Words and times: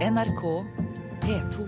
NRK 0.00 0.64
P2. 1.20 1.64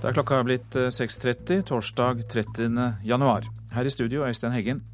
Da 0.00 0.08
er 0.08 0.14
klokka 0.14 0.38
blitt 0.46 0.70
6.30 0.70 1.56
eh, 1.56 1.64
torsdag 1.66 2.22
30. 2.30 2.78
januar. 3.02 3.48
Her 3.74 3.84
i 3.84 3.90
studio 3.90 4.22
Øystein 4.28 4.54
Heggen. 4.54 4.84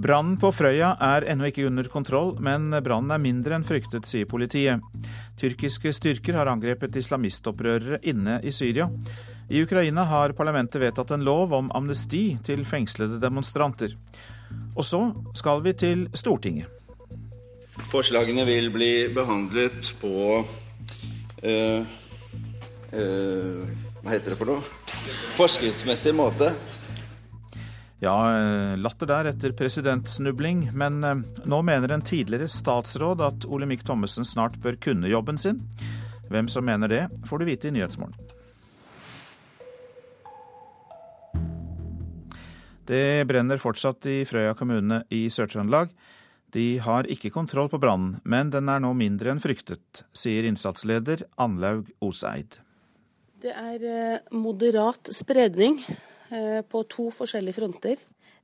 Brannen 0.00 0.38
på 0.40 0.48
Frøya 0.56 0.94
er 0.96 1.28
ennå 1.28 1.50
ikke 1.50 1.66
under 1.68 1.92
kontroll, 1.92 2.32
men 2.40 2.72
brannen 2.80 3.12
er 3.12 3.20
mindre 3.20 3.58
enn 3.58 3.68
fryktet, 3.68 4.08
sier 4.08 4.24
politiet. 4.24 4.80
Tyrkiske 5.36 5.92
styrker 5.92 6.40
har 6.40 6.48
angrepet 6.48 6.96
islamistopprørere 6.96 8.00
inne 8.08 8.40
i 8.40 8.56
Syria. 8.56 8.88
I 9.52 9.62
Ukraina 9.62 10.04
har 10.08 10.32
parlamentet 10.32 10.80
vedtatt 10.80 11.10
en 11.12 11.24
lov 11.24 11.50
om 11.52 11.66
amnesti 11.76 12.38
til 12.44 12.62
fengslede 12.64 13.18
demonstranter. 13.20 13.92
Og 14.72 14.86
så 14.88 15.00
skal 15.36 15.60
vi 15.66 15.74
til 15.76 16.06
Stortinget. 16.16 16.70
Forslagene 17.92 18.46
vil 18.48 18.70
bli 18.72 18.90
behandlet 19.12 19.92
på 20.00 20.40
øh, 21.44 21.84
øh, 22.96 23.60
Hva 24.00 24.14
heter 24.14 24.32
det 24.32 24.40
for 24.40 24.54
noe? 24.54 24.64
Forskriftsmessig 25.36 26.16
måte. 26.16 26.48
Ja, 28.00 28.16
eh, 28.32 28.74
latter 28.80 29.06
der 29.06 29.34
etter 29.34 29.52
presidentsnubling, 29.54 30.70
men 30.72 31.02
eh, 31.04 31.26
nå 31.44 31.60
mener 31.62 31.92
en 31.92 32.02
tidligere 32.02 32.48
statsråd 32.48 33.20
at 33.28 33.44
Olemic 33.44 33.84
Thommessen 33.84 34.24
snart 34.24 34.56
bør 34.64 34.80
kunne 34.80 35.12
jobben 35.12 35.36
sin. 35.38 35.60
Hvem 36.32 36.48
som 36.48 36.64
mener 36.64 36.88
det, 36.88 37.08
får 37.28 37.42
du 37.42 37.52
vite 37.52 37.68
i 37.68 37.76
Nyhetsmorgen. 37.76 38.16
Det 42.86 43.24
brenner 43.30 43.60
fortsatt 43.62 44.06
i 44.10 44.22
Frøya 44.28 44.56
kommune 44.58 45.02
i 45.14 45.24
Sør-Trøndelag. 45.30 45.92
De 46.52 46.66
har 46.84 47.08
ikke 47.08 47.32
kontroll 47.32 47.70
på 47.72 47.80
brannen, 47.80 48.18
men 48.28 48.50
den 48.52 48.68
er 48.68 48.82
nå 48.82 48.92
mindre 48.98 49.32
enn 49.32 49.40
fryktet, 49.40 50.04
sier 50.12 50.44
innsatsleder 50.44 51.24
Anlaug 51.40 51.88
Oseid. 52.04 52.58
Det 53.42 53.54
er 53.56 53.86
eh, 53.88 54.34
moderat 54.36 55.08
spredning 55.14 55.80
Eh, 56.32 56.62
på 56.62 56.82
to 56.88 57.10
forskjellige 57.12 57.58
fronter. 57.58 57.98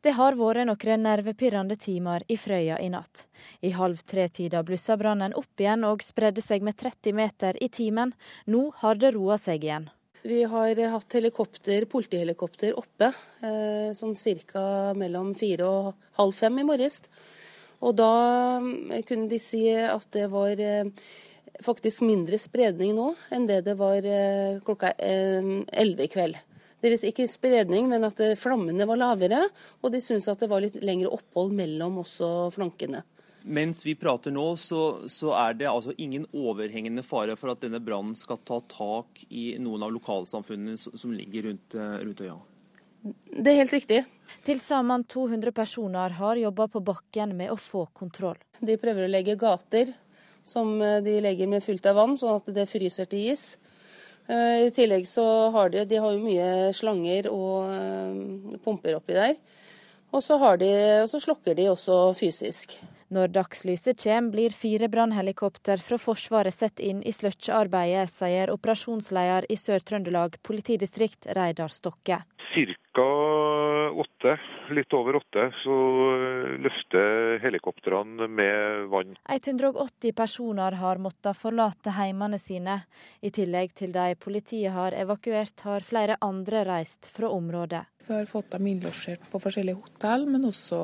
Det 0.05 0.13
har 0.13 0.37
vært 0.37 0.67
noen 0.69 1.03
nervepirrende 1.07 1.77
timer 1.81 2.25
i 2.29 2.37
Frøya 2.37 2.77
i 2.85 2.91
natt. 2.93 3.25
I 3.65 3.71
halv 3.73 4.03
tre-tida 4.05 4.61
blussa 4.63 4.99
brannen 5.01 5.33
opp 5.35 5.63
igjen 5.63 5.87
og 5.89 6.05
spredde 6.05 6.45
seg 6.45 6.67
med 6.67 6.77
30 6.77 7.17
meter 7.17 7.57
i 7.65 7.71
timen. 7.73 8.13
Nå 8.47 8.69
har 8.83 9.01
det 9.01 9.15
roa 9.17 9.39
seg 9.41 9.65
igjen. 9.65 9.89
Vi 10.23 10.43
har 10.43 10.81
hatt 10.91 11.15
helikopter, 11.15 11.85
politihelikopter 11.87 12.75
oppe 12.79 13.13
eh, 13.45 13.91
sånn 13.95 14.17
ca. 14.51 14.93
mellom 14.99 15.31
fire 15.39 15.69
og 15.69 16.09
halv 16.19 16.35
fem 16.35 16.59
i 16.59 16.67
morges. 16.67 17.03
Og 17.79 17.95
da 17.95 18.11
eh, 18.59 19.05
kunne 19.07 19.29
de 19.31 19.39
si 19.39 19.63
at 19.71 20.09
det 20.17 20.27
var 20.33 20.59
faktisk 21.63 22.03
mindre 22.07 22.39
spredning 22.39 22.95
nå 22.95 23.13
enn 23.35 23.47
det 23.47 23.63
det 23.67 23.75
var 23.79 24.05
klokka 24.67 24.93
elleve 24.99 26.07
i 26.07 26.11
kveld. 26.11 26.37
Vil 26.83 26.95
si 26.99 27.11
ikke 27.11 27.27
spredning, 27.27 27.89
men 27.91 28.07
at 28.07 28.21
flammene 28.39 28.87
var 28.87 29.01
lavere, 29.01 29.41
og 29.83 29.91
de 29.91 30.03
syntes 30.03 30.29
at 30.31 30.39
det 30.39 30.51
var 30.51 30.63
litt 30.63 30.77
lengre 30.79 31.11
opphold 31.11 31.51
mellom 31.59 31.99
også 32.05 32.51
flankene. 32.55 33.03
Mens 33.43 33.87
vi 33.87 33.95
prater 33.95 34.33
nå, 34.35 34.45
så, 34.57 35.09
så, 35.09 35.31
er 35.39 35.55
det 35.61 35.69
altså 35.71 35.95
ingen 35.97 36.27
overhengende 36.35 37.05
fare 37.07 37.37
for 37.39 37.53
at 37.53 37.63
denne 37.63 37.81
brannen 37.81 38.17
skal 38.19 38.41
ta 38.45 38.59
tak 38.69 39.23
i 39.29 39.53
noen 39.63 39.85
av 39.87 39.93
lokalsamfunnene 39.95 40.77
som 40.79 41.15
ligger 41.15 41.49
rundt, 41.49 41.77
eh, 41.79 41.95
rundt 42.03 42.23
øya? 42.27 42.37
Det 43.31 43.53
er 43.53 43.61
helt 43.61 43.73
riktig. 43.73 44.03
Til 44.45 44.61
sammen 44.61 45.05
200 45.07 45.55
personer 45.55 46.17
har 46.19 46.41
jobba 46.41 46.67
på 46.69 46.83
bakken 46.85 47.37
med 47.39 47.55
å 47.55 47.57
få 47.61 47.87
kontroll. 47.97 48.41
De 48.61 48.77
prøver 48.77 49.07
å 49.07 49.13
legge 49.13 49.39
gater 49.39 49.95
som 50.45 50.75
eh, 50.83 50.99
de 51.07 51.21
legger 51.25 51.49
med 51.49 51.65
fullt 51.65 51.87
av 51.89 52.03
vann, 52.03 52.19
sånn 52.19 52.43
at 52.43 52.53
det 52.53 52.67
fryser 52.69 53.09
til 53.09 53.31
is. 53.33 53.47
Eh, 54.27 54.67
I 54.67 54.75
tillegg 54.75 55.07
så 55.09 55.25
har 55.55 55.73
de, 55.73 55.87
de 55.89 56.03
har 56.03 56.13
jo 56.13 56.27
mye 56.27 56.75
slanger 56.77 57.31
og 57.33 58.61
pumper 58.67 58.99
oppi 58.99 59.17
der. 59.17 59.39
Og 60.09 60.23
så, 60.25 60.39
de, 60.61 60.71
og 61.05 61.11
så 61.11 61.21
slokker 61.21 61.57
de 61.57 61.69
også 61.71 62.01
fysisk. 62.17 62.79
Når 63.09 63.31
dagslyset 63.33 64.03
kommer, 64.03 64.33
blir 64.35 64.53
fire 64.53 64.89
brannhelikopter 64.93 65.81
fra 65.81 65.97
Forsvaret 65.97 66.53
satt 66.53 66.83
inn 66.85 67.01
i 67.01 67.13
sløkkjearbeidet, 67.17 68.11
sier 68.13 68.53
operasjonsleder 68.53 69.47
i 69.49 69.57
Sør-Trøndelag 69.57 70.37
politidistrikt, 70.45 71.31
Reidar 71.39 71.73
Stokke. 71.73 72.21
Cirka 72.53 73.07
åtte, 73.97 74.35
litt 74.77 74.93
over 74.93 75.17
åtte, 75.23 75.47
så 75.63 75.79
løfter 76.61 77.41
helikoptrene 77.47 78.29
med 78.29 78.87
vann. 78.93 79.17
180 79.25 80.13
personer 80.13 80.77
har 80.83 81.01
måttet 81.01 81.41
forlate 81.41 81.97
heimene 81.97 82.37
sine. 82.37 82.83
I 83.25 83.33
tillegg 83.33 83.73
til 83.73 83.97
de 83.97 84.13
politiet 84.21 84.77
har 84.77 84.93
evakuert, 84.93 85.65
har 85.65 85.85
flere 85.85 86.21
andre 86.21 86.67
reist 86.69 87.09
fra 87.09 87.33
området. 87.33 87.87
Vi 88.05 88.17
har 88.17 88.29
fått 88.29 88.53
dem 88.53 88.69
innlosjert 88.69 89.25
på 89.33 89.41
forskjellige 89.41 89.81
hotell, 89.81 90.29
men 90.29 90.49
også 90.49 90.81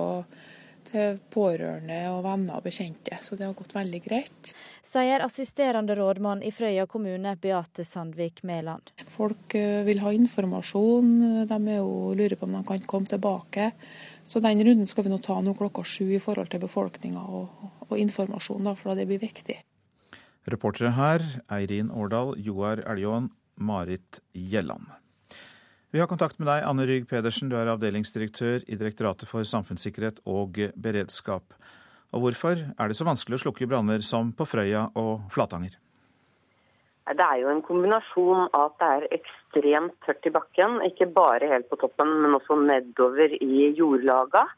til 0.95 1.19
pårørende 1.35 1.99
og 2.13 2.23
venner 2.25 2.59
og 2.59 2.65
bekjente, 2.65 3.19
så 3.23 3.37
det 3.37 3.49
har 3.49 3.57
gått 3.59 3.75
veldig 3.75 4.01
greit. 4.05 4.53
Sier 4.87 5.25
assisterende 5.25 5.97
rådmann 5.99 6.45
i 6.47 6.53
Frøya 6.55 6.87
kommune, 6.87 7.35
Beate 7.43 7.83
Sandvik 7.87 8.45
Mæland. 8.47 8.93
Folk 9.11 9.57
eh, 9.59 9.83
vil 9.87 10.03
ha 10.05 10.13
informasjon, 10.15 11.13
de 11.51 11.59
er 11.59 11.81
jo 11.81 12.15
lurer 12.15 12.39
på 12.39 12.47
om 12.47 12.55
de 12.55 12.63
kan 12.69 12.87
komme 12.87 13.11
tilbake. 13.11 13.73
Så 14.23 14.41
den 14.45 14.63
runden 14.63 14.87
skal 14.87 15.09
vi 15.09 15.13
nå 15.13 15.19
ta 15.25 15.41
nå 15.43 15.57
klokka 15.59 15.83
sju 15.83 16.07
i 16.15 16.23
forhold 16.23 16.53
til 16.53 16.63
befolkninga 16.63 17.27
og, 17.27 17.71
og, 17.89 17.97
informasjon, 17.99 18.65
da, 18.71 18.77
for 18.79 18.95
det 18.95 19.09
blir 19.11 19.23
viktig. 19.23 19.59
Reportere 20.51 20.95
her 20.95 21.25
Eirin 21.53 21.91
Årdal, 21.91 22.37
Joar 22.39 22.85
Eljåen, 22.87 23.33
Marit 23.57 24.23
Gjelland. 24.33 25.04
Vi 25.95 26.01
har 26.01 26.09
kontakt 26.11 26.41
med 26.41 26.49
deg, 26.51 26.65
Anne 26.67 26.89
Rygg 26.91 27.05
Pedersen. 27.07 27.47
Du 27.47 27.55
er 27.55 27.69
avdelingsdirektør 27.71 28.65
i 28.67 28.75
Direktoratet 28.75 29.29
for 29.31 29.47
samfunnssikkerhet 29.47 30.17
og 30.27 30.57
beredskap. 30.75 31.53
Og 32.11 32.25
hvorfor 32.25 32.65
er 32.67 32.89
det 32.91 32.97
så 32.99 33.05
vanskelig 33.07 33.37
å 33.39 33.43
slukke 33.45 33.69
branner 33.71 34.03
som 34.03 34.33
på 34.35 34.43
Frøya 34.43 34.89
og 34.99 35.29
Flatanger? 35.31 35.77
Det 37.07 37.23
er 37.23 37.39
jo 37.45 37.53
en 37.53 37.63
kombinasjon 37.63 38.49
av 38.49 38.73
at 38.73 38.75
det 38.81 38.89
er 38.97 39.07
ekstremt 39.21 39.95
tørt 40.03 40.27
i 40.27 40.33
bakken. 40.35 40.81
Ikke 40.89 41.07
bare 41.07 41.53
helt 41.53 41.69
på 41.71 41.79
toppen, 41.79 42.11
men 42.25 42.35
også 42.41 42.57
nedover 42.59 43.37
i 43.39 43.69
jordlaga. 43.79 44.49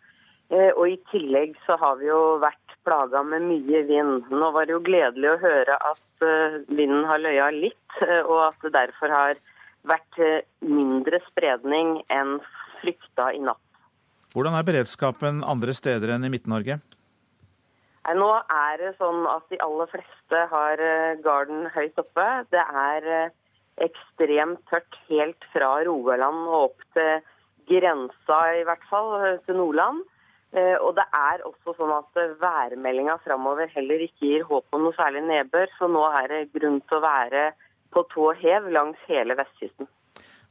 Eh, 0.49 0.71
og 0.71 0.87
i 0.89 0.97
tillegg 1.11 1.59
så 1.67 1.77
har 1.83 1.99
vi 2.01 2.09
jo 2.09 2.39
vært 2.41 2.79
plaga 2.89 3.21
med 3.29 3.45
mye 3.51 3.83
vind. 3.91 4.33
Nå 4.33 4.49
var 4.57 4.65
det 4.65 4.73
jo 4.73 4.81
gledelig 4.89 5.35
å 5.35 5.43
høre 5.45 5.77
at 5.91 6.25
eh, 6.31 6.57
vinden 6.73 7.05
har 7.13 7.21
løya 7.21 7.51
litt, 7.59 8.01
eh, 8.09 8.23
og 8.23 8.41
at 8.47 8.65
det 8.65 8.73
derfor 8.79 9.13
har 9.13 9.45
vært 9.89 10.21
eh, 10.23 10.43
mindre 10.67 11.21
spredning 11.29 12.01
enn 12.13 12.39
frykta 12.81 13.31
i 13.35 13.41
natt. 13.43 13.63
Hvordan 14.35 14.59
er 14.59 14.67
beredskapen 14.69 15.41
andre 15.47 15.75
steder 15.77 16.13
enn 16.17 16.27
i 16.27 16.33
Midt-Norge? 16.33 16.81
Nå 18.17 18.27
er 18.39 18.77
det 18.79 18.93
sånn 19.01 19.25
at 19.27 19.47
de 19.51 19.59
aller 19.65 19.89
fleste 19.91 20.43
har 20.53 20.83
eh, 20.83 21.17
garden 21.25 21.67
høyt 21.75 21.97
oppe. 22.03 22.27
Det 22.55 22.63
er 22.63 23.09
eh, 23.21 23.33
ekstremt 23.87 24.61
tørt 24.71 25.01
helt 25.09 25.49
fra 25.55 25.79
Rogaland 25.87 26.45
og 26.49 26.69
opp 26.71 26.85
til 26.97 27.25
grensa, 27.67 28.39
i 28.61 28.67
hvert 28.67 28.85
fall, 28.91 29.11
til 29.47 29.59
Nordland. 29.59 30.05
Og 30.57 30.93
det 30.97 31.03
er 31.13 31.43
også 31.45 31.73
sånn 31.77 31.91
at 31.93 32.21
værmeldinga 32.41 33.17
framover 33.25 33.67
heller 33.75 34.05
ikke 34.05 34.23
gir 34.31 34.45
håp 34.49 34.73
om 34.73 34.87
noe 34.87 34.95
særlig 34.97 35.25
nedbør, 35.27 35.67
så 35.77 35.89
nå 35.91 36.05
er 36.23 36.31
det 36.31 36.39
grunn 36.55 36.79
til 36.87 36.97
å 36.97 37.03
være 37.03 37.43
på 37.97 38.05
tå 38.13 38.33
hev 38.43 38.69
langs 38.73 39.01
hele 39.09 39.37
vestkysten. 39.39 39.89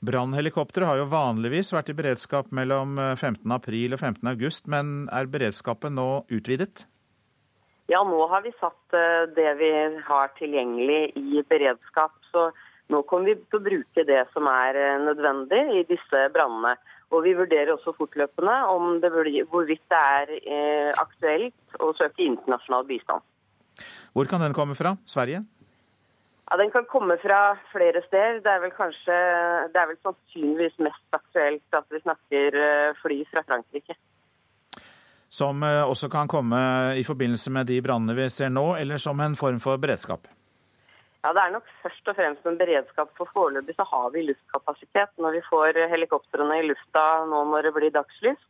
Brannhelikoptre 0.06 0.86
har 0.86 1.00
jo 1.00 1.08
vanligvis 1.10 1.72
vært 1.74 1.90
i 1.90 1.96
beredskap 1.98 2.52
mellom 2.54 2.98
15. 3.00 3.40
Eh, 3.40 3.56
april 3.56 3.96
og 3.96 4.02
15. 4.02 4.28
august, 4.34 4.68
men 4.70 5.08
er 5.14 5.30
beredskapen 5.32 5.96
nå 5.98 6.26
utvidet? 6.34 6.86
Ja, 7.90 8.02
nå 8.06 8.20
har 8.30 8.44
vi 8.46 8.52
satt 8.60 8.98
eh, 8.98 9.26
det 9.38 9.56
vi 9.62 9.72
har 10.08 10.34
tilgjengelig 10.38 11.16
i 11.22 11.42
beredskap. 11.50 12.14
Så 12.34 12.50
nå 12.92 13.02
kommer 13.10 13.32
vi 13.32 13.38
til 13.40 13.62
å 13.62 13.66
bruke 13.70 14.06
det 14.06 14.26
som 14.34 14.50
er 14.52 14.78
eh, 14.82 15.00
nødvendig 15.06 15.64
i 15.80 15.86
disse 15.90 16.26
brannene. 16.36 16.76
Og 17.14 17.24
vi 17.26 17.36
vurderer 17.38 17.76
også 17.76 17.96
fortløpende 17.96 18.56
om 18.74 19.00
det 19.02 19.14
blir, 19.14 19.46
hvorvidt 19.50 19.84
det 19.94 20.00
er 20.02 20.98
aktuelt 20.98 21.78
å 21.78 21.92
søke 21.96 22.26
internasjonal 22.26 22.88
bistand. 22.90 23.22
Hvor 24.16 24.26
kan 24.26 24.42
den 24.42 24.56
komme 24.58 24.74
fra? 24.76 24.96
Sverige? 25.06 25.44
Ja, 26.46 26.58
Den 26.58 26.72
kan 26.72 26.86
komme 26.86 27.18
fra 27.18 27.58
flere 27.72 28.02
steder. 28.06 28.42
Det 28.46 28.52
er 28.52 28.62
vel 28.62 28.74
kanskje, 28.76 29.16
det 29.74 29.82
er 29.82 29.90
vel 29.90 29.98
sannsynligvis 30.06 30.78
mest 30.86 31.18
aktuelt 31.18 31.80
at 31.80 31.88
vi 31.90 32.02
snakker 32.04 32.60
eh, 32.62 32.98
fly 33.02 33.24
fra 33.32 33.42
Frankrike. 33.48 33.98
Som 35.30 35.64
eh, 35.66 35.82
også 35.84 36.10
kan 36.14 36.30
komme 36.30 36.60
i 36.96 37.04
forbindelse 37.04 37.52
med 37.52 37.66
de 37.72 37.82
brannene 37.82 38.16
vi 38.18 38.30
ser 38.30 38.54
nå, 38.54 38.76
eller 38.78 39.02
som 39.02 39.20
en 39.20 39.36
form 39.36 39.58
for 39.64 39.82
beredskap? 39.82 40.30
Ja, 41.26 41.34
Det 41.34 41.42
er 41.42 41.54
nok 41.56 41.70
først 41.82 42.10
og 42.12 42.16
fremst 42.20 42.46
en 42.46 42.58
beredskap. 42.60 43.10
For 43.18 43.30
foreløpig 43.34 43.74
så 43.76 43.86
har 43.90 44.12
vi 44.14 44.28
luftkapasitet 44.28 45.16
når 45.18 45.40
vi 45.40 45.48
får 45.50 45.80
helikoptrene 45.90 46.60
i 46.62 46.68
lufta 46.68 47.06
nå 47.32 47.40
når 47.50 47.66
det 47.66 47.74
blir 47.74 47.96
dagslys. 47.96 48.44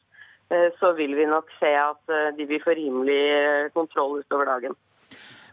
eh, 0.51 0.68
så 0.80 0.91
vil 1.00 1.15
vi 1.15 1.25
nok 1.25 1.48
se 1.59 1.71
at 1.71 2.12
eh, 2.12 2.33
de 2.38 2.45
vil 2.45 2.59
få 2.62 2.75
rimelig 2.75 3.21
eh, 3.39 3.71
kontroll 3.74 4.19
utover 4.19 4.45
dagen. 4.51 4.75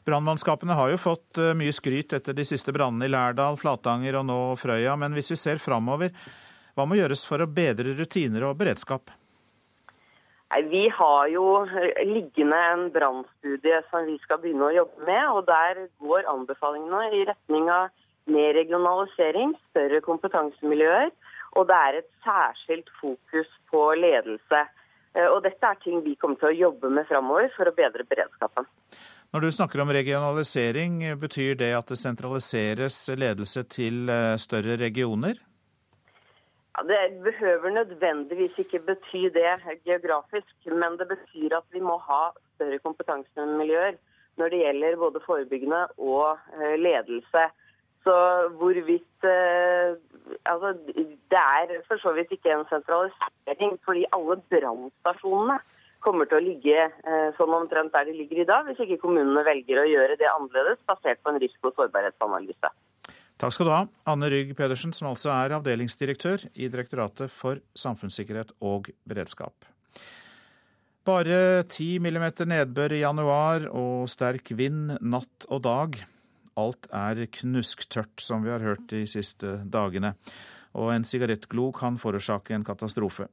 Brannmannskapene 0.05 0.75
har 0.75 0.91
jo 0.91 0.99
fått 0.99 1.39
mye 1.55 1.73
skryt 1.75 2.13
etter 2.17 2.35
de 2.35 2.45
siste 2.47 2.75
brannene 2.75 3.07
i 3.07 3.13
Lærdal, 3.13 3.59
Flatanger 3.61 4.19
og 4.19 4.27
nå 4.27 4.39
Frøya. 4.59 4.97
Men 4.99 5.15
hvis 5.15 5.31
vi 5.31 5.39
ser 5.39 5.63
framover, 5.63 6.11
hva 6.75 6.87
må 6.89 6.99
gjøres 6.99 7.23
for 7.29 7.43
å 7.45 7.47
bedre 7.47 7.95
rutiner 7.99 8.49
og 8.49 8.57
beredskap? 8.59 9.13
Vi 10.53 10.89
har 10.93 11.29
jo 11.33 11.45
liggende 12.05 12.59
en 12.73 12.89
brannstudie 12.93 13.79
som 13.89 14.05
vi 14.05 14.19
skal 14.25 14.43
begynne 14.43 14.69
å 14.69 14.75
jobbe 14.83 15.07
med. 15.07 15.25
og 15.31 15.47
Der 15.49 15.87
går 16.03 16.29
anbefalingene 16.29 17.07
i 17.17 17.25
retning 17.31 17.71
av 17.73 17.89
mer 18.27 18.53
regionalisering, 18.59 19.55
større 19.71 20.03
kompetansemiljøer. 20.05 21.09
Og 21.57 21.69
det 21.69 21.79
er 21.87 21.99
et 22.01 22.11
særskilt 22.27 22.93
fokus 23.01 23.49
på 23.73 23.87
ledelse. 23.97 24.67
Og 25.31 25.43
Dette 25.45 25.71
er 25.71 25.81
ting 25.81 26.05
vi 26.05 26.19
kommer 26.21 26.41
til 26.41 26.51
å 26.51 26.61
jobbe 26.67 26.93
med 26.93 27.09
framover 27.09 27.49
for 27.57 27.69
å 27.69 27.77
bedre 27.77 28.05
beredskapen. 28.09 28.69
Når 29.33 29.41
du 29.41 29.53
snakker 29.57 29.81
om 29.81 29.89
regionalisering, 29.89 30.99
betyr 31.17 31.55
det 31.57 31.71
at 31.73 31.89
det 31.89 31.97
sentraliseres 31.97 32.97
ledelse 33.17 33.63
til 33.65 34.11
eh, 34.13 34.37
større 34.37 34.77
regioner? 34.77 35.39
Ja, 36.77 36.85
det 36.91 37.23
behøver 37.25 37.73
nødvendigvis 37.73 38.59
ikke 38.61 38.83
bety 38.91 39.23
det 39.33 39.55
geografisk, 39.89 40.53
men 40.67 41.01
det 41.01 41.09
betyr 41.15 41.57
at 41.57 41.65
vi 41.73 41.81
må 41.81 41.97
ha 42.11 42.21
større 42.59 42.79
kompetansemiljøer 42.85 43.97
når 44.37 44.53
det 44.53 44.63
gjelder 44.67 45.01
både 45.01 45.25
forebyggende 45.25 45.83
og 45.97 46.37
eh, 46.61 46.77
ledelse. 46.77 47.49
Så 48.05 48.17
hvorvidt 48.61 49.29
eh, 49.37 49.97
Altså, 50.47 50.69
det 51.33 51.41
er 51.41 51.81
for 51.89 51.99
så 51.99 52.13
vidt 52.15 52.31
ikke 52.33 52.53
en 52.53 52.69
sentralisering, 52.71 53.73
fordi 53.85 54.05
alle 54.13 54.37
brannstasjonene 54.53 55.57
kommer 56.05 56.29
til 56.29 56.39
å 56.39 56.45
ligge 56.45 56.87
sånn 57.39 57.55
omtrent 57.57 57.95
der 57.95 58.09
de 58.11 58.17
ligger 58.19 58.43
i 58.43 58.49
dag, 58.49 58.67
hvis 58.69 58.83
ikke 58.85 59.01
kommunene 59.05 59.45
velger 59.47 59.83
å 59.83 59.89
gjøre 59.89 60.19
det 60.21 60.29
annerledes, 60.31 60.83
basert 60.89 61.23
på 61.23 61.33
en 61.33 61.41
risiko- 61.43 61.71
og 61.73 61.79
sårbarhetsanalyse. 61.79 62.73
Takk 63.43 63.57
skal 63.57 63.67
du 63.67 63.73
ha, 63.75 63.83
Anne 64.07 64.29
Rygg 64.31 64.53
Pedersen, 64.55 64.93
som 64.95 65.09
altså 65.11 65.33
er 65.35 65.57
avdelingsdirektør 65.57 66.45
i 66.55 66.69
Direktoratet 66.71 67.33
for 67.33 67.59
samfunnssikkerhet 67.75 68.53
og 68.63 68.93
beredskap. 69.09 69.67
Bare 71.03 71.65
10 71.65 71.99
millimeter 72.05 72.47
nedbør 72.47 72.95
i 72.95 73.01
januar 73.03 73.65
og 73.75 74.07
sterk 74.13 74.53
vind 74.55 74.95
natt 75.03 75.49
og 75.49 75.65
dag. 75.67 75.99
Alt 76.55 76.87
er 76.95 77.25
knusktørt, 77.41 78.23
som 78.23 78.45
vi 78.45 78.53
har 78.53 78.63
hørt 78.63 78.87
de 78.93 79.03
siste 79.11 79.57
dagene. 79.67 80.13
Og 80.79 80.93
en 80.95 81.03
sigarettglo 81.05 81.73
kan 81.75 81.99
forårsake 81.99 82.55
en 82.55 82.63
katastrofe. 82.69 83.27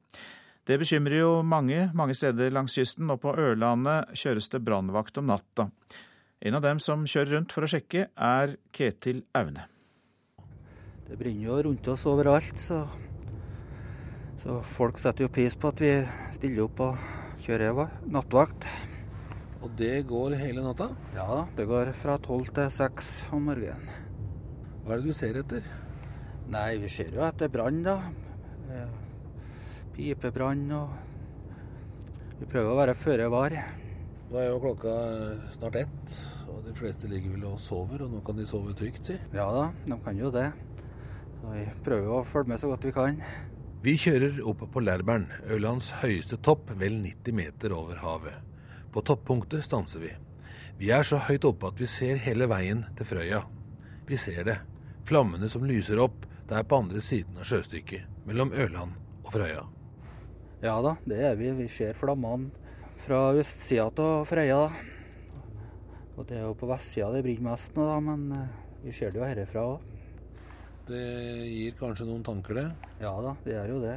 Det 0.70 0.76
bekymrer 0.78 1.24
jo 1.24 1.30
mange 1.42 1.88
mange 1.98 2.14
steder 2.14 2.52
langs 2.54 2.76
kysten, 2.78 3.10
og 3.10 3.24
på 3.24 3.32
Ørlandet 3.34 4.12
kjøres 4.22 4.52
det 4.54 4.60
brannvakt 4.62 5.18
om 5.18 5.26
natta. 5.32 5.72
En 6.46 6.58
av 6.60 6.62
dem 6.62 6.78
som 6.84 7.08
kjører 7.10 7.40
rundt 7.40 7.56
for 7.56 7.66
å 7.66 7.70
sjekke, 7.72 8.04
er 8.14 8.54
Ketil 8.70 9.24
Aune. 9.34 9.66
Det 11.08 11.18
brenner 11.18 11.48
jo 11.48 11.58
rundt 11.66 11.90
oss 11.90 12.06
overalt, 12.06 12.62
så, 12.62 12.84
så 14.38 14.60
folk 14.76 15.02
setter 15.02 15.26
jo 15.26 15.32
pris 15.40 15.58
på 15.58 15.74
at 15.74 15.82
vi 15.82 15.92
stiller 16.38 16.68
opp 16.68 16.86
og 16.86 17.42
kjører 17.42 17.98
nattvakt. 18.06 18.70
Og 19.66 19.74
det 19.82 20.06
går 20.08 20.38
hele 20.38 20.62
natta? 20.62 20.92
Ja, 21.18 21.48
det 21.58 21.66
går 21.66 21.96
fra 21.98 22.22
tolv 22.22 22.54
til 22.54 22.70
seks 22.78 23.24
om 23.34 23.50
morgenen. 23.50 23.90
Hva 24.86 24.94
er 24.94 25.02
det 25.02 25.10
du 25.10 25.18
ser 25.18 25.42
etter? 25.42 25.66
Nei, 26.54 26.76
vi 26.78 26.94
ser 26.94 27.10
jo 27.18 27.26
etter 27.26 27.50
brann, 27.50 27.82
da 27.90 27.98
pipebrann 30.00 30.66
og 30.78 30.98
Vi 32.40 32.48
prøver 32.48 32.72
å 32.72 32.80
være 32.80 32.96
føre 32.96 33.26
var. 33.28 33.52
Nå 34.30 34.38
er 34.40 34.46
jo 34.48 34.60
klokka 34.64 34.92
snart 35.52 35.76
ett, 35.76 36.14
og 36.48 36.62
de 36.64 36.72
fleste 36.78 37.10
ligger 37.12 37.34
vel 37.34 37.48
og 37.50 37.58
sover. 37.60 38.06
Og 38.06 38.14
nå 38.14 38.22
kan 38.24 38.38
de 38.38 38.46
sove 38.48 38.72
trygt, 38.80 39.10
si? 39.10 39.18
Ja 39.36 39.50
da, 39.52 39.66
de 39.90 39.98
kan 40.06 40.22
jo 40.22 40.30
det. 40.32 40.46
Så 41.42 41.52
vi 41.52 41.66
prøver 41.84 42.14
å 42.16 42.22
følge 42.24 42.54
med 42.54 42.62
så 42.62 42.70
godt 42.72 42.88
vi 42.88 42.94
kan. 42.96 43.20
Vi 43.84 43.96
kjører 44.00 44.40
opp 44.48 44.64
på 44.72 44.84
Lærbern, 44.86 45.26
Ørlands 45.52 45.90
høyeste 46.00 46.40
topp, 46.48 46.72
vel 46.80 46.96
90 47.04 47.36
meter 47.36 47.76
over 47.76 48.00
havet. 48.00 48.38
På 48.96 49.04
toppunktet 49.04 49.68
stanser 49.68 50.06
vi. 50.06 50.14
Vi 50.80 50.94
er 50.96 51.04
så 51.04 51.20
høyt 51.28 51.48
oppe 51.50 51.74
at 51.74 51.82
vi 51.84 51.90
ser 51.92 52.22
hele 52.24 52.48
veien 52.48 52.86
til 52.96 53.10
Frøya. 53.10 53.42
Vi 54.08 54.20
ser 54.20 54.46
det. 54.48 54.60
Flammene 55.10 55.52
som 55.52 55.68
lyser 55.68 56.00
opp 56.00 56.24
der 56.48 56.64
på 56.64 56.80
andre 56.86 57.04
siden 57.04 57.36
av 57.42 57.52
sjøstykket, 57.52 58.08
mellom 58.30 58.56
Ørland 58.56 58.96
og 59.26 59.34
Frøya. 59.36 59.68
Ja 60.60 60.74
da, 60.84 60.98
det 61.08 61.20
er 61.24 61.38
vi. 61.40 61.54
Vi 61.56 61.70
ser 61.72 61.96
flammene 61.96 62.50
fra 63.00 63.30
østsida 63.40 63.88
av 64.04 64.26
Freia. 64.28 64.66
Og 66.18 66.26
det 66.28 66.36
er 66.36 66.44
jo 66.50 66.58
på 66.60 66.68
vestsida 66.68 67.14
det 67.14 67.22
brenner 67.24 67.54
mest 67.54 67.78
nå, 67.80 67.86
da, 67.88 67.96
men 68.04 68.26
eh, 68.36 68.58
vi 68.84 68.92
ser 68.98 69.14
det 69.16 69.22
jo 69.22 69.24
herfra 69.24 69.64
òg. 69.70 69.88
Det 70.90 71.00
gir 71.48 71.80
kanskje 71.80 72.10
noen 72.10 72.28
tanker, 72.28 72.60
det? 72.60 72.92
Ja 73.00 73.14
da, 73.24 73.38
det 73.46 73.56
gjør 73.56 73.72
jo 73.72 73.80
det. 73.86 73.96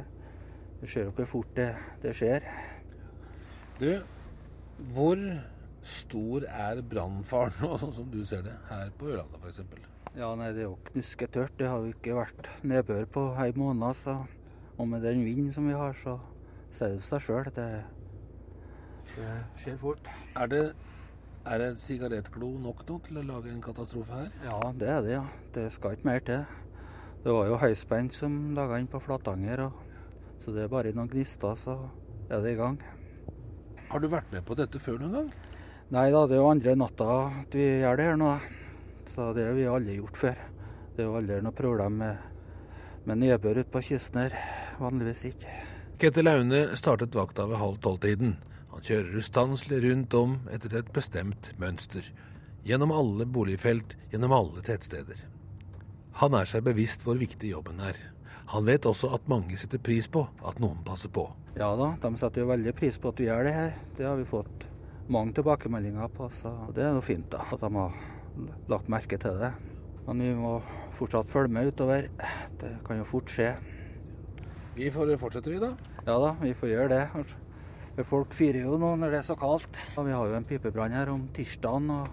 Vi 0.79 0.91
ser 0.93 1.09
jo 1.09 1.15
hvor 1.17 1.31
fort 1.33 1.51
det, 1.59 1.69
det 2.05 2.15
skjer. 2.15 2.47
Du, 3.81 3.89
hvor 4.95 5.19
stor 5.83 6.47
er 6.47 6.79
brannfaren 6.79 7.59
nå, 7.59 7.75
sånn 7.83 7.97
som 7.99 8.11
du 8.13 8.21
ser 8.23 8.47
det, 8.47 8.55
her 8.71 8.93
på 8.95 9.11
Ørlanda 9.11 9.43
f.eks.? 9.43 9.65
Ja, 10.15 10.31
nei, 10.39 10.53
Det 10.55 10.63
er 10.63 10.69
jo 10.69 10.77
knusketørt. 10.93 11.59
Det 11.59 11.67
har 11.67 11.83
jo 11.83 11.91
ikke 11.91 12.15
vært 12.23 12.53
nedbør 12.63 13.09
på 13.09 13.31
en 13.33 13.59
måned. 13.59 13.97
Så. 13.99 14.21
Og 14.77 14.87
med 14.87 15.03
den 15.03 15.25
vinden 15.25 15.51
som 15.51 15.67
vi 15.67 15.75
har, 15.75 15.91
så 15.97 16.21
sier 16.73 16.97
det 16.97 17.05
seg 17.05 17.21
sjøl. 17.21 17.51
Det, 17.53 17.67
det, 19.13 19.29
skjer 19.61 19.77
fort. 19.81 20.09
Er 20.39 20.49
det, 20.51 20.63
er 21.45 21.61
det 21.61 21.69
sigarettglo 21.83 22.55
nok 22.63 22.83
nå 22.89 22.99
til 23.05 23.21
å 23.21 23.25
lage 23.27 23.51
en 23.53 23.61
katastrofe 23.63 24.23
her? 24.23 24.33
Ja, 24.47 24.59
det 24.79 24.89
er 24.89 25.01
det. 25.05 25.15
ja. 25.17 25.23
Det 25.53 25.67
skal 25.75 25.97
ikke 25.97 26.09
mer 26.09 26.25
til. 26.25 26.45
Det 27.23 27.31
var 27.31 27.47
jo 27.47 27.59
høyspent 27.61 28.15
som 28.15 28.39
laga 28.57 28.79
den 28.79 28.89
på 28.91 28.99
Flatanger. 29.03 29.67
Og, 29.67 30.11
så 30.41 30.51
det 30.55 30.65
er 30.65 30.73
bare 30.73 30.95
noen 30.95 31.11
gnister, 31.11 31.55
så 31.59 31.77
er 32.29 32.41
det 32.43 32.55
i 32.55 32.59
gang. 32.59 32.79
Har 33.91 34.01
du 34.01 34.09
vært 34.09 34.31
med 34.33 34.43
på 34.47 34.57
dette 34.57 34.81
før 34.81 34.97
noen 35.03 35.13
gang? 35.19 35.29
Nei 35.93 36.07
da, 36.09 36.23
det 36.25 36.35
er 36.35 36.41
jo 36.41 36.49
andre 36.49 36.73
natta 36.79 37.07
at 37.43 37.55
vi 37.55 37.67
gjør 37.83 37.99
det 37.99 38.07
her 38.09 38.17
nå. 38.17 38.31
Så 39.05 39.29
det 39.37 39.45
har 39.45 39.53
vi 39.55 39.67
aldri 39.69 39.99
gjort 39.99 40.17
før. 40.17 40.41
Det 40.95 41.03
er 41.03 41.09
jo 41.09 41.19
aldri 41.19 41.37
noe 41.43 41.55
problem 41.55 42.01
med, 42.01 42.25
med 43.05 43.21
nedbør 43.21 43.61
ute 43.61 43.71
på 43.71 43.83
kysten 43.91 44.23
her. 44.23 44.35
Vanligvis 44.81 45.23
ikke. 45.29 45.72
Ketil 46.03 46.27
Aune 46.27 46.57
startet 46.75 47.15
vakta 47.15 47.45
ved 47.47 47.61
halv 47.61 47.77
tolv-tiden. 47.79 48.33
Han 48.73 48.83
kjører 48.83 49.13
ustanselig 49.21 49.77
rundt 49.85 50.15
om 50.19 50.33
etter 50.51 50.73
et 50.75 50.89
bestemt 50.91 51.53
mønster. 51.61 52.03
Gjennom 52.67 52.91
alle 52.91 53.23
boligfelt, 53.23 53.93
gjennom 54.11 54.33
alle 54.35 54.59
tettsteder. 54.67 55.21
Han 56.19 56.35
er 56.35 56.49
seg 56.51 56.65
bevisst 56.65 57.05
hvor 57.07 57.15
viktig 57.21 57.53
jobben 57.53 57.79
er. 57.79 57.95
Han 58.51 58.67
vet 58.67 58.83
også 58.83 59.13
at 59.15 59.29
mange 59.31 59.55
setter 59.61 59.79
pris 59.79 60.09
på 60.11 60.25
at 60.43 60.59
noen 60.59 60.81
passer 60.83 61.07
på. 61.07 61.23
Ja 61.55 61.69
da, 61.79 61.93
de 62.03 62.11
setter 62.19 62.43
jo 62.43 62.49
veldig 62.51 62.73
pris 62.81 62.99
på 62.99 63.13
at 63.13 63.23
vi 63.23 63.29
gjør 63.29 63.47
det 63.47 63.55
her. 63.55 63.71
Det 63.95 64.09
har 64.09 64.19
vi 64.19 64.27
fått 64.27 64.67
mange 65.07 65.37
tilbakemeldinger 65.39 66.11
på, 66.17 66.27
så 66.27 66.51
det 66.75 66.83
er 66.83 66.97
jo 66.97 67.05
fint 67.13 67.31
da, 67.31 67.45
at 67.47 67.63
de 67.63 67.71
har 67.77 67.95
lagt 68.75 68.91
merke 68.91 69.21
til 69.23 69.39
det. 69.39 69.53
Men 70.09 70.27
vi 70.27 70.35
må 70.35 70.57
fortsatt 70.99 71.31
følge 71.31 71.55
med 71.55 71.71
utover. 71.71 72.11
Det 72.59 72.75
kan 72.83 72.99
jo 72.99 73.07
fort 73.07 73.31
skje. 73.31 73.53
Vi 74.75 74.91
får 74.91 75.15
fortsette, 75.21 75.47
vi, 75.53 75.63
da. 75.63 75.92
Ja 76.03 76.17
da, 76.19 76.33
vi 76.41 76.51
får 76.51 76.67
gjøre 76.67 76.91
det. 76.91 78.03
Folk 78.03 78.33
fyrer 78.35 78.65
jo 78.65 78.75
nå 78.81 78.89
når 78.99 79.13
det 79.13 79.19
er 79.21 79.27
så 79.27 79.37
kaldt. 79.39 79.77
Vi 79.95 80.11
har 80.11 80.27
jo 80.27 80.35
en 80.35 80.47
pipebrann 80.47 80.95
her 80.95 81.11
om 81.13 81.29
tirsdagen, 81.31 81.87
og, 81.93 82.09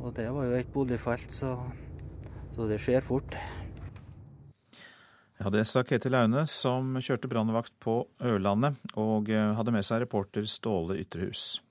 og 0.00 0.14
det 0.16 0.30
var 0.32 0.46
jo 0.48 0.54
et 0.56 0.70
boligfelt, 0.72 1.32
så, 1.34 1.58
så 2.54 2.68
det 2.70 2.78
skjer 2.80 3.04
fort. 3.04 3.36
Ja, 5.40 5.50
Det 5.52 5.66
sa 5.68 5.82
Ketil 5.84 6.16
Aune, 6.16 6.46
som 6.48 6.96
kjørte 7.00 7.28
brannvakt 7.28 7.72
på 7.80 8.02
Ørlandet, 8.20 8.76
og 8.96 9.28
eh, 9.32 9.52
hadde 9.56 9.72
med 9.72 9.84
seg 9.84 10.02
reporter 10.02 10.44
Ståle 10.48 10.98
Ytrehus. 11.00 11.62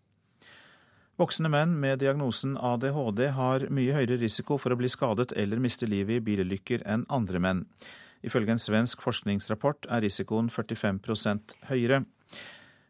Voksne 1.19 1.49
menn 1.51 1.73
med 1.81 1.99
diagnosen 2.01 2.53
ADHD 2.55 3.25
har 3.35 3.65
mye 3.73 3.93
høyere 3.97 4.17
risiko 4.21 4.57
for 4.61 4.73
å 4.73 4.77
bli 4.79 4.89
skadet 4.89 5.33
eller 5.37 5.61
miste 5.61 5.89
livet 5.89 6.17
i 6.17 6.23
bilulykker 6.23 6.85
enn 6.87 7.03
andre 7.13 7.41
menn. 7.43 7.65
Ifølge 8.25 8.55
en 8.55 8.61
svensk 8.61 9.03
forskningsrapport 9.03 9.87
er 9.89 10.03
risikoen 10.03 10.49
45% 10.51 11.55
høyere. 11.69 12.03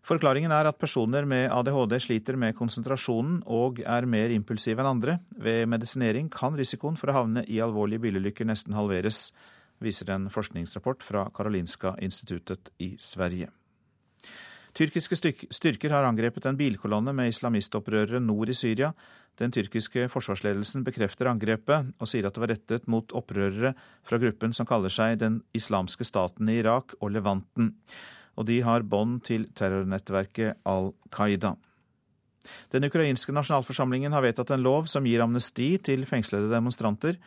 Forklaringen 0.10 0.52
er 0.56 0.66
at 0.66 0.80
personer 0.82 1.28
med 1.30 1.52
ADHD 1.54 2.00
sliter 2.02 2.38
med 2.40 2.56
konsentrasjonen 2.58 3.44
og 3.46 3.82
er 3.86 4.08
mer 4.10 4.34
impulsive 4.34 4.82
enn 4.82 4.90
andre. 4.96 5.20
Ved 5.38 5.68
medisinering 5.70 6.32
kan 6.34 6.58
risikoen 6.58 6.98
for 6.98 7.12
å 7.12 7.18
havne 7.20 7.44
i 7.46 7.60
alvorlige 7.62 8.02
bilulykker 8.08 8.48
nesten 8.50 8.74
halveres, 8.74 9.30
viser 9.84 10.10
en 10.16 10.26
forskningsrapport 10.34 11.06
fra 11.06 11.28
Karolinska 11.36 11.94
instituttet 12.02 12.72
i 12.82 12.96
Sverige. 12.98 13.52
Tyrkiske 14.74 15.18
styrker 15.52 15.94
har 15.94 16.06
angrepet 16.08 16.46
en 16.46 16.58
bilkolonne 16.58 17.14
med 17.14 17.32
islamistopprørere 17.32 18.22
nord 18.24 18.50
i 18.50 18.58
Syria. 18.58 18.92
Den 19.40 19.54
tyrkiske 19.56 20.08
forsvarsledelsen 20.12 20.84
bekrefter 20.84 21.30
angrepet 21.32 21.94
og 22.00 22.10
sier 22.10 22.28
at 22.28 22.36
det 22.36 22.44
var 22.44 22.52
rettet 22.54 22.88
mot 22.92 23.14
opprørere 23.16 23.74
fra 24.04 24.20
gruppen 24.20 24.56
som 24.56 24.68
kaller 24.68 24.92
seg 24.92 25.20
Den 25.22 25.42
islamske 25.56 26.08
staten 26.08 26.50
i 26.50 26.60
Irak 26.60 26.98
og 27.00 27.12
Levanten. 27.16 27.76
og 28.40 28.46
de 28.48 28.62
har 28.64 28.86
bånd 28.88 29.20
til 29.28 29.50
terrornettverket 29.52 30.62
Al 30.64 30.94
Qaida. 31.12 31.58
Den 32.72 32.88
ukrainske 32.88 33.34
nasjonalforsamlingen 33.36 34.16
har 34.16 34.24
vedtatt 34.24 34.54
en 34.56 34.64
lov 34.64 34.88
som 34.88 35.04
gir 35.04 35.20
amnesti 35.20 35.74
til 35.84 36.06
fengslede 36.08 36.48
demonstranter, 36.48 37.18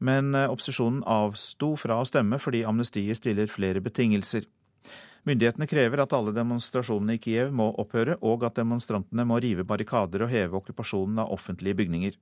men 0.00 0.34
eh, 0.34 0.48
opposisjonen 0.50 1.04
avsto 1.06 1.74
fra 1.76 2.00
å 2.00 2.08
stemme 2.08 2.40
fordi 2.42 2.64
amnestiet 2.64 3.20
stiller 3.20 3.50
flere 3.50 3.82
betingelser. 3.84 4.48
Myndighetene 5.24 5.66
krever 5.68 6.02
at 6.04 6.12
alle 6.12 6.34
demonstrasjonene 6.36 7.16
i 7.16 7.20
Kiev 7.22 7.52
må 7.56 7.70
opphøre, 7.80 8.18
og 8.20 8.44
at 8.44 8.58
demonstrantene 8.60 9.24
må 9.24 9.38
rive 9.40 9.64
barrikader 9.64 10.26
og 10.26 10.32
heve 10.32 10.58
okkupasjonen 10.60 11.22
av 11.22 11.32
offentlige 11.32 11.78
bygninger. 11.80 12.18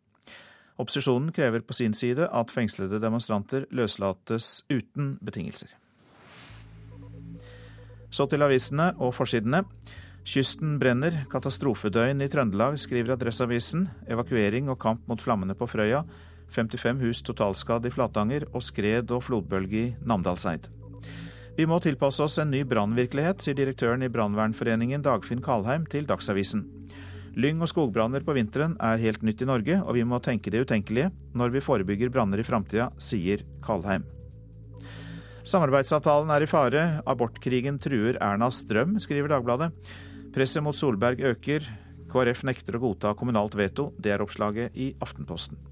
Opposisjonen 0.81 1.33
krever 1.35 1.65
på 1.67 1.75
sin 1.77 1.95
side 1.99 2.29
at 2.31 2.53
fengslede 2.55 3.01
demonstranter 3.03 3.67
løslates 3.75 4.63
uten 4.71 5.17
betingelser. 5.23 5.75
Så 8.13 8.29
til 8.29 8.45
avisene 8.45 8.93
og 9.01 9.15
forsidene. 9.17 9.65
Kysten 10.29 10.77
brenner, 10.79 11.25
katastrofedøgn 11.33 12.23
i 12.23 12.29
Trøndelag, 12.31 12.77
skriver 12.79 13.17
Adresseavisen. 13.17 13.89
Evakuering 14.07 14.69
og 14.71 14.79
kamp 14.85 15.09
mot 15.11 15.21
flammene 15.21 15.57
på 15.59 15.67
Frøya. 15.67 16.05
55 16.53 17.01
hus 17.03 17.23
totalskadd 17.27 17.89
i 17.89 17.95
Flatanger 17.95 18.47
og 18.53 18.63
skred 18.63 19.11
og 19.17 19.25
flodbølge 19.27 19.81
i 19.81 19.91
Namdalseid. 20.05 20.69
Vi 21.57 21.67
må 21.69 21.77
tilpasse 21.85 22.23
oss 22.25 22.39
en 22.41 22.49
ny 22.53 22.63
brannvirkelighet, 22.65 23.43
sier 23.45 23.57
direktøren 23.57 24.05
i 24.05 24.09
Brannvernforeningen 24.13 25.03
Dagfinn 25.05 25.43
Kalheim 25.45 25.85
til 25.91 26.07
Dagsavisen. 26.09 26.65
Lyng- 27.37 27.61
og 27.65 27.69
skogbranner 27.69 28.25
på 28.25 28.35
vinteren 28.37 28.73
er 28.81 29.01
helt 29.01 29.23
nytt 29.25 29.45
i 29.45 29.49
Norge, 29.49 29.77
og 29.85 29.97
vi 29.97 30.05
må 30.05 30.21
tenke 30.25 30.53
det 30.53 30.65
utenkelige 30.65 31.11
når 31.37 31.53
vi 31.53 31.65
forebygger 31.65 32.13
branner 32.13 32.41
i 32.41 32.47
framtida, 32.47 32.89
sier 32.97 33.45
Kalheim. 33.65 34.07
Samarbeidsavtalen 35.49 36.31
er 36.33 36.45
i 36.45 36.49
fare, 36.49 36.85
abortkrigen 37.09 37.81
truer 37.83 38.17
Ernas 38.23 38.63
drøm, 38.69 38.95
skriver 39.03 39.35
Dagbladet. 39.35 39.73
Presset 40.33 40.65
mot 40.65 40.77
Solberg 40.77 41.21
øker, 41.33 41.67
KrF 42.13 42.45
nekter 42.49 42.79
å 42.79 42.85
godta 42.87 43.13
kommunalt 43.19 43.57
veto, 43.59 43.91
det 44.01 44.15
er 44.15 44.25
oppslaget 44.25 44.73
i 44.77 44.93
Aftenposten. 45.05 45.72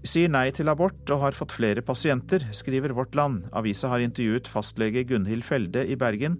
Sier 0.00 0.30
nei 0.32 0.46
til 0.56 0.70
abort 0.72 1.10
og 1.12 1.20
har 1.20 1.36
fått 1.36 1.52
flere 1.52 1.82
pasienter, 1.84 2.46
skriver 2.56 2.94
Vårt 2.96 3.12
Land. 3.18 3.50
Avisa 3.52 3.90
har 3.92 4.00
intervjuet 4.00 4.48
fastlege 4.48 5.04
Gunhild 5.04 5.44
Felde 5.44 5.84
i 5.84 5.96
Bergen, 6.00 6.38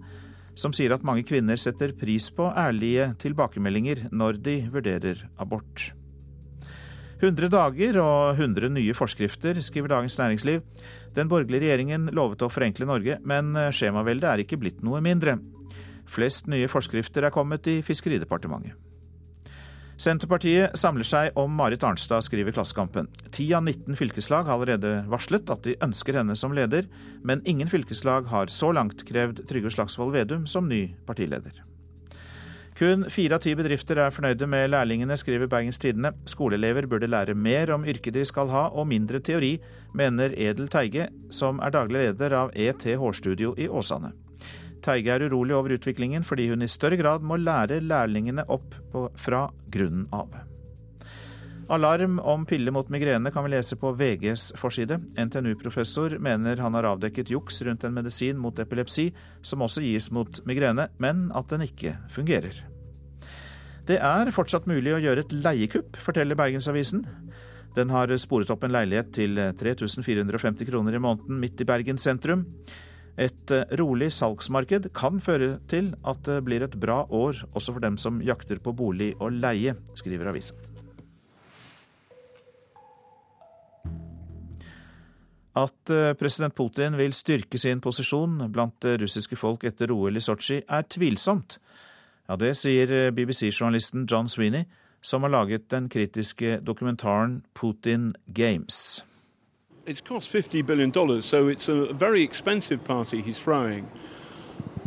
som 0.57 0.73
sier 0.73 0.95
at 0.95 1.05
mange 1.05 1.21
kvinner 1.29 1.59
setter 1.61 1.93
pris 1.93 2.31
på 2.33 2.49
ærlige 2.57 3.11
tilbakemeldinger 3.21 4.07
når 4.09 4.41
de 4.41 4.57
vurderer 4.73 5.27
abort. 5.37 5.91
100 7.21 7.53
dager 7.53 8.01
og 8.01 8.41
100 8.41 8.73
nye 8.73 8.97
forskrifter, 8.97 9.61
skriver 9.61 9.93
Dagens 9.93 10.17
Næringsliv. 10.17 10.63
Den 11.13 11.29
borgerlige 11.29 11.67
regjeringen 11.67 12.09
lovet 12.17 12.41
å 12.41 12.49
forenkle 12.49 12.89
Norge, 12.89 13.19
men 13.21 13.53
skjemaveldet 13.69 14.31
er 14.31 14.41
ikke 14.41 14.57
blitt 14.57 14.81
noe 14.81 15.05
mindre. 15.05 15.37
Flest 16.09 16.49
nye 16.49 16.65
forskrifter 16.67 17.29
er 17.29 17.35
kommet 17.35 17.69
i 17.69 17.83
Fiskeridepartementet. 17.85 18.73
Senterpartiet 20.01 20.73
samler 20.79 21.05
seg 21.05 21.35
om 21.37 21.51
Marit 21.53 21.83
Arnstad, 21.85 22.23
skriver 22.25 22.55
Klassekampen. 22.55 23.05
Ti 23.29 23.43
av 23.53 23.67
19 23.67 23.93
fylkeslag 23.99 24.47
har 24.47 24.55
allerede 24.55 25.03
varslet 25.11 25.49
at 25.53 25.61
de 25.67 25.75
ønsker 25.85 26.17
henne 26.17 26.33
som 26.39 26.55
leder, 26.57 26.87
men 27.21 27.43
ingen 27.45 27.69
fylkeslag 27.69 28.25
har 28.31 28.49
så 28.49 28.71
langt 28.73 29.03
krevd 29.05 29.43
Trygve 29.49 29.69
Slagsvold 29.69 30.15
Vedum 30.15 30.47
som 30.49 30.65
ny 30.71 30.87
partileder. 31.05 31.59
Kun 32.79 33.05
fire 33.13 33.37
av 33.37 33.43
ti 33.45 33.53
bedrifter 33.53 33.99
er 34.01 34.15
fornøyde 34.15 34.47
med 34.49 34.71
lærlingene, 34.73 35.13
skriver 35.19 35.51
Bergens 35.51 35.77
Tidende. 35.77 36.15
Skoleelever 36.25 36.87
burde 36.89 37.11
lære 37.11 37.37
mer 37.37 37.69
om 37.75 37.85
yrket 37.85 38.17
de 38.17 38.25
skal 38.25 38.49
ha, 38.49 38.71
og 38.73 38.89
mindre 38.89 39.21
teori, 39.21 39.59
mener 39.93 40.33
Edel 40.33 40.71
Teige, 40.71 41.11
som 41.29 41.61
er 41.61 41.77
daglig 41.77 42.07
leder 42.07 42.39
av 42.41 42.57
ET 42.57 42.89
Hårstudio 42.97 43.53
i 43.53 43.69
Åsane. 43.69 44.15
Teige 44.81 45.13
er 45.13 45.27
urolig 45.29 45.55
over 45.57 45.75
utviklingen 45.77 46.25
fordi 46.27 46.49
hun 46.51 46.65
i 46.65 46.69
større 46.71 46.97
grad 46.99 47.25
må 47.25 47.37
lære 47.37 47.81
lærlingene 47.85 48.47
opp 48.49 48.77
på, 48.93 49.09
fra 49.17 49.47
grunnen 49.73 50.07
av. 50.15 50.33
Alarm 51.71 52.17
om 52.19 52.43
piller 52.45 52.73
mot 52.75 52.89
migrene 52.91 53.31
kan 53.31 53.45
vi 53.45 53.53
lese 53.53 53.77
på 53.79 53.93
VGs 53.95 54.49
forside. 54.59 54.97
NTNU-professor 55.15 56.17
mener 56.19 56.59
han 56.59 56.75
har 56.75 56.89
avdekket 56.89 57.31
juks 57.31 57.61
rundt 57.63 57.85
en 57.87 57.95
medisin 57.95 58.41
mot 58.41 58.59
epilepsi, 58.59 59.07
som 59.41 59.63
også 59.63 59.83
gis 59.85 60.09
mot 60.11 60.41
migrene, 60.49 60.89
men 60.99 61.29
at 61.31 61.47
den 61.53 61.63
ikke 61.63 61.95
fungerer. 62.11 62.59
Det 63.87 64.01
er 64.03 64.33
fortsatt 64.35 64.67
mulig 64.67 64.91
å 64.97 64.99
gjøre 64.99 65.23
et 65.23 65.31
leiekupp, 65.31 65.95
forteller 65.95 66.35
Bergensavisen. 66.35 67.05
Den 67.77 67.93
har 67.95 68.11
sporet 68.19 68.51
opp 68.51 68.65
en 68.67 68.75
leilighet 68.75 69.13
til 69.15 69.39
3450 69.39 70.67
kroner 70.67 70.97
i 70.97 71.01
måneden 71.01 71.39
midt 71.39 71.63
i 71.63 71.67
Bergen 71.71 72.01
sentrum. 72.01 72.49
Et 73.19 73.53
rolig 73.79 74.11
salgsmarked 74.15 74.89
kan 74.95 75.19
føre 75.21 75.57
til 75.71 75.91
at 76.07 76.23
det 76.27 76.39
blir 76.47 76.63
et 76.63 76.77
bra 76.79 77.03
år 77.09 77.43
også 77.51 77.75
for 77.75 77.83
dem 77.83 77.97
som 77.99 78.21
jakter 78.23 78.61
på 78.63 78.73
bolig 78.75 79.13
og 79.19 79.35
leie, 79.35 79.75
skriver 79.99 80.31
avisa. 80.31 80.55
At 85.51 85.91
president 86.15 86.55
Putin 86.55 86.95
vil 86.95 87.11
styrke 87.11 87.59
sin 87.59 87.81
posisjon 87.83 88.37
blant 88.53 88.77
det 88.85 89.01
russiske 89.01 89.35
folk 89.35 89.65
etter 89.67 89.91
OL 89.91 90.15
i 90.15 90.23
Sotsji, 90.23 90.61
er 90.63 90.87
tvilsomt. 90.87 91.59
Ja, 92.29 92.37
Det 92.37 92.55
sier 92.55 93.11
BBC-journalisten 93.11 94.07
John 94.07 94.29
Sweeney, 94.31 94.63
som 95.01 95.23
har 95.23 95.33
laget 95.33 95.69
den 95.69 95.89
kritiske 95.89 96.61
dokumentaren 96.63 97.41
Putin 97.53 98.13
Games. 98.27 99.03
It's 99.91 100.07
cost 100.07 100.29
50 100.31 100.63
billion 100.63 101.21
so 101.21 101.49
it's 101.49 101.67
a 101.67 101.93
very 101.93 102.23
expensive 102.23 102.77
party 102.85 103.21
he's 103.21 103.37
throwing. 103.37 103.85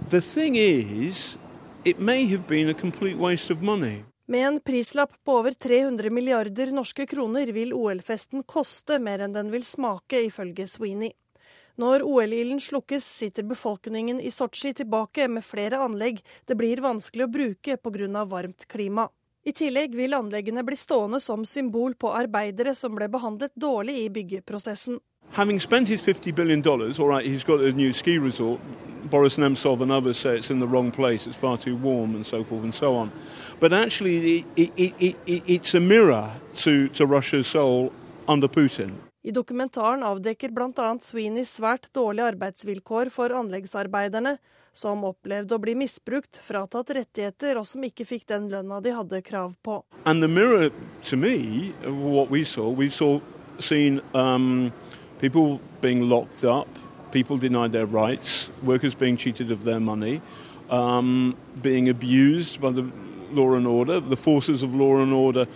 The 0.08 0.20
thing 0.20 0.56
is, 0.56 1.36
it 1.84 2.00
may 2.00 2.26
have 2.26 2.46
been 2.48 2.70
a 2.70 2.74
complete 2.74 3.18
waste 3.18 3.52
of 3.52 3.62
money. 3.62 4.04
Med 4.26 4.46
en 4.46 4.60
prislapp 4.60 5.24
på 5.24 5.32
over 5.32 5.50
300 5.50 6.10
milliarder 6.10 6.70
norske 6.72 7.06
kroner 7.06 7.52
vil 7.52 7.74
OL-festen 7.74 8.42
koste 8.42 8.98
mer 8.98 9.18
enn 9.18 9.36
den 9.36 9.50
vil 9.52 9.64
smake, 9.64 10.22
ifølge 10.24 10.64
Sweeney. 10.68 11.12
Når 11.76 12.00
OL-ilden 12.02 12.60
slukkes, 12.60 13.04
sitter 13.04 13.42
befolkningen 13.42 14.20
i 14.20 14.30
Sotsji 14.30 14.72
tilbake 14.72 15.28
med 15.28 15.44
flere 15.44 15.82
anlegg 15.84 16.22
det 16.48 16.56
blir 16.56 16.80
vanskelig 16.80 17.28
å 17.28 17.34
bruke 17.36 17.76
pga. 17.76 18.24
varmt 18.24 18.64
klima. 18.68 19.10
I 19.44 19.52
tillegg 19.52 19.94
vil 19.94 20.14
anleggene 20.16 20.62
bli 20.64 20.76
stående 20.76 21.20
som 21.20 21.44
symbol 21.44 21.94
på 21.94 22.12
arbeidere 22.16 22.72
som 22.74 22.94
ble 22.96 23.10
behandlet 23.12 23.52
dårlig 23.54 23.98
i 24.04 24.08
byggeprosessen. 24.10 25.00
Having 25.32 25.60
spent 25.60 25.88
his 25.88 26.02
50 26.02 26.32
billion 26.32 26.62
dollars, 26.62 27.00
all 27.00 27.08
right, 27.08 27.26
he's 27.26 27.44
got 27.44 27.60
a 27.60 27.72
new 27.72 27.92
ski 27.92 28.18
resort. 28.18 28.60
Boris 29.10 29.36
Nemtsov 29.36 29.82
and 29.82 29.92
others 29.92 30.16
say 30.16 30.38
it's 30.38 30.50
in 30.50 30.60
the 30.60 30.66
wrong 30.66 30.90
place, 30.90 31.26
it's 31.26 31.36
far 31.36 31.58
too 31.58 31.76
warm, 31.76 32.14
and 32.14 32.26
so 32.26 32.44
forth 32.44 32.64
and 32.64 32.74
so 32.74 32.94
on. 32.94 33.10
But 33.60 33.72
actually, 33.72 34.44
it, 34.56 34.72
it, 34.76 34.94
it, 34.98 35.16
it's 35.26 35.74
a 35.74 35.80
mirror 35.80 36.30
to, 36.56 36.88
to 36.88 37.06
Russia's 37.06 37.46
soul 37.46 37.92
under 38.26 38.48
Putin. 38.48 38.92
I 39.22 39.30
dokumentaren 39.30 40.02
avdekker 40.02 40.52
bl.a. 40.52 40.98
Sweeney 41.00 41.44
svært 41.44 41.90
dårlige 41.92 42.26
arbeidsvilkår 42.32 43.08
for 43.12 43.32
anleggsarbeiderne, 43.32 44.38
som 44.74 45.04
opplevde 45.06 45.54
å 45.54 45.62
bli 45.62 45.76
misbrukt, 45.78 46.40
fratatt 46.42 46.90
rettigheter 46.96 47.58
og 47.60 47.66
som 47.68 47.84
ikke 47.86 48.06
fikk 48.08 48.26
den 48.30 48.48
lønna 48.50 48.80
de 48.82 48.92
hadde 48.94 49.22
krav 49.22 49.54
på. 49.62 49.80
Mirror 50.04 50.70
me, 51.16 51.72
we 52.28 52.44
saw, 52.44 52.68
we 52.68 52.88
saw 52.90 53.20
seen 53.58 54.00
um, 54.14 54.72
people 55.20 55.60
being 55.80 56.08
locked 56.08 56.44
up, 56.44 56.68
people 57.12 57.38
denied 57.38 57.72
their 57.72 57.86
rights, 57.86 58.50
workers 58.62 58.94
being 58.94 59.16
cheated 59.16 59.50
of 59.50 59.64
their 59.64 59.80
money, 59.80 60.20
um, 60.70 61.36
being 61.62 61.88
abused 61.88 62.60
by 62.60 62.70
the 62.70 62.90
law 63.30 63.54
and 63.54 63.66
order, 63.66 64.00
the 64.00 64.16
forces 64.16 64.62
of 64.62 64.74
law 64.74 64.98
and 64.98 65.12
order 65.12 65.46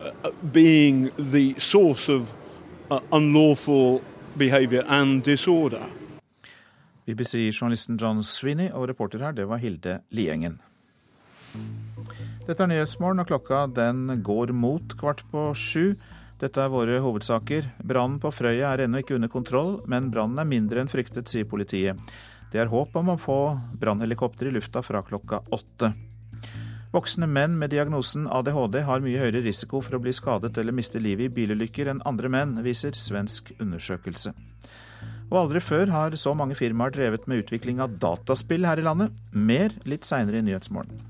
uh, 0.00 0.30
being 0.52 1.10
the 1.18 1.58
source 1.58 2.08
of 2.08 2.30
uh, 2.90 3.00
unlawful 3.12 4.00
behaviour 4.36 4.84
and 4.86 5.22
disorder. 5.24 5.84
BBC-journalisten 7.08 7.96
John 8.00 8.20
Sweeney 8.22 8.68
og 8.72 8.88
reporter 8.90 9.22
her, 9.24 9.32
det 9.32 9.48
var 9.48 9.62
Hilde 9.62 10.00
Liengen. 10.12 10.58
Dette 12.44 12.64
er 12.64 12.70
Nyhetsmorgen, 12.70 13.22
og 13.22 13.28
klokka 13.30 13.66
den 13.72 14.20
går 14.24 14.52
mot 14.56 14.94
kvart 15.00 15.24
på 15.32 15.50
sju. 15.56 15.96
Dette 16.38 16.62
er 16.62 16.70
våre 16.72 17.00
hovedsaker. 17.02 17.72
Brannen 17.82 18.20
på 18.22 18.30
Frøya 18.32 18.74
er 18.74 18.84
ennå 18.84 19.02
ikke 19.02 19.16
under 19.16 19.32
kontroll, 19.32 19.78
men 19.90 20.10
brannen 20.12 20.38
er 20.38 20.48
mindre 20.48 20.84
enn 20.84 20.90
fryktet, 20.90 21.30
sier 21.30 21.48
politiet. 21.48 21.98
Det 22.52 22.60
er 22.62 22.70
håp 22.72 22.94
om 22.96 23.10
å 23.12 23.18
få 23.20 23.40
brannhelikopter 23.80 24.48
i 24.48 24.54
lufta 24.54 24.84
fra 24.84 25.02
klokka 25.04 25.42
åtte. 25.52 25.92
Voksne 26.92 27.26
menn 27.28 27.58
med 27.60 27.74
diagnosen 27.74 28.24
ADHD 28.32 28.80
har 28.86 29.02
mye 29.04 29.20
høyere 29.20 29.42
risiko 29.44 29.82
for 29.84 29.98
å 29.98 30.00
bli 30.00 30.14
skadet 30.16 30.56
eller 30.56 30.72
miste 30.72 31.00
livet 31.02 31.28
i 31.28 31.34
bilulykker 31.36 31.90
enn 31.92 32.00
andre 32.08 32.30
menn, 32.32 32.54
viser 32.64 32.96
svensk 32.96 33.52
undersøkelse. 33.60 34.32
Og 35.28 35.36
aldri 35.42 35.60
før 35.60 35.90
har 35.92 36.16
så 36.16 36.32
mange 36.36 36.56
firmaer 36.56 36.94
drevet 36.94 37.26
med 37.28 37.44
utvikling 37.44 37.82
av 37.84 37.98
dataspill 38.00 38.64
her 38.64 38.80
i 38.80 38.86
landet. 38.86 39.12
Mer 39.32 39.74
litt 39.88 40.08
seinere 40.08 40.40
i 40.40 40.46
Nyhetsmorgen. 40.46 41.02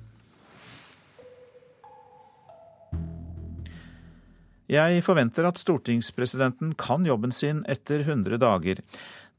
Jeg 4.69 5.01
forventer 5.07 5.47
at 5.49 5.57
stortingspresidenten 5.57 6.75
kan 6.77 7.07
jobben 7.09 7.33
sin 7.33 7.63
etter 7.73 8.03
100 8.05 8.37
dager. 8.43 8.83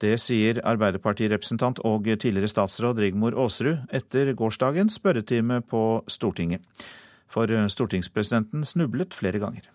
Det 0.02 0.16
sier 0.18 0.62
Arbeiderpartirepresentant 0.66 1.82
og 1.86 2.08
tidligere 2.08 2.50
statsråd 2.50 3.02
Rigmor 3.04 3.36
Aasrud 3.38 3.84
etter 3.94 4.32
gårsdagens 4.34 4.96
spørretime 4.98 5.60
på 5.62 6.02
Stortinget. 6.10 6.64
For 7.30 7.52
stortingspresidenten 7.70 8.64
snublet 8.66 9.14
flere 9.14 9.44
ganger. 9.44 9.68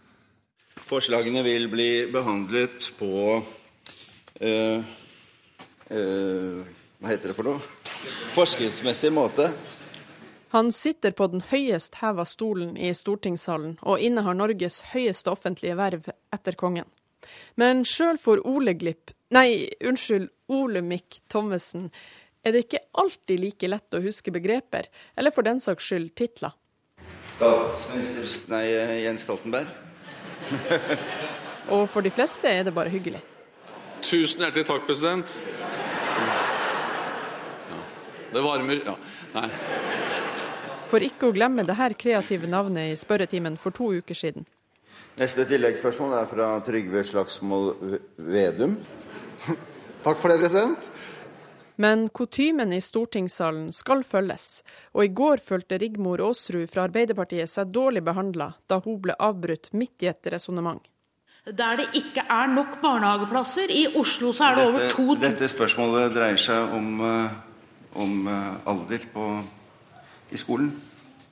Forslagene 0.89 1.45
vil 1.47 1.69
bli 1.71 1.91
behandlet 2.11 2.89
på 2.99 3.45
øh, 4.41 4.85
øh, 5.91 6.61
Hva 6.99 7.13
heter 7.13 7.31
det 7.31 7.37
for 7.37 7.47
noe? 7.47 7.61
Forskriftsmessig 8.35 9.13
måte. 9.15 9.51
Han 10.55 10.71
sitter 10.73 11.11
på 11.11 11.27
den 11.33 11.43
høyest 11.51 11.99
heva 11.99 12.25
stolen 12.25 12.77
i 12.79 12.93
stortingssalen, 12.95 13.79
og 13.83 13.99
innehar 13.99 14.37
Norges 14.39 14.81
høyeste 14.93 15.33
offentlige 15.33 15.75
verv 15.79 16.07
etter 16.35 16.55
kongen. 16.59 16.87
Men 17.59 17.83
sjøl 17.89 18.21
for 18.21 18.43
Ole 18.47 18.77
Glipp 18.79 19.11
Nei, 19.35 19.71
unnskyld, 19.83 20.29
Olemic 20.53 21.23
Thommessen 21.33 21.89
er 22.45 22.53
det 22.55 22.67
ikke 22.67 22.85
alltid 23.01 23.41
like 23.41 23.71
lett 23.71 23.97
å 23.97 24.03
huske 24.05 24.31
begreper, 24.31 24.87
eller 25.17 25.35
for 25.35 25.47
den 25.47 25.59
saks 25.65 25.89
skyld 25.89 26.13
titler. 26.15 26.53
Statsminister 27.35 28.53
Nei, 28.53 28.65
Jens 29.03 29.25
Stoltenberg. 29.27 29.67
og 31.75 31.89
for 31.91 32.05
de 32.05 32.13
fleste 32.15 32.47
er 32.53 32.69
det 32.69 32.77
bare 32.77 32.93
hyggelig. 32.93 33.25
Tusen 34.05 34.45
hjertelig 34.45 34.67
takk, 34.69 34.87
president. 34.87 35.31
Ja, 37.71 37.79
det 38.35 38.43
varmer 38.45 38.83
Ja, 38.85 38.97
nei. 39.35 39.49
For 40.91 41.03
ikke 41.03 41.31
å 41.31 41.35
glemme 41.35 41.65
det 41.67 41.75
her 41.79 41.95
kreative 41.99 42.47
navnet 42.47 42.93
i 42.93 42.99
spørretimen 42.99 43.57
for 43.59 43.75
to 43.75 43.89
uker 43.97 44.15
siden. 44.15 44.45
Neste 45.19 45.47
tilleggsspørsmål 45.49 46.15
er 46.21 46.29
fra 46.31 46.51
Trygve 46.67 47.03
Slagsmål 47.07 47.73
Vedum. 48.19 48.77
Takk 50.05 50.21
for 50.21 50.31
det, 50.31 50.39
president. 50.43 50.91
Men 51.81 52.09
kutymen 52.15 52.73
i 52.77 52.81
stortingssalen 52.85 53.73
skal 53.75 54.05
følges, 54.07 54.63
og 54.95 55.09
i 55.09 55.11
går 55.11 55.43
følte 55.43 55.81
Rigmor 55.83 56.23
Aasrud 56.23 56.69
fra 56.71 56.85
Arbeiderpartiet 56.87 57.51
seg 57.51 57.73
dårlig 57.75 58.05
behandla 58.07 58.53
da 58.71 58.79
hun 58.85 59.01
ble 59.03 59.17
avbrutt 59.19 59.73
midt 59.75 60.05
i 60.05 60.13
et 60.13 60.31
resonnement. 60.35 60.83
Der 61.45 61.77
det 61.77 61.87
ikke 61.93 62.23
er 62.31 62.47
nok 62.47 62.79
barnehageplasser. 62.81 63.69
I 63.69 63.87
Oslo 63.97 64.33
så 64.33 64.45
er 64.45 64.55
det 64.55 64.65
dette, 64.65 64.71
over 64.73 64.91
to 64.91 65.15
Dette 65.21 65.49
spørsmålet 65.53 66.15
dreier 66.17 66.39
seg 66.41 66.73
om, 66.73 67.01
eh, 67.05 67.35
om 68.01 68.29
eh, 68.33 68.69
alder 68.73 69.03
på, 69.13 69.27
i 70.33 70.37
skolen. 70.41 70.71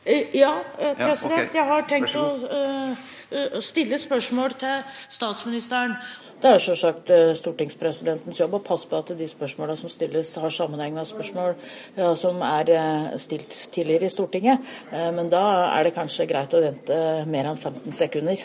Eh, 0.05 0.37
Ja, 0.37 0.51
president. 0.77 0.99
Ja, 0.99 1.07
president. 1.07 1.55
Jeg 1.55 1.65
har 1.65 1.87
tenkt 1.89 2.17
å 2.21 2.27
eh, 2.45 3.57
stille 3.65 3.97
spørsmål 3.99 4.53
til 4.61 4.83
statsministeren. 5.09 5.95
Det 6.43 6.51
er 6.51 6.61
selvsagt 6.61 7.13
stortingspresidentens 7.39 8.41
jobb 8.41 8.59
å 8.59 8.61
passe 8.67 8.91
på 8.91 8.99
at 8.99 9.15
de 9.17 9.29
spørsmålene 9.31 9.79
som 9.81 9.89
stilles, 9.89 10.35
har 10.37 10.53
sammenheng 10.53 10.93
med 10.99 11.09
spørsmål 11.09 11.55
ja, 11.97 12.11
som 12.19 12.43
er 12.43 13.17
stilt 13.17 13.55
tidligere 13.73 14.11
i 14.11 14.13
Stortinget. 14.13 14.75
Men 14.91 15.31
da 15.31 15.45
er 15.79 15.87
det 15.87 15.95
kanskje 15.95 16.27
greit 16.27 16.53
å 16.53 16.61
vente 16.67 16.99
mer 17.31 17.49
enn 17.53 17.57
15 17.57 17.95
sekunder. 17.95 18.43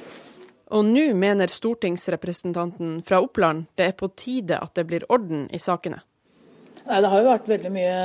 Og 0.75 0.83
nå 0.83 1.13
mener 1.15 1.51
stortingsrepresentanten 1.51 2.99
fra 3.07 3.21
Oppland 3.23 3.69
det 3.79 3.91
er 3.91 3.97
på 3.97 4.09
tide 4.19 4.59
at 4.59 4.75
det 4.75 4.87
blir 4.89 5.05
orden 5.09 5.45
i 5.53 5.59
sakene. 5.63 6.01
Nei, 6.87 7.01
Det 7.01 7.11
har 7.11 7.19
jo 7.19 7.29
vært 7.29 7.51
veldig 7.51 7.71
mye 7.71 7.99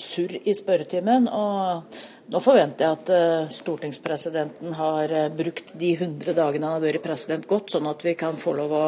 surr 0.00 0.36
i 0.44 0.54
spørretimen. 0.56 1.28
og 1.28 1.84
nå 2.32 2.40
forventer 2.40 2.86
jeg 2.86 2.96
at 2.96 3.10
eh, 3.12 3.48
stortingspresidenten 3.52 4.76
har 4.78 5.10
eh, 5.12 5.32
brukt 5.36 5.74
de 5.76 5.90
100 5.92 6.32
dagene 6.32 6.68
han 6.68 6.78
har 6.78 6.84
vært 6.84 7.04
president 7.04 7.44
godt, 7.48 7.74
sånn 7.74 7.90
at 7.90 8.04
vi 8.06 8.14
kan 8.16 8.38
få 8.40 8.54
lov 8.56 8.72
å 8.72 8.84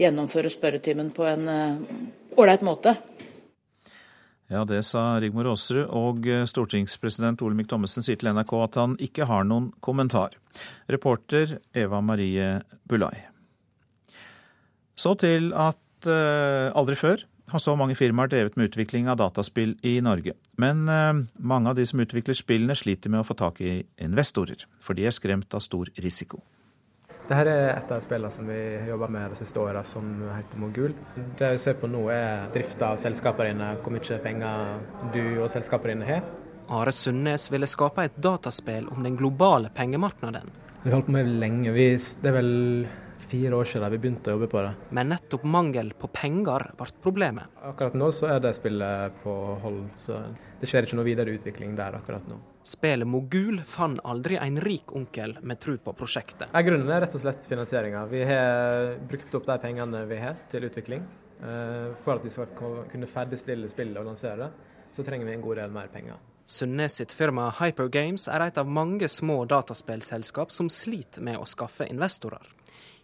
gjennomføre 0.00 0.50
spørretimen 0.52 1.12
på 1.14 1.24
en 1.24 1.48
eh, 1.48 1.78
ålreit 2.36 2.64
måte. 2.66 2.96
Ja, 4.50 4.64
det 4.68 4.82
sa 4.84 5.20
Rigmor 5.22 5.48
Aasrud, 5.52 5.86
og 5.94 6.26
eh, 6.28 6.44
stortingspresident 6.48 7.42
Olemic 7.46 7.70
Thommessen 7.70 8.04
sier 8.04 8.18
til 8.20 8.32
NRK 8.34 8.54
at 8.58 8.78
han 8.80 8.96
ikke 9.00 9.28
har 9.30 9.46
noen 9.48 9.70
kommentar. 9.84 10.34
Reporter 10.92 11.58
Eva 11.72 12.02
Marie 12.04 12.58
Bulai. 12.88 13.14
Så 14.98 15.14
til 15.20 15.52
at 15.56 16.08
eh, 16.10 16.68
aldri 16.76 16.98
før 16.98 17.24
har 17.52 17.60
så 17.60 17.74
mange 17.76 17.96
firmaer 17.96 18.30
drevet 18.32 18.56
med 18.56 18.70
utvikling 18.70 19.08
av 19.12 19.18
dataspill 19.20 19.74
i 19.84 19.98
Norge. 20.04 20.34
Men 20.60 20.84
eh, 20.88 21.24
mange 21.38 21.72
av 21.72 21.78
de 21.78 21.86
som 21.88 22.02
utvikler 22.04 22.36
spillene 22.36 22.76
sliter 22.78 23.12
med 23.12 23.22
å 23.22 23.28
få 23.28 23.36
tak 23.38 23.60
i 23.64 23.80
investorer, 24.02 24.66
for 24.80 24.98
de 24.98 25.08
er 25.08 25.16
skremt 25.16 25.54
av 25.56 25.64
stor 25.64 25.90
risiko. 26.02 26.42
Dette 27.22 27.42
er 27.46 27.76
et 27.76 27.92
av 27.94 28.00
spillene 28.02 28.34
som 28.34 28.48
vi 28.50 28.58
har 28.80 28.88
jobba 28.90 29.08
med 29.14 29.30
de 29.30 29.38
siste 29.38 29.60
åra, 29.62 29.84
som 29.86 30.08
heter 30.26 30.58
Mogul. 30.58 30.94
Det 31.38 31.52
vi 31.54 31.60
ser 31.62 31.76
på 31.78 31.90
nå 31.90 32.02
er 32.10 32.48
drifta 32.54 32.90
av 32.92 32.98
selskapene 33.00 33.52
dine, 33.52 33.68
hvor 33.82 33.94
mye 33.94 34.18
penger 34.24 35.12
du 35.14 35.22
og 35.44 35.46
selskapene 35.52 35.94
dine 35.94 36.08
har. 36.08 36.26
Are 36.72 36.92
Sundnes 36.94 37.46
ville 37.52 37.68
skape 37.70 38.08
et 38.08 38.18
dataspill 38.22 38.88
om 38.90 39.06
den 39.06 39.16
globale 39.16 39.70
pengemarkedet. 39.74 40.42
Vi 40.82 40.90
har 40.90 40.98
holdt 40.98 41.08
på 41.10 41.14
med 41.14 41.30
det 41.30 41.38
lenge. 41.38 41.72
Vi, 41.76 41.86
det 41.94 42.30
er 42.30 42.36
vel 42.40 42.52
fire 43.22 43.54
år 43.54 43.68
siden 43.70 43.92
vi 43.94 44.00
begynte 44.02 44.32
å 44.32 44.36
jobbe 44.36 44.50
på 44.50 44.62
det. 44.66 44.72
Men 44.90 45.12
nettopp 45.14 45.44
mangel 45.46 45.92
på 45.98 46.10
penger 46.10 46.72
ble 46.78 46.88
problemet. 47.04 47.60
Akkurat 47.62 47.94
nå 47.98 48.10
så 48.14 48.32
er 48.34 48.42
det 48.42 48.56
spillet 48.58 49.22
på 49.22 49.36
hold, 49.62 49.84
så 49.94 50.24
det 50.60 50.70
skjer 50.70 50.88
ikke 50.88 50.98
noe 50.98 51.06
videre 51.06 51.36
utvikling 51.38 51.76
der 51.78 52.00
akkurat 52.00 52.26
nå. 52.30 52.40
Spillet 52.62 53.08
Mogul 53.08 53.62
fant 53.66 53.98
aldri 54.06 54.36
en 54.38 54.60
rik 54.62 54.92
onkel 54.94 55.34
med 55.42 55.58
tro 55.60 55.74
på 55.82 55.92
prosjektet. 55.98 56.46
Ja, 56.52 56.62
grunnen 56.62 56.90
er 56.94 57.02
rett 57.02 57.16
og 57.18 57.22
slett 57.24 57.46
finansieringa. 57.48 58.04
Vi 58.06 58.22
har 58.28 58.92
brukt 59.10 59.34
opp 59.34 59.48
de 59.48 59.56
pengene 59.64 60.04
vi 60.06 60.20
har 60.22 60.38
til 60.52 60.68
utvikling. 60.68 61.02
Eh, 61.42 61.90
For 62.04 62.20
at 62.20 62.24
vi 62.24 62.30
skal 62.30 62.52
kunne 62.90 63.10
ferdigstille 63.10 63.70
spillet 63.70 63.98
og 63.98 64.06
lansere 64.06 64.44
det, 64.44 64.50
så 64.94 65.02
trenger 65.02 65.26
vi 65.26 65.34
en 65.34 65.42
god 65.42 65.58
del 65.58 65.74
mer 65.74 65.90
penger. 65.90 66.20
Sundnes 66.44 66.98
sitt 66.98 67.12
firma 67.14 67.48
Hypergames 67.58 68.28
er 68.28 68.46
et 68.46 68.58
av 68.58 68.66
mange 68.66 69.08
små 69.10 69.42
dataspillselskap 69.50 70.52
som 70.54 70.70
sliter 70.70 71.22
med 71.22 71.38
å 71.38 71.46
skaffe 71.46 71.86
investorer. 71.90 72.46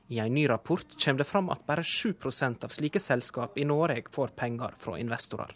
I 0.08 0.18
en 0.22 0.34
ny 0.34 0.46
rapport 0.48 0.86
kommer 1.04 1.18
det 1.18 1.28
fram 1.28 1.50
at 1.50 1.66
bare 1.66 1.82
7% 1.82 2.64
av 2.64 2.72
slike 2.72 3.00
selskap 3.02 3.58
i 3.58 3.66
Norge 3.68 4.06
får 4.10 4.34
penger 4.38 4.74
fra 4.78 4.98
investorer. 4.98 5.50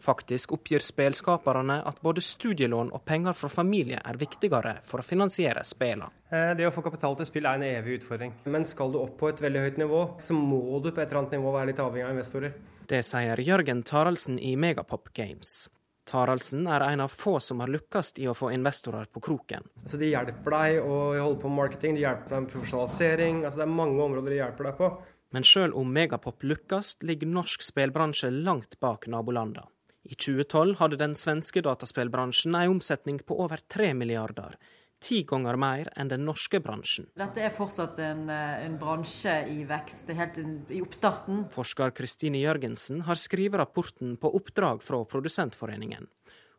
Faktisk 0.00 0.52
oppgir 0.56 0.80
spelskaperne 0.80 1.82
at 1.84 1.98
både 2.00 2.22
studielån 2.24 2.92
og 2.96 3.02
penger 3.04 3.36
fra 3.36 3.50
familie 3.52 3.98
er 4.00 4.16
viktigere 4.16 4.78
for 4.88 5.02
å 5.02 5.04
finansiere 5.04 5.60
spillene. 5.68 6.08
Eh, 6.30 6.54
Det 6.56 6.66
å 6.66 6.72
få 6.72 6.82
kapital 6.82 7.16
til 7.16 7.26
spill 7.28 7.46
er 7.46 7.58
en 7.58 7.66
evig 7.66 8.00
utfordring. 8.00 8.32
Men 8.46 8.64
skal 8.64 8.92
du 8.92 8.98
opp 8.98 9.18
på 9.18 9.28
et 9.28 9.40
veldig 9.40 9.60
høyt 9.60 9.76
nivå, 9.82 10.00
så 10.18 10.32
må 10.32 10.80
du 10.82 10.90
på 10.90 11.02
et 11.02 11.10
eller 11.10 11.20
annet 11.24 11.36
nivå 11.36 11.52
være 11.52 11.66
litt 11.66 11.82
avhengig 11.84 12.06
av 12.06 12.14
investorer. 12.16 12.54
Det 12.88 13.04
sier 13.04 13.36
Jørgen 13.36 13.84
Taraldsen 13.84 14.38
i 14.38 14.56
Megapop 14.56 15.12
Games. 15.12 15.68
Taraldsen 16.10 16.66
er 16.66 16.82
en 16.82 17.04
av 17.04 17.12
få 17.12 17.36
som 17.40 17.60
har 17.60 17.68
lykkes 17.70 18.14
i 18.18 18.26
å 18.26 18.34
få 18.34 18.48
investorer 18.54 19.06
på 19.12 19.20
kroken. 19.20 19.68
Altså, 19.84 19.98
de 20.00 20.08
hjelper 20.10 20.50
deg 20.56 20.80
å 20.82 20.96
holde 21.20 21.38
på 21.42 21.48
med 21.52 21.60
marketing, 21.60 21.94
de 21.94 22.06
hjelper 22.06 22.34
deg 22.34 22.40
med 22.46 22.50
profesjonalisering. 22.54 23.44
Altså, 23.44 23.60
det 23.60 23.66
er 23.68 23.76
mange 23.76 24.02
områder 24.02 24.34
de 24.34 24.40
hjelper 24.40 24.70
deg 24.70 24.80
på. 24.80 24.90
Men 25.30 25.46
sjøl 25.46 25.74
om 25.78 25.92
Megapop 25.94 26.42
lykkes, 26.42 26.96
ligger 27.06 27.30
norsk 27.30 27.62
spillbransje 27.62 28.32
langt 28.42 28.80
bak 28.80 29.06
nabolandene. 29.06 29.68
I 30.10 30.16
2012 30.18 30.74
hadde 30.80 30.96
den 30.98 31.12
svenske 31.14 31.62
dataspillbransjen 31.62 32.56
en 32.58 32.72
omsetning 32.72 33.20
på 33.22 33.36
over 33.44 33.60
3 33.70 33.92
milliarder. 33.94 34.56
Ti 35.00 35.22
ganger 35.24 35.56
mer 35.56 35.88
enn 35.96 36.10
den 36.10 36.26
norske 36.26 36.58
bransjen. 36.60 37.06
Dette 37.16 37.40
er 37.46 37.52
fortsatt 37.54 37.98
en, 38.04 38.24
eh, 38.28 38.64
en 38.66 38.74
bransje 38.78 39.32
i 39.48 39.62
vekst. 39.64 40.10
Helt 40.10 40.38
i 40.68 40.82
oppstarten. 40.82 41.46
Forsker 41.54 41.94
Kristine 41.94 42.42
Jørgensen 42.42 43.04
har 43.06 43.14
skrevet 43.14 43.62
rapporten 43.62 44.18
på 44.18 44.34
oppdrag 44.34 44.82
fra 44.82 45.04
Produsentforeningen. 45.04 46.08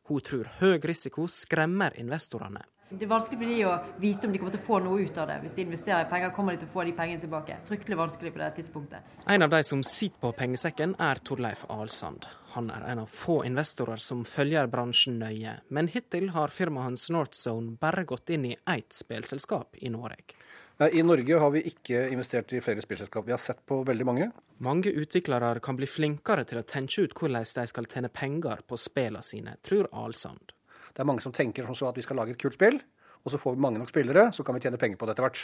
Hun 0.08 0.22
tror 0.22 0.48
høy 0.60 0.80
risiko 0.80 1.28
skremmer 1.28 1.94
investorene. 2.00 2.64
Det 2.91 3.06
er 3.06 3.12
vanskelig 3.12 3.39
for 3.39 3.47
de 3.47 3.58
å 3.63 3.73
vite 4.04 4.27
om 4.27 4.34
de 4.34 4.39
kommer 4.41 4.51
til 4.51 4.60
å 4.60 4.65
få 4.65 4.77
noe 4.84 5.06
ut 5.06 5.19
av 5.21 5.30
det. 5.30 5.38
Hvis 5.45 5.54
de 5.56 5.63
investerer 5.63 6.04
i 6.04 6.10
penger, 6.12 6.34
kommer 6.36 6.58
de 6.58 6.60
til 6.60 6.67
å 6.67 6.73
få 6.73 6.84
de 6.84 6.93
pengene 6.97 7.23
tilbake. 7.23 7.56
Fryktelig 7.69 7.97
vanskelig 8.01 8.34
på 8.36 8.41
det 8.41 8.49
tidspunktet. 8.58 9.13
En 9.32 9.45
av 9.47 9.54
de 9.54 9.62
som 9.63 9.84
sitter 9.88 10.19
på 10.19 10.34
pengesekken, 10.41 10.97
er 10.99 11.21
Torleif 11.23 11.63
Alsand. 11.71 12.27
Han 12.51 12.67
er 12.75 12.84
en 12.91 13.06
av 13.06 13.15
få 13.15 13.45
investorer 13.47 14.01
som 14.04 14.25
følger 14.27 14.67
bransjen 14.67 15.21
nøye, 15.23 15.56
men 15.71 15.88
hittil 15.93 16.34
har 16.36 16.51
firmaet 16.51 16.89
hans 16.89 17.08
Northzone 17.15 17.77
bare 17.80 18.04
gått 18.04 18.36
inn 18.36 18.49
i 18.51 18.58
ett 18.60 18.91
spillselskap 18.91 19.80
i 19.80 19.93
Norge. 19.93 20.36
Nei, 20.82 20.89
I 20.99 21.04
Norge 21.06 21.39
har 21.39 21.51
vi 21.54 21.63
ikke 21.71 22.08
investert 22.12 22.51
i 22.51 22.60
flere 22.60 22.84
spillselskap. 22.84 23.23
Vi 23.23 23.32
har 23.32 23.39
sett 23.39 23.63
på 23.69 23.84
veldig 23.88 24.08
mange. 24.08 24.32
Mange 24.65 24.91
utviklere 24.91 25.62
kan 25.63 25.80
bli 25.80 25.88
flinkere 25.88 26.43
til 26.49 26.60
å 26.60 26.67
tenke 26.67 27.06
ut 27.06 27.15
hvordan 27.15 27.45
de 27.45 27.67
skal 27.71 27.88
tjene 27.88 28.12
penger 28.12 28.65
på 28.67 28.80
spillene 28.82 29.23
sine, 29.23 29.56
tror 29.63 29.88
Alsand. 29.95 30.51
Det 30.91 31.04
er 31.04 31.08
mange 31.10 31.23
som 31.23 31.34
tenker 31.36 31.67
som 31.67 31.77
så 31.77 31.89
at 31.89 31.97
vi 31.97 32.06
skal 32.06 32.19
lage 32.19 32.36
et 32.36 32.41
kult 32.41 32.58
spill, 32.58 32.80
og 33.21 33.32
så 33.32 33.38
får 33.38 33.56
vi 33.56 33.62
mange 33.62 33.80
nok 33.80 33.89
spillere, 33.91 34.32
så 34.34 34.43
kan 34.43 34.56
vi 34.56 34.63
tjene 34.63 34.80
penger 34.82 34.97
på 34.97 35.06
det 35.06 35.13
etter 35.13 35.25
hvert. 35.27 35.41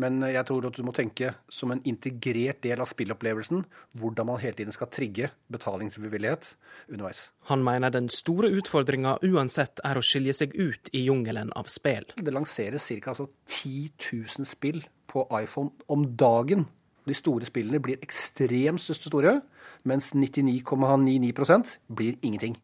Men 0.00 0.22
jeg 0.30 0.44
tror 0.48 0.68
at 0.68 0.76
du 0.78 0.84
må 0.86 0.94
tenke 0.96 1.32
som 1.52 1.72
en 1.74 1.82
integrert 1.88 2.62
del 2.64 2.80
av 2.80 2.88
spillopplevelsen 2.88 3.64
hvordan 4.00 4.28
man 4.30 4.40
hele 4.40 4.56
tiden 4.56 4.72
skal 4.72 4.88
trigge 4.94 5.28
betalingsvillighet 5.52 6.54
underveis. 6.88 7.26
Han 7.50 7.64
mener 7.66 7.92
den 7.92 8.08
store 8.12 8.52
utfordringa 8.56 9.18
uansett 9.26 9.82
er 9.84 9.98
å 9.98 10.04
skilje 10.04 10.38
seg 10.40 10.56
ut 10.56 10.92
i 10.94 11.04
jungelen 11.08 11.52
av 11.58 11.68
spill. 11.72 12.08
Det 12.16 12.32
lanseres 12.32 12.88
ca. 12.88 13.12
Altså 13.12 13.28
10 13.44 13.90
000 14.38 14.48
spill 14.48 14.84
på 15.10 15.26
iPhone 15.42 15.74
om 15.92 16.06
dagen. 16.16 16.64
De 17.08 17.16
store 17.16 17.48
spillene 17.48 17.80
blir 17.80 18.00
ekstremt 18.04 18.80
store, 18.84 19.40
mens 19.88 20.12
99,99 20.14 21.32
,99 21.32 21.78
blir 21.88 22.16
ingenting. 22.22 22.56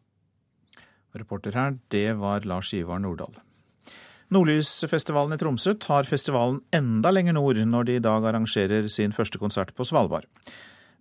Reporter 1.15 1.55
her, 1.55 1.77
det 1.93 2.17
var 2.19 2.45
Lars 2.47 2.73
Ivar 2.75 2.99
Nordahl. 2.99 3.33
Nordlysfestivalen 4.33 5.35
i 5.35 5.39
Tromsø 5.39 5.75
tar 5.79 6.07
festivalen 6.09 6.61
enda 6.73 7.11
lenger 7.13 7.37
nord 7.37 7.59
når 7.61 7.87
de 7.87 7.97
i 7.99 8.03
dag 8.03 8.25
arrangerer 8.25 8.89
sin 8.89 9.13
første 9.13 9.39
konsert 9.41 9.73
på 9.77 9.85
Svalbard. 9.85 10.25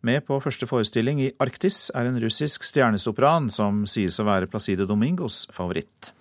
Med 0.05 0.27
på 0.27 0.37
første 0.45 0.69
forestilling 0.69 1.23
i 1.25 1.31
Arktis 1.41 1.89
er 1.97 2.11
en 2.11 2.21
russisk 2.21 2.67
stjernesopran 2.69 3.49
som 3.51 3.87
sies 3.89 4.21
å 4.21 4.29
være 4.29 4.51
Placide 4.53 4.85
Domingos 4.87 5.47
favoritt. 5.53 6.13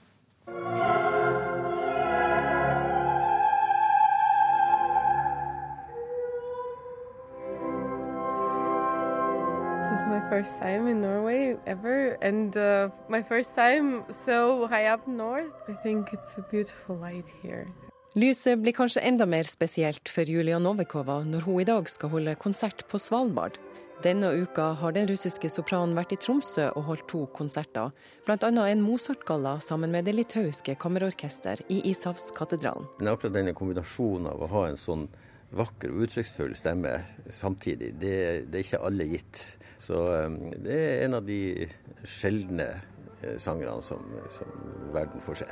First 10.30 10.60
time 10.60 10.88
in 10.88 11.02
Norway 11.02 11.58
ever, 11.66 12.18
and 12.22 12.56
uh, 12.58 12.90
my 13.10 13.22
first 13.22 13.56
time 13.56 14.04
so 14.10 14.68
high 14.68 14.88
up 14.94 15.08
north. 15.08 15.52
I 15.68 15.74
think 15.74 16.14
it's 16.14 16.38
a 16.38 16.44
beautiful 16.52 16.96
light 16.96 17.28
here. 17.42 17.68
Lyset 18.16 18.62
blir 18.62 18.74
kanskje 18.74 19.02
enda 19.02 19.26
mer 19.26 19.44
spesielt 19.44 20.10
for 20.10 20.30
Julia 20.30 20.60
Novikova 20.60 21.24
når 21.26 21.42
hun 21.48 21.62
i 21.62 21.66
dag 21.66 21.90
skal 21.90 22.10
holde 22.10 22.36
konsert 22.36 22.86
på 22.88 23.00
Svalbard. 23.00 23.58
Denne 24.04 24.30
uka 24.36 24.74
har 24.78 24.92
den 24.92 25.08
russiske 25.08 25.50
sopranen 25.50 25.96
vært 25.98 26.12
i 26.14 26.18
Tromsø 26.20 26.68
og 26.76 26.84
holdt 26.90 27.08
to 27.10 27.24
konserter, 27.34 27.90
bl.a. 28.28 28.50
en 28.68 28.82
Mozart-galla 28.84 29.60
sammen 29.64 29.94
med 29.96 30.06
det 30.06 30.14
litauiske 30.18 30.76
kammerorkester 30.76 31.62
i 31.70 31.80
Ishavskatedralen. 31.90 32.86
Men 33.00 33.14
akkurat 33.14 33.34
denne 33.38 33.56
kombinasjonen 33.58 34.28
av 34.34 34.44
å 34.44 34.52
ha 34.52 34.66
en 34.68 34.78
sånn 34.78 35.08
vakker 35.58 35.94
og 35.94 36.06
uttrykksfull 36.08 36.56
stemme 36.58 36.96
samtidig, 37.30 37.94
det, 38.02 38.16
det, 38.48 38.60
er 38.60 38.66
ikke 38.66 38.82
alle 38.88 39.10
gitt. 39.12 39.44
Så 39.82 40.00
um, 40.26 40.40
det 40.64 40.80
er 40.80 41.06
en 41.06 41.20
av 41.20 41.28
de 41.28 41.68
sjeldne 42.08 42.70
eh, 43.22 43.38
sangerne 43.38 43.82
som, 43.84 44.06
som 44.34 44.50
verden 44.96 45.24
får 45.24 45.44
se. 45.44 45.50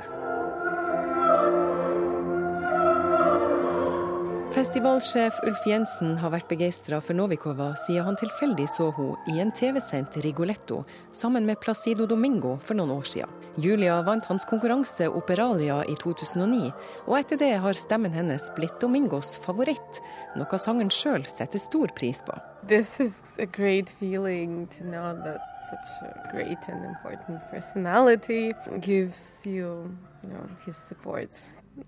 Festivalsjef 4.52 5.38
Ulf 5.46 5.62
Jensen 5.64 6.18
har 6.20 6.34
vært 6.34 6.50
begeistra 6.50 6.98
for 7.00 7.16
Novikova 7.16 7.70
siden 7.86 8.04
han 8.04 8.18
tilfeldig 8.20 8.66
så 8.68 8.90
henne 8.92 9.30
i 9.32 9.38
en 9.40 9.52
TV-sendt 9.56 10.18
Rigoletto 10.26 10.82
sammen 11.16 11.46
med 11.48 11.56
Placido 11.62 12.04
Domingo 12.04 12.58
for 12.60 12.76
noen 12.76 12.92
år 12.98 13.08
siden. 13.08 13.38
Julia 13.56 13.94
vant 14.04 14.28
hans 14.28 14.44
konkurranse 14.48 15.08
Operalia 15.08 15.78
i 15.88 15.96
2009, 15.96 16.68
og 17.06 17.16
etter 17.16 17.40
det 17.40 17.50
har 17.64 17.80
stemmen 17.80 18.12
hennes 18.12 18.50
blitt 18.56 18.76
Domingos 18.80 19.38
favoritt, 19.40 20.02
noe 20.36 20.60
sangeren 20.60 20.92
sjøl 20.92 21.24
setter 21.24 21.60
stor 21.60 21.88
pris 21.96 22.20
på. 22.24 22.36
This 22.68 23.00
is 23.00 23.16
a 23.40 23.48
great 23.48 23.88
feeling 23.88 24.66
to 24.76 24.84
know 24.84 25.16
that 25.24 25.40
such 25.70 25.96
a 26.04 26.28
great 26.28 26.68
and 26.68 26.84
important 26.84 27.40
personality 27.50 28.52
gives 28.84 29.46
you, 29.46 29.96
you 30.22 30.28
know, 30.28 30.44
support. 30.68 31.40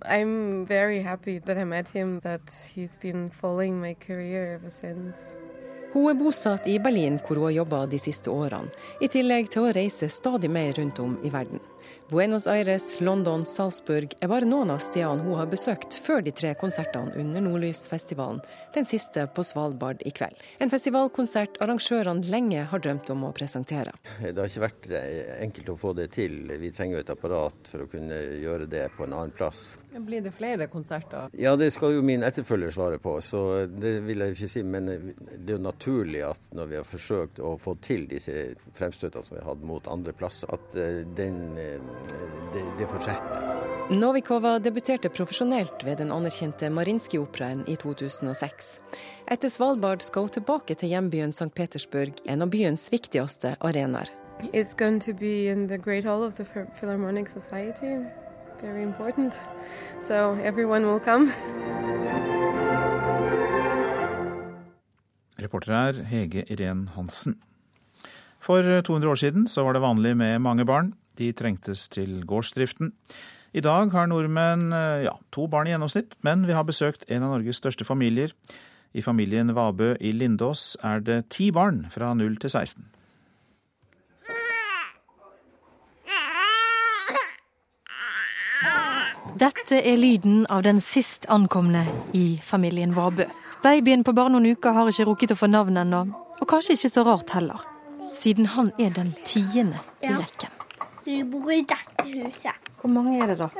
I'm 0.04 0.66
very 0.66 1.00
happy 1.02 1.38
that 1.38 1.58
I 1.58 1.64
met 1.64 1.88
him, 1.88 2.20
that 2.20 2.50
he's 2.74 2.96
been 2.96 3.30
following 3.30 3.80
my 3.80 3.94
career 3.94 4.54
ever 4.54 4.70
since. 4.70 5.16
Hun 5.92 6.08
er 6.10 6.16
bosatt 6.18 6.66
i 6.66 6.78
Berlin, 6.82 7.20
hvor 7.22 7.36
hun 7.36 7.44
har 7.44 7.54
jobba 7.60 7.84
de 7.86 7.98
siste 8.02 8.30
årene, 8.30 8.72
i 9.00 9.08
tillegg 9.08 9.52
til 9.52 9.68
å 9.68 9.74
reise 9.76 10.08
stadig 10.10 10.50
mer 10.50 10.72
rundt 10.78 10.98
om 10.98 11.18
i 11.22 11.30
verden. 11.30 11.60
Buenos 12.10 12.46
Aires, 12.46 13.00
London, 13.00 13.46
Salzburg 13.48 14.12
er 14.20 14.28
bare 14.28 14.44
noen 14.44 14.68
av 14.74 14.82
stedene 14.84 15.24
hun 15.24 15.38
har 15.38 15.48
besøkt 15.48 15.94
før 15.96 16.20
de 16.26 16.34
tre 16.36 16.50
konsertene 16.60 17.14
under 17.16 17.40
Nordlysfestivalen, 17.46 18.42
den 18.74 18.84
siste 18.84 19.24
på 19.32 19.40
Svalbard 19.40 20.04
i 20.04 20.12
kveld. 20.12 20.36
En 20.60 20.68
festivalkonsert 20.72 21.56
arrangørene 21.64 22.28
lenge 22.28 22.66
har 22.68 22.82
drømt 22.84 23.08
om 23.14 23.24
å 23.24 23.32
presentere. 23.32 23.96
Det 24.20 24.36
har 24.36 24.50
ikke 24.50 24.66
vært 24.66 24.90
enkelt 25.38 25.72
å 25.72 25.78
få 25.80 25.94
det 25.96 26.10
til. 26.18 26.36
Vi 26.60 26.74
trenger 26.76 26.98
jo 26.98 27.06
et 27.06 27.14
apparat 27.16 27.72
for 27.72 27.86
å 27.86 27.88
kunne 27.88 28.20
gjøre 28.36 28.68
det 28.68 28.90
på 28.98 29.08
en 29.08 29.16
annen 29.16 29.32
plass. 29.32 29.70
Blir 29.94 30.20
det 30.20 30.32
flere 30.34 30.66
konserter? 30.66 31.30
Ja, 31.32 31.54
det 31.56 31.70
skal 31.70 31.94
jo 31.94 32.02
min 32.02 32.24
etterfølger 32.26 32.72
svare 32.74 32.98
på, 32.98 33.16
så 33.22 33.66
det 33.70 34.00
vil 34.06 34.24
jeg 34.24 34.34
ikke 34.34 34.50
si. 34.50 34.62
Men 34.66 34.90
det 34.90 35.46
er 35.46 35.56
jo 35.56 35.62
naturlig 35.62 36.24
at 36.26 36.40
når 36.54 36.70
vi 36.72 36.78
har 36.80 36.88
forsøkt 36.88 37.38
å 37.38 37.54
få 37.62 37.76
til 37.84 38.08
disse 38.10 38.32
fremstøtene 38.74 39.26
som 39.26 39.36
vi 39.36 39.42
har 39.42 39.52
hatt 39.52 39.62
mot 39.66 39.86
andre 39.90 40.14
plasser, 40.16 40.50
at 40.54 40.74
den 41.16 41.42
det, 41.54 42.64
det 42.78 42.88
fortsetter. 42.90 43.44
Novikova 43.90 44.58
debuterte 44.64 45.10
profesjonelt 45.12 45.84
ved 45.84 45.98
den 46.00 46.12
anerkjente 46.12 46.70
Marinskij-operaen 46.72 47.66
i 47.68 47.76
2006. 47.76 48.70
Etter 49.30 49.52
Svalbard 49.52 50.02
skal 50.02 50.26
hun 50.26 50.34
tilbake 50.38 50.76
til 50.80 50.94
hjembyen 50.94 51.36
St. 51.36 51.52
Petersburg, 51.54 52.16
en 52.24 52.44
av 52.44 52.52
byens 52.52 52.88
viktigste 52.92 53.56
arenaer. 53.60 54.10
It's 54.52 54.74
going 54.74 55.00
to 55.00 55.12
be 55.12 55.48
in 55.48 55.68
the 55.68 55.78
Great 55.78 56.04
Hall 56.04 56.22
of 56.22 56.34
the 56.34 56.44
Philharmonic 56.44 57.28
Society. 57.28 58.23
Very 58.64 58.82
important. 58.82 59.34
So 60.00 60.32
everyone 60.42 60.86
will 60.86 61.00
come. 61.00 61.28
Reporter 65.36 65.72
er 65.72 66.04
Hege 66.08 66.44
Irén 66.48 66.88
Hansen. 66.94 67.36
For 68.40 68.62
200 68.80 69.10
år 69.10 69.20
siden 69.20 69.44
så 69.48 69.66
var 69.66 69.76
det 69.76 69.82
vanlig 69.82 70.16
med 70.16 70.38
mange 70.38 70.64
barn. 70.64 70.94
De 71.18 71.32
trengtes 71.32 71.88
til 71.88 72.24
gårdsdriften. 72.24 72.94
I 73.52 73.60
dag 73.60 73.92
har 73.92 74.08
nordmenn 74.08 74.72
ja, 75.04 75.12
to 75.32 75.44
barn 75.46 75.68
i 75.68 75.74
gjennomsnitt, 75.74 76.16
men 76.24 76.46
vi 76.48 76.56
har 76.56 76.64
besøkt 76.64 77.04
en 77.08 77.22
av 77.22 77.36
Norges 77.36 77.60
største 77.60 77.84
familier. 77.84 78.32
I 78.94 79.04
familien 79.04 79.52
Vabø 79.52 79.92
i 80.00 80.16
Lindås 80.16 80.78
er 80.82 81.04
det 81.04 81.26
ti 81.28 81.52
barn 81.52 81.84
fra 81.92 82.14
0 82.16 82.40
til 82.40 82.50
16. 82.50 82.93
Dette 89.34 89.80
er 89.82 89.96
lyden 89.98 90.44
av 90.46 90.62
den 90.62 90.78
sist 90.80 91.24
ankomne 91.26 91.80
i 92.14 92.38
familien 92.38 92.92
Vabø. 92.94 93.24
Babyen 93.64 94.04
på 94.06 94.12
bare 94.14 94.30
noen 94.30 94.46
uker 94.54 94.76
har 94.76 94.90
ikke 94.92 95.06
rukket 95.08 95.34
å 95.34 95.36
få 95.40 95.48
navn 95.50 95.80
ennå, 95.80 96.02
og 96.38 96.46
kanskje 96.46 96.76
ikke 96.76 96.90
så 96.94 97.02
rart 97.08 97.32
heller, 97.34 97.64
siden 98.14 98.46
han 98.54 98.70
er 98.78 98.94
den 98.94 99.10
tiende 99.26 99.82
i 100.04 100.12
rekken. 100.14 100.54
Vi 101.02 101.18
bor 101.26 101.50
i 101.50 101.64
dette 101.66 102.06
huset. 102.06 102.70
Hvor 102.78 102.94
mange 102.94 103.18
er 103.18 103.32
det, 103.32 103.40
da? 103.42 103.50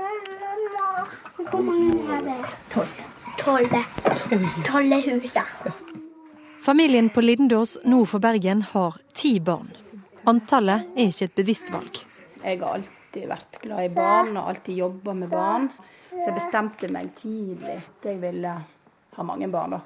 Hvor 1.50 1.66
mange 1.66 1.90
er 2.14 2.22
det? 2.30 2.38
Tolv. 2.70 2.98
Tolv 3.42 4.94
er 4.94 5.06
huset. 5.10 5.70
Familien 6.62 7.10
på 7.10 7.20
Lindås 7.24 7.80
nord 7.84 8.12
for 8.14 8.22
Bergen 8.22 8.62
har 8.70 9.00
ti 9.12 9.40
barn. 9.40 9.74
Antallet 10.22 10.86
er 10.94 11.10
ikke 11.10 11.32
et 11.32 11.40
bevisst 11.42 11.74
valg. 11.74 12.04
Jeg 12.44 12.62
har 12.62 12.78
alltid 12.78 12.93
vært 13.30 13.60
glad 13.62 13.86
i 13.86 13.92
barn 13.94 14.36
og 14.36 14.50
alltid 14.50 14.80
jobba 14.82 15.14
med 15.14 15.30
barn. 15.32 15.68
Så 16.10 16.28
jeg 16.28 16.36
bestemte 16.36 16.90
meg 16.94 17.10
tidlig 17.18 17.78
at 17.80 18.08
jeg 18.10 18.20
ville 18.22 18.54
ha 19.16 19.26
mange 19.26 19.48
barn. 19.50 19.78
da. 19.78 19.80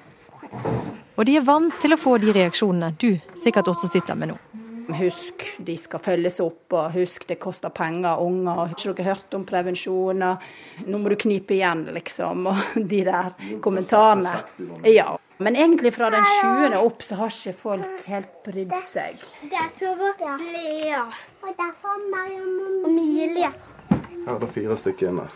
Og 1.15 1.25
de 1.27 1.35
er 1.37 1.45
vant 1.45 1.73
til 1.81 1.93
å 1.93 1.99
få 1.99 2.17
de 2.21 2.33
reaksjonene 2.35 2.93
du 2.99 3.11
sikkert 3.43 3.69
også 3.71 3.89
sitter 3.91 4.17
med 4.17 4.33
nå. 4.33 4.37
Husk, 4.99 5.43
de 5.61 5.75
skal 5.77 6.01
følges 6.01 6.39
opp, 6.41 6.73
og 6.73 6.95
husk, 6.95 7.27
det 7.29 7.37
koster 7.41 7.69
penger, 7.69 8.17
unger. 8.25 8.55
Har 8.57 8.71
ikke 8.73 8.95
dere 8.97 9.11
hørt 9.11 9.35
om 9.37 9.43
prevensjoner? 9.45 10.47
Nå 10.87 11.01
må 11.01 11.11
du 11.11 11.17
knipe 11.19 11.53
igjen, 11.53 11.83
liksom. 11.93 12.47
Og 12.49 12.63
de 12.93 13.03
der 13.05 13.35
kommentarene. 13.61 14.39
Ja. 14.89 15.11
Men 15.41 15.55
egentlig 15.55 15.93
fra 15.95 16.09
den 16.09 16.23
20. 16.69 16.77
opp 16.77 17.03
så 17.03 17.15
har 17.15 17.29
ikke 17.31 17.53
folk 17.55 18.01
helt 18.11 18.31
brydd 18.43 18.73
seg. 18.83 19.21
Der 19.47 19.69
sover 19.71 20.17
Lea. 20.41 21.05
Og 21.47 21.53
der 21.55 21.69
sover 21.79 22.25
Emilie. 22.89 23.51
Her 24.25 24.33
er 24.33 24.41
det 24.41 24.49
fire 24.51 24.75
stykker 24.81 25.13
inne. 25.13 25.29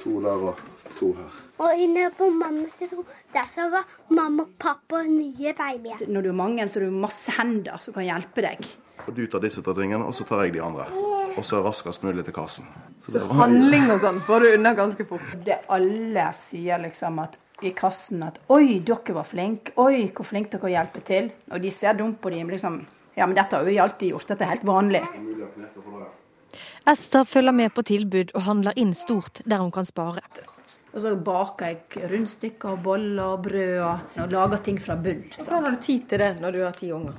To 0.00 0.14
der 0.24 0.46
og 0.48 0.62
to 0.96 1.10
her. 1.18 1.36
Og 1.60 1.84
inne 1.84 2.06
på 2.16 2.30
mammas 2.32 2.80
rom 2.94 3.04
der 3.36 3.52
sover 3.52 3.84
mamma 4.08 4.48
og 4.48 4.56
pappa 4.58 5.02
og 5.02 5.12
nye 5.12 5.52
babyer. 5.52 6.08
Når 6.08 6.24
du 6.24 6.32
er 6.32 6.40
mange, 6.40 6.68
så 6.68 6.80
har 6.80 6.88
du 6.88 6.98
masse 7.04 7.36
hender 7.36 7.76
som 7.84 7.92
kan 8.00 8.08
hjelpe 8.08 8.48
deg. 8.48 8.72
Og 9.04 9.12
Du 9.12 9.26
tar 9.28 9.44
disse 9.44 9.60
tre 9.60 9.76
tingene, 9.76 10.00
og 10.08 10.16
så 10.16 10.24
tar 10.24 10.46
jeg 10.46 10.56
de 10.56 10.64
andre. 10.64 10.88
Og 11.36 11.44
så 11.44 11.60
raskest 11.60 12.08
mulig 12.08 12.24
til 12.24 12.32
kassen. 12.32 12.64
Så, 13.04 13.18
så 13.18 13.28
handling 13.36 13.84
og 13.92 14.00
sånn 14.00 14.24
får 14.24 14.40
du 14.46 14.52
unna 14.54 14.72
ganske 14.78 15.04
fort. 15.04 15.34
Det 15.44 15.60
alle 15.68 16.30
sier 16.40 16.80
liksom 16.80 17.20
at 17.20 17.36
i 17.62 17.70
kassen 17.70 18.22
at 18.22 18.38
'oi, 18.48 18.80
dere 18.80 19.14
var 19.14 19.24
flinke', 19.24 19.72
'oi, 19.76 20.10
hvor 20.14 20.26
flinke 20.26 20.58
dere 20.58 20.74
hjelper 20.74 21.00
til'. 21.00 21.30
Og 21.50 21.62
de 21.62 21.70
ser 21.70 21.94
dumt 21.94 22.20
på 22.20 22.30
dem 22.30 22.50
liksom 22.50 22.86
Ja, 23.16 23.26
men 23.26 23.36
dette 23.36 23.54
har 23.56 23.62
vi 23.62 23.78
alltid 23.78 24.10
gjort, 24.10 24.26
dette 24.26 24.42
er 24.42 24.48
helt 24.48 24.64
vanlig. 24.66 25.00
Ester 26.84 27.24
følger 27.24 27.52
med 27.52 27.70
på 27.70 27.82
tilbud 27.82 28.32
og 28.34 28.42
handler 28.42 28.72
inn 28.76 28.94
stort 28.94 29.38
der 29.46 29.62
hun 29.62 29.70
kan 29.70 29.86
spare. 29.86 30.20
Og 30.94 31.00
så 31.00 31.14
baker 31.14 31.66
jeg 31.66 32.10
rundstykker 32.10 32.74
og 32.74 32.82
boller 32.82 33.36
og 33.36 33.42
brød 33.46 33.78
og, 33.82 33.98
og 34.18 34.34
lager 34.34 34.56
ting 34.66 34.82
fra 34.82 34.96
bunn. 34.96 35.24
Hvordan 35.36 35.64
har 35.64 35.70
du 35.70 35.80
tid 35.80 36.08
til 36.10 36.18
det 36.18 36.40
når 36.40 36.50
du 36.50 36.60
har 36.64 36.72
ti 36.72 36.90
unger? 36.92 37.14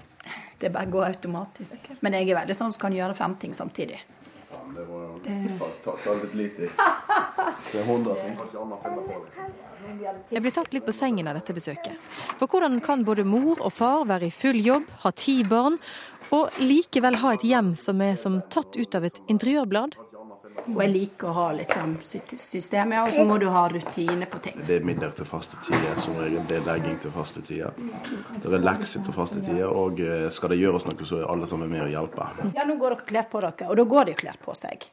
Det 0.60 0.71
bare 0.71 0.91
går 0.91 1.06
automatisk. 1.06 1.89
Men 2.02 2.13
jeg 2.13 2.30
er 2.30 2.39
veldig 2.41 2.56
sånn 2.56 2.76
som 2.76 2.82
kan 2.86 2.95
gjøre 2.95 3.15
fem 3.17 3.36
ting 3.39 3.56
samtidig. 3.56 4.00
Det 4.75 4.85
var 4.85 5.03
jo 5.03 5.19
ta, 5.83 5.91
ta 6.03 6.13
lite 6.33 6.63
i. 6.63 6.69
Det 7.71 7.81
er 7.81 7.88
100 7.91 8.15
ting 8.15 8.35
som 8.38 8.47
ikke 8.49 8.59
Anna 8.61 8.77
finner 8.83 9.03
på. 9.07 9.45
Jeg 10.31 10.43
blir 10.43 10.53
tatt 10.55 10.75
litt 10.75 10.85
på 10.88 10.93
sengen 10.95 11.27
av 11.27 11.38
dette 11.38 11.55
besøket. 11.55 11.95
For 12.39 12.51
hvordan 12.51 12.79
kan 12.83 13.03
både 13.07 13.25
mor 13.27 13.59
og 13.59 13.73
far 13.75 14.05
være 14.09 14.29
i 14.29 14.35
full 14.35 14.59
jobb, 14.63 14.88
ha 15.03 15.11
ti 15.15 15.38
barn, 15.47 15.77
og 16.35 16.59
likevel 16.63 17.19
ha 17.21 17.35
et 17.35 17.45
hjem 17.45 17.73
som 17.79 18.01
er 18.03 18.15
som 18.19 18.39
tatt 18.51 18.75
ut 18.75 18.99
av 18.99 19.07
et 19.07 19.19
interiørblad? 19.31 19.95
Og 20.65 20.80
jeg 20.82 20.91
liker 20.91 21.30
å 21.30 21.34
ha 21.36 21.46
litt 21.54 21.72
sånn 21.74 21.96
system, 22.06 22.94
ja, 22.96 23.04
og 23.06 23.12
så 23.13 23.26
må 23.28 23.38
du 23.41 23.46
ha 23.54 23.65
rutine 23.70 24.28
på 24.30 24.39
ting. 24.46 24.62
Det 24.65 24.80
er 24.80 24.88
middag 24.88 25.15
til 25.18 25.28
faste 25.30 25.60
tider 25.65 26.00
som 26.02 26.18
regel. 26.22 26.39
Det 26.50 26.58
er 26.60 26.70
legging 26.70 26.96
til 27.04 27.13
faste 27.13 27.44
tider. 27.46 27.76
Det 27.76 28.50
er 28.50 28.63
lekser 28.63 29.04
til 29.06 29.15
faste 29.15 29.41
tider. 29.46 29.68
Og 29.70 30.02
eh, 30.02 30.30
skal 30.34 30.56
det 30.56 30.62
gjøres 30.62 30.88
noe, 30.88 31.10
så 31.10 31.22
er 31.22 31.28
alle 31.34 31.50
sammen 31.50 31.70
med 31.72 31.86
å 31.86 31.91
hjelpe. 31.91 32.30
Ja, 32.56 32.65
nå 32.65 32.80
går 32.82 32.96
dere 32.96 33.10
kledd 33.12 33.30
på 33.34 33.44
dere, 33.46 33.70
og 33.70 33.78
da 33.82 33.88
går 33.96 34.10
de 34.10 34.18
kledd 34.24 34.41
på 34.46 34.56
seg. 34.58 34.89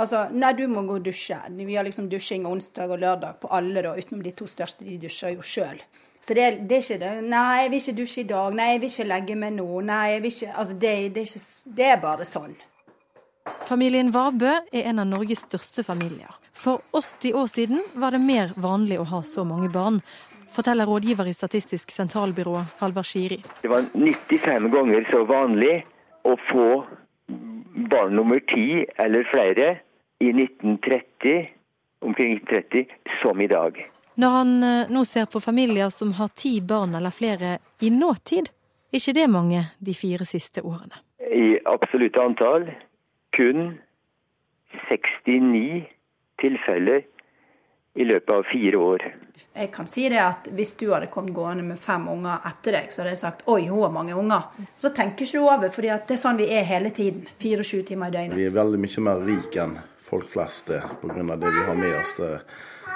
Altså, 0.00 0.28
nei, 0.32 0.52
du 0.56 0.62
må 0.70 0.84
gå 0.86 1.00
og 1.00 1.04
dusje. 1.04 1.38
Vi 1.58 1.74
har 1.74 1.84
liksom 1.84 2.06
dusjing 2.12 2.46
onsdag 2.48 2.92
og 2.94 3.02
lørdag 3.02 3.40
på 3.42 3.50
alle, 3.56 3.82
da, 3.84 3.96
utenom 3.98 4.22
de 4.24 4.32
to 4.36 4.46
største. 4.48 4.86
De 4.86 5.00
dusjer 5.02 5.34
jo 5.34 5.44
sjøl. 5.44 5.82
Så 6.20 6.36
det, 6.36 6.68
det, 6.68 6.76
er 6.76 6.84
ikke 6.84 7.00
det. 7.00 7.12
Nei, 7.32 7.62
jeg 7.62 7.70
vil 7.72 7.80
ikke 7.80 7.96
dusje 8.02 8.22
i 8.22 8.28
dag. 8.28 8.56
Nei, 8.56 8.72
jeg 8.74 8.80
vil 8.82 8.92
ikke 8.92 9.08
legge 9.08 9.36
meg 9.40 9.54
nå. 9.56 9.68
Nei, 9.88 10.02
jeg 10.14 10.24
vil 10.24 10.34
ikke 10.34 10.56
Altså, 10.62 10.74
det, 10.74 10.92
det, 11.16 11.22
er, 11.24 11.30
ikke, 11.30 11.74
det 11.80 11.86
er 11.88 12.02
bare 12.02 12.28
sånn. 12.28 12.56
Familien 13.68 14.10
Vabø 14.12 14.50
er 14.72 14.88
en 14.90 15.00
av 15.02 15.08
Norges 15.08 15.44
største 15.46 15.84
familier. 15.86 16.32
For 16.52 16.82
80 16.92 17.34
år 17.40 17.46
siden 17.48 17.82
var 17.94 18.12
det 18.12 18.20
mer 18.22 18.52
vanlig 18.60 18.98
å 19.00 19.06
ha 19.12 19.22
så 19.24 19.44
mange 19.48 19.70
barn, 19.72 20.00
forteller 20.50 20.88
rådgiver 20.90 21.30
i 21.30 21.34
Statistisk 21.34 21.92
sentralbyrå 21.94 22.56
Halvard 22.80 23.06
Skiri. 23.06 23.38
Det 23.62 23.70
var 23.70 23.86
95 23.94 24.68
ganger 24.74 25.06
så 25.12 25.22
vanlig 25.28 25.76
å 26.26 26.34
få 26.50 26.66
barn 27.90 28.16
nummer 28.18 28.42
ti 28.50 28.84
eller 28.98 29.24
flere 29.30 29.70
i 30.20 30.32
1930, 30.34 31.48
omkring 32.04 32.36
1930 32.36 32.86
som 33.22 33.40
i 33.40 33.48
dag. 33.48 33.78
Når 34.20 34.30
han 34.36 34.50
eh, 34.62 34.90
nå 34.92 35.04
ser 35.08 35.30
på 35.32 35.40
familier 35.40 35.88
som 35.94 36.12
har 36.18 36.28
ti 36.36 36.58
barn 36.60 36.94
eller 36.98 37.14
flere 37.14 37.56
i 37.80 37.90
nåtid, 37.94 38.50
er 38.90 38.98
ikke 38.98 39.16
det 39.16 39.26
mange 39.30 39.64
de 39.78 39.94
fire 39.94 40.26
siste 40.28 40.64
årene. 40.66 40.98
I 41.30 41.60
absolutt 41.64 42.18
antall 42.20 42.66
kun 43.40 43.78
69 44.88 45.86
tilfeller 46.40 47.02
i 47.94 48.04
løpet 48.04 48.30
av 48.34 48.42
fire 48.52 48.76
år. 48.76 49.04
Jeg 49.56 49.70
kan 49.74 49.88
si 49.90 50.04
det 50.12 50.20
at 50.22 50.48
Hvis 50.54 50.76
du 50.78 50.90
hadde 50.92 51.08
kommet 51.10 51.34
gående 51.34 51.64
med 51.66 51.78
fem 51.80 52.06
unger 52.08 52.44
etter 52.46 52.76
deg, 52.76 52.92
så 52.92 53.02
hadde 53.02 53.14
jeg 53.16 53.22
sagt 53.22 53.46
oi, 53.48 53.64
hun 53.66 53.82
har 53.82 53.94
mange 53.94 54.14
unger. 54.14 54.50
Så 54.78 54.92
tenker 54.94 55.26
ikke 55.26 55.40
du 55.40 55.48
over, 55.48 55.72
for 55.72 55.88
det 55.88 56.14
er 56.14 56.20
sånn 56.20 56.38
vi 56.38 56.50
er 56.54 56.68
hele 56.68 56.92
tiden. 56.94 57.24
24 57.40 57.86
timer 57.88 58.12
i 58.12 58.16
døgnet. 58.18 58.38
Vi 58.38 58.46
er 58.46 58.54
veldig 58.54 58.82
mye 58.84 59.06
mer 59.08 59.24
rike 59.26 59.64
enn 59.64 59.78
folk 60.10 60.28
flest 60.28 60.70
er, 60.74 60.86
pga. 61.00 61.36
det 61.36 61.54
vi 61.56 61.64
har 61.66 61.80
med 61.80 61.96
oss. 61.98 62.14
Det, 62.18 62.30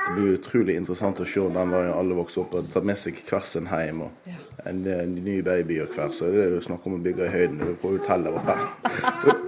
det 0.07 0.15
blir 0.15 0.35
utrolig 0.37 0.77
interessant 0.77 1.21
å 1.21 1.27
se 1.29 1.41
den 1.41 1.73
dagen 1.73 1.93
alle 1.95 2.17
vokser 2.19 2.43
opp 2.45 2.59
og 2.59 2.69
tar 2.73 2.85
med 2.85 2.99
seg 3.01 3.17
hver 3.25 3.45
sin 3.49 3.69
hjem. 3.71 4.05
og 4.05 4.33
en, 4.65 4.85
en, 4.87 5.15
ny 5.25 5.41
baby 5.45 5.81
og 5.85 5.97
hver, 5.97 6.13
så 6.13 6.29
det 6.33 6.45
er 6.45 6.55
jo 6.57 6.63
snakk 6.65 6.85
om 6.89 6.99
å 6.99 7.03
bygge 7.05 7.27
i 7.27 7.33
høyden. 7.33 7.61
Du 7.61 7.75
får 7.81 7.99
hotellet 7.99 8.37
opp 8.37 8.49
her. 8.53 8.65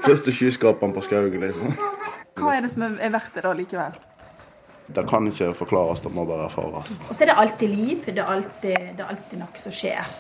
Første 0.05 0.33
skyskaperen 0.33 0.95
på 0.97 1.05
Skauget, 1.05 1.41
liksom. 1.45 1.77
Hva 2.37 2.57
er 2.57 2.65
det 2.65 2.73
som 2.73 2.85
er 2.89 3.13
verdt 3.13 3.37
det 3.37 3.45
da 3.47 3.53
likevel? 3.57 3.97
Det 4.87 5.03
kan 5.11 5.27
ikke 5.27 5.51
forklares, 5.57 6.01
det 6.05 6.13
må 6.15 6.25
bare 6.29 6.47
erfares. 6.47 7.01
Og 7.09 7.17
så 7.17 7.25
er 7.25 7.33
det 7.33 7.39
alltid 7.43 7.73
liv. 7.73 8.05
Det 8.07 8.23
er 8.23 8.33
alltid, 8.37 8.91
det 8.97 9.03
er 9.03 9.09
alltid 9.11 9.41
noe 9.43 9.61
som 9.61 9.75
skjer. 9.75 10.13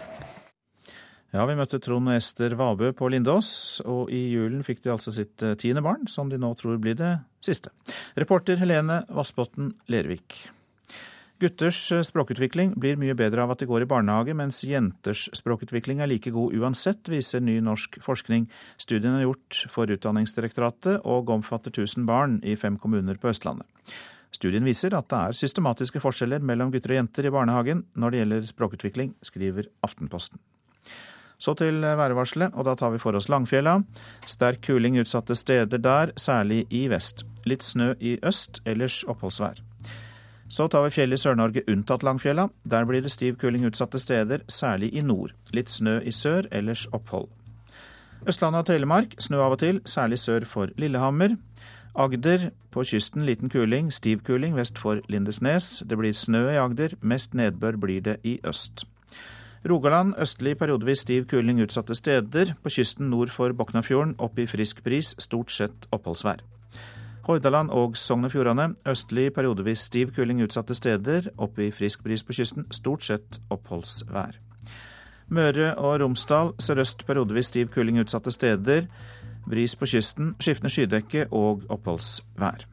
Ja, 1.35 1.43
vi 1.49 1.57
møtte 1.59 1.81
Trond 1.83 2.07
og 2.07 2.15
Ester 2.15 2.55
Vabø 2.59 2.93
på 2.95 3.09
Lindås, 3.11 3.49
og 3.85 4.13
i 4.15 4.29
julen 4.31 4.63
fikk 4.67 4.85
de 4.85 4.93
altså 4.95 5.13
sitt 5.15 5.43
eh, 5.43 5.57
tiende 5.59 5.83
barn, 5.83 6.07
som 6.09 6.31
de 6.31 6.39
nå 6.39 6.53
tror 6.59 6.79
blir 6.83 6.95
det 6.99 7.17
siste. 7.45 7.73
Reporter 8.15 8.61
Helene 8.63 9.03
Vassbotn 9.11 9.73
Lervik. 9.91 10.39
Gutters 11.43 11.81
eh, 11.93 12.05
språkutvikling 12.07 12.77
blir 12.81 12.97
mye 13.01 13.17
bedre 13.19 13.43
av 13.43 13.53
at 13.53 13.61
de 13.61 13.69
går 13.69 13.85
i 13.85 13.91
barnehage, 13.91 14.39
mens 14.39 14.63
jenters 14.65 15.27
språkutvikling 15.37 16.01
er 16.01 16.13
like 16.13 16.31
god 16.33 16.55
uansett, 16.57 17.11
viser 17.13 17.43
ny 17.45 17.59
norsk 17.65 17.99
forskning. 18.07 18.47
Studien 18.81 19.19
er 19.19 19.27
gjort 19.27 19.67
for 19.73 19.91
Utdanningsdirektoratet 19.93 21.03
og 21.03 21.35
omfatter 21.35 21.75
1000 21.75 22.07
barn 22.09 22.41
i 22.47 22.57
fem 22.57 22.79
kommuner 22.81 23.19
på 23.21 23.35
Østlandet. 23.35 23.67
Studien 24.33 24.65
viser 24.67 24.95
at 24.97 25.11
det 25.11 25.21
er 25.21 25.41
systematiske 25.45 26.01
forskjeller 26.03 26.45
mellom 26.45 26.73
gutter 26.73 26.95
og 26.95 27.03
jenter 27.03 27.29
i 27.29 27.35
barnehagen 27.35 27.85
når 27.99 28.13
det 28.13 28.23
gjelder 28.23 28.53
språkutvikling, 28.55 29.17
skriver 29.27 29.69
Aftenposten. 29.85 30.41
Så 31.39 31.55
til 31.55 31.83
værvarselet, 31.83 32.55
og 32.55 32.65
da 32.65 32.75
tar 32.75 32.95
vi 32.95 32.99
for 32.99 33.17
oss 33.17 33.29
Langfjella. 33.29 33.81
Sterk 34.27 34.63
kuling 34.65 34.97
utsatte 35.01 35.37
steder 35.37 35.79
der, 35.79 36.13
særlig 36.17 36.65
i 36.71 36.87
vest. 36.89 37.27
Litt 37.47 37.63
snø 37.63 37.93
i 38.01 38.17
øst, 38.25 38.63
ellers 38.65 39.03
oppholdsvær. 39.05 39.61
Så 40.49 40.69
tar 40.69 40.85
vi 40.85 40.95
fjellet 40.95 41.19
i 41.19 41.23
Sør-Norge 41.23 41.65
unntatt 41.69 42.03
Langfjella. 42.07 42.49
Der 42.65 42.85
blir 42.85 43.03
det 43.03 43.13
stiv 43.13 43.37
kuling 43.37 43.67
utsatte 43.67 43.99
steder, 43.99 44.47
særlig 44.49 44.95
i 44.95 45.03
nord. 45.03 45.35
Litt 45.53 45.69
snø 45.71 45.99
i 46.01 46.15
sør, 46.15 46.47
ellers 46.51 46.87
opphold. 46.93 47.29
Østlandet 48.27 48.65
og 48.65 48.67
Telemark 48.67 49.19
snø 49.19 49.43
av 49.43 49.55
og 49.55 49.61
til, 49.61 49.81
særlig 49.85 50.19
sør 50.19 50.47
for 50.49 50.73
Lillehammer. 50.79 51.37
Agder 51.97 52.51
på 52.71 52.85
kysten 52.85 53.27
liten 53.27 53.51
kuling, 53.51 53.93
stiv 53.93 54.23
kuling 54.25 54.57
vest 54.57 54.79
for 54.79 55.01
Lindesnes. 55.09 55.83
Det 55.87 55.99
blir 55.99 56.13
snø 56.13 56.49
i 56.51 56.61
Agder, 56.61 56.97
mest 57.01 57.35
nedbør 57.35 57.79
blir 57.81 58.01
det 58.01 58.21
i 58.25 58.39
øst. 58.45 58.87
Rogaland 59.67 60.15
østlig 60.23 60.53
periodevis 60.61 61.01
stiv 61.03 61.25
kuling 61.27 61.59
utsatte 61.65 61.95
steder. 61.99 62.53
På 62.63 62.71
kysten 62.71 63.09
nord 63.11 63.33
for 63.35 63.51
Boknafjorden 63.51 64.15
opp 64.23 64.39
i 64.39 64.47
frisk 64.47 64.85
bris, 64.87 65.15
stort 65.19 65.51
sett 65.51 65.89
oppholdsvær. 65.91 66.45
Hordaland 67.27 67.73
og 67.75 67.97
Sogn 67.99 68.29
og 68.29 68.31
Fjordane 68.31 68.69
østlig 68.87 69.33
periodevis 69.35 69.89
stiv 69.89 70.13
kuling 70.15 70.45
utsatte 70.45 70.77
steder. 70.79 71.33
Opp 71.43 71.59
i 71.59 71.73
frisk 71.75 72.05
bris 72.07 72.23
på 72.23 72.37
kysten, 72.39 72.69
stort 72.71 73.03
sett 73.03 73.41
oppholdsvær. 73.51 74.39
Møre 75.35 75.73
og 75.75 75.99
Romsdal 76.05 76.53
sørøst 76.63 77.03
periodevis 77.09 77.51
stiv 77.51 77.75
kuling 77.75 77.99
utsatte 77.99 78.31
steder. 78.31 78.87
Bris 79.51 79.75
på 79.75 79.91
kysten, 79.91 80.37
skiftende 80.39 80.71
skydekke 80.71 81.27
og 81.35 81.67
oppholdsvær. 81.67 82.69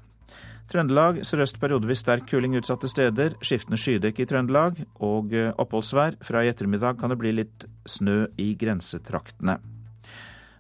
Trøndelag 0.74 1.20
sørøst 1.22 1.60
periodevis 1.62 2.02
sterk 2.02 2.24
kuling 2.32 2.56
utsatte 2.58 2.90
steder. 2.90 3.36
Skiftende 3.46 3.78
skydekke 3.78 4.24
i 4.24 4.26
Trøndelag 4.26 4.80
og 5.06 5.36
oppholdsvær. 5.62 6.18
Fra 6.26 6.42
i 6.42 6.50
ettermiddag 6.50 6.98
kan 6.98 7.14
det 7.14 7.20
bli 7.22 7.36
litt 7.38 7.68
snø 7.86 8.24
i 8.42 8.56
grensetraktene. 8.58 9.60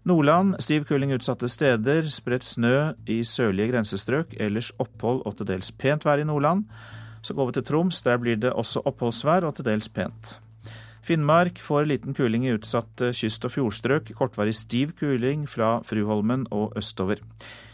Nordland 0.06 0.60
stiv 0.62 0.86
kuling 0.86 1.16
utsatte 1.16 1.50
steder, 1.50 2.06
spredt 2.14 2.46
snø 2.46 2.92
i 3.10 3.24
sørlige 3.26 3.72
grensestrøk, 3.72 4.38
ellers 4.38 4.70
opphold 4.84 5.24
og 5.26 5.40
til 5.40 5.50
dels 5.50 5.74
pent 5.82 6.06
vær 6.06 6.22
i 6.22 6.30
Nordland. 6.30 6.68
Så 7.26 7.34
går 7.34 7.50
vi 7.50 7.58
til 7.58 7.68
Troms, 7.72 8.06
der 8.06 8.22
blir 8.22 8.38
det 8.38 8.54
også 8.54 8.86
oppholdsvær 8.86 9.50
og 9.50 9.58
til 9.58 9.66
dels 9.72 9.90
pent. 9.90 10.38
Finnmark 11.02 11.58
får 11.58 11.90
liten 11.90 12.14
kuling 12.14 12.46
i 12.46 12.54
utsatte 12.54 13.16
kyst- 13.18 13.50
og 13.50 13.58
fjordstrøk, 13.58 14.14
kortvarig 14.14 14.54
stiv 14.54 14.94
kuling 15.00 15.50
fra 15.50 15.80
Fruholmen 15.88 16.46
og 16.52 16.78
østover. 16.78 17.24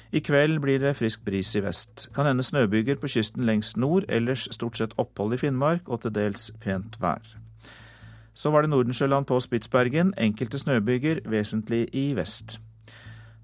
I 0.10 0.22
kveld 0.26 0.58
blir 0.64 0.80
det 0.82 0.96
frisk 0.98 1.22
bris 1.26 1.52
i 1.54 1.62
vest. 1.62 2.08
Kan 2.16 2.26
hende 2.26 2.46
snøbyger 2.46 2.98
på 2.98 3.10
kysten 3.14 3.46
lengst 3.46 3.78
nord, 3.78 4.08
ellers 4.10 4.48
stort 4.56 4.80
sett 4.80 4.96
opphold 4.98 5.36
i 5.36 5.42
Finnmark 5.42 5.86
og 5.86 6.02
til 6.02 6.16
dels 6.16 6.50
pent 6.64 6.98
vær. 7.02 7.22
Så 8.34 8.50
var 8.50 8.64
det 8.64 8.72
Nordensjøland 8.72 9.28
på 9.30 9.38
Spitsbergen. 9.44 10.16
Enkelte 10.18 10.58
snøbyger, 10.58 11.22
vesentlig 11.30 11.90
i 11.94 12.14
vest. 12.18 12.58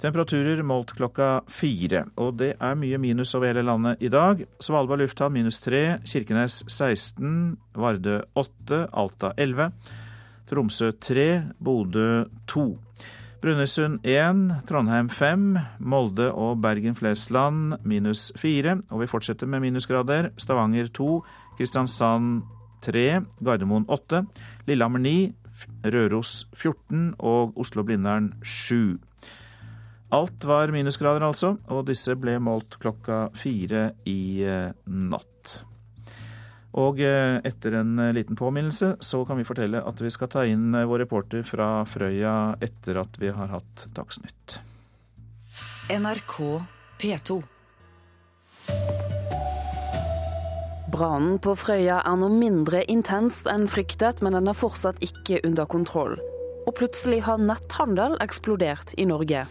Temperaturer 0.02 0.60
målt 0.66 0.92
klokka 0.98 1.46
fire, 1.48 2.04
og 2.20 2.40
det 2.42 2.56
er 2.60 2.74
mye 2.76 2.98
minus 3.00 3.32
over 3.38 3.48
hele 3.48 3.64
landet 3.64 4.02
i 4.04 4.10
dag. 4.12 4.42
Svalbard 4.60 5.00
lufthavn 5.04 5.38
minus 5.38 5.62
tre, 5.64 6.00
Kirkenes 6.04 6.64
16, 6.68 7.56
Vardø 7.78 8.18
8, 8.36 8.82
Alta 8.92 9.32
11, 9.38 9.70
Tromsø 10.50 10.92
3, 11.00 11.30
Bodø 11.64 12.26
2. 12.52 12.66
Brønnøysund 13.44 14.00
1, 14.08 14.44
Trondheim 14.70 15.10
5, 15.12 15.58
Molde 15.80 16.30
og 16.32 16.62
Bergen-Flesland 16.64 17.76
minus 17.86 18.32
4. 18.40 18.78
Og 18.90 19.04
vi 19.04 19.10
fortsetter 19.12 19.50
med 19.50 19.64
minusgrader. 19.66 20.32
Stavanger 20.40 20.88
2, 20.96 21.10
Kristiansand 21.60 22.46
3, 22.86 23.22
Gardermoen 23.44 23.86
8, 23.92 24.24
Lillehammer 24.70 25.04
9, 25.04 25.16
Røros 25.94 26.48
14 26.56 27.14
og 27.20 27.56
Oslo-Blindern 27.60 28.34
7. 28.44 28.98
Alt 30.16 30.48
var 30.48 30.72
minusgrader, 30.72 31.26
altså, 31.26 31.56
og 31.68 31.88
disse 31.90 32.16
ble 32.16 32.38
målt 32.40 32.80
klokka 32.80 33.26
fire 33.36 33.90
i 34.08 34.46
natt. 34.86 35.60
Og 36.76 37.00
etter 37.00 37.78
en 37.80 37.96
liten 38.12 38.36
påminnelse 38.36 38.98
så 39.00 39.22
kan 39.28 39.40
vi 39.40 39.48
fortelle 39.48 39.80
at 39.80 40.02
vi 40.04 40.12
skal 40.12 40.32
ta 40.34 40.44
inn 40.44 40.76
vår 40.76 41.06
reporter 41.06 41.46
fra 41.48 41.86
Frøya 41.88 42.58
etter 42.60 43.00
at 43.00 43.16
vi 43.22 43.32
har 43.32 43.54
hatt 43.54 43.88
Dagsnytt. 43.96 44.58
NRK 45.88 46.36
P2. 47.00 47.44
Brannen 50.96 51.40
på 51.44 51.52
Frøya 51.60 51.98
er 52.08 52.16
noe 52.16 52.32
mindre 52.32 52.80
intenst 52.92 53.50
enn 53.52 53.66
fryktet, 53.68 54.22
men 54.24 54.36
den 54.38 54.48
er 54.48 54.56
fortsatt 54.56 55.02
ikke 55.04 55.42
under 55.44 55.68
kontroll. 55.68 56.16
Og 56.66 56.72
plutselig 56.78 57.20
har 57.26 57.42
netthandel 57.42 58.16
eksplodert 58.24 58.94
i 58.96 59.04
Norge. 59.10 59.46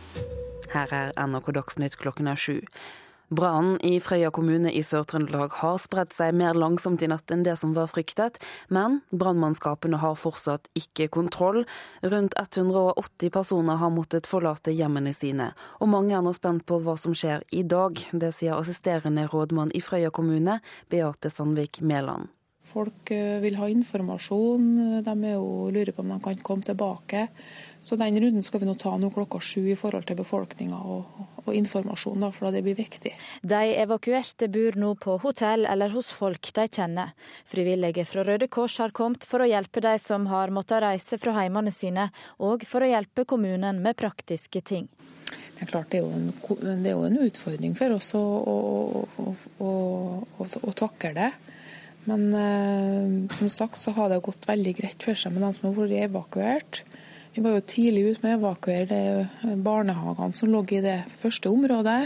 Her 0.73 0.95
er 0.97 1.13
NRK 1.21 1.53
Dagsnytt 1.59 1.99
klokken 2.01 2.31
er 2.33 2.41
sju. 2.41 2.63
Brannen 3.35 3.79
i 3.83 3.97
Frøya 4.03 4.29
kommune 4.35 4.71
i 4.71 4.83
Sør-Trøndelag 4.85 5.57
har 5.59 5.79
spredt 5.83 6.15
seg 6.15 6.37
mer 6.39 6.55
langsomt 6.55 7.03
i 7.03 7.09
natt 7.11 7.33
enn 7.35 7.43
det 7.47 7.57
som 7.59 7.73
var 7.75 7.89
fryktet, 7.91 8.39
men 8.69 9.01
brannmannskapene 9.11 9.99
har 10.03 10.15
fortsatt 10.21 10.69
ikke 10.79 11.09
kontroll. 11.17 11.65
Rundt 12.05 12.37
180 12.39 13.33
personer 13.35 13.81
har 13.81 13.91
måttet 13.95 14.29
forlate 14.31 14.75
hjemmene 14.77 15.15
sine, 15.17 15.51
og 15.81 15.91
mange 15.91 16.15
er 16.15 16.23
nå 16.23 16.35
spent 16.37 16.67
på 16.69 16.79
hva 16.85 16.95
som 17.01 17.17
skjer 17.17 17.43
i 17.51 17.65
dag. 17.67 17.99
Det 18.13 18.31
sier 18.37 18.55
assisterende 18.55 19.27
rådmann 19.33 19.75
i 19.75 19.83
Frøya 19.83 20.15
kommune, 20.15 20.61
Beate 20.93 21.33
Sandvik 21.33 21.83
Mæland. 21.83 22.31
Folk 22.65 23.11
eh, 23.13 23.43
vil 23.43 23.59
ha 23.61 23.67
informasjon, 23.69 24.69
de 25.05 25.15
jo 25.35 25.49
lurer 25.75 25.93
på 25.93 26.01
om 26.01 26.15
de 26.15 26.21
kan 26.25 26.39
komme 26.41 26.65
tilbake. 26.65 27.27
Så 27.81 27.99
den 28.01 28.17
runden 28.17 28.47
skal 28.47 28.63
vi 28.63 28.69
nå 28.71 28.79
ta 28.81 28.95
nå 28.97 29.11
klokka 29.13 29.41
sju 29.43 29.67
i 29.69 29.77
forhold 29.77 30.07
til 30.09 30.17
befolkninga 30.23 30.79
og, 30.81 31.19
og, 31.45 31.53
informasjon, 31.55 32.21
da, 32.25 32.31
for 32.35 32.55
det 32.55 32.65
blir 32.65 32.77
viktig. 32.79 33.15
De 33.43 33.63
evakuerte 33.83 34.49
bor 34.53 34.79
nå 34.81 34.95
på 35.01 35.19
hotell 35.23 35.67
eller 35.71 35.93
hos 35.95 36.11
folk 36.17 36.53
de 36.57 36.67
kjenner. 36.69 37.15
Frivillige 37.49 38.07
fra 38.09 38.25
Røde 38.27 38.49
Kors 38.49 38.79
har 38.83 38.95
kommet 38.97 39.27
for 39.29 39.45
å 39.45 39.49
hjelpe 39.49 39.83
de 39.85 39.97
som 40.03 40.29
har 40.33 40.53
måttet 40.55 40.83
reise 40.85 41.19
fra 41.21 41.37
heimene 41.39 41.73
sine, 41.75 42.11
og 42.39 42.65
for 42.69 42.85
å 42.85 42.91
hjelpe 42.91 43.27
kommunen 43.29 43.83
med 43.85 43.99
praktiske 44.01 44.65
ting. 44.65 44.89
Det 45.55 45.67
er 45.67 45.71
klart 45.71 45.93
det 45.93 46.01
er 46.01 46.07
jo 46.07 46.13
en, 46.13 46.31
det 46.83 46.91
er 46.91 46.97
jo 46.97 47.07
en 47.07 47.21
utfordring 47.25 47.77
for 47.79 47.95
oss 47.95 48.11
å, 48.19 48.25
å, 49.63 49.73
å 50.35 50.75
takle 50.75 51.15
det. 51.17 51.31
Men 52.09 52.27
eh, 52.37 53.35
som 53.35 53.49
sagt 53.53 53.81
så 53.81 53.95
har 53.97 54.11
det 54.13 54.25
gått 54.25 54.49
veldig 54.49 54.75
greit 54.81 55.07
for 55.07 55.17
seg 55.17 55.33
med 55.33 55.45
de 55.47 55.53
som 55.57 55.71
har 55.71 55.77
vært 55.79 55.97
evakuert. 56.05 56.83
Vi 57.35 57.43
var 57.43 57.57
jo 57.57 57.63
tidlig 57.67 58.03
ute 58.13 58.23
med 58.23 58.37
å 58.37 58.39
evakuere 58.39 59.57
barnehagene 59.59 60.37
som 60.39 60.53
lå 60.53 60.61
i 60.71 60.83
det 60.85 61.01
første 61.19 61.51
området. 61.51 62.03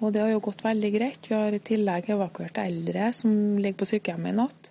Og 0.00 0.12
det 0.12 0.20
har 0.20 0.34
jo 0.34 0.42
gått 0.44 0.64
veldig 0.64 0.90
greit. 0.92 1.28
Vi 1.28 1.36
har 1.36 1.54
i 1.56 1.62
tillegg 1.64 2.10
evakuert 2.12 2.60
eldre 2.60 3.08
som 3.16 3.32
ligger 3.56 3.80
på 3.80 3.88
sykehjemmet 3.94 4.34
i 4.34 4.36
natt. 4.36 4.70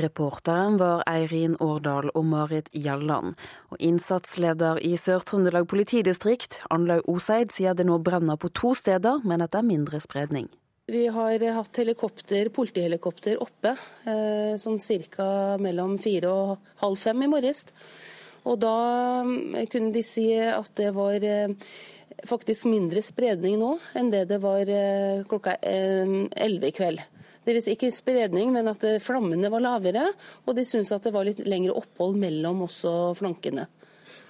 Reporteren 0.00 0.76
var 0.80 1.04
Eirin 1.08 1.56
Årdal 1.64 2.10
og 2.12 2.24
Marit 2.28 2.68
Gjelland. 2.76 3.36
Og 3.72 3.80
innsatsleder 3.80 4.80
i 4.84 4.94
Sør-Trøndelag 5.00 5.68
politidistrikt, 5.68 6.60
Anlaug 6.72 7.08
Oseid, 7.08 7.52
sier 7.52 7.76
det 7.76 7.88
nå 7.88 7.96
brenner 8.04 8.36
på 8.36 8.52
to 8.52 8.74
steder, 8.76 9.24
men 9.24 9.44
at 9.44 9.52
det 9.52 9.62
er 9.62 9.70
mindre 9.70 10.00
spredning. 10.04 10.50
Vi 10.88 11.06
har 11.12 11.40
hatt 11.52 11.80
helikopter, 11.80 12.48
politihelikopter 12.52 13.40
oppe 13.44 13.74
eh, 14.08 14.54
sånn 14.60 14.80
ca. 15.12 15.56
mellom 15.60 15.98
fire 16.00 16.32
og 16.32 16.70
halv 16.80 17.00
fem 17.00 17.24
i 17.24 17.28
morges. 17.28 17.66
Og 18.48 18.58
da 18.62 18.74
eh, 19.54 19.68
kunne 19.70 19.92
de 19.94 20.02
si 20.04 20.30
at 20.38 20.72
det 20.80 20.90
var 20.96 21.24
eh, 21.24 21.54
faktisk 22.28 22.68
mindre 22.70 23.02
spredning 23.04 23.58
nå 23.60 23.74
enn 23.98 24.10
det 24.12 24.26
det 24.32 24.40
var 24.42 24.68
eh, 24.72 25.24
klokka 25.28 25.58
elleve 25.62 26.70
i 26.70 26.76
kveld. 26.76 27.04
Det 27.44 27.54
vil 27.56 27.64
si 27.64 27.72
ikke 27.72 27.88
spredning, 27.94 28.50
men 28.52 28.68
at 28.68 28.82
flammene 29.00 29.48
var 29.48 29.62
lavere, 29.64 30.04
og 30.44 30.56
de 30.58 30.66
syntes 30.68 30.92
at 30.92 31.06
det 31.06 31.14
var 31.14 31.24
litt 31.24 31.40
lengre 31.48 31.78
opphold 31.80 32.18
mellom 32.20 32.66
også 32.66 33.14
flankene. 33.16 33.64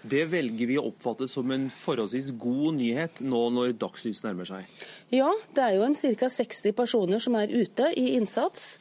Det 0.09 0.22
velger 0.31 0.70
vi 0.70 0.76
å 0.78 0.85
oppfatte 0.92 1.26
som 1.26 1.50
en 1.50 1.66
forholdsvis 1.72 2.31
god 2.38 2.76
nyhet 2.78 3.22
nå 3.26 3.40
når 3.50 3.74
dagslys 3.81 4.22
nærmer 4.22 4.46
seg? 4.46 4.68
Ja, 5.11 5.33
det 5.57 5.64
er 5.64 5.74
jo 5.74 5.88
en 5.88 5.98
ca. 5.98 6.31
60 6.31 6.76
personer 6.78 7.22
som 7.22 7.35
er 7.38 7.50
ute 7.50 7.90
i 7.98 8.12
innsats 8.14 8.76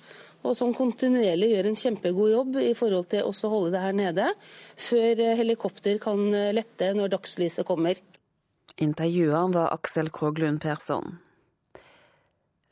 og 0.45 0.56
som 0.58 0.73
kontinuerlig 0.76 1.52
gjør 1.54 1.69
en 1.69 1.80
kjempegod 1.80 2.32
jobb 2.32 2.60
i 2.62 2.73
forhold 2.78 3.10
til 3.13 3.28
å 3.28 3.52
holde 3.54 3.73
det 3.76 3.84
her 3.84 3.95
nede, 3.97 4.28
før 4.78 5.23
helikopter 5.39 6.02
kan 6.02 6.28
lette 6.56 6.91
når 6.97 7.15
dagslyset 7.17 7.67
kommer. 7.67 8.00
Intervjueren 8.78 9.56
var 9.56 9.73
Aksel 9.73 10.12
Kroglund 10.13 10.62
Persson. 10.62 11.17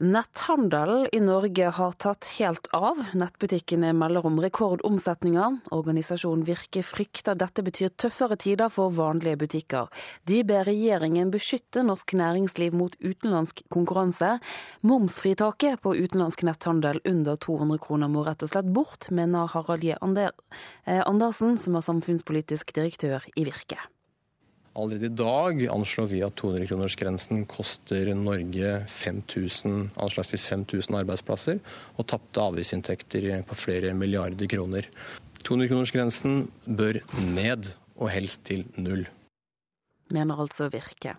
Netthandelen 0.03 1.07
i 1.11 1.19
Norge 1.23 1.69
har 1.71 1.91
tatt 1.91 2.25
helt 2.35 2.67
av. 2.75 2.97
Nettbutikkene 3.15 3.93
melder 3.95 4.25
om 4.27 4.41
rekordomsetninger. 4.43 5.61
Organisasjonen 5.71 6.43
Virke 6.43 6.83
frykter 6.83 7.37
dette 7.39 7.63
betyr 7.63 7.93
tøffere 7.95 8.35
tider 8.35 8.67
for 8.67 8.91
vanlige 8.91 9.39
butikker. 9.45 9.87
De 10.27 10.41
ber 10.43 10.67
regjeringen 10.67 11.31
beskytte 11.31 11.85
norsk 11.87 12.11
næringsliv 12.19 12.75
mot 12.75 12.99
utenlandsk 12.99 13.63
konkurranse. 13.71 14.33
Momsfritaket 14.83 15.79
på 15.79 15.95
utenlandsk 15.95 16.43
netthandel 16.43 16.99
under 17.07 17.39
200 17.39 17.79
kroner 17.87 18.11
må 18.11 18.27
rett 18.27 18.43
og 18.43 18.51
slett 18.51 18.67
bort, 18.75 19.07
mener 19.15 19.47
Harald 19.55 19.87
J. 19.87 19.95
Eh, 19.95 21.03
Andersen, 21.07 21.55
som 21.55 21.79
er 21.79 21.87
samfunnspolitisk 21.87 22.75
direktør 22.75 23.23
i 23.39 23.47
Virke. 23.47 23.79
Allerede 24.75 25.07
i 25.07 25.15
dag 25.15 25.61
anslår 25.71 26.07
vi 26.11 26.17
at 26.25 26.35
200-kronersgrensen 26.35 27.45
koster 27.47 28.09
Norge 28.19 28.71
5000, 28.91 29.93
anslagsvis 29.95 30.49
5000 30.51 30.97
arbeidsplasser 30.99 31.61
og 31.95 32.07
tapte 32.11 32.43
avgiftsinntekter 32.43 33.29
på 33.47 33.55
flere 33.55 33.93
milliarder 33.95 34.49
kroner. 34.51 34.89
200-kronersgrensen 35.47 36.49
bør 36.67 36.99
ned, 37.31 37.71
og 37.95 38.11
helst 38.11 38.43
til 38.49 38.65
null. 38.75 39.05
Mener 40.11 40.41
altså 40.43 40.67
Virke. 40.73 41.15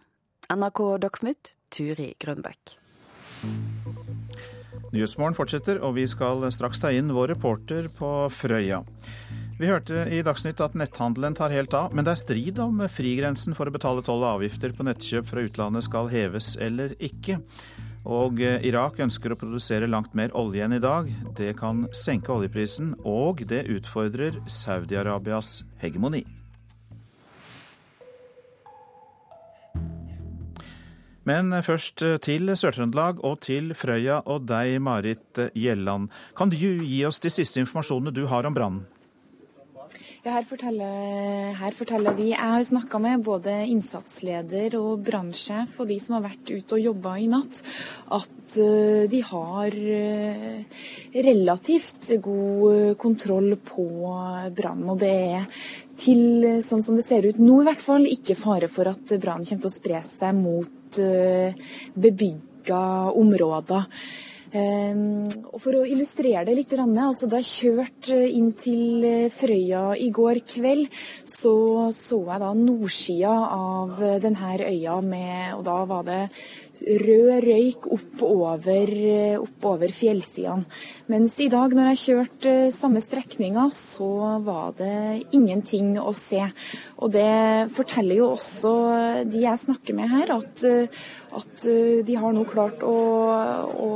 NRK 0.53 0.83
Dagsnytt, 1.07 1.55
Turi 1.73 2.11
Grønbekk. 2.21 2.77
Nyhetsmorgen 4.93 5.37
fortsetter, 5.39 5.81
og 5.81 5.97
vi 5.97 6.05
skal 6.11 6.45
straks 6.53 6.83
ta 6.83 6.93
inn 6.93 7.15
vår 7.17 7.33
reporter 7.33 7.89
på 7.89 8.11
Frøya. 8.37 8.83
Vi 9.57 9.71
hørte 9.71 10.03
i 10.13 10.19
Dagsnytt 10.21 10.59
at 10.61 10.75
netthandelen 10.77 11.33
tar 11.33 11.49
helt 11.49 11.73
av, 11.73 11.95
men 11.97 12.05
det 12.05 12.13
er 12.13 12.19
strid 12.21 12.59
om 12.61 12.83
frigrensen 12.93 13.57
for 13.57 13.65
å 13.65 13.73
betale 13.73 14.03
toll 14.05 14.21
og 14.21 14.35
avgifter 14.35 14.75
på 14.77 14.85
nettkjøp 14.85 15.31
fra 15.31 15.45
utlandet 15.47 15.87
skal 15.87 16.11
heves 16.13 16.51
eller 16.61 16.93
ikke. 17.01 17.39
Og 18.05 18.43
eh, 18.45 18.61
Irak 18.69 19.01
ønsker 19.01 19.33
å 19.33 19.39
produsere 19.41 19.89
langt 19.89 20.13
mer 20.13 20.35
olje 20.37 20.61
enn 20.61 20.77
i 20.77 20.83
dag. 20.83 21.09
Det 21.39 21.55
kan 21.57 21.87
senke 21.97 22.35
oljeprisen, 22.35 22.93
og 23.01 23.41
det 23.49 23.63
utfordrer 23.73 24.37
Saudi-Arabias 24.45 25.63
hegemoni. 25.81 26.21
Men 31.27 31.49
først 31.65 32.05
til 32.23 32.53
Sør-Trøndelag 32.53 33.25
og 33.25 33.41
til 33.49 33.73
Frøya 33.75 34.21
og 34.29 34.45
deg, 34.47 34.77
Marit 34.85 35.41
Gjelland. 35.57 36.13
Kan 36.37 36.53
du 36.53 36.61
gi 36.61 37.01
oss 37.09 37.19
de 37.25 37.33
siste 37.33 37.65
informasjonene 37.65 38.13
du 38.15 38.27
har 38.29 38.47
om 38.47 38.55
brannen? 38.55 38.85
Ja, 40.27 40.33
her 40.41 40.47
forteller, 40.49 41.53
her 41.55 41.75
forteller, 41.79 42.17
de 42.19 42.33
Jeg 42.33 42.43
har 42.43 42.65
snakka 42.67 42.99
med 42.99 43.23
både 43.23 43.53
innsatsleder 43.71 44.75
og 44.75 45.05
brannsjef 45.07 45.77
og 45.79 45.87
de 45.87 46.01
som 46.03 46.17
har 46.17 46.25
vært 46.25 46.51
ute 46.51 46.75
og 46.75 46.83
jobba 46.83 47.13
i 47.23 47.29
natt, 47.31 47.61
at 48.11 48.57
eh, 48.59 49.05
de 49.07 49.21
har 49.23 49.79
eh, 49.95 50.83
relativt 51.29 52.11
god 52.27 52.99
kontroll 52.99 53.55
på 53.71 53.87
brannen. 54.59 54.91
Og 54.97 54.99
det 54.99 55.15
er 55.15 55.47
til, 55.95 56.59
sånn 56.59 56.83
som 56.83 56.99
det 56.99 57.07
ser 57.07 57.31
ut 57.31 57.39
nå 57.39 57.63
i 57.63 57.71
hvert 57.71 57.87
fall, 57.87 58.11
ikke 58.11 58.35
fare 58.35 58.67
for 58.67 58.91
at 58.91 59.15
brannen 59.23 59.47
kommer 59.47 59.69
til 59.69 59.71
å 59.71 59.77
spre 59.79 60.03
seg 60.11 60.35
mot 60.43 61.05
eh, 61.07 61.55
bebygga 61.95 62.83
områder. 63.15 63.87
Ehm, 64.57 65.27
og 65.53 65.59
For 65.61 65.77
å 65.81 65.87
illustrere 65.89 66.45
det 66.47 66.55
litt, 66.57 66.75
altså 66.77 67.29
da 67.31 67.41
jeg 67.43 67.51
kjørte 67.51 68.19
inn 68.29 68.53
til 68.57 69.05
eh, 69.05 69.33
Frøya 69.33 69.97
i 69.99 70.11
går 70.15 70.43
kveld, 70.47 70.93
så 71.25 71.57
så 71.95 72.21
jeg 72.29 72.43
da 72.43 72.53
nordsida 72.57 73.35
av 73.57 73.99
eh, 74.03 74.21
denne 74.23 74.55
øya 74.57 75.01
med 75.03 75.57
Og 75.57 75.65
da 75.67 75.81
var 75.89 76.07
det 76.07 76.23
rød 76.77 77.41
røyk 77.41 77.87
oppover, 77.89 78.91
oppover 79.41 79.93
fjellsidene. 79.97 80.67
Mens 81.09 81.39
i 81.41 81.49
dag, 81.49 81.73
når 81.73 81.95
jeg 81.95 82.03
kjørte 82.03 82.53
samme 82.75 83.01
strekninga, 83.01 83.65
så 83.73 84.37
var 84.45 84.75
det 84.77 85.25
ingenting 85.33 85.95
å 85.97 86.13
se. 86.13 86.43
Og 87.01 87.15
det 87.17 87.73
forteller 87.73 88.21
jo 88.21 88.29
også 88.35 88.75
de 89.25 89.47
jeg 89.47 89.65
snakker 89.65 89.97
med 89.97 90.13
her, 90.19 90.35
at, 90.37 90.67
at 91.37 91.67
de 92.07 92.17
har 92.17 92.33
nå 92.33 92.45
klart 92.49 92.83
å, 92.87 92.97
å, 93.77 93.91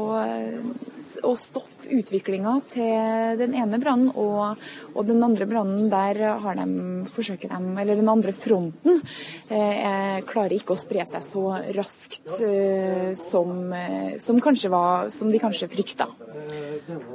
å 1.27 1.35
stoppe 1.39 1.81
utviklinga 1.91 2.55
til 2.71 3.39
den 3.41 3.55
ene 3.59 3.81
brannen, 3.83 4.11
og, 4.19 4.61
og, 4.93 5.01
den 5.09 5.23
andre 5.25 5.47
brannen, 5.49 5.89
der 5.93 6.21
har 6.43 6.59
de 6.59 6.67
forsøket 7.11 7.53
dem, 7.53 7.73
eller 7.81 7.99
den 7.99 8.11
andre 8.11 8.35
fronten, 8.37 9.01
eh, 9.49 10.21
klarer 10.29 10.57
ikke 10.57 10.77
å 10.77 10.81
spre 10.81 11.07
seg 11.09 11.25
så 11.27 11.45
raskt 11.77 12.41
eh, 12.47 13.11
som, 13.19 13.55
eh, 13.75 14.15
som, 14.23 14.41
var, 14.73 15.11
som, 15.13 15.33
de 15.33 15.43
kanskje 15.43 15.71
frykta. 15.73 16.09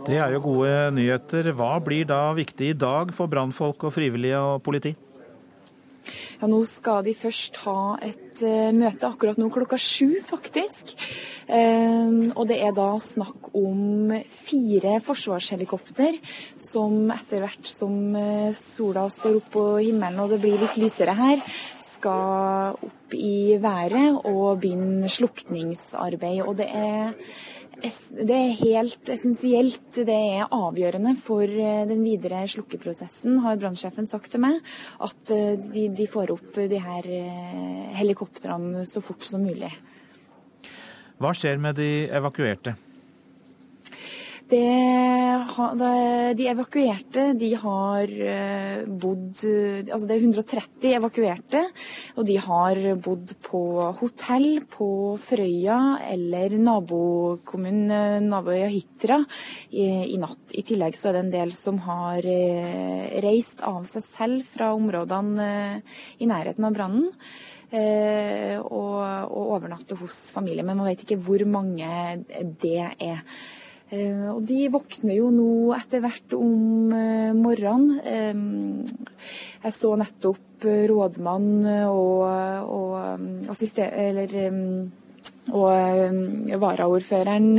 Det 0.05 0.19
er 0.19 0.35
jo 0.35 0.43
gode 0.45 0.75
nyheter. 0.95 1.51
Hva 1.57 1.75
blir 1.83 2.07
da 2.09 2.29
viktig 2.37 2.73
i 2.73 2.77
dag 2.77 3.13
for 3.15 3.31
brannfolk 3.31 3.87
og 3.87 3.95
frivillige 3.95 4.39
og 4.39 4.63
politi? 4.65 4.95
Ja, 6.45 6.49
nå 6.53 6.59
skal 6.69 7.01
de 7.01 7.15
først 7.17 7.55
ha 7.63 7.95
et 8.05 8.41
uh, 8.45 8.69
møte 8.77 9.07
akkurat 9.07 9.39
nå 9.41 9.47
klokka 9.49 9.79
sju, 9.81 10.19
faktisk. 10.21 10.91
Uh, 11.49 12.29
og 12.35 12.43
det 12.51 12.59
er 12.61 12.75
da 12.77 12.91
snakk 13.01 13.49
om 13.57 14.13
fire 14.29 14.99
forsvarshelikopter 15.01 16.19
som 16.53 17.09
etter 17.15 17.41
hvert 17.41 17.65
som 17.65 18.13
uh, 18.13 18.53
sola 18.53 19.07
står 19.09 19.39
opp 19.39 19.49
på 19.57 19.65
himmelen 19.87 20.21
og 20.21 20.35
det 20.35 20.41
blir 20.45 20.61
litt 20.61 20.77
lysere 20.77 21.17
her, 21.17 21.41
skal 21.81 22.77
opp 22.77 23.17
i 23.17 23.57
været 23.57 24.21
og 24.29 24.61
begynne 24.61 25.09
slukningsarbeid. 25.09 26.43
Og 26.45 26.61
det 26.61 26.69
er 26.69 27.17
det 27.85 28.35
er 28.35 28.55
helt 28.59 29.09
essensielt, 29.13 29.97
det 30.07 30.15
er 30.15 30.53
avgjørende 30.53 31.15
for 31.19 31.43
eh, 31.43 31.83
den 31.89 32.03
videre 32.05 32.43
slukkeprosessen, 32.49 33.39
har 33.43 33.59
brannsjefen 33.61 34.07
sagt 34.09 34.31
til 34.33 34.43
meg. 34.45 34.61
At 35.03 35.33
eh, 35.33 35.55
de, 35.59 35.87
de, 35.95 36.07
får 36.09 36.33
opp 36.35 36.59
de 36.71 36.79
her 36.81 37.09
eh, 37.09 37.91
helikoptrene 37.99 38.85
så 38.89 39.03
fort 39.05 39.25
som 39.25 39.43
mulig. 39.45 39.71
Hva 41.21 41.31
skjer 41.35 41.61
med 41.61 41.77
de 41.79 41.89
evakuerte? 42.11 42.75
Det, 44.45 46.35
de 46.37 46.45
evakuerte 46.51 47.23
de 47.33 47.47
har 47.57 48.11
eh, 48.13 48.83
bodd 48.85 49.41
Altså 49.41 50.05
det 50.05 50.13
er 50.13 50.21
130 50.27 50.91
evakuerte, 50.99 51.63
og 52.13 52.27
de 52.29 52.35
har 52.43 52.81
bodd 53.01 53.33
på 53.41 53.61
hotell 53.97 54.59
på 54.69 54.89
Frøya 55.17 55.79
eller 56.11 56.53
nabokommunen 56.61 58.29
naboøya 58.29 58.69
Hitra 58.69 59.17
i, 59.71 60.13
i, 60.13 60.21
natt. 60.21 60.53
I 60.53 60.61
tillegg 60.69 60.93
så 60.93 61.09
er 61.09 61.17
det 61.17 61.25
en 61.25 61.35
del 61.39 61.57
som 61.57 61.81
har 61.87 62.29
eh, 62.29 63.17
reist 63.25 63.65
av 63.65 63.81
seg 63.89 64.05
selv 64.05 64.45
fra 64.53 64.75
områdene 64.77 65.49
eh, 65.49 65.99
i 66.21 66.29
nærheten 66.29 66.69
av 66.69 66.77
brannen. 66.77 67.11
Og, 67.75 68.99
og 69.35 69.47
overnatte 69.57 69.97
hos 69.99 70.29
familie, 70.31 70.63
men 70.63 70.77
man 70.79 70.87
vet 70.87 71.01
ikke 71.03 71.17
hvor 71.25 71.41
mange 71.49 71.89
det 72.61 72.77
er. 72.93 73.23
Eh, 73.93 74.27
og 74.31 74.41
de 74.49 74.65
våkner 74.73 75.13
jo 75.19 75.29
nå 75.33 75.49
etter 75.77 76.01
hvert 76.01 76.33
om 76.37 76.93
eh, 76.95 77.31
morgenen. 77.37 77.99
Eh, 78.01 79.15
jeg 79.65 79.75
så 79.75 79.93
nettopp 79.99 80.65
rådmann 80.65 81.65
og, 81.91 82.21
og 82.75 83.49
assister... 83.53 83.91
Eller 84.05 84.37
og 85.55 86.57
varaordføreren 86.57 87.51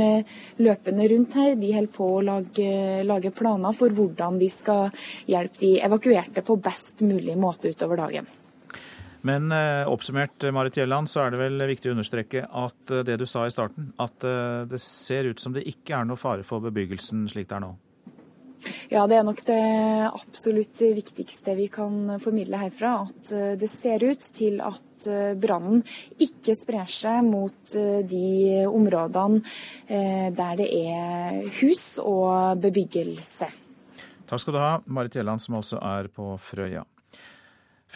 løpende 0.59 1.07
rundt 1.07 1.37
her, 1.39 1.53
de 1.55 1.69
holder 1.71 1.93
på 1.95 2.07
å 2.17 2.23
lage, 2.25 2.71
lage, 3.07 3.31
planer 3.35 3.75
for 3.79 3.95
hvordan 3.95 4.39
de 4.41 4.49
skal 4.51 4.91
hjelpe 5.31 5.61
de 5.63 5.71
evakuerte 5.87 6.43
på 6.43 6.59
best 6.63 7.05
mulig 7.07 7.37
måte 7.39 7.71
utover 7.71 8.03
dagen. 8.03 8.27
Men 9.27 9.51
eh, 9.51 9.87
oppsummert, 9.89 10.43
eh, 10.43 10.51
Marit 10.51 10.77
Gjelland, 10.77 11.09
så 11.09 11.25
er 11.25 11.33
det 11.33 11.41
vel 11.41 11.65
viktig 11.67 11.91
å 11.91 11.97
understreke 11.97 12.45
at 12.45 12.93
eh, 12.93 13.03
det 13.07 13.17
du 13.19 13.25
sa 13.27 13.47
i 13.47 13.51
starten, 13.51 13.91
at 13.99 14.23
det 14.69 14.79
ser 14.83 15.27
ut 15.31 15.41
som 15.41 15.55
det 15.55 15.65
ikke 15.67 15.97
er 15.97 16.07
noe 16.07 16.19
fare 16.19 16.45
for 16.47 16.63
bebyggelsen 16.63 17.27
slik 17.31 17.49
det 17.49 17.57
er 17.57 17.63
nå? 17.65 17.73
Ja, 18.89 19.03
det 19.05 19.19
er 19.19 19.25
nok 19.25 19.43
det 19.45 19.59
absolutt 20.07 20.81
viktigste 20.81 21.53
vi 21.59 21.67
kan 21.69 22.15
formidle 22.23 22.57
herfra. 22.57 22.93
At 23.05 23.33
det 23.61 23.69
ser 23.69 24.01
ut 24.01 24.25
til 24.33 24.57
at 24.65 25.07
brannen 25.37 25.83
ikke 26.23 26.55
sprer 26.57 26.89
seg 26.89 27.21
mot 27.27 27.77
de 28.09 28.65
områdene 28.65 29.43
der 30.33 30.57
det 30.57 30.67
er 30.73 31.45
hus 31.61 31.85
og 32.01 32.57
bebyggelse. 32.65 33.53
Takk 34.27 34.41
skal 34.41 34.57
du 34.57 34.63
ha, 34.63 34.75
Marit 34.89 35.19
Gjelland, 35.19 35.43
som 35.43 35.61
altså 35.61 35.77
er 35.77 36.09
på 36.09 36.33
Frøya. 36.49 36.87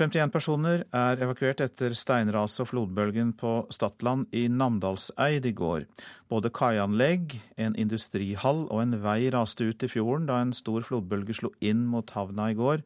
51 0.01 0.31
personer 0.33 0.81
er 0.97 1.19
evakuert 1.21 1.59
etter 1.61 1.93
steinraset 1.93 2.63
og 2.63 2.71
flodbølgen 2.71 3.35
på 3.37 3.51
Stadland 3.69 4.31
i 4.33 4.47
Namdalseid 4.49 5.45
i 5.45 5.51
går. 5.53 5.83
Både 6.31 6.49
kaianlegg, 6.49 7.35
en 7.61 7.75
industrihall 7.77 8.63
og 8.71 8.81
en 8.81 8.95
vei 9.03 9.29
raste 9.33 9.67
ut 9.67 9.85
i 9.85 9.89
fjorden 9.91 10.25
da 10.25 10.39
en 10.41 10.55
stor 10.57 10.81
flodbølge 10.87 11.35
slo 11.37 11.51
inn 11.61 11.83
mot 11.91 12.09
havna 12.15 12.49
i 12.49 12.57
går. 12.57 12.81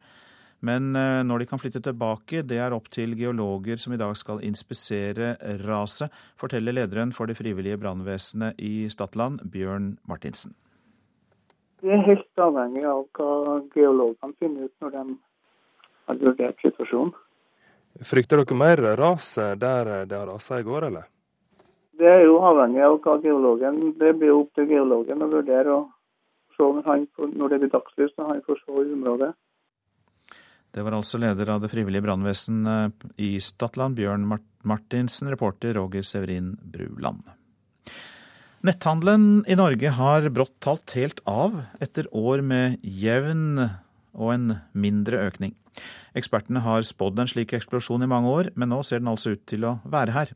Men 0.66 0.92
eh, 0.96 1.22
når 1.24 1.40
de 1.40 1.48
kan 1.48 1.62
flytte 1.62 1.80
tilbake, 1.86 2.42
det 2.44 2.60
er 2.60 2.76
opp 2.76 2.90
til 2.92 3.16
geologer 3.16 3.80
som 3.80 3.96
i 3.96 4.00
dag 4.00 4.12
skal 4.20 4.44
inspisere 4.44 5.38
raset, 5.64 6.12
forteller 6.36 6.76
lederen 6.76 7.16
for 7.16 7.30
det 7.30 7.38
frivillige 7.40 7.80
brannvesenet 7.80 8.60
i 8.60 8.90
Stadland, 8.92 9.40
Bjørn 9.52 9.94
Martinsen. 10.04 10.52
Vi 11.80 11.92
er 11.92 12.04
helt 12.04 12.44
avhengig 12.44 12.84
av 12.88 13.06
hva 13.16 13.62
geologene 13.72 14.36
finner 14.40 14.68
ut 14.68 14.84
når 14.84 14.94
de 14.98 15.16
har 16.06 16.20
vurdert 16.22 16.62
situasjonen. 16.64 17.12
Frykter 18.04 18.42
dere 18.42 18.56
mer 18.58 18.82
ras 18.98 19.34
der 19.36 20.06
det 20.06 20.16
har 20.18 20.26
rasa 20.28 20.60
i 20.60 20.66
går, 20.66 20.90
eller? 20.90 21.06
Det 21.96 22.08
er 22.12 22.26
jo 22.26 22.36
avhengig 22.44 22.82
av 22.84 22.98
hva 23.00 23.14
geologen 23.22 23.94
Det 23.96 24.12
blir 24.20 24.34
opp 24.36 24.50
til 24.54 24.68
geologen 24.68 25.22
å 25.24 25.30
vurdere. 25.32 25.72
og 25.72 25.92
se 26.56 26.64
når, 26.64 26.84
han, 26.88 27.06
når 27.36 27.52
det 27.52 27.60
blir 27.62 27.72
dagslys, 27.72 28.14
når 28.16 28.32
han 28.32 28.44
får 28.46 28.62
se 28.62 28.72
i 28.72 28.94
området. 28.96 29.32
Det 30.76 30.84
var 30.84 30.96
altså 30.96 31.20
leder 31.20 31.48
av 31.54 31.62
det 31.62 31.70
frivillige 31.72 32.04
brannvesen 32.04 32.66
i 33.16 33.36
Stadland, 33.40 33.96
Bjørn 33.96 34.26
Martinsen, 34.66 35.30
reporter 35.32 35.76
Roger 35.78 36.04
Severin 36.04 36.54
Bruland. 36.60 37.24
Netthandelen 38.66 39.44
i 39.48 39.56
Norge 39.56 39.92
har 39.94 40.26
brått 40.34 40.56
talt 40.64 40.96
helt 40.98 41.20
av 41.28 41.54
etter 41.80 42.08
år 42.16 42.42
med 42.44 42.80
jevn 42.82 43.60
og 44.16 44.34
en 44.34 44.58
mindre 44.72 45.20
økning. 45.28 45.54
Ekspertene 46.16 46.62
har 46.64 46.84
spådd 46.88 47.20
en 47.20 47.30
slik 47.30 47.52
eksplosjon 47.56 48.06
i 48.06 48.10
mange 48.10 48.32
år, 48.32 48.50
men 48.56 48.72
nå 48.72 48.80
ser 48.86 49.02
den 49.02 49.12
altså 49.12 49.34
ut 49.36 49.44
til 49.48 49.66
å 49.68 49.76
være 49.84 50.16
her. 50.16 50.32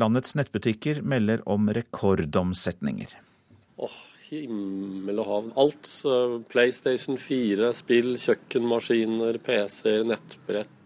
Landets 0.00 0.36
nettbutikker 0.38 1.02
melder 1.04 1.44
om 1.50 1.68
rekordomsetninger. 1.76 3.12
Åh, 3.80 3.84
oh, 3.84 4.19
himmel 4.30 5.20
og 5.22 5.28
havn. 5.28 5.54
Alt. 5.60 5.88
PlayStation 6.50 7.18
4, 7.18 7.72
spill, 7.76 8.14
kjøkkenmaskiner, 8.20 9.40
PC-er, 9.44 10.04
nettbrett. 10.08 10.76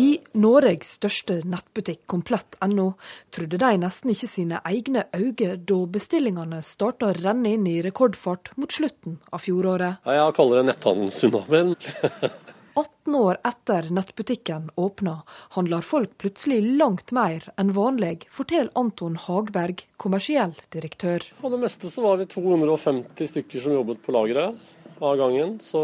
I 0.00 0.14
Norges 0.40 0.94
største 0.96 1.40
nettbutikk, 1.44 2.06
komplett.no, 2.08 2.86
trodde 3.34 3.60
de 3.60 3.72
nesten 3.82 4.14
ikke 4.14 4.30
sine 4.30 4.60
egne 4.64 5.04
øyne 5.16 5.56
da 5.68 5.80
bestillingene 5.96 6.62
starta 6.64 7.10
å 7.10 7.16
renne 7.18 7.56
inn 7.56 7.66
i 7.68 7.80
rekordfart 7.84 8.54
mot 8.56 8.72
slutten 8.72 9.18
av 9.28 9.44
fjoråret. 9.44 10.00
Jeg 10.08 10.36
kaller 10.38 10.62
det 10.62 10.70
netthandelstsunamien. 10.70 11.76
18 12.80 13.14
år 13.20 13.38
etter 13.44 13.88
nettbutikken 13.92 14.70
åpna, 14.80 15.20
handler 15.56 15.84
folk 15.84 16.16
plutselig 16.22 16.62
langt 16.80 17.12
mer 17.12 17.44
enn 17.60 17.74
vanlig, 17.76 18.26
forteller 18.32 18.72
Anton 18.80 19.18
Hagberg, 19.20 19.84
kommersiell 20.00 20.56
direktør. 20.72 21.26
På 21.40 21.52
det 21.52 21.60
meste 21.60 21.92
så 21.92 22.04
var 22.06 22.20
vi 22.20 22.28
250 22.30 23.32
stykker 23.34 23.64
som 23.64 23.76
jobbet 23.76 24.00
på 24.06 24.14
lageret 24.16 24.72
av 25.00 25.16
gangen, 25.16 25.58
så 25.64 25.82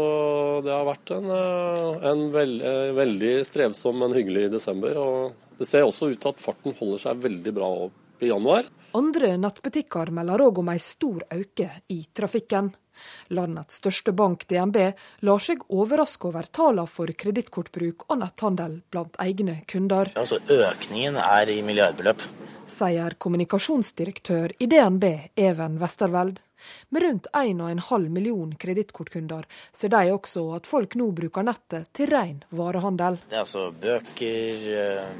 det 0.65 0.73
har 0.73 0.85
vært 0.85 1.13
en, 1.15 1.29
eh, 1.33 2.09
en 2.11 2.31
veld, 2.31 2.61
eh, 2.61 2.93
veldig 2.97 3.35
strevsom, 3.45 3.97
men 3.99 4.13
hyggelig 4.13 4.51
desember. 4.51 4.97
Og 4.97 5.33
det 5.57 5.67
ser 5.67 5.85
også 5.85 6.11
ut 6.11 6.19
til 6.19 6.29
at 6.29 6.41
farten 6.41 6.75
holder 6.77 6.99
seg 6.99 7.21
veldig 7.21 7.53
bra 7.53 7.69
opp 7.87 8.21
i 8.21 8.29
januar. 8.29 8.65
Andre 8.97 9.37
nettbutikker 9.37 10.11
melder 10.11 10.41
òg 10.47 10.59
om 10.59 10.69
ei 10.69 10.77
stor 10.77 11.21
øke 11.33 11.69
i 11.89 12.05
trafikken. 12.13 12.73
Landets 13.29 13.81
største 13.81 14.13
bank, 14.17 14.47
DNB, 14.49 14.77
lar 15.27 15.43
seg 15.43 15.63
overraske 15.69 16.29
over 16.29 16.49
tallene 16.51 16.87
for 16.91 17.11
kredittkortbruk 17.11 18.07
og 18.09 18.21
netthandel 18.23 18.81
blant 18.93 19.17
egne 19.23 19.61
kunder. 19.69 20.11
Altså, 20.15 20.39
økningen 20.41 21.19
er 21.21 21.53
i 21.53 21.61
milliardbeløp. 21.65 22.23
Sier 22.67 23.15
kommunikasjonsdirektør 23.21 24.57
i 24.59 24.67
DNB, 24.67 25.05
Even 25.39 25.79
Westerveld. 25.79 26.41
Med 26.89 27.03
rundt 27.03 27.27
1,5 27.33 28.09
million 28.09 28.55
kredittkortkunder 28.55 29.45
ser 29.73 29.93
de 29.93 30.13
også 30.13 30.43
at 30.57 30.69
folk 30.69 30.95
nå 30.99 31.11
bruker 31.19 31.45
nettet 31.45 31.91
til 31.95 32.09
ren 32.11 32.41
varehandel. 32.49 33.19
Det 33.29 33.37
er 33.37 33.43
altså 33.43 33.69
bøker, 33.71 34.65
eh, 34.81 35.11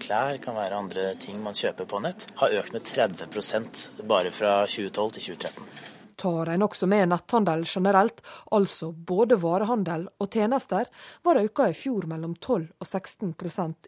klær, 0.00 0.40
kan 0.42 0.56
være 0.56 0.80
andre 0.80 1.12
ting 1.20 1.42
man 1.44 1.54
kjøper 1.58 1.88
på 1.90 2.00
nett. 2.02 2.26
Har 2.40 2.56
økt 2.62 2.72
med 2.72 2.88
30% 2.88 3.84
bare 4.08 4.32
fra 4.32 4.54
2012 4.66 5.12
til 5.18 5.36
2013 5.36 5.87
tar 6.18 6.50
en 6.52 6.64
også 6.66 6.88
med 6.90 7.12
netthandel 7.12 7.62
generelt, 7.66 8.20
altså 8.54 8.90
både 8.92 9.38
varehandel 9.40 10.08
og 10.18 10.34
tjenester, 10.34 10.90
var 11.22 11.40
auka 11.40 11.68
i 11.70 11.76
fjor 11.78 12.08
mellom 12.10 12.34
12 12.34 12.66
og 12.78 12.86
16 12.86 13.34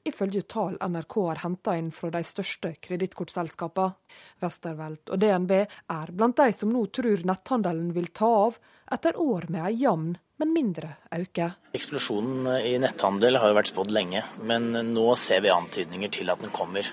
ifølge 0.08 0.42
tall 0.42 0.78
NRK 0.80 1.16
har 1.26 1.42
henta 1.44 1.76
inn 1.78 1.90
fra 1.94 2.12
de 2.14 2.22
største 2.26 2.74
kredittkortselskapene. 2.80 3.96
Westervelt 4.40 5.10
og 5.10 5.20
DNB 5.20 5.52
er 5.60 6.12
blant 6.14 6.38
de 6.38 6.50
som 6.54 6.72
nå 6.72 6.86
tror 6.94 7.26
netthandelen 7.26 7.92
vil 7.96 8.10
ta 8.14 8.30
av, 8.46 8.58
etter 8.90 9.18
år 9.20 9.46
med 9.50 9.66
ei 9.68 9.76
jevn, 9.84 10.14
men 10.40 10.54
mindre 10.54 10.94
øke. 11.14 11.52
Eksplosjonen 11.76 12.48
i 12.64 12.76
netthandel 12.82 13.38
har 13.38 13.52
jo 13.52 13.58
vært 13.60 13.70
spådd 13.74 13.94
lenge, 13.94 14.24
men 14.42 14.72
nå 14.94 15.06
ser 15.20 15.44
vi 15.44 15.52
antydninger 15.52 16.12
til 16.20 16.32
at 16.32 16.42
den 16.42 16.54
kommer. 16.54 16.88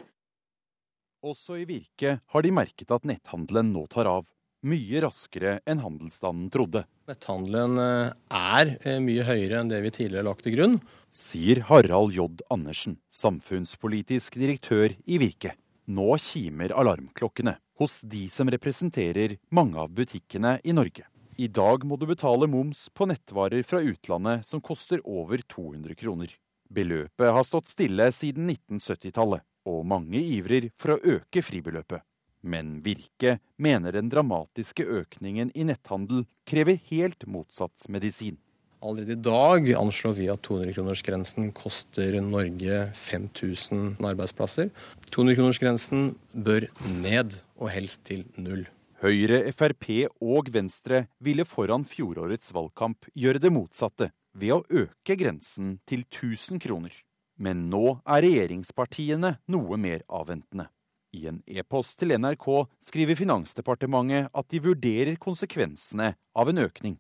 Også 1.25 1.57
i 1.57 1.65
Virke 1.65 2.19
har 2.33 2.45
de 2.45 2.51
merket 2.53 2.91
at 2.93 3.07
netthandelen 3.09 3.71
nå 3.73 3.87
tar 3.91 4.09
av. 4.11 4.27
mye 4.65 5.01
raskere 5.03 5.57
enn 5.69 5.81
handelsstanden 5.83 6.49
trodde. 6.53 6.85
Netthandelen 7.09 7.77
eh, 7.81 8.15
er 8.33 8.73
eh, 8.81 8.99
mye 9.03 9.25
høyere 9.27 9.61
enn 9.61 9.71
det 9.71 9.83
vi 9.85 9.93
tidligere 9.93 10.23
har 10.23 10.29
lagt 10.31 10.45
til 10.47 10.57
grunn. 10.57 10.79
Sier 11.13 11.63
Harald 11.69 12.15
J. 12.15 12.27
Andersen, 12.53 12.97
samfunnspolitisk 13.13 14.39
direktør 14.39 14.95
i 15.05 15.19
Virke. 15.21 15.53
Nå 15.87 16.17
kimer 16.19 16.73
alarmklokkene 16.75 17.55
hos 17.79 18.01
de 18.01 18.25
som 18.33 18.49
representerer 18.51 19.37
mange 19.55 19.79
av 19.79 19.93
butikkene 19.95 20.57
i 20.67 20.75
Norge. 20.75 21.05
I 21.37 21.47
dag 21.53 21.83
må 21.85 21.99
du 22.01 22.07
betale 22.09 22.49
moms 22.49 22.87
på 22.97 23.05
nettvarer 23.07 23.61
fra 23.63 23.79
utlandet 23.85 24.45
som 24.47 24.61
koster 24.63 25.03
over 25.05 25.43
200 25.45 25.93
kroner. 25.99 26.31
Beløpet 26.67 27.31
har 27.31 27.45
stått 27.47 27.69
stille 27.69 28.09
siden 28.11 28.49
1970-tallet, 28.49 29.45
og 29.69 29.85
mange 29.87 30.19
ivrer 30.19 30.71
for 30.79 30.95
å 30.95 31.15
øke 31.17 31.43
fribeløpet. 31.45 32.01
Men 32.47 32.77
Virke 32.85 33.37
mener 33.59 33.95
den 33.97 34.09
dramatiske 34.11 34.85
økningen 35.01 35.51
i 35.51 35.65
netthandel 35.67 36.23
krever 36.47 36.79
helt 36.89 37.27
motsatt 37.27 37.89
medisin. 37.91 38.37
Allerede 38.77 39.15
i 39.17 39.25
dag 39.25 39.67
anslår 39.73 40.13
vi 40.19 40.27
at 40.29 40.43
200-kronersgrensen 40.45 41.49
koster 41.57 42.19
Norge 42.21 42.83
5000 42.93 43.97
arbeidsplasser. 44.05 44.69
200-kronersgrensen 45.09 46.11
bør 46.31 46.69
ned, 47.01 47.39
og 47.57 47.71
helst 47.73 48.03
til 48.05 48.23
null. 48.37 48.67
Høyre, 49.01 49.43
Frp 49.53 49.89
og 50.21 50.51
Venstre 50.53 51.07
ville 51.21 51.45
foran 51.45 51.83
fjorårets 51.89 52.53
valgkamp 52.53 53.09
gjøre 53.17 53.41
det 53.41 53.51
motsatte, 53.53 54.11
ved 54.37 54.53
å 54.53 54.63
øke 54.69 55.17
grensen 55.17 55.79
til 55.89 56.05
1000 56.05 56.61
kroner. 56.61 56.93
Men 57.41 57.67
nå 57.71 57.99
er 58.05 58.25
regjeringspartiene 58.25 59.35
noe 59.53 59.77
mer 59.81 60.05
avventende. 60.09 60.69
I 61.17 61.25
en 61.31 61.39
e-post 61.49 61.97
til 62.01 62.13
NRK 62.19 62.45
skriver 62.89 63.17
Finansdepartementet 63.17 64.29
at 64.37 64.47
de 64.53 64.61
vurderer 64.61 65.17
konsekvensene 65.21 66.11
av 66.37 66.51
en 66.51 66.61
økning. 66.61 66.97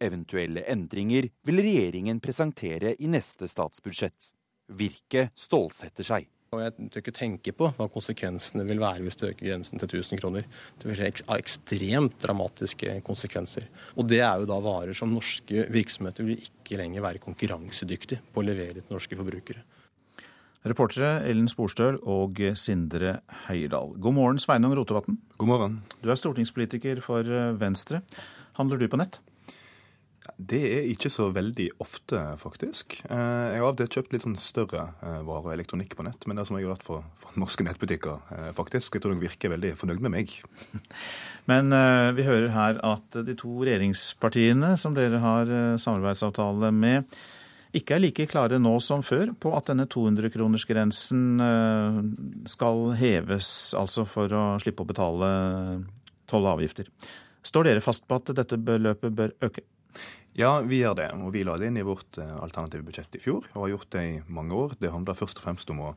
Eventuelle 0.00 0.64
endringer 0.72 1.28
vil 1.46 1.62
regjeringen 1.62 2.22
presentere 2.24 2.96
i 2.98 3.10
neste 3.12 3.46
statsbudsjett. 3.50 4.32
Virke 4.80 5.28
stålsetter 5.38 6.06
seg. 6.08 6.28
Og 6.50 6.64
jeg 6.64 6.88
tør 6.90 7.02
ikke 7.04 7.14
tenke 7.14 7.52
på 7.54 7.68
hva 7.76 7.86
konsekvensene 7.94 8.64
vil 8.66 8.80
være 8.82 9.04
hvis 9.06 9.18
du 9.20 9.28
øker 9.28 9.44
grensen 9.52 9.78
til 9.78 10.00
1000 10.00 10.18
kroner. 10.18 10.48
Det 10.80 10.88
vil 10.88 11.02
ha 11.28 11.36
ekstremt 11.36 12.16
dramatiske 12.24 12.96
konsekvenser. 13.06 13.68
Og 13.94 14.08
det 14.10 14.18
er 14.24 14.40
jo 14.40 14.48
da 14.50 14.56
varer 14.64 14.96
som 14.98 15.12
norske 15.14 15.68
virksomheter 15.70 16.26
vil 16.26 16.42
ikke 16.42 16.80
lenger 16.80 17.06
være 17.06 17.22
konkurransedyktige 17.22 18.24
på 18.32 18.42
å 18.42 18.48
levere 18.48 18.80
til 18.80 18.96
norske 18.96 19.20
forbrukere. 19.20 19.62
Reportere 20.60 21.22
Ellen 21.24 21.48
Sporstøl 21.48 21.96
og 22.04 22.36
Sindre 22.60 23.14
Heierdal. 23.46 23.94
God 23.96 24.12
morgen, 24.12 24.40
Sveinung 24.42 24.74
Rotevatn. 24.76 25.16
God 25.40 25.48
morgen. 25.48 25.78
Du 26.02 26.10
er 26.12 26.20
stortingspolitiker 26.20 27.00
for 27.00 27.24
eh, 27.24 27.54
Venstre. 27.56 28.02
Handler 28.58 28.76
du 28.76 28.84
på 28.92 29.00
nett? 29.00 29.22
Det 30.36 30.60
er 30.60 30.90
ikke 30.90 31.08
så 31.08 31.30
veldig 31.32 31.70
ofte, 31.80 32.20
faktisk. 32.42 32.98
Eh, 33.06 33.16
jeg 33.54 33.56
har 33.56 33.70
av 33.70 33.70
og 33.70 33.80
til 33.80 33.90
kjøpt 33.96 34.12
litt 34.12 34.28
sånn 34.28 34.36
større 34.36 34.84
eh, 35.00 35.16
varer 35.24 35.48
og 35.48 35.56
elektronikk 35.56 35.96
på 35.96 36.04
nett, 36.04 36.28
men 36.28 36.36
det 36.36 36.44
er 36.44 36.50
som 36.52 36.60
jeg 36.60 36.68
har 36.68 36.74
gjort 36.74 36.86
for, 36.90 37.08
for 37.24 37.40
norske 37.40 37.64
nettbutikker, 37.64 38.52
faktisk. 38.60 39.00
Jeg 39.00 39.06
tror 39.06 39.16
de 39.16 39.24
virker 39.24 39.56
veldig 39.56 39.72
fornøyd 39.80 40.04
med 40.04 40.16
meg. 40.18 40.38
Men 41.50 41.72
vi 42.14 42.22
hører 42.22 42.52
her 42.52 42.76
at 42.86 43.16
de 43.26 43.34
to 43.34 43.56
regjeringspartiene 43.64 44.74
som 44.78 44.92
dere 44.94 45.18
har 45.24 45.48
samarbeidsavtale 45.80 46.68
med, 46.76 47.08
ikke 47.76 47.96
er 47.96 48.02
like 48.02 48.26
klare 48.30 48.58
nå 48.58 48.72
som 48.82 49.02
før 49.06 49.30
på 49.38 49.52
at 49.54 49.70
denne 49.70 49.86
200-kronersgrensen 49.90 51.42
eh, 51.44 51.98
skal 52.50 52.88
heves, 52.98 53.50
altså 53.78 54.06
for 54.08 54.32
å 54.34 54.44
slippe 54.62 54.82
å 54.82 54.88
betale 54.88 55.28
toll 56.30 56.46
og 56.46 56.56
avgifter. 56.56 56.90
Står 57.46 57.70
dere 57.70 57.84
fast 57.84 58.08
på 58.08 58.18
at 58.18 58.32
dette 58.36 58.58
beløpet 58.58 59.14
bør 59.16 59.36
øke? 59.46 59.64
Ja, 60.38 60.60
vi 60.62 60.80
gjør 60.80 60.96
det. 60.98 61.08
Og 61.18 61.32
vi 61.34 61.44
la 61.46 61.56
det 61.58 61.70
inn 61.70 61.78
i 61.80 61.86
vårt 61.86 62.18
eh, 62.20 62.34
alternative 62.42 62.86
budsjett 62.86 63.16
i 63.18 63.22
fjor, 63.22 63.46
og 63.54 63.64
har 63.64 63.72
gjort 63.74 63.94
det 63.96 64.04
i 64.06 64.18
mange 64.30 64.56
år. 64.56 64.76
Det 64.80 64.92
handler 64.92 65.18
først 65.18 65.40
og 65.40 65.46
fremst 65.46 65.70
om 65.74 65.82
å 65.88 65.94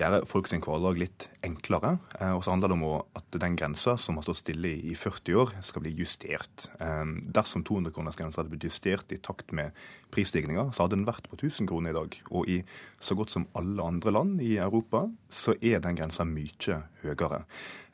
gjøre 0.00 0.26
folk 0.28 0.48
sin 0.50 0.62
hverdag 0.64 0.98
litt 1.00 1.26
enklere. 1.46 1.94
Eh, 2.18 2.32
og 2.34 2.42
så 2.44 2.54
handler 2.54 2.72
det 2.72 2.78
om 2.78 2.84
at 3.18 3.38
den 3.42 3.56
grensa 3.58 3.96
som 4.00 4.18
har 4.18 4.26
stått 4.26 4.42
stille 4.42 4.72
i 4.90 4.94
40 4.98 5.38
år, 5.40 5.54
skal 5.66 5.84
bli 5.84 5.94
justert. 5.98 6.68
Eh, 6.80 7.04
dersom 7.36 7.64
200-kronersgrensa 7.66 8.42
hadde 8.42 8.54
blitt 8.54 8.68
justert 8.68 9.12
i 9.14 9.20
takt 9.22 9.54
med 9.56 9.76
prisstigninga, 10.14 10.70
så 10.74 10.84
hadde 10.84 10.98
den 10.98 11.08
vært 11.08 11.28
på 11.30 11.38
1000 11.38 11.70
kroner 11.70 11.92
i 11.92 11.98
dag. 11.98 12.18
Og 12.30 12.50
i 12.50 12.58
så 13.00 13.16
godt 13.18 13.34
som 13.34 13.48
alle 13.58 13.84
andre 13.84 14.14
land 14.14 14.40
i 14.44 14.56
Europa 14.58 15.06
så 15.30 15.54
er 15.60 15.82
den 15.84 15.98
grensa 16.00 16.26
mye 16.26 16.80
høyere. 17.04 17.44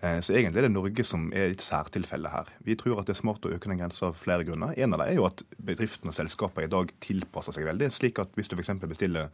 Eh, 0.04 0.18
så 0.20 0.34
egentlig 0.34 0.61
er 0.61 0.66
det 0.68 0.74
Norge 0.74 1.04
som 1.07 1.28
er 1.32 1.54
et 1.54 1.64
særtilfelle 1.64 2.30
her. 2.30 2.50
Vi 2.66 2.76
tror 2.78 3.00
at 3.00 3.09
det 3.09 3.16
er 3.16 3.22
smart 3.22 3.46
å 3.46 3.52
øke 3.54 3.70
den 3.70 3.80
grensa 3.80 4.11
av 4.11 4.18
flere 4.20 4.44
grunner. 4.44 4.74
En 4.76 4.92
av 4.92 5.00
dem 5.00 5.09
er 5.09 5.18
jo 5.18 5.28
at 5.28 5.42
bedriftene 5.57 6.12
og 6.12 6.18
selskapene 6.18 6.66
i 6.66 6.72
dag 6.72 6.92
tilpasser 7.04 7.57
seg 7.57 7.68
veldig. 7.68 7.90
slik 7.92 8.20
at 8.20 8.34
hvis 8.36 8.50
du 8.52 8.57
f.eks. 8.59 8.74
bestiller 8.84 9.30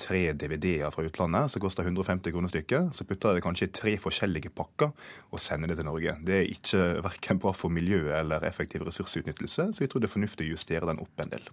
tre 0.00 0.20
DVD-er 0.36 0.92
fra 0.94 1.04
utlandet 1.06 1.52
som 1.52 1.62
koster 1.62 1.86
150 1.86 2.32
kroner 2.34 2.50
stykket, 2.52 2.92
så 2.96 3.06
putter 3.08 3.36
de 3.36 3.42
kanskje 3.44 3.68
i 3.68 3.72
tre 3.74 3.94
forskjellige 4.00 4.52
pakker 4.56 4.92
og 5.32 5.42
sender 5.42 5.72
det 5.72 5.78
til 5.80 5.88
Norge. 5.88 6.16
Det 6.26 6.36
er 6.36 6.50
ikke 6.52 6.82
verken 7.04 7.40
bra 7.42 7.52
for 7.56 7.72
miljøet 7.72 8.14
eller 8.20 8.44
effektiv 8.48 8.84
ressursutnyttelse, 8.86 9.68
så 9.72 9.84
vi 9.84 9.88
tror 9.90 10.04
det 10.04 10.10
er 10.10 10.14
fornuftig 10.14 10.48
å 10.48 10.54
justere 10.54 10.88
den 10.88 11.00
opp 11.02 11.22
en 11.24 11.32
del. 11.32 11.50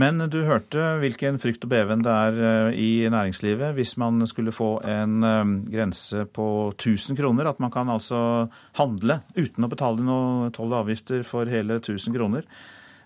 Men 0.00 0.22
du 0.30 0.40
hørte 0.46 0.90
hvilken 1.02 1.40
frykt 1.42 1.66
og 1.66 1.72
beven 1.72 2.04
det 2.06 2.16
er 2.28 2.42
eh, 2.50 2.78
i 2.78 2.90
næringslivet 3.12 3.76
hvis 3.78 3.96
man 4.00 4.20
skulle 4.30 4.54
få 4.54 4.72
en 4.88 5.24
eh, 5.26 5.54
grense 5.72 6.26
på 6.34 6.48
1000 6.74 7.18
kroner, 7.18 7.48
at 7.50 7.62
man 7.62 7.72
kan 7.74 7.90
altså 7.92 8.48
handle 8.78 9.22
uten 9.36 9.64
å 9.64 9.72
betale 9.72 10.04
noe 10.04 10.52
toll 10.56 10.72
og 10.74 10.84
avgifter 10.84 11.24
for 11.26 11.48
hele 11.50 11.80
1000 11.80 12.16
kroner. 12.16 12.48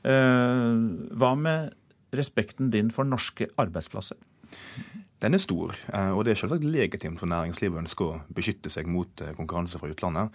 Eh, 0.03 0.69
hva 1.15 1.33
med 1.39 1.73
respekten 2.13 2.71
din 2.73 2.91
for 2.93 3.09
norske 3.09 3.49
arbeidsplasser? 3.61 4.19
Den 5.23 5.37
er 5.37 5.39
stor, 5.39 5.71
eh, 5.95 6.11
og 6.11 6.25
det 6.27 6.33
er 6.33 6.41
selvsagt 6.41 6.67
legitimt 6.67 7.21
for 7.21 7.31
næringslivet 7.31 7.77
å 7.77 7.83
ønske 7.85 8.07
å 8.09 8.21
beskytte 8.35 8.73
seg 8.73 8.89
mot 8.91 9.23
eh, 9.23 9.35
konkurranse 9.39 9.79
fra 9.79 9.91
utlandet. 9.93 10.33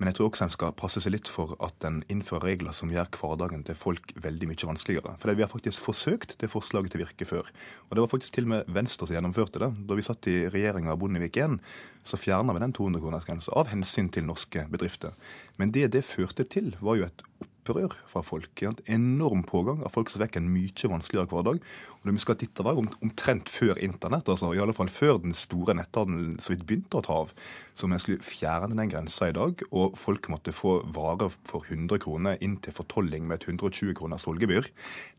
Men 0.00 0.08
jeg 0.08 0.16
tror 0.16 0.30
også 0.30 0.46
en 0.46 0.52
skal 0.54 0.72
passe 0.72 1.02
seg 1.04 1.12
litt 1.12 1.28
for 1.28 1.52
at 1.60 1.84
en 1.84 1.98
innfører 2.08 2.46
regler 2.48 2.72
som 2.72 2.88
gjør 2.88 3.10
hverdagen 3.20 3.66
til 3.68 3.76
folk 3.76 4.14
veldig 4.16 4.48
mye 4.48 4.68
vanskeligere. 4.70 5.12
For 5.20 5.36
vi 5.36 5.44
har 5.44 5.52
faktisk 5.52 5.84
forsøkt 5.84 6.38
det 6.40 6.48
forslaget 6.48 6.94
til 6.94 7.02
Virke 7.02 7.28
før. 7.28 7.50
Og 7.90 7.92
det 7.92 8.06
var 8.06 8.08
faktisk 8.14 8.38
til 8.38 8.48
og 8.48 8.52
med 8.54 8.72
Venstre 8.78 9.04
som 9.04 9.18
gjennomførte 9.18 9.60
det. 9.60 9.68
Da 9.90 9.98
vi 9.98 10.06
satt 10.06 10.30
i 10.32 10.38
regjeringa 10.48 10.96
Bondevik 10.96 11.36
1, 11.36 11.60
så 12.08 12.16
fjerna 12.16 12.56
vi 12.56 12.64
den 12.64 12.72
200-kronersgrensa 12.80 13.52
av 13.60 13.68
hensyn 13.74 14.08
til 14.08 14.24
norske 14.24 14.64
bedrifter. 14.72 15.12
Men 15.60 15.76
det 15.76 15.90
det 15.92 16.06
førte 16.08 16.48
til, 16.48 16.72
var 16.80 16.96
jo 16.96 17.10
et 17.10 17.26
opprør 17.60 17.94
fra 18.08 18.22
folk. 18.24 18.62
En 18.64 18.78
enorm 18.86 19.42
pågang 19.46 19.82
av 19.84 19.92
folk 19.94 20.10
som 20.10 20.22
fikk 20.22 20.38
en 20.40 20.48
mye 20.52 20.90
vanskeligere 20.90 21.30
hverdag. 21.30 21.60
Og 22.00 22.08
det 22.08 22.14
vi 22.16 22.22
skal 22.22 22.38
titte 22.40 22.64
var 22.64 22.78
omtrent 22.80 23.50
før 23.52 23.78
internett, 23.82 24.28
altså 24.28 24.52
i 24.54 24.60
alle 24.62 24.74
fall 24.76 24.90
før 24.92 25.20
den 25.22 25.34
store 25.36 25.76
netthandelen 25.76 26.38
så 26.40 26.54
vidt 26.54 26.64
begynte 26.68 27.00
å 27.00 27.04
ta 27.04 27.18
av. 27.24 27.34
Så 27.76 27.90
vi 27.90 28.00
skulle 28.00 28.24
fjerne 28.24 28.72
den 28.72 28.92
grensa 28.92 29.30
i 29.30 29.36
dag, 29.36 29.60
og 29.70 29.98
folk 30.00 30.30
måtte 30.32 30.54
få 30.56 30.80
varer 30.94 31.32
for 31.48 31.66
100 31.68 32.00
kroner 32.02 32.40
inn 32.44 32.56
til 32.64 32.74
fortolling 32.76 33.28
med 33.28 33.40
et 33.40 33.48
120 33.50 33.94
kroners 33.98 34.26
tollgebyr, 34.26 34.70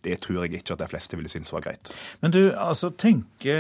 det 0.06 0.18
tror 0.24 0.42
jeg 0.42 0.62
ikke 0.62 0.76
at 0.76 0.84
de 0.84 0.90
fleste 0.90 1.18
ville 1.18 1.32
synes 1.32 1.52
var 1.54 1.66
greit. 1.66 1.94
Men 2.24 2.34
du, 2.34 2.42
altså 2.58 2.92
tenke 2.92 3.56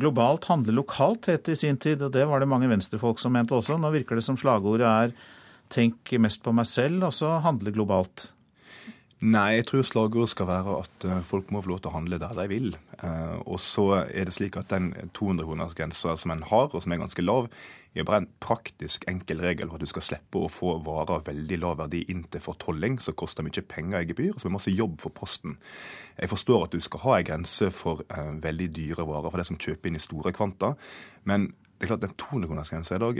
globalt, 0.00 0.48
handle 0.50 0.74
lokalt 0.76 1.28
het 1.32 1.48
i 1.52 1.58
sin 1.58 1.78
tid, 1.80 2.02
og 2.02 2.14
det 2.14 2.26
var 2.28 2.40
det 2.40 2.50
mange 2.50 2.70
venstrefolk 2.70 3.20
som 3.20 3.34
mente 3.34 3.56
også. 3.56 3.78
Nå 3.80 3.92
virker 3.94 4.18
det 4.18 4.26
som 4.26 4.38
slagordet 4.40 4.88
er 4.88 5.16
tenk 5.74 6.14
mest 6.22 6.44
på 6.44 6.54
meg 6.54 6.68
selv, 6.70 7.08
og 7.08 7.16
så 7.16 7.36
handle 7.44 7.74
globalt? 7.74 8.30
Nei, 9.24 9.54
jeg 9.56 9.64
tror 9.70 9.84
slagordet 9.86 10.34
skal 10.34 10.48
være 10.50 10.72
at 10.82 11.04
eh, 11.08 11.20
folk 11.24 11.48
må 11.54 11.62
få 11.64 11.70
lov 11.70 11.78
til 11.80 11.88
å 11.88 11.94
handle 11.94 12.18
der 12.20 12.34
de 12.36 12.44
vil. 12.50 12.74
Eh, 12.98 13.36
og 13.48 13.56
så 13.62 13.86
er 14.02 14.26
det 14.28 14.34
slik 14.36 14.58
at 14.60 14.68
den 14.74 14.90
200-kronersgrensa 15.16 16.12
som 16.20 16.34
en 16.34 16.44
har, 16.44 16.68
og 16.68 16.82
som 16.84 16.92
er 16.92 17.00
ganske 17.00 17.24
lav, 17.24 17.48
er 17.94 18.04
bare 18.04 18.24
en 18.24 18.28
praktisk 18.42 19.06
enkel 19.08 19.40
regel 19.40 19.70
for 19.70 19.78
at 19.78 19.86
du 19.86 19.88
skal 19.88 20.04
slippe 20.04 20.42
å 20.42 20.50
få 20.52 20.74
varer 20.84 21.14
av 21.16 21.28
veldig 21.30 21.60
lav 21.62 21.78
verdi 21.80 22.02
inn 22.12 22.26
til 22.28 22.42
fortolling, 22.44 22.98
som 23.00 23.16
koster 23.16 23.46
mye 23.46 23.64
penger 23.70 24.02
i 24.02 24.10
gebyr, 24.10 24.34
og 24.34 24.42
som 24.42 24.50
er 24.50 24.56
masse 24.58 24.74
jobb 24.74 24.98
for 25.00 25.14
Posten. 25.16 25.56
Jeg 26.18 26.32
forstår 26.34 26.66
at 26.66 26.76
du 26.76 26.84
skal 26.84 27.04
ha 27.06 27.18
en 27.18 27.28
grense 27.30 27.70
for 27.72 28.04
uh, 28.10 28.32
veldig 28.44 28.68
dyre 28.76 29.06
varer 29.08 29.30
for 29.30 29.40
de 29.40 29.46
som 29.46 29.60
kjøper 29.60 29.88
inn 29.88 30.00
i 30.00 30.02
store 30.02 30.34
kvanta, 30.36 30.74
men 31.30 31.52
det 31.74 31.88
er 31.88 31.90
klart, 31.90 32.04
Den 32.04 32.14
200-kronersgrensa 32.22 32.94
i 32.94 33.02
dag 33.02 33.18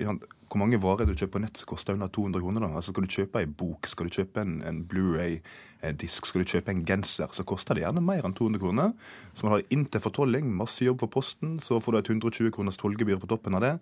Hvor 0.48 0.60
mange 0.60 0.78
varer 0.78 1.08
du 1.08 1.14
kjøper 1.14 1.32
på 1.34 1.42
nett 1.42 1.62
koster 1.66 1.96
under 1.96 2.08
200 2.08 2.40
kroner? 2.40 2.62
da? 2.62 2.68
Altså 2.78 2.92
Skal 2.92 3.06
du 3.06 3.10
kjøpe 3.10 3.40
ei 3.40 3.48
bok, 3.50 3.88
skal 3.90 4.06
du 4.06 4.14
kjøpe 4.14 4.44
en, 4.44 4.52
en 4.62 4.78
Blu-ray-disk, 4.86 6.28
skal 6.28 6.44
du 6.44 6.52
kjøpe 6.52 6.70
en 6.70 6.84
genser, 6.86 7.32
så 7.34 7.44
koster 7.44 7.74
det 7.74 7.82
gjerne 7.82 8.04
mer 8.04 8.22
enn 8.24 8.36
200 8.36 8.62
kroner. 8.62 8.94
Så 9.34 9.46
man 9.46 9.56
har 9.56 9.66
inn 9.74 9.82
til 9.90 10.04
fortolling, 10.04 10.52
masse 10.54 10.86
jobb 10.86 11.02
for 11.02 11.10
Posten, 11.16 11.58
så 11.58 11.80
får 11.82 11.96
du 11.96 11.98
et 11.98 12.12
120 12.14 12.54
kroners 12.54 12.78
tollgebyr 12.78 13.18
på 13.24 13.32
toppen 13.34 13.58
av 13.58 13.64
det. 13.66 13.74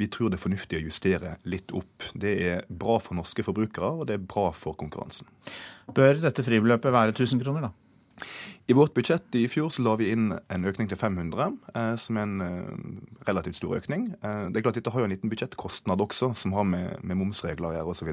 Vi 0.00 0.10
tror 0.10 0.32
det 0.32 0.40
er 0.40 0.44
fornuftig 0.48 0.80
å 0.80 0.84
justere 0.88 1.36
litt 1.46 1.70
opp. 1.76 2.10
Det 2.18 2.34
er 2.50 2.66
bra 2.66 2.98
for 2.98 3.18
norske 3.18 3.46
forbrukere, 3.46 3.92
og 3.94 4.10
det 4.10 4.18
er 4.18 4.26
bra 4.26 4.50
for 4.56 4.74
konkurransen. 4.74 5.30
Bør 5.94 6.18
dette 6.26 6.44
fribeløpet 6.44 6.92
være 6.92 7.14
1000 7.14 7.46
kroner, 7.46 7.70
da? 7.70 7.74
I 8.66 8.74
vårt 8.74 8.94
budsjett 8.94 9.34
i 9.38 9.44
fjor 9.46 9.68
så 9.70 9.82
la 9.86 9.92
vi 9.94 10.08
inn 10.10 10.32
en 10.34 10.64
økning 10.66 10.88
til 10.90 10.98
500, 10.98 11.52
eh, 11.78 11.92
som 12.02 12.16
er 12.18 12.24
en 12.26 12.40
eh, 12.42 12.96
relativt 13.28 13.60
stor 13.60 13.76
økning. 13.76 14.08
Eh, 14.18 14.48
det 14.50 14.58
er 14.58 14.64
klart 14.66 14.78
Dette 14.80 14.90
har 14.90 15.04
jo 15.04 15.06
en 15.06 15.12
liten 15.14 15.30
budsjettkostnad 15.30 16.02
også, 16.02 16.32
som 16.34 16.54
har 16.56 16.66
med, 16.66 16.96
med 17.06 17.14
momsregler 17.20 17.68
å 17.68 17.76
gjøre 17.76 17.92
osv. 17.94 18.10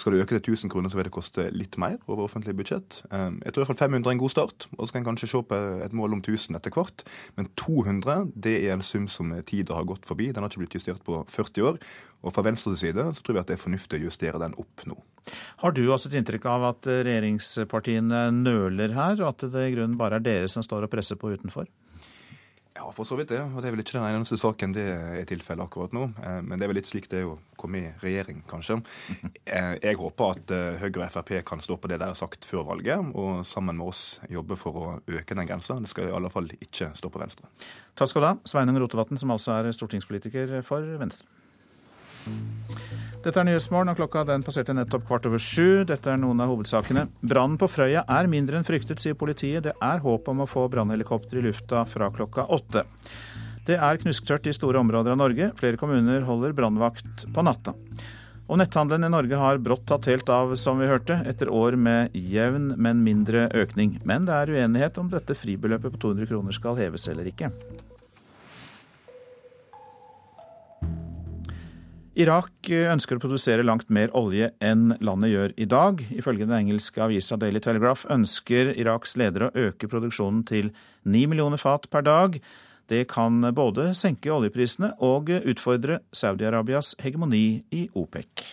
Skal 0.00 0.14
du 0.16 0.22
øke 0.22 0.38
til 0.38 0.54
1000 0.56 0.72
kroner, 0.72 0.88
så 0.88 0.96
vil 0.96 1.10
det 1.10 1.12
koste 1.12 1.44
litt 1.52 1.76
mer 1.76 1.98
over 2.06 2.24
offentlig 2.24 2.56
budsjett. 2.56 3.02
Eh, 3.10 3.36
jeg 3.44 3.52
tror 3.52 3.60
i 3.60 3.64
hvert 3.66 3.72
fall 3.74 3.82
500 3.82 4.08
er 4.08 4.16
en 4.16 4.22
god 4.22 4.32
start, 4.32 4.68
og 4.78 4.80
så 4.80 4.96
kan 4.96 5.04
en 5.04 5.10
kanskje 5.10 5.28
se 5.34 5.42
på 5.50 5.58
et 5.84 5.98
mål 6.00 6.16
om 6.16 6.22
1000 6.24 6.56
etter 6.56 6.72
hvert. 6.72 7.04
Men 7.36 7.50
200 7.60 8.30
det 8.32 8.54
er 8.62 8.78
en 8.78 8.86
sum 8.86 9.04
som 9.12 9.34
tida 9.44 9.76
har 9.76 9.84
gått 9.92 10.08
forbi. 10.08 10.30
Den 10.32 10.40
har 10.40 10.48
ikke 10.48 10.64
blitt 10.64 10.78
justert 10.78 11.04
på 11.04 11.20
40 11.28 11.68
år. 11.68 11.82
Og 12.24 12.32
fra 12.32 12.46
Venstres 12.48 12.80
side 12.80 13.04
så 13.12 13.20
tror 13.20 13.36
vi 13.36 13.44
at 13.44 13.52
det 13.52 13.58
er 13.58 13.62
fornuftig 13.66 14.00
å 14.00 14.08
justere 14.08 14.40
den 14.40 14.56
opp 14.56 14.88
nå. 14.88 14.96
Har 15.60 15.74
du 15.74 15.82
også 15.90 16.08
et 16.08 16.20
inntrykk 16.20 16.44
av 16.48 16.64
at 16.68 16.86
regjeringspartiene 16.86 18.28
nøler 18.34 18.94
her, 18.94 19.18
og 19.24 19.32
at 19.32 19.44
det 19.50 19.65
i 19.68 19.74
grunnen 19.74 19.98
bare 19.98 20.20
er 20.20 20.24
dere 20.24 20.48
som 20.52 20.64
står 20.64 20.86
og 20.86 20.92
presser 20.92 21.18
på 21.20 21.32
utenfor? 21.34 21.68
Ja, 22.76 22.90
for 22.92 23.08
så 23.08 23.16
vidt 23.16 23.30
det. 23.32 23.40
Og 23.40 23.62
det 23.62 23.70
er 23.70 23.74
vel 23.74 23.80
ikke 23.82 23.96
den 23.96 24.04
eneste 24.04 24.36
saken 24.36 24.74
det 24.76 24.84
er 24.84 25.24
tilfellet 25.28 25.64
akkurat 25.64 25.94
nå. 25.96 26.10
Eh, 26.20 26.40
men 26.44 26.58
det 26.58 26.66
er 26.66 26.70
vel 26.70 26.78
litt 26.80 26.88
slik 26.88 27.08
det 27.12 27.22
er 27.22 27.30
å 27.30 27.38
komme 27.56 27.80
i 27.80 27.92
regjering, 28.04 28.44
kanskje. 28.50 28.80
Eh, 29.46 29.76
jeg 29.78 29.94
håper 29.96 30.32
at 30.34 30.50
eh, 30.52 30.76
Høyre 30.80 31.06
og 31.06 31.12
Frp 31.14 31.30
kan 31.46 31.60
stå 31.62 31.76
på 31.78 31.88
det 31.88 32.00
de 32.02 32.08
har 32.10 32.16
sagt 32.18 32.44
før 32.44 32.64
valget, 32.66 33.12
og 33.14 33.44
sammen 33.46 33.78
med 33.78 33.92
oss 33.92 34.18
jobbe 34.28 34.58
for 34.58 34.80
å 34.80 34.86
øke 35.06 35.36
den 35.38 35.46
grensa. 35.48 35.78
Det 35.80 35.88
skal 35.92 36.10
i 36.10 36.14
alle 36.18 36.30
fall 36.34 36.50
ikke 36.58 36.90
stå 36.98 37.10
på 37.14 37.22
Venstre. 37.22 37.46
Takk 37.96 38.10
skal 38.10 38.24
du 38.24 38.28
ha, 38.28 38.34
Sveinung 38.50 38.80
Rotevatn, 38.82 39.20
som 39.22 39.32
altså 39.32 39.54
er 39.54 39.70
stortingspolitiker 39.76 40.58
for 40.66 40.98
Venstre. 41.00 41.30
Dette 43.26 43.40
er 43.42 43.46
Nyhetsmorgen, 43.48 43.90
og 43.90 43.98
klokka 43.98 44.22
den 44.28 44.44
passerte 44.46 44.74
nettopp 44.76 45.06
kvart 45.08 45.24
over 45.26 45.40
sju. 45.42 45.82
Dette 45.88 46.12
er 46.12 46.20
noen 46.22 46.38
av 46.44 46.52
hovedsakene. 46.52 47.08
Brannen 47.26 47.58
på 47.58 47.66
Frøya 47.66 48.04
er 48.06 48.28
mindre 48.30 48.60
enn 48.60 48.66
fryktet, 48.66 49.02
sier 49.02 49.16
politiet. 49.18 49.64
Det 49.66 49.72
er 49.82 50.04
håp 50.04 50.28
om 50.30 50.44
å 50.44 50.46
få 50.46 50.68
brannhelikopter 50.70 51.40
i 51.40 51.46
lufta 51.48 51.82
fra 51.90 52.12
klokka 52.14 52.44
åtte. 52.54 52.84
Det 53.66 53.80
er 53.82 53.98
knusktørt 53.98 54.46
i 54.46 54.54
store 54.54 54.78
områder 54.78 55.16
av 55.16 55.18
Norge. 55.24 55.50
Flere 55.58 55.80
kommuner 55.80 56.22
holder 56.28 56.54
brannvakt 56.54 57.26
på 57.34 57.42
natta. 57.42 57.74
Og 58.46 58.60
netthandelen 58.60 59.08
i 59.08 59.10
Norge 59.10 59.40
har 59.40 59.58
brått 59.58 59.88
tatt 59.90 60.06
helt 60.06 60.30
av, 60.30 60.54
som 60.54 60.78
vi 60.78 60.86
hørte, 60.86 61.18
etter 61.26 61.50
år 61.50 61.74
med 61.74 62.14
jevn, 62.14 62.76
men 62.78 63.02
mindre 63.02 63.48
økning. 63.58 63.96
Men 64.06 64.28
det 64.28 64.38
er 64.38 64.54
uenighet 64.54 65.02
om 65.02 65.10
dette 65.10 65.34
fribeløpet 65.34 65.96
på 65.96 66.02
200 66.06 66.30
kroner 66.30 66.54
skal 66.54 66.78
heves 66.78 67.08
eller 67.10 67.26
ikke. 67.26 67.50
Irak 72.16 72.70
ønsker 72.72 73.18
å 73.18 73.20
produsere 73.20 73.64
langt 73.66 73.90
mer 73.92 74.08
olje 74.16 74.46
enn 74.64 74.94
landet 75.04 75.34
gjør 75.34 75.52
i 75.60 75.66
dag. 75.68 75.98
Ifølge 76.16 76.46
den 76.46 76.56
engelske 76.56 77.02
avisa 77.04 77.36
Daily 77.36 77.60
Telegraph 77.60 78.06
ønsker 78.08 78.70
Iraks 78.72 79.18
ledere 79.20 79.50
å 79.50 79.66
øke 79.68 79.90
produksjonen 79.92 80.40
til 80.48 80.70
9 81.04 81.26
millioner 81.28 81.60
fat 81.60 81.84
per 81.92 82.06
dag. 82.06 82.40
Det 82.88 83.02
kan 83.12 83.44
både 83.52 83.90
senke 83.98 84.32
oljeprisene 84.32 84.94
og 85.04 85.28
utfordre 85.28 86.00
Saudi-Arabias 86.08 86.94
hegemoni 87.04 87.60
i 87.76 87.84
OPEC. 87.92 88.46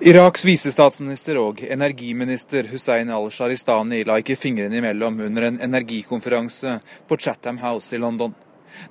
Iraks 0.00 0.46
visestatsminister 0.48 1.36
og 1.36 1.60
energiminister 1.60 2.70
Hussein 2.72 3.12
al-Sharistani 3.12 4.00
la 4.08 4.16
ikke 4.22 4.40
fingrene 4.40 4.80
imellom 4.80 5.26
under 5.26 5.50
en 5.50 5.60
energikonferanse 5.68 6.78
på 7.04 7.20
Chatham 7.20 7.60
House 7.60 7.92
i 7.92 8.00
London. 8.00 8.32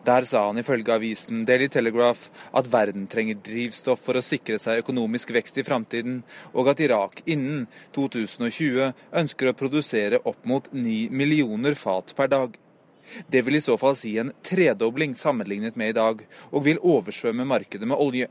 Der 0.06 0.28
sa 0.28 0.46
han 0.48 0.60
ifølge 0.62 0.96
avisen 0.96 1.44
Daily 1.48 1.70
Telegraph 1.72 2.30
at 2.56 2.70
verden 2.72 3.08
trenger 3.12 3.40
drivstoff 3.46 4.04
for 4.06 4.20
å 4.20 4.26
sikre 4.26 4.60
seg 4.62 4.84
økonomisk 4.84 5.34
vekst 5.36 5.60
i 5.62 5.66
framtiden, 5.68 6.24
og 6.54 6.72
at 6.72 6.82
Irak 6.84 7.22
innen 7.26 7.68
2020 7.96 8.92
ønsker 9.22 9.52
å 9.52 9.58
produsere 9.58 10.22
opp 10.24 10.44
mot 10.50 10.72
9 10.74 11.10
millioner 11.12 11.78
fat 11.80 12.16
per 12.18 12.32
dag. 12.32 12.58
Det 13.28 13.42
vil 13.46 13.58
i 13.58 13.64
så 13.64 13.78
fall 13.82 13.98
si 13.98 14.16
en 14.22 14.34
tredobling 14.46 15.16
sammenlignet 15.18 15.78
med 15.80 15.94
i 15.94 15.98
dag, 15.98 16.22
og 16.52 16.66
vil 16.68 16.82
oversvømme 16.86 17.48
markedet 17.48 17.90
med 17.90 17.98
olje. 17.98 18.30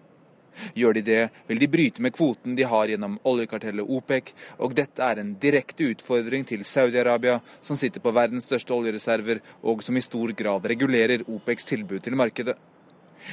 Gjør 0.75 0.99
de 0.99 1.03
det, 1.07 1.21
vil 1.47 1.61
de 1.61 1.69
bryte 1.71 2.03
med 2.03 2.15
kvoten 2.17 2.57
de 2.59 2.67
har 2.69 2.91
gjennom 2.91 3.19
oljekartellet 3.29 3.89
OPEC, 3.99 4.33
og 4.59 4.75
dette 4.79 5.05
er 5.05 5.21
en 5.21 5.35
direkte 5.41 5.91
utfordring 5.93 6.47
til 6.49 6.65
Saudi-Arabia, 6.67 7.39
som 7.61 7.79
sitter 7.79 8.03
på 8.05 8.15
verdens 8.15 8.49
største 8.49 8.75
oljereserver, 8.75 9.43
og 9.63 9.85
som 9.87 9.97
i 9.97 10.05
stor 10.05 10.33
grad 10.39 10.67
regulerer 10.67 11.27
OPECs 11.27 11.69
tilbud 11.73 12.03
til 12.05 12.19
markedet. 12.19 12.57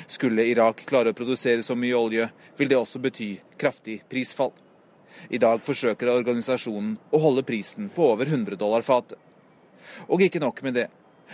Skulle 0.08 0.48
Irak 0.50 0.84
klare 0.90 1.14
å 1.14 1.18
produsere 1.18 1.64
så 1.64 1.76
mye 1.78 1.98
olje, 1.98 2.30
vil 2.58 2.72
det 2.72 2.80
også 2.80 3.02
bety 3.04 3.32
kraftig 3.60 4.02
prisfall. 4.10 4.54
I 5.30 5.40
dag 5.40 5.62
forsøker 5.64 6.12
organisasjonen 6.12 6.98
å 7.12 7.22
holde 7.24 7.46
prisen 7.48 7.90
på 7.94 8.10
over 8.12 8.28
100 8.28 8.60
dollar 8.60 8.84
fatet. 8.86 9.18
Og 10.10 10.22
ikke 10.26 10.42
nok 10.44 10.62
med 10.66 10.76
det. 10.76 10.88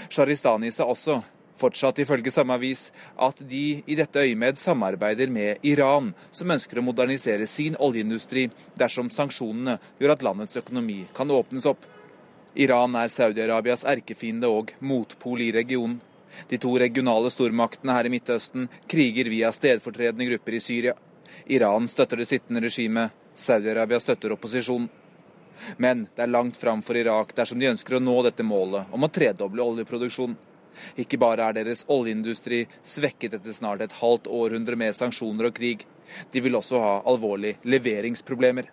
Sharistani 0.10 0.72
sa 0.72 0.86
også 0.88 1.22
fortsatt 1.62 2.01
ifølge 2.01 2.34
samme 2.34 2.57
avis 2.57 2.88
at 3.22 3.39
de 3.47 3.82
i 3.86 3.97
dette 3.97 4.26
øyemed 4.26 4.59
samarbeider 4.59 5.32
med 5.32 5.64
Iran, 5.68 6.12
som 6.32 6.51
ønsker 6.51 6.82
å 6.82 6.86
modernisere 6.86 7.47
sin 7.47 7.78
oljeindustri 7.80 8.47
dersom 8.80 9.12
sanksjonene 9.14 9.78
gjør 10.01 10.16
at 10.16 10.26
landets 10.26 10.57
økonomi 10.62 11.03
kan 11.18 11.32
åpnes 11.32 11.68
opp. 11.70 11.86
Iran 12.59 12.97
er 12.99 13.12
Saudi-Arabias 13.12 13.86
erkefiende 13.88 14.49
og 14.51 14.74
motpol 14.84 15.41
i 15.45 15.53
regionen. 15.55 16.01
De 16.47 16.57
to 16.59 16.74
regionale 16.80 17.32
stormaktene 17.32 17.95
her 17.95 18.07
i 18.07 18.12
Midtøsten 18.12 18.68
kriger 18.91 19.30
via 19.32 19.51
stedfortredende 19.55 20.28
grupper 20.32 20.57
i 20.57 20.64
Syria. 20.64 20.95
Iran 21.51 21.88
støtter 21.88 22.20
det 22.20 22.28
sittende 22.28 22.64
regimet, 22.64 23.12
Saudi-Arabia 23.36 23.99
støtter 24.03 24.36
opposisjonen. 24.36 24.89
Men 25.78 26.07
det 26.16 26.24
er 26.26 26.32
langt 26.32 26.57
fram 26.57 26.82
for 26.82 26.97
Irak 26.97 27.36
dersom 27.38 27.59
de 27.62 27.70
ønsker 27.70 27.97
å 27.97 28.03
nå 28.03 28.16
dette 28.26 28.43
målet 28.43 28.89
om 28.91 29.03
å 29.05 29.12
tredoble 29.14 29.64
oljeproduksjonen. 29.64 30.36
Ikke 30.99 31.19
bare 31.22 31.47
er 31.49 31.57
deres 31.57 31.86
oljeindustri 31.91 32.65
svekket 32.84 33.38
etter 33.38 33.55
snart 33.55 33.84
et 33.86 33.97
halvt 34.01 34.30
århundre 34.32 34.78
med 34.80 34.95
sanksjoner 34.97 35.49
og 35.49 35.55
krig, 35.57 35.86
de 36.32 36.43
vil 36.43 36.57
også 36.59 36.80
ha 36.84 36.93
alvorlige 37.07 37.59
leveringsproblemer. 37.63 38.69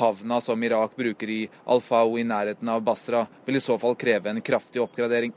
Havna 0.00 0.40
som 0.40 0.62
Irak 0.64 0.96
bruker 0.96 1.30
i 1.30 1.40
Al-Fau 1.68 2.16
i 2.18 2.24
nærheten 2.24 2.68
av 2.72 2.84
Basra, 2.84 3.26
vil 3.44 3.58
i 3.58 3.64
så 3.64 3.76
fall 3.78 3.96
kreve 3.98 4.32
en 4.32 4.40
kraftig 4.44 4.80
oppgradering. 4.82 5.34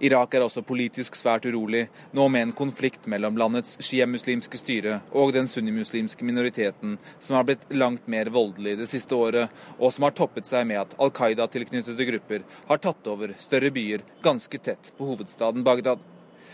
Irak 0.00 0.34
er 0.34 0.44
også 0.44 0.62
politisk 0.66 1.16
svært 1.18 1.46
urolig, 1.48 1.86
nå 2.12 2.28
med 2.32 2.48
en 2.48 2.54
konflikt 2.56 3.08
mellom 3.10 3.38
landets 3.40 3.78
sjiamuslimske 3.84 4.60
styre 4.60 5.00
og 5.12 5.34
den 5.36 5.48
sunnimuslimske 5.50 6.26
minoriteten, 6.26 6.98
som 7.18 7.38
har 7.38 7.48
blitt 7.48 7.66
langt 7.72 8.08
mer 8.10 8.30
voldelig 8.34 8.76
det 8.80 8.88
siste 8.90 9.16
året, 9.16 9.52
og 9.78 9.92
som 9.94 10.08
har 10.08 10.16
toppet 10.16 10.48
seg 10.48 10.68
med 10.70 10.82
at 10.82 10.96
Al 11.00 11.12
Qaida-tilknyttede 11.14 12.08
grupper 12.12 12.46
har 12.68 12.82
tatt 12.84 13.10
over 13.10 13.34
større 13.40 13.72
byer 13.74 14.04
ganske 14.24 14.58
tett 14.58 14.92
på 14.98 15.10
hovedstaden 15.12 15.66
Bagdad. 15.66 16.02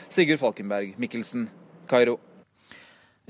Sigurd 0.08 0.42
Falkenberg 0.42 0.96
Mikkelsen, 0.98 1.48
Kairo. 1.90 2.18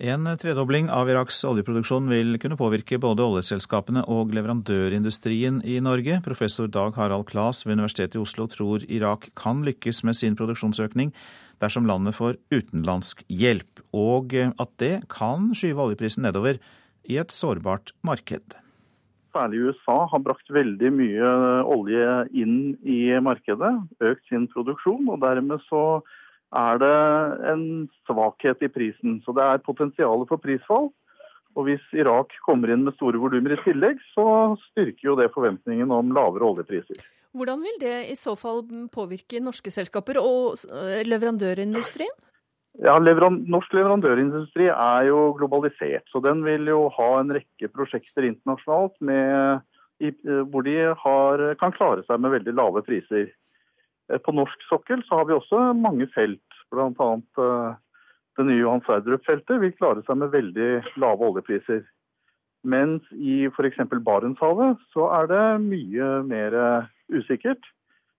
En 0.01 0.25
tredobling 0.41 0.87
av 0.89 1.11
Iraks 1.13 1.43
oljeproduksjon 1.45 2.07
vil 2.09 2.39
kunne 2.41 2.57
påvirke 2.57 2.97
både 2.97 3.21
oljeselskapene 3.21 4.01
og 4.09 4.31
leverandørindustrien 4.33 5.59
i 5.69 5.75
Norge. 5.85 6.23
Professor 6.25 6.71
Dag 6.73 6.97
Harald 6.97 7.27
Klas 7.29 7.67
ved 7.67 7.77
Universitetet 7.77 8.17
i 8.17 8.23
Oslo 8.23 8.47
tror 8.49 8.87
Irak 8.89 9.27
kan 9.37 9.61
lykkes 9.67 10.01
med 10.09 10.17
sin 10.17 10.39
produksjonsøkning 10.41 11.13
dersom 11.61 11.85
landet 11.85 12.17
får 12.17 12.39
utenlandsk 12.49 13.27
hjelp, 13.29 13.83
og 13.93 14.33
at 14.41 14.73
det 14.81 14.95
kan 15.13 15.51
skyve 15.53 15.85
oljeprisen 15.85 16.25
nedover 16.25 16.57
i 17.05 17.21
et 17.21 17.37
sårbart 17.37 17.93
marked. 18.01 18.57
Særlig 19.37 19.67
USA 19.69 19.99
har 20.15 20.25
brakt 20.25 20.49
veldig 20.49 20.95
mye 20.97 21.35
olje 21.69 22.09
inn 22.33 22.73
i 22.89 23.03
markedet, 23.21 23.75
økt 24.01 24.25
sin 24.33 24.49
produksjon, 24.49 25.13
og 25.13 25.21
dermed 25.21 25.61
så 25.69 26.01
er 26.57 26.81
det 26.83 26.97
en 27.53 27.65
svakhet 28.09 28.63
i 28.67 28.71
prisen. 28.73 29.21
Så 29.25 29.35
det 29.37 29.45
er 29.45 29.63
potensialet 29.65 30.31
for 30.31 30.43
prisfall. 30.43 30.91
Og 31.59 31.67
hvis 31.67 31.83
Irak 31.99 32.35
kommer 32.47 32.71
inn 32.71 32.85
med 32.87 32.95
store 32.95 33.19
volumer 33.19 33.57
i 33.57 33.63
tillegg, 33.65 33.99
så 34.15 34.57
styrker 34.71 35.09
jo 35.09 35.17
det 35.19 35.33
forventningen 35.35 35.91
om 35.95 36.13
lavere 36.15 36.47
oljepriser. 36.47 37.01
Hvordan 37.35 37.63
vil 37.63 37.79
det 37.83 37.97
i 38.11 38.17
så 38.19 38.35
fall 38.39 38.65
påvirke 38.91 39.43
norske 39.43 39.71
selskaper 39.71 40.19
og 40.23 40.59
eh, 40.67 41.03
leverandørindustrien? 41.07 42.15
Ja, 42.79 42.95
leveran 43.03 43.41
Norsk 43.51 43.73
leverandørindustri 43.75 44.69
er 44.71 45.09
jo 45.09 45.33
globalisert, 45.39 46.07
så 46.11 46.23
den 46.23 46.45
vil 46.47 46.69
jo 46.71 46.85
ha 46.95 47.09
en 47.19 47.33
rekke 47.35 47.69
prosjekter 47.75 48.29
internasjonalt 48.29 48.95
med, 49.03 49.65
i, 49.99 50.13
hvor 50.53 50.63
de 50.67 50.77
har, 51.03 51.43
kan 51.59 51.75
klare 51.75 52.07
seg 52.07 52.23
med 52.23 52.37
veldig 52.37 52.55
lave 52.55 52.85
priser. 52.87 53.33
Eh, 54.11 54.19
på 54.19 54.35
norsk 54.37 54.67
sokkel 54.69 55.05
så 55.07 55.21
har 55.21 55.29
vi 55.29 55.37
også 55.37 55.71
mange 55.79 56.09
felt, 56.15 56.61
bl.a. 56.75 57.11
Eh, 57.47 57.73
det 58.39 58.47
nye 58.47 58.61
Johan 58.63 58.85
Sverdrup-feltet 58.87 59.61
vil 59.63 59.75
klare 59.79 60.05
seg 60.07 60.21
med 60.21 60.33
veldig 60.35 60.71
lave 61.03 61.33
oljepriser. 61.33 61.83
Mens 62.69 63.05
i 63.17 63.47
f.eks. 63.49 63.81
Barentshavet 64.05 64.81
så 64.95 65.09
er 65.17 65.29
det 65.31 65.45
mye 65.65 66.09
mer 66.29 66.57
usikkert 67.09 67.65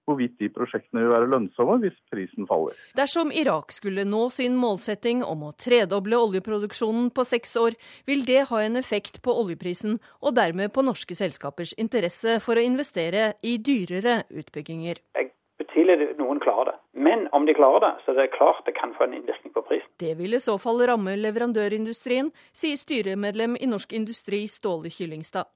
hvorvidt 0.09 0.37
de 0.41 0.49
prosjektene 0.53 1.03
vil 1.03 1.13
være 1.13 1.29
lønnsomme 1.31 1.77
hvis 1.83 1.97
prisen 2.11 2.47
faller. 2.49 2.77
Dersom 2.97 3.31
Irak 3.33 3.73
skulle 3.75 4.05
nå 4.07 4.27
sin 4.33 4.57
målsetting 4.59 5.23
om 5.25 5.45
å 5.47 5.53
tredoble 5.61 6.19
oljeproduksjonen 6.19 7.11
på 7.15 7.25
seks 7.27 7.55
år, 7.61 7.77
vil 8.09 8.25
det 8.27 8.47
ha 8.51 8.63
en 8.65 8.79
effekt 8.81 9.21
på 9.25 9.35
oljeprisen, 9.43 9.99
og 10.21 10.35
dermed 10.39 10.73
på 10.73 10.85
norske 10.85 11.17
selskapers 11.17 11.75
interesse 11.81 12.39
for 12.43 12.57
å 12.57 12.65
investere 12.65 13.33
i 13.45 13.57
dyrere 13.61 14.23
utbygginger. 14.29 15.03
Jeg 15.17 15.31
betviler 15.61 16.03
noen 16.19 16.41
klarer 16.43 16.71
det. 16.71 16.77
Men 17.07 17.27
om 17.31 17.45
de 17.45 17.55
klarer 17.57 17.85
det, 17.85 17.93
så 18.03 18.13
er 18.13 18.21
det 18.23 18.33
klart 18.35 18.65
det 18.65 18.75
kan 18.77 18.93
få 18.97 19.07
en 19.07 19.17
innvirkning 19.17 19.53
på 19.55 19.63
prisen. 19.69 19.89
Det 20.01 20.13
vil 20.19 20.37
i 20.37 20.43
så 20.43 20.57
fall 20.61 20.81
ramme 20.89 21.15
leverandørindustrien, 21.19 22.31
sier 22.53 22.79
styremedlem 22.79 23.57
i 23.59 23.69
Norsk 23.69 23.93
Industri 23.97 24.45
Ståle 24.51 24.91
Kyllingstad. 24.93 25.49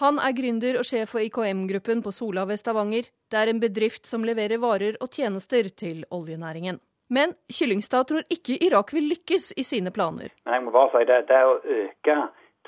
Han 0.00 0.16
er 0.24 0.32
gründer 0.32 0.78
og 0.80 0.86
sjef 0.88 1.12
for 1.12 1.20
IKM-gruppen 1.20 2.00
på 2.04 2.12
Sola 2.16 2.46
ved 2.48 2.60
Stavanger. 2.60 3.10
Det 3.28 3.38
er 3.38 3.50
en 3.52 3.60
bedrift 3.60 4.08
som 4.08 4.24
leverer 4.24 4.60
varer 4.62 4.96
og 5.04 5.12
tjenester 5.12 5.68
til 5.68 6.06
oljenæringen. 6.10 6.80
Men 7.12 7.34
Kyllingstad 7.52 8.08
tror 8.08 8.24
ikke 8.32 8.56
Irak 8.64 8.94
vil 8.96 9.10
lykkes 9.10 9.52
i 9.60 9.64
sine 9.68 9.92
planer. 9.92 10.32
Men 10.46 10.54
jeg 10.54 10.64
må 10.64 10.72
bare 10.72 10.94
si 10.94 11.04
det, 11.10 11.18
det 11.28 11.42
å 11.44 11.58
øke 11.60 12.16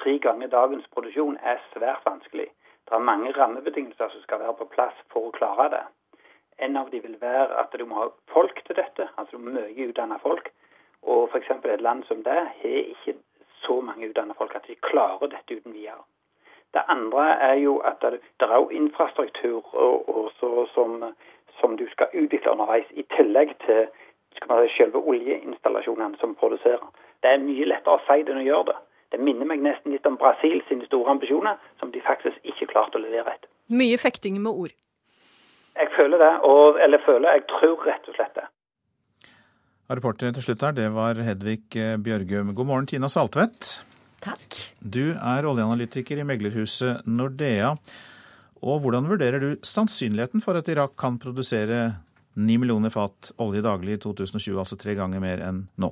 tre 0.02 0.18
ganger 0.26 0.52
dagens 0.52 0.84
produksjon 0.92 1.38
er 1.40 1.62
svært 1.72 2.04
vanskelig. 2.04 2.50
Det 2.84 2.92
er 2.98 3.08
mange 3.08 3.32
rammebetingelser 3.32 4.12
som 4.12 4.24
skal 4.26 4.42
være 4.44 4.58
på 4.58 4.68
plass 4.74 4.96
for 5.12 5.30
å 5.30 5.36
klare 5.38 5.70
det. 5.72 5.84
En 6.58 6.76
av 6.76 6.90
de 6.90 7.00
vil 7.02 7.16
være 7.20 7.58
at 7.60 7.74
du 7.78 7.84
må 7.84 8.00
ha 8.02 8.08
folk 8.32 8.60
til 8.66 8.76
dette, 8.76 9.08
altså 9.18 9.38
mye 9.38 9.88
utdanna 9.88 10.18
folk. 10.22 10.50
Og 11.02 11.28
f.eks. 11.32 11.50
et 11.64 11.80
land 11.80 12.04
som 12.08 12.22
det 12.24 12.40
har 12.60 12.80
ikke 12.94 13.16
så 13.66 13.80
mange 13.80 14.08
utdanna 14.08 14.34
folk 14.38 14.54
at 14.54 14.68
de 14.68 14.74
klarer 14.74 15.32
dette 15.32 15.58
uten 15.58 15.72
videre. 15.72 16.04
Det 16.74 16.82
andre 16.88 17.24
er 17.48 17.54
jo 17.54 17.76
at 17.78 18.02
det, 18.02 18.20
det 18.40 18.48
er 18.50 18.56
jo 18.56 18.68
infrastruktur 18.68 19.74
og, 19.74 20.08
og 20.16 20.30
så, 20.40 20.66
som, 20.74 21.04
som, 21.60 21.76
du 21.76 21.86
skal 21.90 22.06
utvikle 22.14 22.50
underveis, 22.50 22.86
i 22.90 23.04
tillegg 23.16 23.54
til 23.66 23.86
si, 24.34 24.72
selve 24.76 24.98
oljeinstallasjonene 24.98 26.18
som 26.20 26.34
produserer. 26.34 26.86
Det 27.22 27.30
er 27.30 27.44
mye 27.44 27.68
lettere 27.70 27.94
å 27.94 28.02
si 28.08 28.22
det 28.22 28.34
enn 28.34 28.42
å 28.42 28.48
gjøre 28.48 28.66
det. 28.72 28.78
Det 29.14 29.20
minner 29.22 29.46
meg 29.46 29.62
nesten 29.62 29.94
litt 29.94 30.06
om 30.10 30.18
Brasil 30.18 30.62
sine 30.68 30.86
store 30.88 31.14
ambisjoner, 31.14 31.60
som 31.78 31.92
de 31.94 32.02
faktisk 32.02 32.40
ikke 32.42 32.72
klarte 32.72 32.98
å 32.98 33.04
levere 33.04 33.36
etter. 33.36 33.50
Mye 33.70 33.98
fekting 34.00 34.40
med 34.42 34.50
ord. 34.50 34.74
Jeg 35.74 35.90
føler 35.96 36.20
det, 36.22 36.34
og, 36.46 36.78
eller 36.82 37.02
føler, 37.02 37.34
jeg 37.34 37.46
tror 37.50 37.88
rett 37.88 38.10
og 38.10 38.18
slett 38.18 38.36
det. 38.38 38.46
Reporter 39.94 40.32
til 40.32 40.46
slutt 40.46 40.62
her, 40.64 40.76
det 40.76 40.86
var 40.94 41.18
Hedvig 41.20 41.66
Bjørgum. 42.00 42.54
God 42.56 42.68
morgen, 42.70 42.86
Tina 42.88 43.10
Saltvedt. 43.10 43.74
Takk. 44.24 44.56
Du 44.80 45.12
er 45.12 45.44
oljeanalytiker 45.44 46.22
i 46.22 46.24
meglerhuset 46.24 47.04
Nordea. 47.10 47.74
Og 48.64 48.80
hvordan 48.80 49.10
vurderer 49.10 49.42
du 49.42 49.50
sannsynligheten 49.66 50.40
for 50.44 50.56
at 50.56 50.70
Irak 50.72 50.94
kan 51.00 51.18
produsere 51.20 51.82
9 52.38 52.56
millioner 52.62 52.94
fat 52.94 53.34
olje 53.42 53.60
daglig 53.66 53.98
i 53.98 54.00
2020, 54.00 54.56
altså 54.62 54.78
tre 54.80 54.96
ganger 54.96 55.20
mer 55.22 55.42
enn 55.44 55.66
nå? 55.76 55.90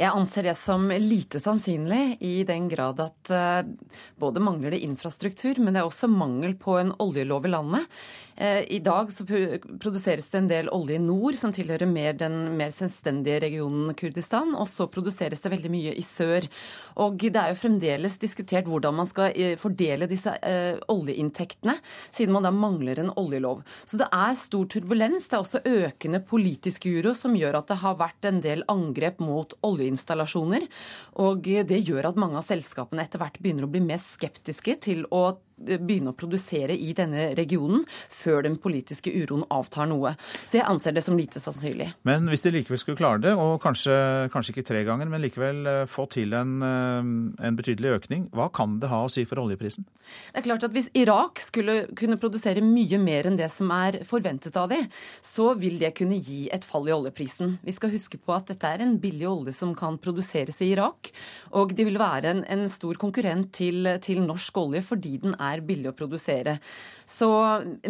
Jeg 0.00 0.16
anser 0.16 0.46
det 0.48 0.54
som 0.56 0.86
lite 0.88 1.36
sannsynlig, 1.42 2.16
i 2.24 2.40
den 2.48 2.70
grad 2.72 3.02
at 3.04 3.30
uh, 3.34 3.68
både 4.16 4.40
mangler 4.40 4.72
det 4.72 4.80
infrastruktur, 4.86 5.60
men 5.60 5.76
det 5.76 5.82
er 5.82 5.90
også 5.90 6.08
mangel 6.08 6.54
på 6.56 6.78
en 6.80 6.94
oljelov 7.04 7.44
i 7.44 7.50
landet. 7.52 7.98
Uh, 8.40 8.62
I 8.64 8.78
dag 8.80 9.12
så 9.12 9.26
produseres 9.28 10.30
det 10.32 10.38
en 10.40 10.48
del 10.48 10.70
olje 10.72 10.96
i 10.96 11.02
nord, 11.04 11.36
som 11.36 11.52
tilhører 11.52 11.90
mer 11.90 12.16
den 12.16 12.38
mer 12.56 12.72
selvstendige 12.72 13.42
regionen 13.44 13.92
Kurdistan. 13.98 14.54
Og 14.56 14.70
så 14.72 14.86
produseres 14.88 15.44
det 15.44 15.52
veldig 15.52 15.72
mye 15.74 15.92
i 15.92 16.06
sør. 16.06 16.48
Og 17.04 17.20
det 17.20 17.36
er 17.36 17.52
jo 17.52 17.60
fremdeles 17.60 18.16
diskutert 18.24 18.72
hvordan 18.72 18.96
man 19.02 19.10
skal 19.10 19.36
uh, 19.36 19.52
fordele 19.60 20.08
disse 20.08 20.32
oljeinntektene, 20.88 21.76
siden 22.08 22.32
man 22.38 22.48
da 22.48 22.54
mangler 22.54 23.04
en 23.04 23.12
oljelov. 23.20 23.60
Så 23.84 24.00
det 24.00 24.08
er 24.08 24.32
stor 24.46 24.64
turbulens. 24.64 25.28
Det 25.28 25.36
er 25.36 25.44
også 25.44 25.64
økende 25.68 26.24
politisk 26.24 26.88
uro 26.88 27.12
som 27.12 27.36
gjør 27.36 27.60
at 27.60 27.68
det 27.68 27.80
har 27.84 28.00
vært 28.00 28.32
en 28.32 28.40
del 28.40 28.64
angrep 28.72 29.20
mot 29.20 29.52
oljeinstallasjoner. 29.90 30.66
Og 31.26 31.50
det 31.66 31.82
gjør 31.82 32.10
at 32.10 32.20
mange 32.20 32.38
av 32.40 32.46
selskapene 32.46 33.04
etter 33.04 33.22
hvert 33.22 33.40
begynner 33.42 33.66
å 33.66 33.72
bli 33.72 33.82
mer 33.84 34.00
skeptiske 34.00 34.78
til 34.86 35.06
å 35.10 35.40
begynne 35.60 36.12
å 36.12 36.16
produsere 36.16 36.74
i 36.74 36.92
denne 36.96 37.30
regionen 37.38 37.84
før 38.10 38.44
den 38.46 38.56
politiske 38.60 39.12
uroen 39.12 39.44
avtar 39.52 39.88
noe. 39.90 40.14
Så 40.44 40.58
jeg 40.58 40.66
anser 40.68 40.94
det 40.96 41.04
som 41.04 41.18
lite 41.18 41.40
sannsynlig. 41.42 41.90
Men 42.08 42.28
hvis 42.30 42.44
de 42.44 42.52
likevel 42.54 42.80
skulle 42.80 43.00
klare 43.00 43.22
det, 43.24 43.34
og 43.38 43.58
kanskje, 43.62 43.94
kanskje 44.32 44.54
ikke 44.54 44.66
tre 44.70 44.84
ganger, 44.88 45.10
men 45.10 45.22
likevel 45.24 45.62
eh, 45.68 45.82
få 45.90 46.06
til 46.12 46.34
en, 46.36 46.56
eh, 46.64 47.10
en, 47.46 47.58
betydelig 47.58 47.96
økning, 47.98 48.28
hva 48.36 48.48
kan 48.54 48.78
det 48.80 48.90
ha 48.92 49.02
å 49.04 49.12
si 49.12 49.26
for 49.28 49.42
oljeprisen? 49.42 49.86
Det 50.32 50.40
er 50.40 50.46
klart 50.46 50.64
at 50.66 50.74
Hvis 50.74 50.88
Irak 50.96 51.40
skulle 51.42 51.74
kunne 51.98 52.18
produsere 52.20 52.62
mye 52.64 52.98
mer 53.02 53.26
enn 53.28 53.36
det 53.38 53.50
som 53.52 53.70
er 53.74 54.00
forventet 54.06 54.56
av 54.56 54.70
dem, 54.70 54.86
så 55.20 55.50
vil 55.58 55.80
det 55.80 55.92
kunne 55.98 56.18
gi 56.18 56.46
et 56.54 56.64
fall 56.66 56.88
i 56.88 56.94
oljeprisen. 56.94 57.58
Vi 57.66 57.74
skal 57.74 57.92
huske 57.92 58.20
på 58.22 58.34
at 58.34 58.48
dette 58.52 58.70
er 58.70 58.84
en 58.84 58.96
billig 59.02 59.28
olje 59.28 59.54
som 59.56 59.74
kan 59.76 59.98
produseres 60.00 60.60
i 60.62 60.70
Irak, 60.72 61.10
og 61.58 61.74
det 61.76 61.86
vil 61.88 61.98
være 62.00 62.32
en, 62.32 62.44
en 62.48 62.66
stor 62.70 62.98
konkurrent 63.00 63.50
til, 63.56 63.88
til 64.02 64.22
norsk 64.24 64.62
olje 64.62 64.82
fordi 64.86 65.16
den 65.22 65.34
er 65.36 65.49
er 65.50 65.64
billig 65.66 65.90
å 65.90 65.96
produsere. 65.96 66.58
Så 67.10 67.28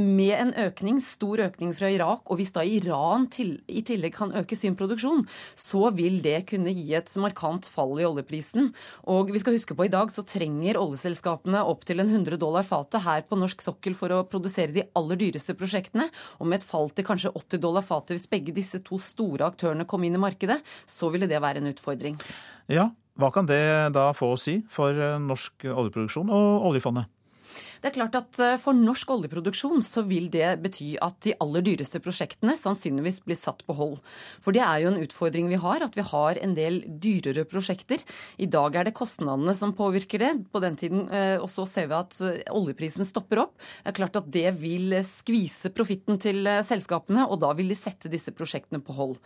med 0.01 0.33
en 0.37 0.53
økning, 0.65 1.01
stor 1.05 1.43
økning 1.45 1.75
fra 1.77 1.91
Irak, 1.93 2.25
og 2.31 2.41
hvis 2.41 2.55
da 2.55 2.65
Iran 2.65 3.27
til, 3.33 3.59
i 3.69 3.83
tillegg 3.87 4.17
kan 4.17 4.33
øke 4.37 4.57
sin 4.57 4.77
produksjon, 4.79 5.27
så 5.59 5.91
vil 5.97 6.21
det 6.25 6.47
kunne 6.51 6.73
gi 6.75 6.95
et 6.97 7.11
markant 7.21 7.69
fall 7.69 7.99
i 8.01 8.07
oljeprisen. 8.09 8.71
Og 9.13 9.33
vi 9.35 9.43
skal 9.43 9.57
huske 9.59 9.77
på 9.77 9.87
i 9.87 9.93
dag 9.93 10.13
så 10.13 10.25
trenger 10.27 10.81
oljeselskapene 10.81 11.63
opptil 11.69 12.03
en 12.05 12.13
100 12.15 12.41
dollar 12.41 12.67
fatet 12.67 13.05
her 13.05 13.27
på 13.29 13.39
norsk 13.39 13.63
sokkel 13.65 13.97
for 13.99 14.15
å 14.15 14.25
produsere 14.29 14.75
de 14.75 14.87
aller 14.97 15.21
dyreste 15.21 15.57
prosjektene. 15.59 16.09
Og 16.41 16.49
med 16.49 16.61
et 16.61 16.67
fall 16.67 16.91
til 16.95 17.07
kanskje 17.07 17.35
80 17.35 17.63
dollar 17.63 17.87
fatet 17.87 18.17
hvis 18.17 18.29
begge 18.31 18.57
disse 18.57 18.81
to 18.87 18.99
store 19.01 19.51
aktørene 19.51 19.89
kom 19.89 20.05
inn 20.07 20.17
i 20.17 20.23
markedet, 20.23 20.61
så 20.89 21.13
ville 21.13 21.29
det 21.31 21.43
være 21.43 21.61
en 21.61 21.71
utfordring. 21.75 22.19
Ja, 22.71 22.91
hva 23.21 23.29
kan 23.35 23.49
det 23.49 23.63
da 23.93 24.11
få 24.17 24.33
å 24.35 24.41
si 24.41 24.61
for 24.71 24.97
norsk 25.21 25.67
oljeproduksjon 25.69 26.31
og 26.33 26.71
oljefondet? 26.71 27.11
Det 27.81 27.89
er 27.89 27.97
klart 27.97 28.17
at 28.19 28.41
eh, 28.43 28.59
For 28.61 28.77
norsk 28.77 29.11
oljeproduksjon 29.15 29.81
så 29.85 30.05
vil 30.09 30.29
det 30.33 30.49
bety 30.65 30.93
at 31.03 31.17
de 31.25 31.35
aller 31.41 31.65
dyreste 31.65 32.01
prosjektene 32.05 32.57
sannsynligvis 32.59 33.23
blir 33.25 33.39
satt 33.41 33.65
på 33.67 33.77
hold. 33.79 33.97
For 34.45 34.57
det 34.57 34.63
er 34.65 34.83
jo 34.83 34.91
en 34.93 35.01
utfordring 35.01 35.49
vi 35.51 35.61
har, 35.61 35.85
at 35.85 35.97
vi 35.97 36.05
har 36.05 36.41
en 36.45 36.55
del 36.57 36.83
dyrere 37.01 37.47
prosjekter. 37.49 38.05
I 38.41 38.49
dag 38.53 38.77
er 38.77 38.89
det 38.89 38.97
kostnadene 38.99 39.55
som 39.57 39.75
påvirker 39.77 40.21
det. 40.23 40.33
På 40.53 40.61
den 40.63 40.77
tiden, 40.81 41.09
eh, 41.09 41.39
Og 41.41 41.49
så 41.53 41.67
ser 41.69 41.89
vi 41.89 41.97
at 41.97 42.21
eh, 42.21 42.45
oljeprisen 42.53 43.09
stopper 43.09 43.47
opp. 43.47 43.57
Det 43.81 43.95
er 43.95 43.99
klart 44.01 44.21
at 44.21 44.31
det 44.31 44.49
vil 44.61 45.01
skvise 45.07 45.73
profitten 45.73 46.21
til 46.21 46.45
selskapene, 46.67 47.25
og 47.29 47.41
da 47.41 47.55
vil 47.57 47.73
de 47.73 47.79
sette 47.79 48.13
disse 48.13 48.33
prosjektene 48.37 48.83
på 48.85 48.97
hold. 48.97 49.17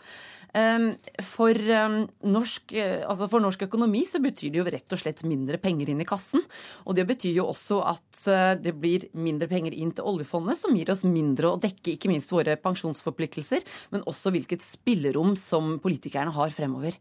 Ehm, 0.55 0.93
for 1.27 1.59
ehm, 1.59 2.01
norsk, 2.31 2.75
altså 2.79 3.29
for 3.31 3.43
norsk 3.43 3.67
økonomi 3.67 4.05
så 4.07 4.21
betyr 4.23 4.55
det 4.55 4.61
jo 4.61 4.67
rett 4.71 4.97
og 4.97 5.01
slett 5.01 5.25
mindre 5.27 5.59
penger 5.63 5.91
inn 5.91 6.03
i 6.05 6.09
kassen. 6.09 6.45
Og 6.87 6.99
det 6.99 7.07
betyr 7.11 7.35
jo 7.41 7.49
også 7.51 7.81
at 7.91 8.25
det 8.63 8.77
blir 8.79 9.09
mindre 9.19 9.49
penger 9.51 9.75
inn 9.75 9.93
til 9.95 10.07
oljefondet, 10.09 10.59
som 10.61 10.77
gir 10.77 10.93
oss 10.95 11.05
mindre 11.09 11.53
å 11.53 11.61
dekke 11.61 11.97
ikke 11.97 12.13
minst 12.13 12.33
våre 12.33 12.57
pensjonsforpliktelser, 12.61 13.65
men 13.93 14.07
også 14.11 14.33
hvilket 14.35 14.65
spillerom 14.65 15.35
som 15.41 15.77
politikerne 15.83 16.35
har 16.35 16.55
fremover. 16.55 16.97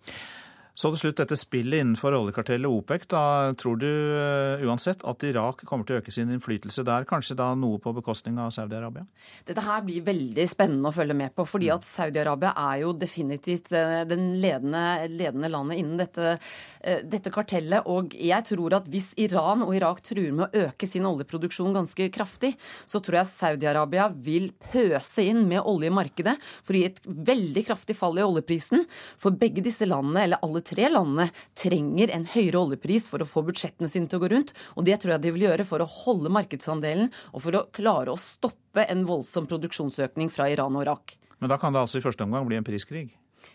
Så 0.73 0.89
til 0.89 1.03
slutt 1.03 1.19
dette 1.21 1.35
spillet 1.37 1.83
innenfor 1.83 2.15
oljekartellet 2.17 2.65
OPEC. 2.65 3.03
Da 3.13 3.53
tror 3.61 3.77
du 3.77 3.85
uh, 3.85 4.63
uansett 4.65 5.03
at 5.05 5.25
Irak 5.27 5.61
kommer 5.69 5.85
til 5.85 5.99
å 5.99 6.01
øke 6.01 6.13
sin 6.13 6.31
innflytelse 6.33 6.81
der, 6.87 7.05
kanskje 7.05 7.37
da 7.37 7.51
noe 7.53 7.77
på 7.81 7.93
bekostning 7.93 8.39
av 8.41 8.49
Saudi-Arabia? 8.55 9.05
Dette 9.45 9.61
her 9.61 9.83
blir 9.85 10.01
veldig 10.07 10.47
spennende 10.49 10.89
å 10.89 10.95
følge 10.95 11.17
med 11.19 11.35
på, 11.37 11.45
fordi 11.45 11.69
at 11.73 11.85
Saudi-Arabia 11.85 12.55
er 12.57 12.79
jo 12.81 12.95
definitivt 12.97 13.69
uh, 13.75 14.01
den 14.09 14.31
ledende, 14.41 14.81
ledende, 15.13 15.51
landet 15.53 15.83
innen 15.83 16.01
dette, 16.01 16.33
uh, 16.39 17.03
dette, 17.05 17.33
kartellet. 17.33 17.85
Og 17.93 18.17
jeg 18.17 18.49
tror 18.49 18.79
at 18.79 18.89
hvis 18.89 19.11
Iran 19.21 19.61
og 19.67 19.75
Irak 19.77 20.01
truer 20.09 20.33
med 20.33 20.47
å 20.47 20.65
øke 20.71 20.89
sin 20.89 21.05
oljeproduksjon 21.05 21.77
ganske 21.77 22.09
kraftig, 22.17 22.55
så 22.89 22.97
tror 22.97 23.19
jeg 23.21 23.33
Saudi-Arabia 23.35 24.09
vil 24.25 24.49
pøse 24.71 25.21
inn 25.29 25.45
med 25.45 25.61
olje 25.61 25.93
i 25.93 25.95
markedet 26.01 26.35
for 26.41 26.73
å 26.73 26.81
gi 26.81 26.89
et 26.89 26.99
veldig 27.05 27.67
kraftig 27.69 27.99
fall 28.01 28.17
i 28.17 28.25
oljeprisen. 28.25 28.87
For 29.21 29.37
begge 29.37 29.61
disse 29.61 29.85
landene, 29.85 30.25
eller 30.25 30.41
alle 30.41 30.62
tre 30.65 30.89
landene 30.91 31.29
trenger 31.59 32.13
en 32.15 32.27
høyere 32.33 32.61
oljepris 32.61 33.09
for 33.11 33.23
å 33.23 33.29
få 33.29 33.45
budsjettene 33.47 33.91
sine 33.91 34.09
til 34.09 34.19
å 34.19 34.23
gå 34.23 34.31
rundt. 34.33 34.53
Og 34.77 34.87
det 34.87 34.99
tror 35.01 35.15
jeg 35.15 35.25
de 35.25 35.33
vil 35.35 35.47
gjøre 35.47 35.67
for 35.67 35.83
å 35.83 35.89
holde 36.03 36.31
markedsandelen 36.33 37.11
og 37.31 37.43
for 37.45 37.59
å 37.59 37.65
klare 37.75 38.13
å 38.13 38.19
stoppe 38.19 38.87
en 38.89 39.05
voldsom 39.09 39.49
produksjonsøkning 39.51 40.31
fra 40.33 40.49
Iran 40.51 40.75
og 40.79 40.87
Irak. 40.87 41.17
Men 41.43 41.51
da 41.51 41.59
kan 41.59 41.75
det 41.75 41.83
altså 41.83 41.99
i 41.99 42.05
første 42.05 42.23
omgang 42.25 42.47
bli 42.47 42.59
en 42.59 42.67
priskrig? 42.67 43.11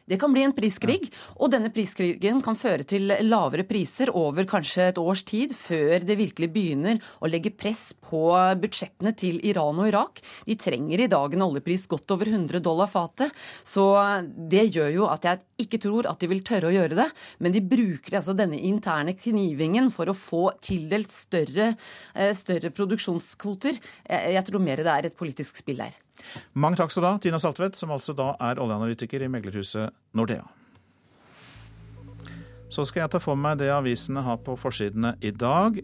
Det 0.09 0.17
kan 0.21 0.33
bli 0.33 0.45
en 0.47 0.55
priskrig, 0.57 1.11
og 1.37 1.51
denne 1.53 1.71
priskrigen 1.75 2.41
kan 2.45 2.57
føre 2.57 2.87
til 2.89 3.11
lavere 3.27 3.67
priser 3.69 4.13
over 4.17 4.47
kanskje 4.49 4.89
et 4.89 5.01
års 5.01 5.25
tid, 5.29 5.53
før 5.57 6.05
det 6.07 6.17
virkelig 6.21 6.49
begynner 6.55 7.03
å 7.21 7.29
legge 7.29 7.53
press 7.53 7.91
på 7.93 8.23
budsjettene 8.63 9.13
til 9.19 9.37
Iran 9.45 9.79
og 9.81 9.91
Irak. 9.91 10.23
De 10.49 10.57
trenger 10.57 11.05
i 11.05 11.11
dag 11.13 11.37
en 11.37 11.45
oljepris 11.49 11.87
godt 11.91 12.17
over 12.17 12.33
100 12.33 12.65
dollar 12.65 12.89
fatet, 12.89 13.35
så 13.69 13.85
det 14.25 14.69
gjør 14.73 14.95
jo 14.97 15.11
at 15.13 15.29
jeg 15.29 15.45
ikke 15.67 15.83
tror 15.83 16.09
at 16.11 16.21
de 16.23 16.31
vil 16.31 16.45
tørre 16.47 16.71
å 16.71 16.75
gjøre 16.75 16.99
det. 16.99 17.09
Men 17.43 17.55
de 17.55 17.65
bruker 17.65 18.19
altså 18.19 18.37
denne 18.39 18.61
interne 18.71 19.17
knivingen 19.19 19.93
for 19.95 20.09
å 20.11 20.17
få 20.17 20.45
tildelt 20.65 21.13
større, 21.13 21.75
eh, 22.15 22.35
større 22.35 22.73
produksjonskvoter. 22.73 23.81
Jeg 24.09 24.45
tror 24.49 24.63
mer 24.63 24.85
det 24.85 24.95
er 24.95 25.07
et 25.07 25.19
politisk 25.19 25.61
spill 25.61 25.83
her. 25.85 25.97
Mange 26.53 26.81
takk 26.81 26.93
skal 26.95 27.05
du 27.05 27.09
ha, 27.09 27.19
Tina 27.23 27.41
Saltvedt, 27.43 27.79
som 27.79 27.93
altså 27.95 28.15
da 28.17 28.33
er 28.51 28.61
oljeanalytiker 28.63 29.25
i 29.25 29.31
meglerhuset 29.33 29.95
Nordea. 30.19 30.47
Så 32.69 32.85
skal 32.85 33.07
jeg 33.07 33.13
ta 33.15 33.21
for 33.23 33.39
meg 33.41 33.59
det 33.63 33.71
avisene 33.73 34.21
har 34.27 34.41
på 34.45 34.55
forsidene 34.61 35.15
i 35.25 35.33
dag. 35.33 35.79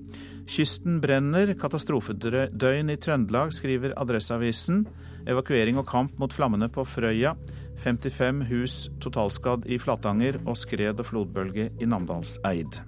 Kysten 0.50 0.98
brenner, 1.00 1.54
katastrofedøgn 1.56 2.92
i 2.92 2.98
Trøndelag, 3.00 3.54
skriver 3.56 3.96
Adresseavisen. 3.96 4.84
Evakuering 5.24 5.80
og 5.80 5.88
kamp 5.88 6.18
mot 6.20 6.32
flammene 6.36 6.68
på 6.72 6.84
Frøya. 6.84 7.32
55 7.80 8.44
hus 8.50 8.74
totalskadd 9.02 9.64
i 9.66 9.78
Flatanger 9.80 10.36
og 10.44 10.58
skred 10.60 11.00
og 11.00 11.08
flodbølge 11.08 11.70
i 11.80 11.88
Namdalseid. 11.88 12.82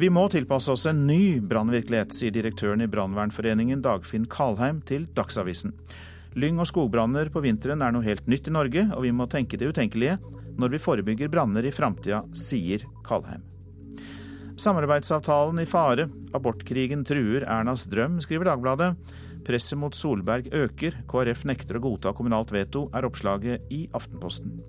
Vi 0.00 0.08
må 0.08 0.24
tilpasse 0.32 0.72
oss 0.72 0.86
en 0.88 1.04
ny 1.06 1.36
brannvirkelighet, 1.44 2.14
sier 2.16 2.32
direktøren 2.32 2.80
i 2.80 2.88
Brannvernforeningen 2.88 3.84
Dagfinn 3.84 4.24
Kalheim 4.24 4.80
til 4.88 5.04
Dagsavisen. 5.12 5.76
Lyng- 6.34 6.60
og 6.62 6.68
skogbranner 6.70 7.28
på 7.28 7.42
vinteren 7.44 7.82
er 7.84 7.92
noe 7.92 8.06
helt 8.06 8.28
nytt 8.30 8.48
i 8.48 8.54
Norge, 8.54 8.86
og 8.96 9.04
vi 9.04 9.12
må 9.12 9.28
tenke 9.28 9.58
det 9.60 9.68
utenkelige 9.68 10.16
når 10.58 10.74
vi 10.74 10.80
forebygger 10.80 11.30
branner 11.32 11.64
i 11.64 11.72
framtida, 11.72 12.22
sier 12.36 12.84
Kalheim. 13.04 13.44
Samarbeidsavtalen 14.60 15.62
i 15.62 15.68
fare, 15.68 16.06
abortkrigen 16.36 17.04
truer 17.08 17.46
Ernas 17.48 17.86
drøm, 17.90 18.20
skriver 18.20 18.50
Dagbladet. 18.50 18.92
Presset 19.46 19.80
mot 19.80 19.96
Solberg 19.96 20.52
øker, 20.54 21.00
KrF 21.10 21.46
nekter 21.48 21.78
å 21.78 21.82
godta 21.82 22.12
kommunalt 22.14 22.52
veto, 22.54 22.86
er 22.94 23.08
oppslaget 23.08 23.72
i 23.74 23.86
Aftenposten. 23.96 24.60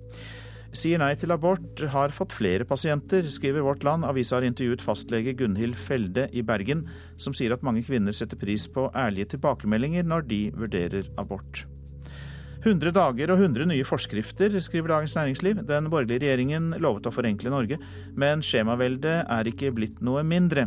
Sier 0.74 0.98
nei 0.98 1.12
til 1.14 1.30
abort 1.30 1.78
har 1.92 2.10
fått 2.10 2.34
flere 2.34 2.66
pasienter, 2.66 3.28
skriver 3.30 3.62
Vårt 3.62 3.84
Land. 3.86 4.02
Avisa 4.08 4.40
har 4.40 4.46
intervjuet 4.48 4.82
fastlege 4.82 5.36
Gunhild 5.38 5.78
Felde 5.78 6.26
i 6.34 6.42
Bergen, 6.42 6.82
som 7.16 7.36
sier 7.36 7.54
at 7.54 7.62
mange 7.62 7.84
kvinner 7.86 8.16
setter 8.16 8.40
pris 8.40 8.66
på 8.66 8.88
ærlige 8.90 9.36
tilbakemeldinger 9.36 10.06
når 10.10 10.26
de 10.32 10.40
vurderer 10.58 11.12
abort. 11.20 11.62
100 12.64 12.94
dager 12.96 13.30
og 13.30 13.38
100 13.44 13.68
nye 13.70 13.86
forskrifter, 13.86 14.56
skriver 14.58 14.96
Dagens 14.96 15.14
Næringsliv. 15.14 15.62
Den 15.68 15.90
borgerlige 15.92 16.24
regjeringen 16.24 16.72
lovet 16.82 17.06
å 17.06 17.14
forenkle 17.14 17.52
Norge, 17.54 17.78
men 18.16 18.42
skjemaveldet 18.42 19.18
er 19.30 19.50
ikke 19.50 19.74
blitt 19.76 20.00
noe 20.02 20.24
mindre. 20.26 20.66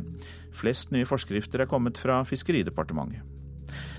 Flest 0.55 0.93
nye 0.95 1.09
forskrifter 1.09 1.65
er 1.65 1.71
kommet 1.71 1.99
fra 1.99 2.21
Fiskeridepartementet. 2.23 3.36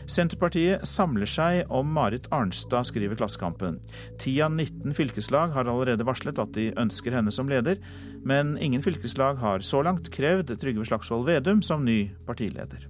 Senterpartiet 0.08 0.86
samler 0.88 1.28
seg 1.28 1.68
om 1.74 1.90
Marit 1.92 2.26
Arnstad, 2.32 2.88
skriver 2.88 3.18
Klassekampen. 3.18 3.76
Ti 4.20 4.32
av 4.40 4.54
19 4.54 4.96
fylkeslag 4.96 5.52
har 5.52 5.68
allerede 5.68 6.06
varslet 6.08 6.40
at 6.40 6.54
de 6.56 6.70
ønsker 6.80 7.12
henne 7.12 7.32
som 7.34 7.50
leder, 7.50 7.76
men 8.24 8.56
ingen 8.56 8.84
fylkeslag 8.84 9.36
har 9.42 9.60
så 9.60 9.82
langt 9.84 10.08
krevd 10.14 10.54
Trygve 10.60 10.88
Slagsvold 10.88 11.28
Vedum 11.28 11.60
som 11.62 11.84
ny 11.84 12.06
partileder. 12.26 12.88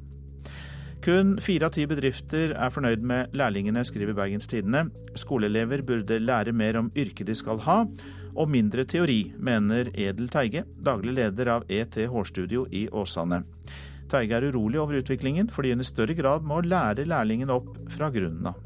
Kun 1.02 1.36
fire 1.42 1.68
av 1.68 1.74
ti 1.74 1.84
bedrifter 1.90 2.54
er 2.58 2.72
fornøyd 2.74 3.02
med 3.06 3.34
lærlingene, 3.38 3.84
skriver 3.86 4.16
Bergens 4.18 4.50
Tidende. 4.50 4.88
Skoleelever 5.18 5.82
burde 5.86 6.18
lære 6.22 6.54
mer 6.54 6.78
om 6.80 6.90
yrket 6.94 7.30
de 7.30 7.36
skal 7.38 7.62
ha, 7.66 7.84
og 8.38 8.50
mindre 8.50 8.84
teori, 8.86 9.32
mener 9.38 9.90
Edel 9.94 10.30
Teige, 10.30 10.64
daglig 10.86 11.14
leder 11.18 11.54
av 11.54 11.66
ET 11.70 11.98
Hårstudio 12.10 12.66
i 12.70 12.86
Åsane. 12.90 13.42
Teige 14.09 14.38
er 14.38 14.48
urolig 14.48 14.80
over 14.80 15.00
utviklingen, 15.00 15.50
fordi 15.52 15.74
hun 15.74 15.84
i 15.84 15.86
større 15.86 16.16
grad 16.16 16.46
må 16.46 16.62
lære 16.64 17.06
lærlingen 17.09 17.52
opp 17.52 17.76
fra 17.92 18.11
grunnen 18.14 18.50
av. 18.52 18.64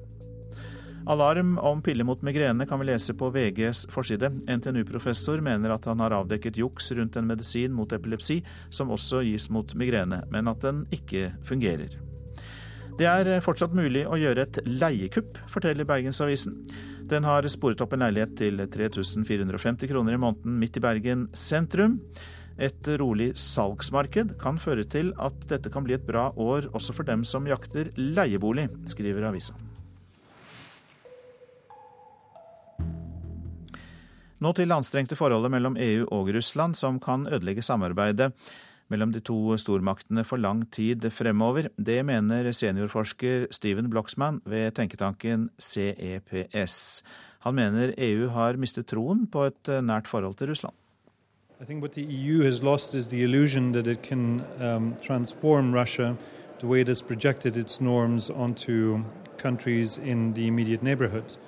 Alarm 1.11 1.57
om 1.59 1.80
piller 1.82 2.07
mot 2.07 2.20
migrene 2.22 2.66
kan 2.66 2.78
vi 2.78 2.86
lese 2.86 3.14
på 3.18 3.30
VGs 3.34 3.88
forside. 3.90 4.30
NTNU-professor 4.47 5.43
mener 5.43 5.74
at 5.74 5.88
han 5.90 6.01
har 6.01 6.14
avdekket 6.14 6.61
juks 6.62 6.93
rundt 6.95 7.18
en 7.18 7.26
medisin 7.26 7.74
mot 7.74 7.93
epilepsi, 7.93 8.38
som 8.70 8.93
også 8.95 9.24
gis 9.26 9.49
mot 9.51 9.74
migrene, 9.74 10.22
men 10.30 10.51
at 10.53 10.62
den 10.62 10.84
ikke 10.95 11.32
fungerer. 11.49 11.99
Det 12.99 13.09
er 13.09 13.40
fortsatt 13.43 13.74
mulig 13.74 14.05
å 14.07 14.18
gjøre 14.20 14.45
et 14.45 14.59
leiekupp, 14.68 15.40
forteller 15.51 15.88
Bergensavisen. 15.88 16.61
Den 17.11 17.26
har 17.26 17.47
sporet 17.51 17.80
opp 17.82 17.97
en 17.97 18.05
leilighet 18.05 18.36
til 18.38 18.62
3450 18.62 19.90
kroner 19.90 20.14
i 20.14 20.20
måneden 20.22 20.61
midt 20.61 20.78
i 20.78 20.84
Bergen 20.84 21.26
sentrum. 21.34 21.99
Et 22.61 22.88
rolig 23.00 23.32
salgsmarked 23.38 24.36
kan 24.40 24.59
føre 24.61 24.84
til 24.84 25.12
at 25.22 25.46
dette 25.50 25.72
kan 25.72 25.84
bli 25.86 25.96
et 25.96 26.07
bra 26.07 26.30
år 26.36 26.68
også 26.72 26.96
for 26.96 27.09
dem 27.09 27.24
som 27.24 27.48
jakter 27.48 27.92
leiebolig, 27.96 28.68
skriver 28.90 29.28
avisa. 29.30 29.57
Nå 34.42 34.50
til 34.59 34.66
det 34.66 34.74
anstrengte 34.74 35.14
forholdet 35.14 35.53
mellom 35.55 35.76
EU 35.78 36.09
og 36.11 36.32
Russland, 36.34 36.74
som 36.74 36.98
kan 37.00 37.28
ødelegge 37.30 37.62
samarbeidet 37.62 38.32
mellom 38.92 39.12
de 39.14 39.22
to 39.24 39.55
stormaktene 39.61 40.24
for 40.26 40.40
lang 40.42 40.64
tid 40.74 41.07
fremover. 41.14 41.70
Det 41.78 42.00
mener 42.05 42.50
seniorforsker 42.50 43.46
Steven 43.55 43.88
Bloxman 43.92 44.42
ved 44.44 44.74
tenketanken 44.76 45.48
CEPS. 45.62 46.76
Han 47.46 47.59
mener 47.59 47.94
EU 47.96 48.28
har 48.34 48.59
mistet 48.61 48.90
troen 48.90 49.28
på 49.30 49.46
et 49.48 49.76
nært 49.82 50.11
forhold 50.11 50.36
til 50.40 50.53
Russland. 50.53 50.76
I 51.62 51.64
think 51.64 51.80
what 51.80 51.92
the 51.92 52.02
EU 52.02 52.42
has 52.42 52.60
lost 52.60 52.92
is 52.94 53.08
the 53.08 53.22
illusion 53.22 53.72
that 53.72 53.86
it 53.86 54.02
can 54.02 54.44
um, 54.58 54.96
transform 55.00 55.72
Russia 55.72 56.16
the 56.58 56.66
way 56.66 56.80
it 56.80 56.88
has 56.88 57.00
projected 57.02 57.56
its 57.56 57.80
norms 57.80 58.30
onto 58.30 59.00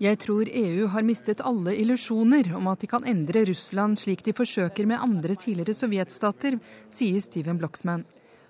Jeg 0.01 0.19
tror 0.19 0.49
EU 0.51 0.87
har 0.87 1.03
mistet 1.03 1.41
alle 1.41 1.77
illusjoner 1.79 2.49
om 2.57 2.67
at 2.67 2.81
de 2.81 2.89
kan 2.91 3.05
endre 3.07 3.45
Russland 3.47 3.99
slik 3.99 4.25
de 4.27 4.33
forsøker 4.35 4.87
med 4.87 4.99
andre 4.99 5.35
tidligere 5.35 5.75
sovjetstater, 5.79 6.59
sier 6.91 7.21
Steven 7.21 7.59
Bloxman. 7.59 8.03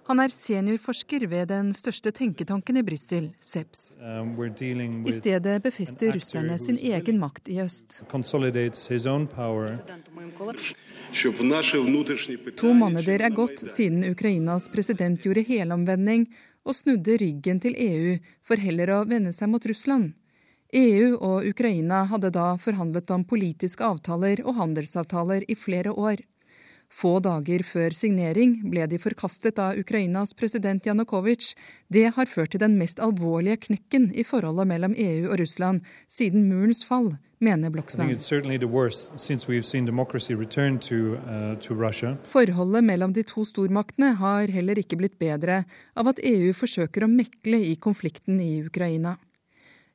Han 0.08 0.20
er 0.20 0.32
seniorforsker 0.32 1.26
ved 1.28 1.46
den 1.48 1.72
største 1.76 2.10
tenketanken 2.12 2.76
i 2.76 2.82
Brussel, 2.84 3.30
SEPS. 3.40 3.98
Um, 4.00 4.34
I 5.04 5.12
stedet 5.12 5.62
befester 5.62 6.12
russerne 6.16 6.58
sin 6.58 6.78
egen 6.80 7.18
makt 7.20 7.48
i 7.48 7.60
øst. 7.60 8.02
To 12.56 12.72
måneder 12.74 13.22
er 13.22 13.30
gått 13.30 13.62
siden 13.70 14.02
Ukrainas 14.08 14.66
president 14.68 15.22
gjorde 15.22 15.44
helomvending 15.46 16.26
og 16.66 16.74
snudde 16.74 17.16
ryggen 17.22 17.60
til 17.62 17.76
EU 17.78 18.16
for 18.42 18.58
heller 18.58 18.90
å 18.90 19.04
vende 19.06 19.32
seg 19.36 19.52
mot 19.52 19.66
Russland. 19.70 20.12
EU 20.74 21.14
og 21.14 21.46
Ukraina 21.46 22.02
hadde 22.10 22.32
da 22.34 22.56
forhandlet 22.58 23.10
om 23.14 23.22
politiske 23.30 23.84
avtaler 23.86 24.42
og 24.42 24.56
handelsavtaler 24.58 25.46
i 25.46 25.54
flere 25.54 25.92
år. 25.94 26.24
Få 26.95 27.16
dager 27.18 27.64
før 27.66 27.90
signering 27.97 28.53
ble 28.70 28.84
de 28.86 29.01
forkastet 29.03 29.59
av 29.59 29.78
Ukrainas 29.80 30.30
president 30.38 30.84
Janukovitsj. 30.86 31.57
Det 31.90 32.12
har 32.14 32.30
ført 32.30 32.53
til 32.55 32.62
den 32.62 32.76
mest 32.78 33.01
alvorlige 33.03 33.64
knekken 33.66 34.12
i 34.14 34.22
forholdet 34.26 34.68
mellom 34.70 34.95
EU 34.95 35.26
og 35.32 35.40
Russland 35.40 35.82
siden 36.07 36.47
murens 36.47 36.84
fall, 36.86 37.16
mener 37.42 37.72
Bloksman. 37.74 38.14
Uh, 38.14 38.20
forholdet 42.30 42.86
mellom 42.92 43.18
de 43.18 43.26
to 43.26 43.45
stormaktene 43.51 44.14
har 44.22 44.55
heller 44.55 44.78
ikke 44.78 45.01
blitt 45.03 45.18
bedre 45.18 45.64
av 45.99 46.14
at 46.14 46.22
EU 46.22 46.55
forsøker 46.55 47.03
å 47.03 47.11
mekle 47.11 47.59
i 47.72 47.74
konflikten 47.74 48.38
i 48.38 48.62
Ukraina. 48.62 49.18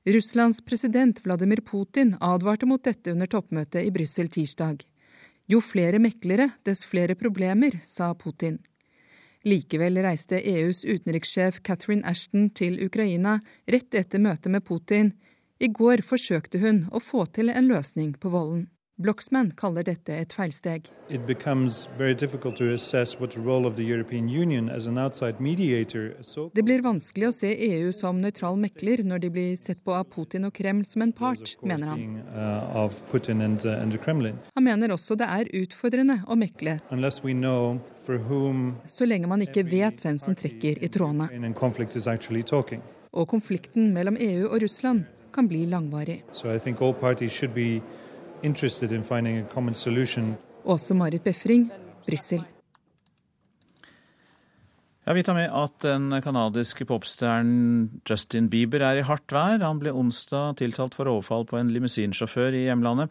Russlands 0.10 0.60
president 0.68 1.24
Vladimir 1.24 1.64
Putin 1.64 2.18
advarte 2.20 2.68
mot 2.68 2.84
dette 2.84 3.12
under 3.16 3.28
toppmøtet 3.30 3.88
i 3.88 3.92
Brussel 3.94 4.28
tirsdag. 4.32 4.84
Jo 5.50 5.62
flere 5.66 5.98
meklere, 5.98 6.52
dess 6.64 6.86
flere 6.86 7.16
problemer, 7.18 7.80
sa 7.84 8.12
Putin. 8.14 8.60
Likevel 9.48 9.98
reiste 10.04 10.38
EUs 10.38 10.84
utenrikssjef 10.86 11.62
Catherine 11.66 12.06
Ashton 12.06 12.50
til 12.54 12.78
Ukraina 12.86 13.40
rett 13.66 13.96
etter 13.96 14.22
møtet 14.22 14.52
med 14.52 14.66
Putin. 14.68 15.14
I 15.60 15.72
går 15.74 16.04
forsøkte 16.06 16.60
hun 16.62 16.84
å 16.92 17.02
få 17.02 17.26
til 17.34 17.50
en 17.50 17.72
løsning 17.72 18.14
på 18.20 18.30
volden. 18.30 18.68
Bloxman 19.00 19.54
kaller 19.56 19.86
dette 19.88 20.12
et 20.12 20.34
feilsteg. 20.36 20.90
Det 21.08 21.20
blir 26.68 26.82
vanskelig 26.84 27.30
å 27.30 27.32
se 27.38 27.52
EU 27.70 27.94
som 27.96 28.20
nøytral 28.20 28.60
mekler 28.60 29.04
når 29.08 29.22
de 29.24 29.30
blir 29.38 29.54
sett 29.56 29.80
på 29.88 29.96
av 29.96 30.04
Putin 30.12 30.50
og 30.50 30.52
Kreml 30.58 30.84
som 30.84 31.06
en 31.06 31.14
part, 31.16 31.54
mener 31.64 31.94
han. 31.94 32.20
Uh, 32.28 32.84
uh, 32.84 32.92
han 34.60 34.68
mener 34.68 34.96
også 34.98 35.16
det 35.16 35.30
er 35.38 35.54
utfordrende 35.62 36.20
å 36.28 36.36
mekle, 36.36 36.76
så 39.00 39.08
lenge 39.08 39.32
man 39.32 39.48
ikke 39.48 39.64
vet 39.70 40.04
hvem 40.04 40.20
som 40.20 40.36
trekker 40.36 40.84
i 40.84 40.92
trådene. 40.92 41.32
Og 43.16 43.32
konflikten 43.32 43.94
mellom 43.96 44.20
EU 44.20 44.52
og 44.52 44.60
Russland 44.68 45.08
kan 45.32 45.48
bli 45.48 45.64
langvarig. 45.72 46.20
So 46.36 46.52
interested 48.44 48.92
in 48.92 49.04
finding 49.04 49.38
a 49.38 49.46
common 49.54 49.76
solution. 49.76 50.36
Åse 50.64 50.94
Marit 50.94 51.24
Befring, 51.24 51.70
Brussel. 52.06 52.44
Ja, 55.10 55.14
vi 55.14 55.24
tar 55.24 55.34
med 55.34 55.50
at 55.50 55.80
den 55.82 56.12
canadiske 56.22 56.86
popstjernen 56.86 58.02
Justin 58.06 58.50
Bieber 58.50 58.84
er 58.86 59.00
i 59.00 59.06
hardt 59.08 59.34
vær. 59.34 59.58
Han 59.64 59.80
ble 59.82 59.90
onsdag 59.90 60.60
tiltalt 60.60 60.94
for 60.94 61.10
overfall 61.10 61.48
på 61.50 61.58
en 61.58 61.72
limousinsjåfør 61.74 62.54
i 62.54 62.68
hjemlandet. 62.68 63.10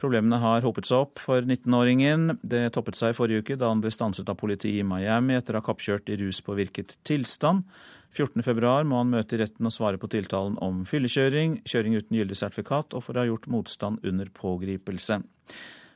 Problemene 0.00 0.40
har 0.42 0.64
hopet 0.64 0.88
seg 0.88 1.04
opp 1.04 1.20
for 1.22 1.44
19-åringen. 1.44 2.38
Det 2.42 2.70
toppet 2.74 2.96
seg 2.96 3.12
i 3.12 3.18
forrige 3.18 3.44
uke 3.44 3.58
da 3.60 3.68
han 3.70 3.82
ble 3.84 3.92
stanset 3.94 4.30
av 4.32 4.38
politiet 4.40 4.80
i 4.80 4.86
Miami 4.88 5.36
etter 5.36 5.54
å 5.54 5.60
ha 5.60 5.66
kappkjørt 5.68 6.08
i 6.10 6.18
ruspåvirket 6.22 6.96
tilstand. 7.06 7.68
14.2 8.14 8.84
må 8.86 9.00
han 9.00 9.10
møte 9.10 9.34
i 9.34 9.40
retten 9.42 9.66
og 9.66 9.74
svare 9.74 9.98
på 9.98 10.08
tiltalen 10.12 10.54
om 10.62 10.84
fyllekjøring, 10.86 11.58
kjøring 11.66 11.96
uten 11.98 12.18
gyldig 12.20 12.38
sertifikat 12.38 12.94
og 12.94 13.02
for 13.02 13.16
å 13.16 13.24
ha 13.24 13.28
gjort 13.30 13.48
motstand 13.50 14.06
under 14.06 14.30
pågripelse. 14.34 15.18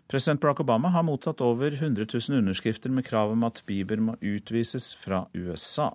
President 0.09 0.41
Barack 0.43 0.63
Obama 0.65 0.91
har 0.91 1.05
mottatt 1.05 1.43
over 1.45 1.75
100 1.77 2.09
000 2.11 2.39
underskrifter 2.41 2.91
med 2.91 3.07
krav 3.07 3.35
om 3.35 3.45
at 3.47 3.61
Bieber 3.69 4.01
må 4.01 4.17
utvises 4.25 4.95
fra 4.99 5.27
USA. 5.37 5.93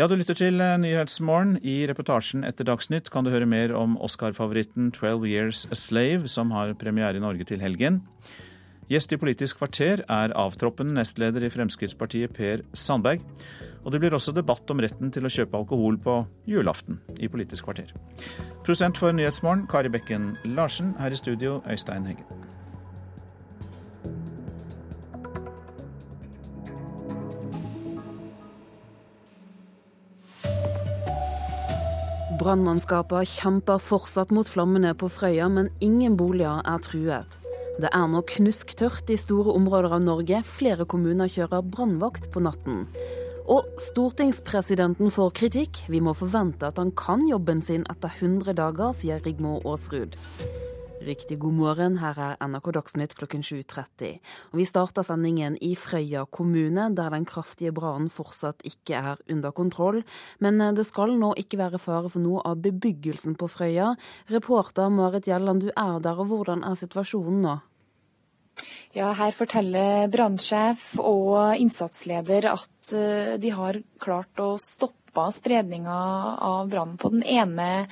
Ja, 0.00 0.06
du 0.08 0.14
lytter 0.16 0.38
til 0.38 0.56
Nyhetsmorgen. 0.56 1.58
I 1.60 1.82
reportasjen 1.90 2.46
etter 2.48 2.64
Dagsnytt 2.64 3.10
kan 3.12 3.26
du 3.26 3.34
høre 3.34 3.44
mer 3.44 3.74
om 3.76 3.98
Oscar-favoritten 4.00 4.94
'Twelve 4.94 5.28
Years 5.28 5.66
a 5.68 5.76
Slave', 5.76 6.30
som 6.30 6.54
har 6.56 6.72
premiere 6.72 7.18
i 7.18 7.20
Norge 7.20 7.44
til 7.44 7.60
helgen. 7.60 8.00
Gjest 8.90 9.12
i 9.14 9.16
Politisk 9.22 9.60
kvarter 9.60 10.00
er 10.10 10.32
avtroppende 10.34 10.96
nestleder 10.96 11.44
i 11.46 11.50
Fremskrittspartiet 11.54 12.32
Per 12.34 12.64
Sandberg. 12.74 13.20
Og 13.84 13.92
det 13.94 14.00
blir 14.02 14.14
også 14.16 14.32
debatt 14.34 14.70
om 14.74 14.80
retten 14.82 15.12
til 15.14 15.22
å 15.22 15.30
kjøpe 15.30 15.60
alkohol 15.60 15.94
på 16.02 16.16
julaften 16.50 16.98
i 17.22 17.28
Politisk 17.30 17.68
kvarter. 17.68 17.92
Prosent 18.66 18.98
for 18.98 19.14
Nyhetsmorgen, 19.14 19.68
Kari 19.70 19.92
Bekken 19.94 20.32
Larsen. 20.56 20.96
Her 20.98 21.14
i 21.14 21.20
studio, 21.20 21.60
Øystein 21.70 22.08
Heggen. 22.10 22.26
Brannmannskapene 32.42 33.22
kjemper 33.22 33.78
fortsatt 33.78 34.34
mot 34.34 34.50
flammene 34.50 34.96
på 34.98 35.12
Frøya, 35.12 35.46
men 35.46 35.70
ingen 35.78 36.18
boliger 36.18 36.66
er 36.66 36.82
truet. 36.82 37.38
Det 37.78 37.90
er 37.94 38.06
nå 38.10 38.20
knusktørt 38.26 39.10
i 39.12 39.18
store 39.20 39.54
områder 39.54 39.94
av 39.94 40.02
Norge. 40.04 40.42
Flere 40.46 40.86
kommuner 40.88 41.30
kjører 41.30 41.62
brannvakt 41.62 42.30
på 42.34 42.42
natten. 42.42 42.86
Og 43.50 43.66
stortingspresidenten 43.82 45.10
får 45.14 45.32
kritikk. 45.38 45.84
Vi 45.90 46.02
må 46.02 46.14
forvente 46.18 46.68
at 46.68 46.80
han 46.82 46.90
kan 46.96 47.22
jobben 47.28 47.62
sin 47.62 47.86
etter 47.90 48.12
100 48.18 48.56
dager, 48.58 48.92
sier 48.96 49.22
Rigmor 49.24 49.62
Aasrud. 49.66 50.18
Riktig 51.00 51.38
god 51.40 51.54
morgen, 51.56 51.94
her 52.02 52.18
er 52.20 52.34
NRK 52.44 52.66
Dagsnytt 52.76 53.14
klokken 53.16 53.40
7.30. 53.40 54.18
Vi 54.52 54.64
starter 54.68 55.06
sendingen 55.06 55.54
i 55.64 55.70
Frøya 55.72 56.26
kommune, 56.28 56.90
der 56.92 57.08
den 57.14 57.24
kraftige 57.24 57.72
brannen 57.72 58.10
fortsatt 58.12 58.60
ikke 58.68 58.98
er 58.98 59.22
under 59.32 59.54
kontroll. 59.56 60.02
Men 60.44 60.60
det 60.76 60.84
skal 60.84 61.16
nå 61.16 61.32
ikke 61.40 61.56
være 61.62 61.80
fare 61.80 62.12
for 62.12 62.20
noe 62.20 62.44
av 62.44 62.60
bebyggelsen 62.60 63.38
på 63.40 63.48
Frøya. 63.48 63.94
Reporter 64.28 64.92
Marit 64.92 65.30
Gjelland, 65.30 65.64
du 65.64 65.72
er 65.72 66.04
der, 66.04 66.20
og 66.20 66.28
hvordan 66.34 66.68
er 66.68 66.76
situasjonen 66.76 67.40
nå? 67.48 67.56
Ja, 68.92 69.12
her 69.14 69.32
forteller 69.32 70.08
brannsjef 70.10 70.98
og 70.98 71.56
innsatsleder 71.62 72.48
at 72.50 72.92
eh, 72.92 73.36
de 73.40 73.52
har 73.54 73.78
klart 74.02 74.42
å 74.42 74.56
stoppe 74.60 74.99
spredninga 75.34 75.96
av 76.38 76.70
brannen 76.70 76.98
på 77.00 77.10
den 77.12 77.22
ene 77.26 77.86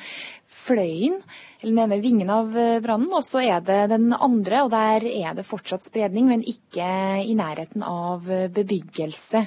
fløyen, 0.48 1.18
eller 1.60 1.72
den 1.72 1.82
ene 1.84 2.00
vingen 2.02 2.32
av 2.32 2.56
eh, 2.56 2.78
brannen. 2.84 3.10
Og 3.12 3.24
så 3.26 3.42
er 3.44 3.62
det 3.64 3.88
den 3.92 4.12
andre, 4.14 4.64
og 4.64 4.72
der 4.74 5.06
er 5.10 5.36
det 5.36 5.46
fortsatt 5.48 5.86
spredning, 5.86 6.28
men 6.30 6.46
ikke 6.46 6.88
i 7.24 7.36
nærheten 7.38 7.84
av 7.86 8.28
eh, 8.30 8.48
bebyggelse. 8.52 9.44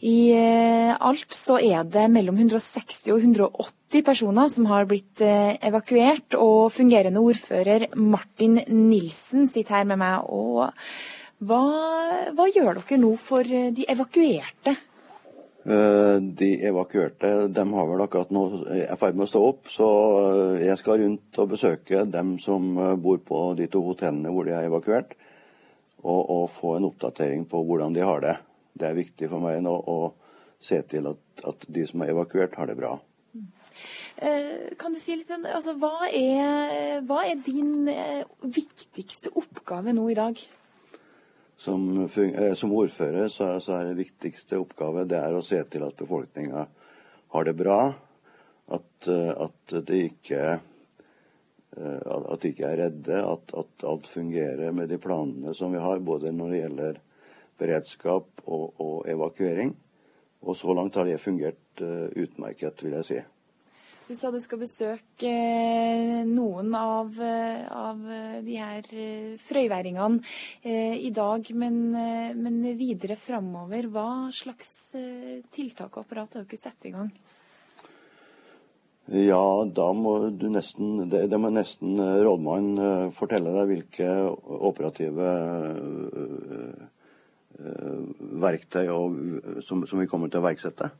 I 0.00 0.32
alt 0.96 1.34
så 1.36 1.58
er 1.60 1.84
det 1.84 2.06
mellom 2.08 2.38
160 2.40 3.10
og 3.12 3.18
180 3.20 4.00
personer 4.06 4.48
som 4.48 4.64
har 4.70 4.86
blitt 4.88 5.20
evakuert. 5.20 6.38
Og 6.40 6.72
fungerende 6.72 7.20
ordfører 7.20 7.84
Martin 8.00 8.62
Nilsen 8.64 9.44
sitter 9.52 9.82
her 9.82 9.90
med 9.90 10.00
meg. 10.00 10.24
og 10.24 10.72
hva, 11.40 11.60
hva 12.36 12.46
gjør 12.48 12.80
dere 12.80 12.96
nå 13.00 13.12
for 13.20 13.44
de 13.44 13.84
evakuerte? 13.92 14.74
De 15.60 16.46
evakuerte 16.64 17.48
de 17.52 17.64
har 17.72 17.88
vel 17.90 18.00
akkurat 18.00 18.30
nå 18.32 18.42
er 18.72 18.86
i 18.86 18.96
ferd 18.96 19.18
med 19.18 19.26
å 19.26 19.28
stå 19.28 19.42
opp, 19.44 19.68
så 19.68 19.88
jeg 20.56 20.78
skal 20.80 21.02
rundt 21.02 21.40
og 21.42 21.50
besøke 21.52 22.06
dem 22.08 22.30
som 22.40 22.70
bor 23.02 23.20
på 23.20 23.42
de 23.58 23.66
to 23.68 23.82
hotellene 23.84 24.32
hvor 24.32 24.48
de 24.48 24.54
er 24.56 24.70
evakuert, 24.70 25.12
og, 26.00 26.22
og 26.22 26.46
få 26.54 26.78
en 26.78 26.88
oppdatering 26.88 27.44
på 27.50 27.60
hvordan 27.68 27.92
de 27.92 28.06
har 28.08 28.24
det. 28.24 28.38
Det 28.72 28.88
er 28.88 28.96
viktig 28.96 29.28
for 29.28 29.44
meg 29.44 29.60
nå 29.66 29.74
å 29.76 29.98
se 30.60 30.80
til 30.88 31.12
at, 31.12 31.20
at 31.44 31.68
de 31.68 31.84
som 31.88 32.04
er 32.04 32.14
evakuert, 32.14 32.56
har 32.56 32.70
det 32.70 32.78
bra. 32.80 32.94
Kan 34.80 34.92
du 34.92 35.00
si 35.00 35.16
litt 35.16 35.30
altså, 35.32 35.76
hva, 35.80 36.08
er, 36.08 37.00
hva 37.08 37.22
er 37.28 37.40
din 37.40 37.88
viktigste 38.44 39.32
oppgave 39.40 39.94
nå 39.96 40.08
i 40.12 40.18
dag? 40.18 40.40
Som, 41.60 42.08
som 42.56 42.72
ordfører 42.72 43.28
så, 43.28 43.50
så, 43.60 43.74
er 43.76 43.90
det 43.90 43.98
viktigste 43.98 44.56
oppgave 44.56 45.02
det 45.04 45.18
er 45.20 45.34
å 45.36 45.42
se 45.44 45.58
til 45.68 45.82
at 45.84 45.98
befolkninga 45.98 46.62
har 47.34 47.44
det 47.44 47.52
bra. 47.58 47.80
At, 48.70 49.08
at, 49.10 49.74
de 49.84 49.98
ikke, 50.06 50.54
at 51.76 52.40
de 52.40 52.52
ikke 52.54 52.70
er 52.70 52.80
redde. 52.86 53.18
At, 53.20 53.52
at 53.52 53.84
alt 53.92 54.08
fungerer 54.08 54.72
med 54.72 54.88
de 54.88 54.96
planene 55.02 55.52
som 55.58 55.74
vi 55.74 55.82
har, 55.84 56.00
både 56.00 56.32
når 56.32 56.54
det 56.54 56.62
gjelder 56.62 57.02
beredskap 57.60 58.44
og, 58.46 58.80
og, 58.80 58.96
evakuering. 59.12 59.74
Og 60.40 60.56
så 60.56 60.72
langt 60.72 60.96
har 60.96 61.04
det 61.10 61.20
fungert 61.20 61.84
utmerket, 62.16 62.86
vil 62.86 62.96
jeg 63.02 63.08
si. 63.10 63.20
Du 64.10 64.16
sa 64.18 64.32
du 64.34 64.40
skal 64.42 64.58
besøke 64.58 65.30
uh, 65.30 66.24
noen 66.26 66.72
av, 66.74 67.14
uh, 67.14 67.60
av 67.70 67.98
de 68.42 68.56
her 68.58 68.86
frøyværingene 69.38 70.18
i 70.98 71.12
dag, 71.14 71.46
men, 71.54 71.76
men 72.34 72.56
videre 72.74 73.14
framover. 73.14 73.86
Hva 73.94 74.08
slags 74.34 74.90
tiltak 75.54 75.94
og 75.94 76.02
apparat 76.02 76.34
har 76.34 76.48
dere 76.50 76.58
satt 76.58 76.88
i 76.90 76.92
gang? 76.96 77.12
Ja, 79.14 79.62
da 79.78 79.86
må 79.94 80.16
du 80.34 80.48
nesten 80.50 81.06
Det, 81.10 81.22
det 81.30 81.38
må 81.38 81.52
nesten 81.54 81.94
rådmannen 81.98 83.14
fortelle 83.14 83.54
deg 83.54 83.70
hvilke 83.70 84.08
operative 84.70 85.28
verktøy 88.42 88.90
og, 88.90 89.22
som, 89.62 89.86
som, 89.86 90.02
vi 90.02 90.10
kommer 90.10 90.34
til 90.34 90.42
å 90.42 90.44
iverksette. 90.48 90.90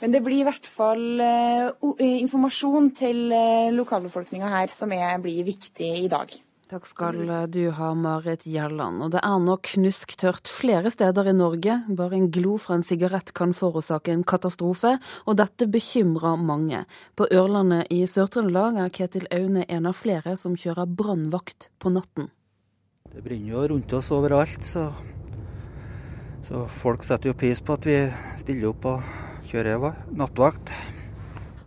Men 0.00 0.14
det 0.14 0.22
blir 0.24 0.42
i 0.42 0.46
hvert 0.46 0.66
fall 0.68 1.20
uh, 1.20 2.02
informasjon 2.04 2.90
til 2.96 3.30
uh, 3.32 3.72
lokalbefolkninga 3.74 4.50
her 4.58 4.72
som 4.72 4.92
er, 4.96 5.16
blir 5.22 5.46
viktig 5.46 5.92
i 6.04 6.10
dag. 6.12 6.34
Takk 6.66 6.88
skal 6.88 7.20
du 7.54 7.60
ha, 7.70 7.92
Marit 7.94 8.42
Gjelland. 8.50 8.98
Og 9.06 9.12
det 9.14 9.20
er 9.22 9.36
nå 9.38 9.54
knusktørt 9.68 10.50
flere 10.50 10.90
steder 10.90 11.30
i 11.30 11.34
Norge. 11.36 11.76
Bare 11.94 12.18
en 12.18 12.26
glo 12.34 12.56
fra 12.58 12.74
en 12.74 12.82
sigarett 12.82 13.30
kan 13.38 13.54
forårsake 13.54 14.10
en 14.10 14.24
katastrofe, 14.26 14.96
og 15.30 15.38
dette 15.38 15.68
bekymrer 15.70 16.34
mange. 16.42 16.82
På 17.14 17.28
Ørlandet 17.30 17.86
i 17.94 18.00
Sør-Trøndelag 18.10 18.80
er 18.82 18.90
Ketil 18.98 19.28
Aune 19.30 19.62
en 19.70 19.86
av 19.86 19.94
flere 19.94 20.34
som 20.40 20.58
kjører 20.58 20.90
brannvakt 20.90 21.68
på 21.78 21.94
natten. 21.94 22.32
Det 23.14 23.22
brenner 23.22 23.54
jo 23.54 23.68
rundt 23.70 23.94
oss 23.94 24.10
overalt, 24.10 24.66
så 24.66 24.90
så 26.46 26.60
folk 26.70 27.02
setter 27.02 27.32
jo 27.32 27.34
pris 27.34 27.58
på 27.58 27.74
at 27.74 27.86
vi 27.88 27.94
stiller 28.38 28.68
opp 28.70 28.84
og 28.86 29.06
kjører 29.46 30.04
nattvakt. 30.16 30.72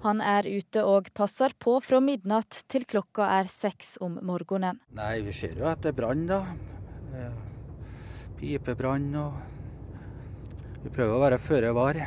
Han 0.04 0.22
er 0.24 0.48
ute 0.48 0.84
og 0.88 1.10
passer 1.16 1.52
på 1.60 1.76
fra 1.84 2.00
midnatt 2.00 2.62
til 2.72 2.86
klokka 2.88 3.28
er 3.40 3.50
seks 3.52 3.98
om 4.04 4.16
morgenen. 4.24 4.80
Nei, 4.96 5.20
vi 5.26 5.34
ser 5.36 5.58
jo 5.60 5.68
at 5.68 5.84
det 5.84 5.92
er 5.92 5.98
brann, 5.98 6.24
da. 6.30 6.44
Pipebrann 8.40 9.10
og 9.20 9.34
Vi 10.80 10.88
prøver 10.96 11.12
å 11.18 11.24
være 11.26 11.42
føre 11.44 11.74
var. 11.76 11.98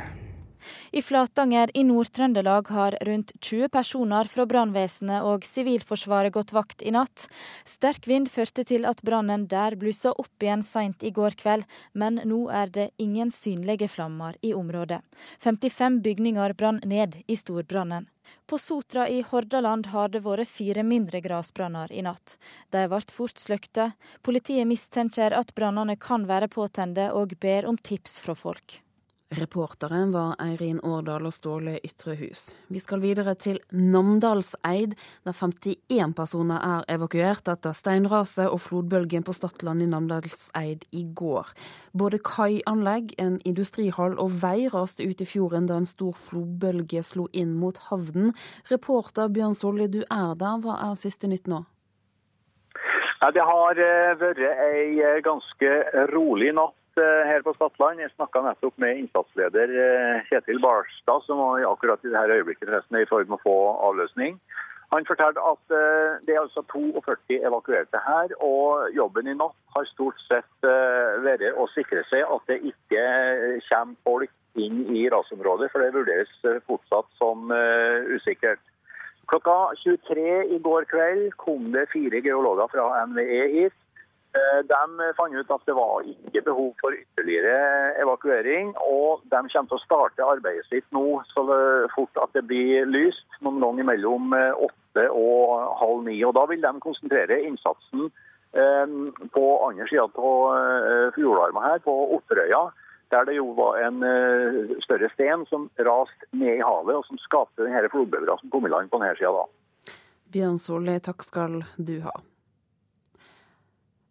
I 0.91 1.01
Flatanger 1.01 1.71
i 1.73 1.83
Nord-Trøndelag 1.87 2.69
har 2.75 2.97
rundt 3.07 3.33
20 3.39 3.69
personer 3.73 4.29
fra 4.29 4.45
brannvesenet 4.49 5.25
og 5.27 5.47
Sivilforsvaret 5.47 6.33
gått 6.35 6.53
vakt 6.55 6.81
i 6.81 6.93
natt. 6.95 7.27
Sterk 7.65 8.07
vind 8.07 8.31
førte 8.31 8.65
til 8.67 8.87
at 8.89 9.03
brannen 9.05 9.47
der 9.51 9.77
blussa 9.79 10.13
opp 10.13 10.43
igjen 10.43 10.63
seint 10.65 11.03
i 11.03 11.11
går 11.15 11.37
kveld, 11.39 11.67
men 11.93 12.21
nå 12.25 12.45
er 12.51 12.71
det 12.73 12.89
ingen 12.97 13.31
synlige 13.31 13.89
flammer 13.91 14.37
i 14.41 14.53
området. 14.53 15.01
55 15.43 16.01
bygninger 16.05 16.57
brann 16.57 16.81
ned 16.85 17.19
i 17.27 17.37
storbrannen. 17.39 18.09
På 18.45 18.57
Sotra 18.57 19.09
i 19.09 19.21
Hordaland 19.21 19.87
har 19.91 20.11
det 20.13 20.23
vært 20.25 20.47
fire 20.47 20.83
mindre 20.87 21.19
grasbranner 21.23 21.91
i 21.91 22.03
natt. 22.05 22.37
De 22.75 22.85
ble 22.91 23.01
fort 23.15 23.39
sløkte. 23.39 23.91
Politiet 24.21 24.67
mistenker 24.69 25.35
at 25.35 25.53
brannene 25.55 25.97
kan 25.99 26.27
være 26.29 26.51
påtente, 26.51 27.09
og 27.11 27.35
ber 27.39 27.67
om 27.69 27.77
tips 27.77 28.19
fra 28.23 28.35
folk. 28.35 28.79
Reporteren 29.33 30.11
var 30.13 30.35
Eirin 30.41 30.79
Årdal 30.85 31.25
og 31.25 31.33
Ståle 31.33 31.79
Ytrehus. 31.81 32.51
Vi 32.69 32.77
skal 32.77 33.01
videre 33.01 33.33
til 33.39 33.57
Namdalseid, 33.71 34.93
der 35.25 35.33
51 35.33 36.13
personer 36.13 36.59
er 36.61 36.85
evakuert 36.93 37.49
etter 37.49 37.73
steinraset 37.73 38.45
og 38.45 38.61
flodbølgen 38.61 39.25
på 39.25 39.33
Stadland 39.33 39.81
i 39.81 39.87
Namdalseid 39.89 40.85
i 40.91 41.01
går. 41.17 41.49
Både 41.97 42.19
kaianlegg, 42.21 43.15
en 43.17 43.39
industrihall 43.41 44.19
og 44.21 44.37
vei 44.43 44.67
raste 44.69 45.07
ut 45.07 45.25
i 45.25 45.29
fjorden 45.29 45.65
da 45.71 45.79
en 45.81 45.89
stor 45.89 46.13
flodbølge 46.13 47.01
slo 47.01 47.25
inn 47.33 47.57
mot 47.57 47.79
havnen. 47.89 48.35
Reporter 48.69 49.33
Bjørn 49.33 49.57
Solli, 49.57 49.89
du 49.89 50.03
er 50.03 50.37
der. 50.37 50.61
Hva 50.61 50.77
er 50.91 50.99
siste 50.99 51.31
nytt 51.31 51.49
nå? 51.49 51.63
Det 53.33 53.43
har 53.47 53.77
vært 54.19 54.45
ei 54.67 55.19
ganske 55.23 55.75
rolig 56.13 56.53
natt 56.53 56.77
her 56.97 57.41
på 57.45 57.53
Stadland. 57.55 58.01
Jeg 58.01 58.11
snakka 58.13 58.41
nettopp 58.45 58.77
med 58.81 58.99
innsatsleder 59.01 59.73
Kjetil 60.29 60.59
Barstad, 60.63 61.25
som 61.27 61.41
akkurat 61.69 62.03
i 62.05 62.11
dette 62.13 62.37
øyeblikket 62.39 62.69
er 62.69 63.01
i 63.01 63.09
ferd 63.09 63.31
med 63.31 63.39
å 63.39 63.43
få 63.45 63.55
avløsning. 63.89 64.39
Han 64.93 65.07
fortalte 65.09 65.41
at 65.41 65.73
det 66.27 66.35
er 66.35 66.43
altså 66.43 66.61
42 66.69 67.39
evakuerte 67.47 67.97
her, 68.05 68.35
og 68.45 68.93
jobben 68.93 69.31
i 69.31 69.33
natt 69.33 69.57
har 69.73 69.87
stort 69.89 70.19
sett 70.27 70.67
vært 71.25 71.47
å 71.57 71.65
sikre 71.73 72.03
seg 72.11 72.27
at 72.29 72.45
det 72.51 72.59
ikke 72.69 73.07
kommer 73.71 73.97
folk 74.05 74.35
inn 74.53 74.83
i 74.93 75.07
rasområdet, 75.09 75.71
for 75.73 75.81
det 75.81 75.95
vurderes 75.95 76.35
fortsatt 76.69 77.09
som 77.17 77.49
usikkert. 78.13 78.61
Klokka 79.31 79.71
23 79.81 80.53
i 80.53 80.59
går 80.61 80.85
kveld 80.91 81.31
kom 81.41 81.71
det 81.73 81.87
fire 81.93 82.19
geologer 82.21 82.67
fra 82.73 83.05
NVE 83.07 83.45
hit. 83.55 83.77
Eh, 84.33 84.59
de 84.65 85.13
fant 85.13 85.35
ut 85.35 85.51
at 85.53 85.65
det 85.69 85.75
var 85.77 86.05
ikke 86.09 86.41
behov 86.47 86.71
for 86.81 86.95
ytterligere 86.97 87.93
evakuering, 88.01 88.71
og 88.81 89.21
de 89.29 89.41
kommer 89.53 89.69
til 89.69 89.77
å 89.77 89.83
starte 89.83 90.25
arbeidet 90.25 90.65
sitt 90.71 90.87
nå 90.95 91.19
så 91.29 91.43
fort 91.93 92.17
at 92.23 92.33
det 92.33 92.47
blir 92.49 92.89
lyst, 92.89 93.27
noen 93.45 93.61
ganger 93.61 93.89
mellom 93.91 94.33
eh, 94.33 94.65
åtte 94.69 95.05
og 95.13 95.77
halv 95.83 96.01
ni. 96.07 96.17
Og 96.25 96.33
Da 96.33 96.47
vil 96.49 96.65
de 96.65 96.73
konsentrere 96.81 97.43
innsatsen 97.45 98.09
eh, 98.57 98.97
på 99.37 99.45
andre 99.67 99.89
sida 99.91 100.07
av 100.09 101.13
fjordarmen 101.13 101.69
her, 101.69 101.85
på 101.85 101.97
Otterøya 102.17 102.69
der 103.13 103.27
det 103.29 103.35
jo 103.35 103.51
var 103.53 103.75
en 103.77 103.99
større 104.81 105.05
sten 105.13 105.43
som 105.45 105.67
raste 105.85 106.25
ned 106.33 106.55
i 106.55 106.65
havet, 106.65 106.97
og 106.97 107.05
som 107.05 107.19
skapte 107.21 107.61
denne 107.61 107.85
flodbølga 107.93 108.39
som 108.39 108.49
kom 108.49 108.65
i 108.65 108.73
land 108.73 108.89
på 108.89 108.97
denne 108.97 109.13
sida 109.19 109.35
da. 109.37 109.93
Bjørn 110.33 110.57
Solli, 110.57 110.97
takk 110.97 111.21
skal 111.21 111.59
du 111.77 111.99
ha. 112.07 112.15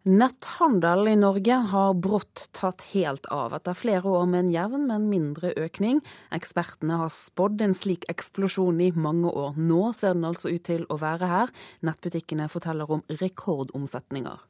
Netthandel 0.03 1.07
i 1.07 1.15
Norge 1.15 1.55
har 1.71 1.93
brått 1.95 2.49
tatt 2.51 2.83
helt 2.91 3.23
av 3.31 3.53
etter 3.55 3.77
flere 3.79 4.11
år 4.11 4.25
med 4.27 4.41
en 4.41 4.49
jevn, 4.51 4.81
men 4.89 5.05
mindre 5.07 5.53
økning. 5.55 6.01
Ekspertene 6.35 6.97
har 6.99 7.13
spådd 7.13 7.63
en 7.63 7.75
slik 7.77 8.03
eksplosjon 8.11 8.81
i 8.83 8.89
mange 8.91 9.31
år. 9.31 9.55
Nå 9.55 9.93
ser 9.95 10.17
den 10.17 10.27
altså 10.27 10.51
ut 10.51 10.65
til 10.67 10.83
å 10.91 10.99
være 10.99 11.29
her. 11.31 11.53
Nettbutikkene 11.87 12.49
forteller 12.51 12.91
om 12.91 13.05
rekordomsetninger. 13.21 14.43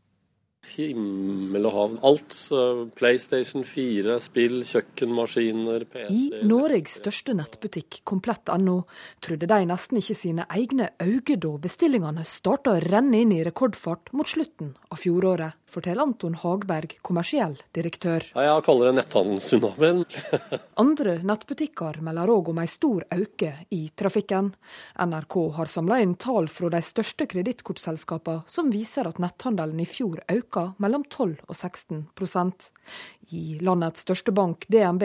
Himmel 0.74 1.68
og 1.68 1.76
hav. 1.76 1.98
Alt. 2.10 2.38
PlayStation 2.98 3.66
4, 3.68 4.18
spill, 4.24 4.62
kjøkkenmaskiner, 4.68 5.86
PC 5.92 6.14
I 6.14 6.44
Norges 6.48 7.00
største 7.02 7.36
nettbutikk, 7.38 8.02
komplett.no, 8.08 8.80
trodde 9.24 9.50
de 9.50 9.60
nesten 9.70 10.00
ikke 10.02 10.18
sine 10.18 10.48
egne 10.50 10.92
øyne 11.04 11.40
da 11.44 11.54
bestillingene 11.64 12.26
starta 12.28 12.76
å 12.76 12.84
renne 12.84 13.24
inn 13.24 13.36
i 13.36 13.44
rekordfart 13.46 14.14
mot 14.18 14.30
slutten 14.30 14.74
av 14.90 15.02
fjoråret 15.04 15.63
forteller 15.74 16.06
Anton 16.06 16.36
Hagberg, 16.38 16.98
kommersiell 17.02 17.56
direktør. 17.76 18.26
Jeg 18.36 18.64
kaller 18.66 18.90
det 18.90 18.98
netthandelstsunamien. 19.00 20.04
Andre 20.84 21.18
nettbutikker 21.26 22.00
melder 22.06 22.32
òg 22.34 22.52
om 22.54 22.62
en 22.62 22.70
stor 22.70 23.06
øke 23.14 23.52
i 23.74 23.82
trafikken. 23.98 24.54
NRK 25.00 25.38
har 25.58 25.72
samla 25.72 26.00
inn 26.04 26.16
tall 26.22 26.50
fra 26.52 26.70
de 26.74 26.82
største 26.86 27.28
kredittkortselskapene 27.30 28.44
som 28.50 28.72
viser 28.74 29.10
at 29.10 29.22
netthandelen 29.24 29.82
i 29.82 29.88
fjor 29.90 30.22
økte 30.30 30.70
mellom 30.84 31.06
12 31.10 31.48
og 31.48 31.56
16% 31.56 32.70
I 33.34 33.60
landets 33.64 34.04
største 34.04 34.34
bank, 34.36 34.68
DNB, 34.68 35.04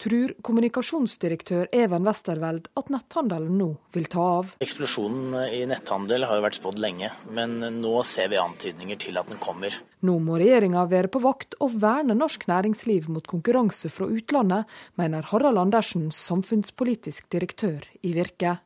tror 0.00 0.32
kommunikasjonsdirektør 0.46 1.66
Even 1.74 2.06
Westerveld 2.06 2.70
at 2.78 2.92
netthandelen 2.92 3.58
nå 3.58 3.68
vil 3.96 4.06
ta 4.12 4.22
av. 4.38 4.54
Eksplosjonen 4.62 5.34
i 5.50 5.64
netthandel 5.68 6.24
har 6.28 6.38
jo 6.38 6.46
vært 6.46 6.60
spådd 6.60 6.80
lenge, 6.82 7.10
men 7.34 7.58
nå 7.80 7.96
ser 8.06 8.30
vi 8.32 8.40
antydninger 8.40 9.00
til 9.08 9.18
at 9.20 9.28
den 9.32 9.42
kommer. 9.42 9.74
Nå 10.04 10.18
må 10.20 10.36
regjeringa 10.36 10.82
være 10.90 11.08
på 11.08 11.22
vakt 11.24 11.56
og 11.64 11.78
verne 11.80 12.16
norsk 12.18 12.44
næringsliv 12.50 13.08
mot 13.08 13.24
konkurranse 13.26 13.88
fra 13.88 14.08
utlandet, 14.12 14.68
mener 15.00 15.24
Harald 15.30 15.58
Andersen, 15.62 16.10
samfunnspolitisk 16.12 17.30
direktør 17.32 17.86
i 18.04 18.12
Virke. 18.16 18.58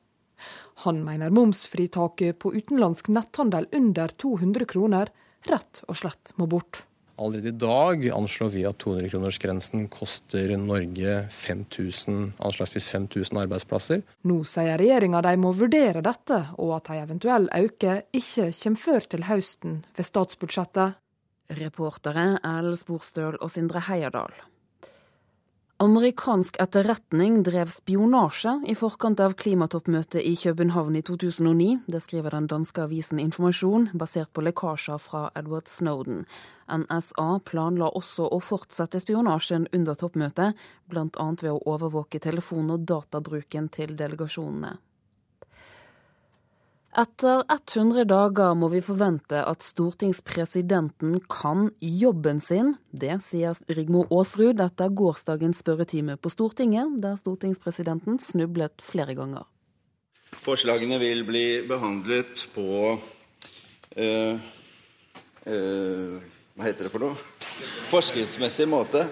Han 0.84 1.02
mener 1.06 1.30
momsfritaket 1.30 2.38
på 2.42 2.54
utenlandsk 2.56 3.12
netthandel 3.14 3.68
under 3.76 4.10
200 4.18 4.66
kroner 4.66 5.12
rett 5.48 5.82
og 5.86 5.98
slett 6.00 6.32
må 6.40 6.48
bort. 6.50 6.84
Allerede 7.20 7.52
i 7.52 7.58
dag 7.60 8.04
anslår 8.16 8.48
vi 8.54 8.62
at 8.64 8.80
200-kronersgrensen 8.80 9.84
koster 9.92 10.54
Norge 10.56 11.26
5000, 11.36 12.30
anslagsvis 12.40 12.86
5000 12.94 13.42
arbeidsplasser. 13.42 14.00
Nå 14.24 14.38
sier 14.48 14.80
regjeringa 14.80 15.20
de 15.26 15.34
må 15.42 15.52
vurdere 15.52 16.00
dette, 16.04 16.38
og 16.56 16.78
at 16.78 16.88
en 16.88 17.02
eventuell 17.02 17.50
øke 17.58 17.98
ikke 18.16 18.48
kommer 18.62 18.82
før 18.86 19.08
til 19.12 19.28
høsten 19.28 19.82
ved 19.98 20.08
statsbudsjettet. 20.08 20.96
Reportere 21.58 22.38
Erlend 22.46 22.78
Sporstøl 22.78 23.36
og 23.40 23.50
Sindre 23.50 23.82
Heierdal. 23.88 24.34
Amerikansk 25.80 26.58
etterretning 26.60 27.38
drev 27.40 27.70
spionasje 27.72 28.52
i 28.68 28.74
forkant 28.76 29.22
av 29.24 29.32
klimatoppmøtet 29.40 30.20
i 30.20 30.34
København 30.36 30.98
i 30.98 31.00
2009. 31.08 31.68
Det 31.88 32.02
skriver 32.04 32.36
den 32.36 32.50
danske 32.52 32.82
avisen 32.84 33.22
Informasjon, 33.22 33.88
basert 33.96 34.28
på 34.36 34.44
lekkasjer 34.44 35.00
fra 35.00 35.22
Edward 35.40 35.72
Snowden. 35.72 36.26
NSA 36.68 37.40
planla 37.48 37.88
også 37.96 38.28
å 38.28 38.42
fortsette 38.44 39.00
spionasjen 39.00 39.70
under 39.72 39.96
toppmøtet, 39.96 40.60
bl.a. 40.84 41.26
ved 41.40 41.50
å 41.54 41.62
overvåke 41.72 42.20
telefon- 42.20 42.76
og 42.76 42.84
databruken 42.84 43.72
til 43.72 43.96
delegasjonene. 43.96 44.76
Etter 46.90 47.44
100 47.46 48.02
dager 48.10 48.56
må 48.58 48.66
vi 48.72 48.80
forvente 48.82 49.38
at 49.46 49.62
stortingspresidenten 49.62 51.20
kan 51.30 51.68
jobben 51.78 52.40
sin. 52.42 52.72
Det 52.90 53.14
sier 53.22 53.54
Rigmor 53.70 54.10
Aasrud 54.10 54.58
etter 54.58 54.90
gårsdagens 54.90 55.62
spørretime 55.62 56.18
på 56.18 56.32
Stortinget, 56.34 56.98
der 56.98 57.14
stortingspresidenten 57.20 58.18
snublet 58.18 58.82
flere 58.82 59.14
ganger. 59.14 59.46
Forslagene 60.42 60.98
vil 60.98 61.22
bli 61.28 61.44
behandlet 61.70 62.48
på 62.56 62.98
øh, 63.96 64.34
øh, 65.46 66.18
Hva 66.58 66.66
heter 66.66 66.88
det 66.88 66.90
for 66.90 67.06
noe? 67.06 67.14
Forskriftsmessig 67.94 68.66
måte. 68.66 69.06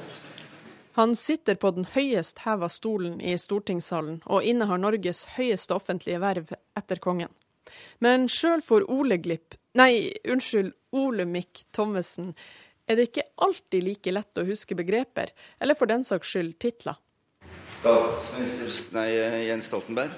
Han 0.98 1.14
sitter 1.14 1.54
på 1.54 1.70
den 1.76 1.86
høyest 1.94 2.42
heva 2.42 2.66
stolen 2.66 3.20
i 3.22 3.38
stortingssalen 3.38 4.24
og 4.26 4.42
innehar 4.42 4.82
Norges 4.82 5.28
høyeste 5.36 5.78
offentlige 5.78 6.18
verv 6.18 6.56
etter 6.74 6.98
kongen. 6.98 7.30
Men 8.04 8.28
sjøl 8.32 8.62
for 8.64 8.86
Ole 8.92 9.18
Glipp, 9.22 9.56
nei, 9.78 10.10
unnskyld, 10.28 10.72
Olemic 10.96 11.64
Thommessen, 11.76 12.32
er 12.88 12.96
det 12.96 13.10
ikke 13.10 13.26
alltid 13.44 13.84
like 13.84 14.14
lett 14.14 14.40
å 14.40 14.46
huske 14.48 14.76
begreper, 14.78 15.34
eller 15.60 15.76
for 15.76 15.90
den 15.90 16.06
saks 16.08 16.32
skyld 16.32 16.56
titler. 16.62 16.96
Statsminister 17.78 18.96
Nei, 18.96 19.10
Jens 19.48 19.68
Stoltenberg. 19.68 20.14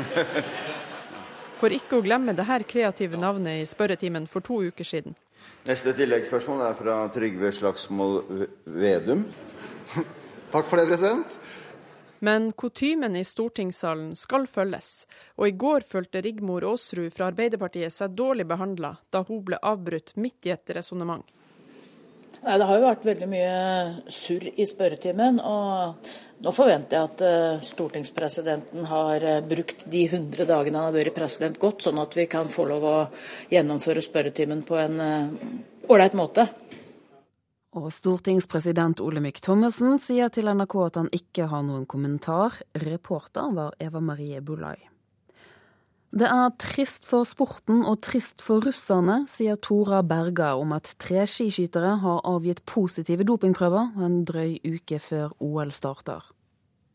for 1.60 1.74
ikke 1.74 1.98
å 1.98 2.04
glemme 2.04 2.32
det 2.36 2.46
her 2.48 2.64
kreative 2.68 3.18
navnet 3.20 3.60
i 3.60 3.66
spørretimen 3.68 4.28
for 4.30 4.44
to 4.46 4.62
uker 4.70 4.86
siden. 4.86 5.16
Neste 5.66 5.92
tilleggsspørsmål 5.96 6.62
er 6.68 6.76
fra 6.78 6.96
Trygve 7.12 7.50
Slagsvold 7.52 8.46
Vedum. 8.80 9.26
Takk 10.50 10.70
for 10.70 10.80
det, 10.80 10.86
president. 10.88 11.36
Men 12.20 12.52
kutymen 12.52 13.16
i 13.16 13.24
stortingssalen 13.24 14.12
skal 14.16 14.46
følges, 14.50 15.06
og 15.40 15.48
i 15.48 15.56
går 15.56 15.86
følte 15.88 16.20
Rigmor 16.24 16.66
Aasrud 16.68 17.08
fra 17.14 17.30
Arbeiderpartiet 17.30 17.94
seg 17.94 18.16
dårlig 18.16 18.44
behandla 18.50 18.96
da 19.12 19.24
hun 19.28 19.40
ble 19.46 19.60
avbrutt 19.64 20.12
midt 20.20 20.48
i 20.48 20.52
et 20.52 20.74
resonnement. 20.76 21.24
Det 22.40 22.64
har 22.64 22.76
jo 22.76 22.84
vært 22.86 23.04
veldig 23.04 23.28
mye 23.28 23.54
surr 24.12 24.46
i 24.54 24.66
spørretimen. 24.68 25.40
og 25.40 26.12
Nå 26.40 26.52
forventer 26.56 26.96
jeg 26.96 27.08
at 27.10 27.22
eh, 27.26 27.64
stortingspresidenten 27.64 28.86
har 28.88 29.24
eh, 29.28 29.42
brukt 29.44 29.84
de 29.92 30.06
100 30.06 30.46
dagene 30.48 30.80
han 30.80 30.88
har 30.88 30.94
vært 30.94 31.18
president 31.18 31.58
godt, 31.60 31.84
sånn 31.84 32.00
at 32.00 32.16
vi 32.16 32.24
kan 32.32 32.48
få 32.48 32.64
lov 32.70 32.86
å 32.88 32.96
gjennomføre 33.52 34.00
spørretimen 34.00 34.62
på 34.64 34.78
en 34.80 35.02
eh, 35.04 35.50
ålreit 35.92 36.16
måte. 36.16 36.46
Og 37.70 37.86
stortingspresident 37.94 38.98
Olemic 38.98 39.38
Thommessen 39.44 40.00
sier 40.02 40.30
til 40.34 40.50
NRK 40.50 40.74
at 40.88 40.96
han 40.98 41.10
ikke 41.14 41.46
har 41.52 41.62
noen 41.62 41.84
kommentar. 41.86 42.56
Reporter 42.82 43.52
var 43.54 43.76
Eva 43.78 44.02
Marie 44.02 44.40
Bullai. 44.42 44.74
Det 46.10 46.26
er 46.26 46.50
trist 46.58 47.04
for 47.06 47.22
sporten 47.22 47.84
og 47.86 48.00
trist 48.02 48.42
for 48.42 48.64
russerne, 48.66 49.20
sier 49.30 49.54
Tora 49.62 50.00
Berger 50.02 50.58
om 50.58 50.74
at 50.74 50.90
tre 50.98 51.22
skiskytere 51.30 51.92
har 52.02 52.24
avgitt 52.26 52.64
positive 52.66 53.22
dopingprøver 53.28 53.94
en 54.02 54.24
drøy 54.26 54.56
uke 54.66 54.98
før 54.98 55.30
OL 55.38 55.70
starter. 55.70 56.26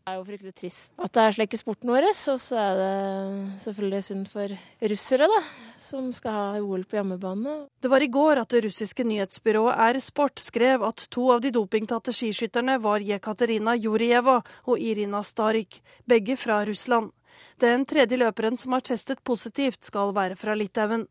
Det 0.06 0.14
er 0.14 0.20
jo 0.20 0.26
fryktelig 0.28 0.53
trist 0.53 0.91
at 1.01 1.16
det 1.18 1.22
er 1.24 1.34
slik 1.34 1.53
i 1.56 1.58
sporten 1.58 1.89
vår. 1.89 2.06
Og 2.06 2.38
så 2.38 2.58
er 2.62 2.76
det 2.78 3.61
selvfølgelig 3.64 4.02
synd 4.06 4.27
for 4.30 4.52
russere, 4.91 5.30
da, 5.32 5.40
som 5.82 6.11
skal 6.14 6.36
ha 6.36 6.44
OL 6.61 6.84
på 6.86 6.99
hjemmebane. 6.99 7.56
Det 7.82 7.90
var 7.90 8.06
i 8.06 8.10
går 8.14 8.44
at 8.44 8.53
det 8.53 8.61
russiske 8.68 9.02
nyhetsbyrået 9.02 9.73
R-Sport 9.98 10.44
skrev 10.45 10.86
at 10.86 11.07
to 11.10 11.26
av 11.34 11.41
de 11.41 11.49
dopingtatte 11.56 12.14
skiskytterne 12.14 12.77
var 12.84 13.02
Jekaterina 13.02 13.73
Jurieva 13.80 14.44
og 14.69 14.77
Irina 14.77 15.23
Starik, 15.26 15.82
begge 16.06 16.38
fra 16.38 16.60
Russland. 16.69 17.10
Den 17.57 17.88
tredje 17.90 18.22
løperen 18.22 18.61
som 18.61 18.77
har 18.77 18.86
testet 18.86 19.26
positivt, 19.26 19.82
skal 19.90 20.14
være 20.14 20.38
fra 20.38 20.53
Litauen. 20.53 21.07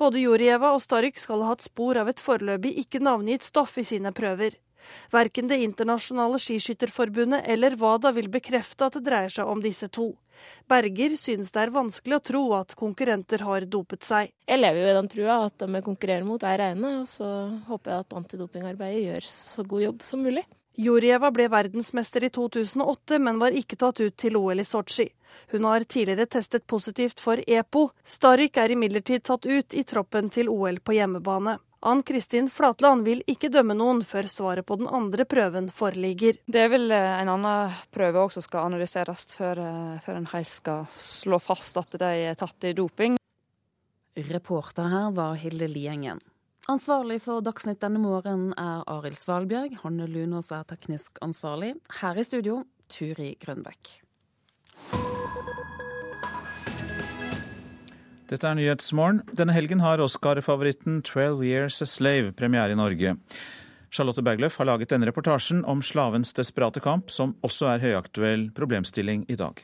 Både 0.00 0.24
Jurieva 0.24 0.72
og 0.72 0.80
Starik 0.80 1.20
skal 1.20 1.44
ha 1.44 1.52
hatt 1.52 1.68
spor 1.68 2.00
av 2.00 2.08
et 2.08 2.24
foreløpig 2.24 2.72
ikke 2.86 3.04
navngitt 3.04 3.44
stoff 3.44 3.76
i 3.76 3.84
sine 3.84 4.16
prøver. 4.16 4.56
Verken 5.12 5.48
Det 5.50 5.60
internasjonale 5.64 6.38
skiskytterforbundet 6.40 7.46
eller 7.50 7.76
WADA 7.80 8.12
vil 8.16 8.30
bekrefte 8.32 8.86
at 8.86 8.98
det 8.98 9.06
dreier 9.08 9.32
seg 9.32 9.48
om 9.50 9.62
disse 9.64 9.88
to. 9.88 10.12
Berger 10.70 11.16
synes 11.20 11.52
det 11.52 11.64
er 11.64 11.74
vanskelig 11.74 12.16
å 12.16 12.24
tro 12.24 12.44
at 12.56 12.76
konkurrenter 12.78 13.44
har 13.44 13.66
dopet 13.68 14.06
seg. 14.06 14.30
Jeg 14.48 14.60
lever 14.62 14.80
jo 14.80 14.92
i 14.92 14.96
den 14.96 15.10
trua 15.12 15.36
at 15.48 15.58
de 15.60 15.68
jeg 15.68 15.86
konkurrerer 15.86 16.24
mot 16.26 16.46
er 16.46 16.58
rene, 16.62 16.94
og 17.02 17.10
så 17.10 17.28
håper 17.68 17.92
jeg 17.92 18.06
at 18.06 18.16
antidopingarbeidet 18.22 19.04
gjør 19.04 19.28
så 19.28 19.66
god 19.68 19.86
jobb 19.88 20.06
som 20.06 20.24
mulig. 20.24 20.46
Jurjeva 20.80 21.28
ble 21.34 21.48
verdensmester 21.52 22.24
i 22.24 22.30
2008, 22.32 23.18
men 23.20 23.40
var 23.42 23.56
ikke 23.56 23.76
tatt 23.80 24.00
ut 24.00 24.14
til 24.16 24.38
OL 24.38 24.62
i 24.62 24.64
Sotsji. 24.64 25.10
Hun 25.52 25.66
har 25.68 25.84
tidligere 25.84 26.28
testet 26.30 26.66
positivt 26.66 27.20
for 27.20 27.42
EPO. 27.42 27.88
Starik 28.04 28.56
er 28.56 28.72
imidlertid 28.72 29.26
tatt 29.26 29.44
ut 29.46 29.74
i 29.76 29.84
troppen 29.84 30.30
til 30.32 30.48
OL 30.48 30.80
på 30.80 30.96
hjemmebane. 30.96 31.58
Ann 31.82 32.02
Kristin 32.02 32.50
Flatland 32.52 33.06
vil 33.08 33.22
ikke 33.30 33.48
dømme 33.48 33.72
noen 33.72 34.02
før 34.04 34.26
svaret 34.28 34.66
på 34.68 34.76
den 34.76 34.88
andre 34.92 35.24
prøven 35.24 35.70
foreligger. 35.72 36.36
Det 36.44 36.66
er 36.66 36.68
vel 36.68 36.92
eh, 36.92 37.12
en 37.22 37.30
annen 37.32 37.78
prøve 37.94 38.20
også 38.20 38.42
skal 38.44 38.68
analyseres 38.68 39.24
før, 39.32 39.62
eh, 39.64 39.94
før 40.04 40.18
en 40.20 40.28
helt 40.34 40.50
skal 40.52 40.84
slå 40.92 41.38
fast 41.40 41.80
at 41.80 41.96
de 42.02 42.10
er 42.26 42.36
tatt 42.36 42.68
i 42.68 42.74
doping. 42.76 43.16
Reporter 44.28 44.90
her 44.92 45.08
var 45.16 45.40
Hilde 45.40 45.70
Liengen. 45.72 46.20
Ansvarlig 46.68 47.22
for 47.24 47.40
Dagsnytt 47.40 47.80
denne 47.80 48.02
morgenen 48.02 48.52
er 48.60 48.84
Arild 48.84 49.16
Svalbjørg. 49.16 49.80
Hanne 49.80 50.10
Lunås 50.10 50.52
er 50.52 50.68
teknisk 50.68 51.16
ansvarlig. 51.24 51.72
Her 52.02 52.20
i 52.20 52.28
studio, 52.28 52.60
Turi 52.92 53.32
Grønbekk. 53.40 53.96
Dette 58.30 58.46
er 58.46 58.54
Nyhetsmorgen. 58.54 59.24
Denne 59.34 59.50
helgen 59.56 59.80
har 59.82 59.98
Oscar-favoritten 59.98 61.02
'Twelve 61.02 61.42
Years 61.42 61.82
a 61.82 61.84
Slave' 61.84 62.30
premiere 62.30 62.70
i 62.70 62.76
Norge. 62.78 63.16
Charlotte 63.90 64.22
Bergløff 64.22 64.58
har 64.58 64.68
laget 64.68 64.92
denne 64.92 65.08
reportasjen 65.08 65.64
om 65.64 65.82
slavens 65.82 66.30
desperate 66.32 66.78
kamp, 66.80 67.10
som 67.10 67.34
også 67.42 67.66
er 67.74 67.82
høyaktuell 67.82 68.52
problemstilling 68.54 69.24
i 69.28 69.34
dag. 69.34 69.58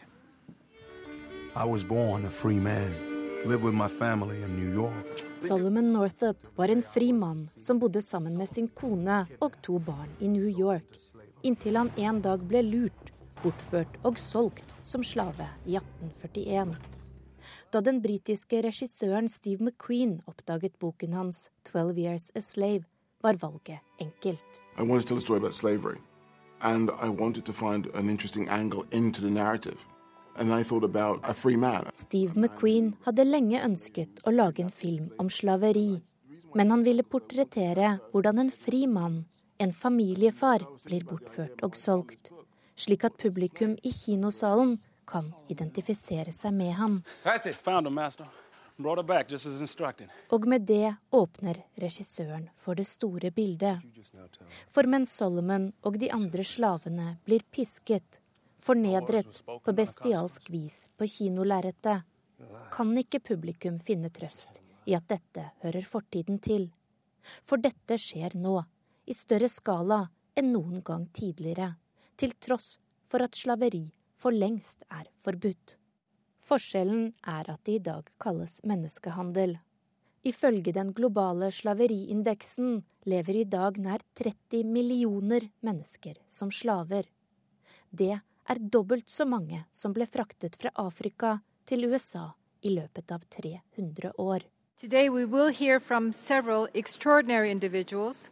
Solomon 5.36 5.92
Northup 5.92 6.36
var 6.56 6.68
en 6.68 6.82
fri 6.82 7.12
mann 7.12 7.48
som 7.56 7.78
bodde 7.78 8.02
sammen 8.02 8.36
med 8.36 8.48
sin 8.48 8.66
kone 8.66 9.28
og 9.40 9.54
to 9.62 9.78
barn 9.78 10.10
i 10.18 10.26
New 10.26 10.50
York, 10.50 10.98
inntil 11.44 11.76
han 11.76 11.92
en 11.96 12.20
dag 12.20 12.42
ble 12.42 12.66
lurt, 12.66 13.14
bortført 13.44 13.94
og 14.02 14.18
solgt 14.18 14.74
som 14.82 15.06
slave 15.06 15.46
i 15.66 15.78
1841. 15.78 16.95
Da 17.72 17.80
den 17.80 18.02
britiske 18.02 18.62
regissøren 18.62 19.28
Steve 19.28 19.64
McQueen 19.64 20.20
oppdaget 20.26 20.78
boken 20.78 21.12
hans 21.12 21.50
'Twelve 21.64 21.98
Years 21.98 22.30
a 22.34 22.40
Slave', 22.40 22.86
var 23.22 23.36
valget 23.40 23.78
enkelt. 23.98 24.62
And 26.60 26.90
I 26.90 27.08
wanted 27.08 27.44
to 27.44 27.52
find 27.52 27.86
an 27.94 28.08
interesting 28.10 28.48
angle 28.48 28.84
into 28.90 29.20
the 29.20 29.30
narrative. 29.30 29.78
And 30.36 30.52
I 30.52 30.62
thought 30.64 30.84
about 30.84 31.20
a 31.22 31.34
free 31.34 31.56
man. 31.56 31.84
Steve 31.94 32.32
McQueen 32.36 32.94
hadde 33.04 33.24
lenge 33.24 33.62
ønsket 33.64 34.20
å 34.24 34.32
lage 34.32 34.62
en 34.62 34.70
film 34.70 35.10
om 35.18 35.30
slaveri. 35.30 36.02
Men 36.54 36.70
han 36.70 36.84
ville 36.84 37.02
portrettere 37.02 37.98
hvordan 38.12 38.38
en 38.38 38.50
fri 38.50 38.86
mann, 38.86 39.24
en 39.58 39.72
familiefar, 39.72 40.64
blir 40.84 41.04
bortført 41.04 41.62
og 41.64 41.76
solgt. 41.76 42.30
Slik 42.76 43.04
at 43.04 43.16
publikum 43.20 43.76
i 43.82 43.92
kinosalen 43.92 44.78
kan 45.06 45.30
identifisere 45.52 46.32
seg 46.34 46.54
med 46.56 46.74
ham. 46.78 46.98
Og 50.28 50.46
med 50.46 50.66
det 50.68 50.94
åpner 51.10 51.62
regissøren 51.80 52.48
for 52.56 52.76
det 52.76 52.84
store 52.90 53.30
bildet. 53.30 53.80
For 54.68 54.88
mens 54.90 55.14
Solomon 55.16 55.70
og 55.86 55.96
de 56.02 56.10
andre 56.12 56.44
slavene 56.44 57.16
blir 57.24 57.46
pisket, 57.50 58.20
fornedret 58.60 59.40
på 59.46 59.72
bestialsk 59.72 60.50
vis 60.52 60.86
på 60.96 61.08
kinolerretet, 61.08 62.04
kan 62.72 62.92
ikke 63.00 63.22
publikum 63.24 63.78
finne 63.80 64.10
trøst 64.12 64.60
i 64.84 64.94
at 64.98 65.08
dette 65.08 65.50
hører 65.64 65.86
fortiden 65.88 66.38
til. 66.42 66.68
For 67.42 67.56
dette 67.62 67.96
skjer 67.98 68.36
nå, 68.38 68.60
i 69.06 69.14
større 69.16 69.48
skala 69.50 70.04
enn 70.36 70.52
noen 70.52 70.82
gang 70.84 71.06
tidligere, 71.16 71.74
til 72.18 72.34
tross 72.42 72.76
for 73.08 73.24
at 73.24 73.38
slaveri 73.38 73.86
for 74.16 74.34
lengst 74.34 74.84
er 74.90 75.08
forbudt. 75.22 75.76
Forskjellen 76.46 77.10
er 77.26 77.48
at 77.50 77.62
det 77.66 77.78
i 77.80 77.82
dag 77.88 78.08
kalles 78.22 78.60
menneskehandel. 78.64 79.56
Ifølge 80.26 80.72
den 80.74 80.92
globale 80.94 81.52
slaveriindeksen 81.54 82.80
lever 83.06 83.42
i 83.42 83.44
dag 83.44 83.78
nær 83.78 84.02
30 84.18 84.64
millioner 84.66 85.48
mennesker 85.62 86.16
som 86.28 86.50
slaver. 86.50 87.06
Det 87.90 88.14
er 88.14 88.62
dobbelt 88.76 89.10
så 89.10 89.26
mange 89.26 89.64
som 89.72 89.94
ble 89.94 90.06
fraktet 90.06 90.58
fra 90.58 90.72
Afrika 90.74 91.38
til 91.66 91.86
USA 91.90 92.32
i 92.62 92.74
løpet 92.74 93.12
av 93.14 93.26
300 93.30 94.12
år. 94.18 94.46
Today 94.76 95.08
we 95.08 95.24
will 95.24 95.48
hear 95.48 95.80
from 95.80 96.12
several 96.12 96.68
extraordinary 96.74 97.50
individuals 97.50 98.30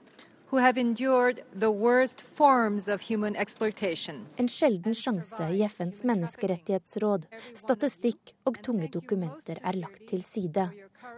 who 0.55 0.61
have 0.61 0.81
endured 0.81 1.41
the 1.61 1.71
worst 1.71 2.21
forms 2.21 2.89
of 2.89 3.01
human 3.01 3.37
exploitation. 3.37 4.27
En 4.37 4.49
sjelden 4.49 4.95
sjanse 4.95 5.49
i 5.51 5.69
FNs 5.69 6.05
menneskerettighetsråd. 6.05 7.27
Statistikk 7.55 8.31
og 8.47 8.61
tunge 8.63 8.87
dokumenter 8.93 9.59
er 9.63 9.81
lagt 9.81 10.05
til 10.07 10.23
side. 10.23 10.69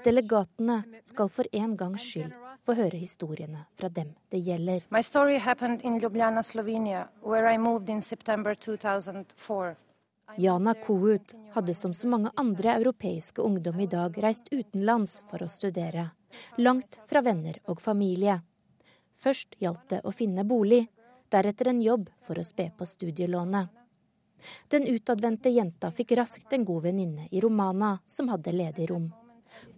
Delegatene 0.04 0.78
skal 1.04 1.28
for 1.28 1.44
en 1.52 1.76
gangs 1.76 2.06
skyld 2.08 2.32
få 2.64 2.78
høre 2.80 2.96
historiene 2.96 3.66
fra 3.76 3.92
dem 3.92 4.14
det 4.32 4.40
gjelder. 4.48 4.88
My 4.88 5.04
story 5.04 5.36
happened 5.36 5.84
in 5.84 6.00
Ljubljana, 6.00 6.42
Slovenia, 6.42 7.08
where 7.20 7.52
I 7.52 7.58
moved 7.58 7.92
in 7.92 8.02
September 8.02 8.54
2004. 8.54 9.76
Jana 10.38 10.74
Kohut 10.74 11.36
hadde 11.52 11.74
som 11.74 11.92
så 11.92 12.08
mange 12.08 12.32
andre 12.36 12.78
europeiske 12.80 13.42
ungdom 13.42 13.80
i 13.80 13.86
dag 13.86 14.16
reist 14.22 14.48
utenlands 14.52 15.20
for 15.30 15.44
å 15.44 15.48
studere. 15.48 16.10
Langt 16.56 17.00
fra 17.06 17.20
venner 17.20 17.60
og 17.68 17.84
familie. 17.84 18.40
Først 19.16 19.56
gjaldt 19.58 19.88
det 19.90 20.02
å 20.04 20.12
finne 20.12 20.44
bolig, 20.44 20.86
deretter 21.32 21.72
en 21.72 21.80
jobb 21.82 22.10
for 22.26 22.38
å 22.38 22.44
spe 22.44 22.68
på 22.76 22.86
studielånet. 22.86 23.72
Den 24.68 24.86
utadvendte 24.86 25.50
jenta 25.50 25.90
fikk 25.90 26.12
raskt 26.20 26.52
en 26.52 26.64
god 26.68 26.84
venninne 26.90 27.28
i 27.30 27.40
Romana 27.40 27.96
som 28.04 28.28
hadde 28.28 28.52
ledig 28.52 28.90
rom. 28.90 29.08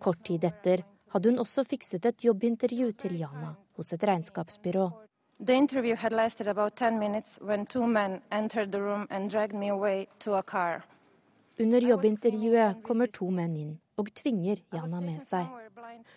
Kort 0.02 0.24
tid 0.26 0.44
etter 0.44 0.82
hadde 1.14 1.30
hun 1.30 1.40
også 1.40 1.64
fikset 1.64 2.04
et 2.10 2.24
jobbintervju 2.26 2.90
til 2.98 3.14
Jana 3.22 3.54
hos 3.78 3.92
et 3.94 4.04
regnskapsbyrå. 4.04 4.88
The 5.40 5.54
interview 5.54 5.94
had 5.94 6.12
lasted 6.12 6.48
about 6.48 6.74
10 6.76 6.98
minutes 6.98 7.38
when 7.40 7.64
two 7.66 7.86
men 7.86 8.20
entered 8.30 8.72
the 8.72 8.80
room 8.82 9.06
and 9.08 9.30
dragged 9.30 9.54
me 9.54 9.68
away 9.68 10.08
to 10.18 10.34
a 10.34 10.42
car. 10.42 10.82
Under 11.60 11.80
jobbintervjuet 11.80 12.82
kommer 12.82 13.06
to 13.06 13.30
menn 13.30 13.56
inn 13.56 13.76
og 13.98 14.10
tvinger 14.14 14.58
Jana 14.74 15.00
med 15.00 15.22
seg. 15.22 15.46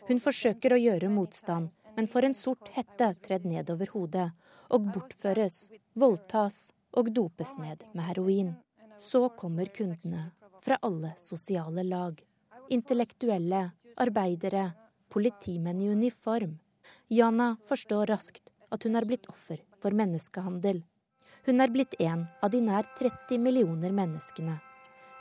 Hun 0.10 0.19
forsøker 0.22 0.73
å 0.73 0.81
gjøre 0.81 1.10
motstand, 1.10 1.69
men 1.96 2.08
får 2.08 2.26
en 2.26 2.34
sort 2.38 2.70
hette 2.76 3.14
tredd 3.26 3.46
ned 3.46 3.70
over 3.74 3.92
hodet 3.94 4.30
og 4.72 4.88
bortføres, 4.94 5.70
voldtas 5.94 6.72
og 6.98 7.12
dopes 7.16 7.58
ned 7.60 7.84
med 7.94 8.06
heroin. 8.08 8.54
Så 9.00 9.28
kommer 9.38 9.72
kundene 9.74 10.30
fra 10.62 10.78
alle 10.82 11.14
sosiale 11.18 11.84
lag. 11.84 12.20
Intellektuelle, 12.70 13.72
arbeidere, 13.98 14.72
politimenn 15.10 15.82
i 15.82 15.90
uniform. 15.90 16.60
Jana 17.08 17.56
forstår 17.68 18.06
raskt 18.14 18.52
at 18.72 18.84
hun 18.88 18.96
er 18.96 19.08
blitt 19.08 19.28
offer 19.30 19.60
for 19.82 19.92
menneskehandel. 19.92 20.84
Hun 21.46 21.64
er 21.64 21.74
blitt 21.74 21.98
en 22.00 22.28
av 22.42 22.52
de 22.54 22.62
nær 22.64 22.86
30 23.00 23.42
millioner 23.42 23.92
menneskene. 23.92 24.60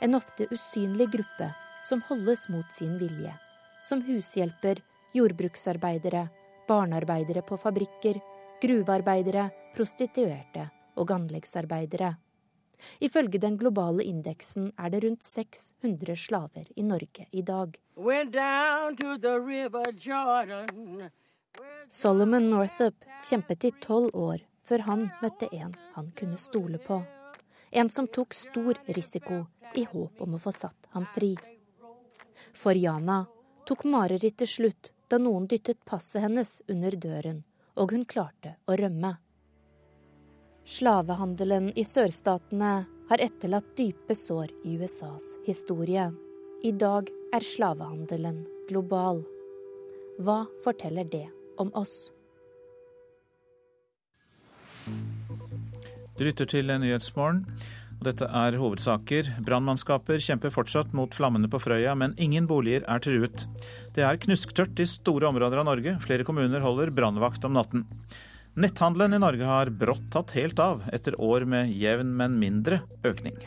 En 0.01 0.15
ofte 0.15 0.47
usynlig 0.53 1.09
gruppe 1.11 1.49
som 1.87 2.03
holdes 2.07 2.47
mot 2.49 2.69
sin 2.73 2.95
vilje. 3.01 3.33
Som 3.81 4.03
hushjelper, 4.05 4.83
jordbruksarbeidere, 5.17 6.27
barnearbeidere 6.71 7.43
på 7.43 7.57
fabrikker, 7.59 8.19
gruvearbeidere, 8.63 9.49
prostituerte 9.75 10.69
og 10.99 11.11
anleggsarbeidere. 11.15 12.15
Ifølge 12.99 13.39
den 13.41 13.57
globale 13.61 14.03
indeksen 14.03 14.71
er 14.79 14.89
det 14.89 15.03
rundt 15.03 15.23
600 15.23 16.15
slaver 16.17 16.69
i 16.75 16.83
Norge 16.83 17.27
i 17.31 17.41
dag. 17.45 17.75
Solomon 21.89 22.49
Northup 22.49 23.09
kjempet 23.29 23.65
i 23.67 23.73
tolv 23.83 24.15
år 24.15 24.45
før 24.65 24.85
han 24.87 25.09
møtte 25.21 25.49
en 25.51 25.75
han 25.95 26.11
kunne 26.17 26.39
stole 26.39 26.79
på. 26.81 27.01
En 27.71 27.89
som 27.89 28.07
tok 28.07 28.33
stor 28.33 28.79
risiko 28.87 29.43
i 29.75 29.83
håp 29.91 30.23
om 30.23 30.35
å 30.35 30.41
få 30.41 30.53
satt 30.55 30.89
ham 30.95 31.05
fri. 31.15 31.35
For 32.53 32.75
Jana 32.75 33.25
tok 33.67 33.85
marerittet 33.87 34.49
slutt 34.49 34.91
da 35.11 35.19
noen 35.19 35.47
dyttet 35.51 35.81
passet 35.85 36.23
hennes 36.23 36.61
under 36.71 36.95
døren, 36.95 37.43
og 37.75 37.91
hun 37.91 38.05
klarte 38.07 38.55
å 38.67 38.77
rømme. 38.79 39.17
Slavehandelen 40.71 41.71
i 41.75 41.83
sørstatene 41.83 42.71
har 43.09 43.23
etterlatt 43.25 43.73
dype 43.75 44.15
sår 44.15 44.53
i 44.63 44.77
USAs 44.79 45.33
historie. 45.47 46.05
I 46.63 46.71
dag 46.71 47.09
er 47.35 47.43
slavehandelen 47.43 48.45
global. 48.69 49.23
Hva 50.21 50.45
forteller 50.63 51.09
det 51.11 51.25
om 51.59 51.73
oss? 51.75 52.11
Du 56.15 56.23
lytter 56.23 56.45
til 56.45 56.71
Nyhetsmorgen. 56.71 57.43
Dette 58.01 58.25
er 58.25 58.55
hovedsaker. 58.57 59.27
Brannmannskaper 59.45 60.17
kjemper 60.25 60.49
fortsatt 60.53 60.93
mot 60.97 61.13
flammene 61.13 61.49
på 61.51 61.59
Frøya, 61.61 61.93
men 61.93 62.15
ingen 62.17 62.47
boliger 62.49 62.81
er 62.89 63.03
truet. 63.03 63.43
Det 63.93 64.01
er 64.01 64.17
knusktørt 64.23 64.79
i 64.81 64.87
store 64.89 65.29
områder 65.29 65.61
av 65.61 65.67
Norge. 65.67 65.93
Flere 66.01 66.25
kommuner 66.25 66.65
holder 66.65 66.89
brannvakt 66.97 67.45
om 67.45 67.53
natten. 67.59 67.85
Netthandelen 68.57 69.13
i 69.13 69.21
Norge 69.21 69.45
har 69.45 69.69
brått 69.69 70.09
tatt 70.11 70.33
helt 70.33 70.57
av, 70.59 70.81
etter 70.91 71.13
år 71.21 71.45
med 71.45 71.69
jevn, 71.77 72.09
men 72.17 72.39
mindre 72.41 72.81
økning. 73.05 73.37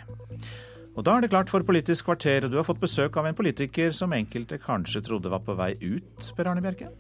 Og 0.95 1.03
da 1.03 1.17
er 1.17 1.25
det 1.25 1.33
klart 1.35 1.51
for 1.51 1.67
Politisk 1.67 2.07
kvarter, 2.07 2.47
og 2.47 2.55
du 2.55 2.61
har 2.61 2.69
fått 2.69 2.81
besøk 2.81 3.19
av 3.19 3.27
en 3.27 3.37
politiker 3.37 3.91
som 3.91 4.15
enkelte 4.15 4.61
kanskje 4.63 5.03
trodde 5.03 5.35
var 5.35 5.43
på 5.43 5.59
vei 5.59 5.73
ut, 5.83 6.31
Per 6.39 6.53
Arne 6.53 6.63
Bjerke? 6.63 6.93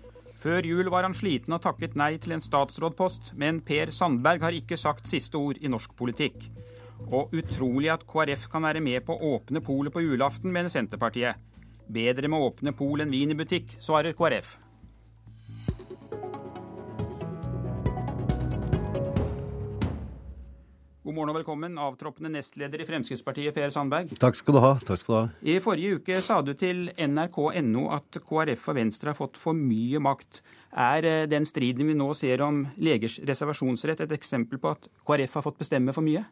Før 0.43 0.67
jul 0.67 0.91
var 0.93 1.07
han 1.07 1.15
sliten 1.15 1.55
og 1.55 1.63
takket 1.65 1.95
nei 1.97 2.17
til 2.21 2.35
en 2.35 2.43
statsrådpost, 2.43 3.31
men 3.39 3.63
Per 3.65 3.95
Sandberg 3.95 4.43
har 4.43 4.59
ikke 4.59 4.77
sagt 4.77 5.07
siste 5.09 5.39
ord 5.39 5.63
i 5.63 5.71
norsk 5.71 5.95
politikk. 5.97 6.51
Og 7.13 7.35
utrolig 7.37 7.91
at 7.93 8.07
KrF 8.09 8.49
kan 8.53 8.65
være 8.65 8.81
med 8.85 9.05
på 9.05 9.17
å 9.17 9.37
åpne 9.37 9.61
polet 9.65 9.93
på 9.93 10.05
julaften, 10.05 10.53
mener 10.53 10.73
Senterpartiet. 10.73 11.41
Bedre 11.85 12.31
med 12.33 12.41
å 12.41 12.53
åpne 12.53 12.73
pol 12.77 13.05
enn 13.05 13.13
vin 13.13 13.35
i 13.35 13.37
butikk, 13.37 13.77
svarer 13.83 14.17
KrF. 14.17 14.57
God 21.05 21.13
morgen 21.19 21.35
og 21.35 21.37
velkommen, 21.37 21.75
avtroppende 21.77 22.31
nestleder 22.33 22.81
i 22.81 22.87
Fremskrittspartiet, 22.89 23.53
Per 23.53 23.69
Sandberg. 23.69 24.15
Takk 24.17 24.39
skal 24.39 24.57
du 24.57 24.61
ha. 24.65 24.71
takk 24.81 24.99
skal 25.03 25.13
du 25.13 25.19
ha. 25.19 25.27
I 25.45 25.59
forrige 25.61 25.99
uke 26.01 26.17
sa 26.25 26.39
du 26.41 26.55
til 26.57 26.87
nrk.no 26.97 27.83
at 27.93 28.17
KrF 28.25 28.71
og 28.73 28.79
Venstre 28.79 29.13
har 29.13 29.19
fått 29.19 29.37
for 29.37 29.53
mye 29.53 30.01
makt. 30.01 30.41
Er 30.73 31.05
eh, 31.05 31.27
den 31.29 31.45
striden 31.45 31.93
vi 31.93 31.99
nå 32.01 32.09
ser 32.17 32.41
om 32.43 32.65
legers 32.81 33.19
reservasjonsrett 33.21 34.01
et 34.01 34.17
eksempel 34.17 34.59
på 34.59 34.73
at 34.73 34.89
KrF 35.05 35.37
har 35.37 35.45
fått 35.45 35.61
bestemme 35.61 35.93
for 35.93 36.09
mye? 36.09 36.25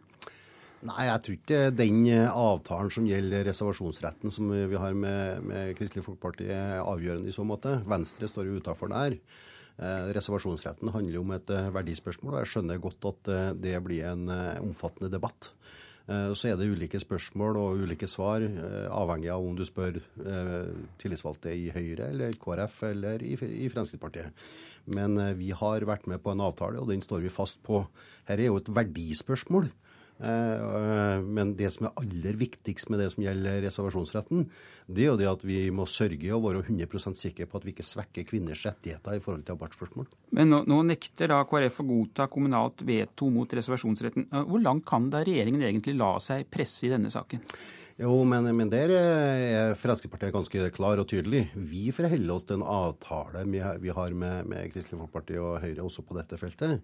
Nei, 0.83 1.07
jeg 1.07 1.23
tror 1.23 1.37
ikke 1.39 1.63
den 1.79 2.03
eh, 2.11 2.27
avtalen 2.27 2.91
som 2.91 3.07
gjelder 3.07 3.47
reservasjonsretten 3.47 4.35
som 4.35 4.51
vi 4.51 4.81
har 4.83 4.97
med, 4.99 5.45
med 5.47 5.77
Kristelig 5.79 6.03
Folkeparti 6.09 6.49
er 6.51 6.81
avgjørende 6.83 7.31
i 7.31 7.35
så 7.35 7.47
måte. 7.47 7.77
Venstre 7.87 8.27
står 8.31 8.49
jo 8.49 8.59
utafor 8.59 8.91
der. 8.91 9.21
Eh, 9.81 10.11
reservasjonsretten 10.13 10.93
handler 10.93 11.17
jo 11.17 11.23
om 11.25 11.33
et 11.35 11.53
eh, 11.53 11.71
verdispørsmål, 11.75 12.37
og 12.37 12.43
jeg 12.43 12.51
skjønner 12.53 12.83
godt 12.83 13.09
at 13.09 13.31
eh, 13.33 13.47
det 13.65 13.79
blir 13.85 14.11
en 14.11 14.29
omfattende 14.63 15.13
debatt. 15.13 15.53
Så 16.03 16.49
er 16.51 16.57
det 16.59 16.67
ulike 16.67 16.99
spørsmål 16.99 17.57
og 17.61 17.83
ulike 17.87 18.09
svar, 18.11 18.43
avhengig 18.91 19.29
av 19.31 19.45
om 19.47 19.55
du 19.55 19.63
spør 19.65 20.01
tillitsvalgte 20.99 21.53
i 21.55 21.69
Høyre 21.71 22.09
eller 22.11 22.35
KrF 22.43 22.81
eller 22.89 23.23
i 23.23 23.37
Fremskrittspartiet. 23.71 24.35
Men 24.91 25.15
vi 25.39 25.53
har 25.55 25.87
vært 25.87 26.09
med 26.11 26.19
på 26.25 26.35
en 26.35 26.43
avtale, 26.43 26.83
og 26.83 26.91
den 26.91 27.07
står 27.07 27.23
vi 27.23 27.31
fast 27.31 27.63
på. 27.63 27.85
Her 28.27 28.43
er 28.43 28.51
jo 28.51 28.59
et 28.59 28.73
verdispørsmål. 28.83 29.71
Eh, 30.23 31.23
men 31.23 31.55
det 31.59 31.71
som 31.75 31.89
er 31.89 31.97
aller 32.03 32.39
viktigst 32.39 32.93
med 32.93 33.03
det 33.03 33.11
som 33.15 33.25
gjelder 33.25 33.63
reservasjonsretten, 33.67 34.47
det 34.87 35.07
er 35.07 35.11
jo 35.13 35.21
det 35.21 35.31
at 35.31 35.47
vi 35.47 35.65
må 35.75 35.87
sørge 35.91 36.35
og 36.37 36.45
være 36.47 36.65
100% 36.67 37.19
sikre 37.19 37.49
på 37.51 37.59
at 37.59 37.67
vi 37.67 37.75
ikke 37.75 37.89
svekker 37.89 38.29
kvinners 38.29 38.63
rettigheter 38.69 39.19
i 39.19 39.25
forhold 39.25 39.47
til 39.47 39.57
abortspørsmål. 39.57 40.11
Men 40.33 40.49
nå, 40.49 40.63
nå, 40.65 40.79
nekter 40.89 41.29
da 41.29 41.43
KrF 41.45 41.83
å 41.83 41.85
godta 41.85 42.27
kommunalt 42.33 42.81
veto 42.89 43.29
mot 43.33 43.53
reservasjonsretten. 43.53 44.31
Hvor 44.49 44.63
langt 44.65 44.87
kan 44.89 45.11
da 45.13 45.21
regjeringen 45.27 45.61
egentlig 45.61 45.99
la 45.99 46.15
seg 46.25 46.49
presse 46.53 46.87
i 46.89 46.93
denne 46.93 47.13
saken? 47.13 47.43
Jo, 48.01 48.15
men, 48.25 48.47
men 48.57 48.71
der 48.73 48.91
er 48.97 49.75
Fremskrittspartiet 49.77 50.33
ganske 50.33 50.71
klar 50.73 51.03
og 51.03 51.11
tydelig. 51.11 51.43
Vi 51.53 51.91
forholder 51.93 52.33
oss 52.33 52.47
til 52.49 52.57
en 52.59 52.65
avtale 52.65 53.45
vi 53.53 53.93
har 53.93 54.17
med, 54.17 54.49
med 54.49 54.73
Kristelig 54.73 55.03
Folkeparti 55.03 55.37
og 55.37 55.59
Høyre 55.61 55.85
også 55.85 56.05
på 56.09 56.17
dette 56.17 56.39
feltet. 56.41 56.81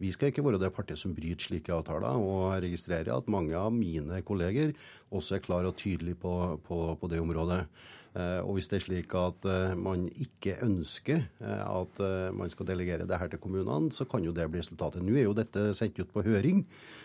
Vi 0.00 0.12
skal 0.12 0.28
ikke 0.28 0.44
være 0.44 0.60
det 0.60 0.72
partiet 0.76 1.00
som 1.00 1.14
bryter 1.16 1.48
slike 1.48 1.72
avtaler. 1.72 2.20
og 2.20 2.52
jeg 2.52 2.66
registrerer 2.66 3.14
at 3.16 3.32
mange 3.32 3.56
av 3.56 3.72
mine 3.72 4.20
kolleger 4.26 4.74
også 5.08 5.38
er 5.38 5.44
klar 5.44 5.64
og 5.64 5.78
tydelig 5.80 6.18
på, 6.20 6.34
på, 6.68 6.82
på 7.00 7.10
det 7.10 7.24
området. 7.24 7.64
Eh, 8.10 8.40
og 8.42 8.56
hvis 8.56 8.66
det 8.66 8.80
er 8.80 8.82
slik 8.82 9.12
at 9.14 9.46
eh, 9.46 9.76
man 9.78 10.08
ikke 10.10 10.56
ønsker 10.66 11.20
eh, 11.22 11.60
at 11.62 12.00
man 12.34 12.50
skal 12.50 12.66
delegere 12.66 13.06
det 13.06 13.18
her 13.20 13.30
til 13.30 13.38
kommunene, 13.38 13.92
så 13.94 14.04
kan 14.10 14.24
jo 14.26 14.34
det 14.34 14.48
bli 14.50 14.62
resultatet. 14.62 15.04
Nå 15.06 15.14
er 15.14 15.28
jo 15.28 15.36
dette 15.36 15.68
sendt 15.78 16.00
ut 16.00 16.10
på 16.10 16.24
høring, 16.26 16.64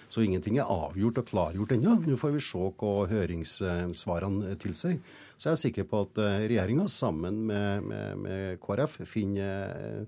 så 0.10 0.23
ingenting 0.26 0.57
er 0.57 0.72
avgjort 0.72 1.22
og 1.22 1.30
klargjort 1.30 1.76
ennå. 1.77 1.99
Nå 2.07 2.18
får 2.18 2.34
vi 2.34 2.44
se 2.48 2.69
hva 2.82 2.94
høringssvarene 3.11 4.57
tilsier. 4.61 4.98
Så 5.38 5.52
jeg 5.52 5.53
er 5.53 5.64
sikker 5.65 5.90
på 5.90 6.06
at 6.07 6.22
regjeringa 6.48 6.88
sammen 6.90 7.44
med, 7.49 7.86
med, 7.86 8.22
med 8.23 8.61
KrF 8.64 9.02
finner 9.10 10.06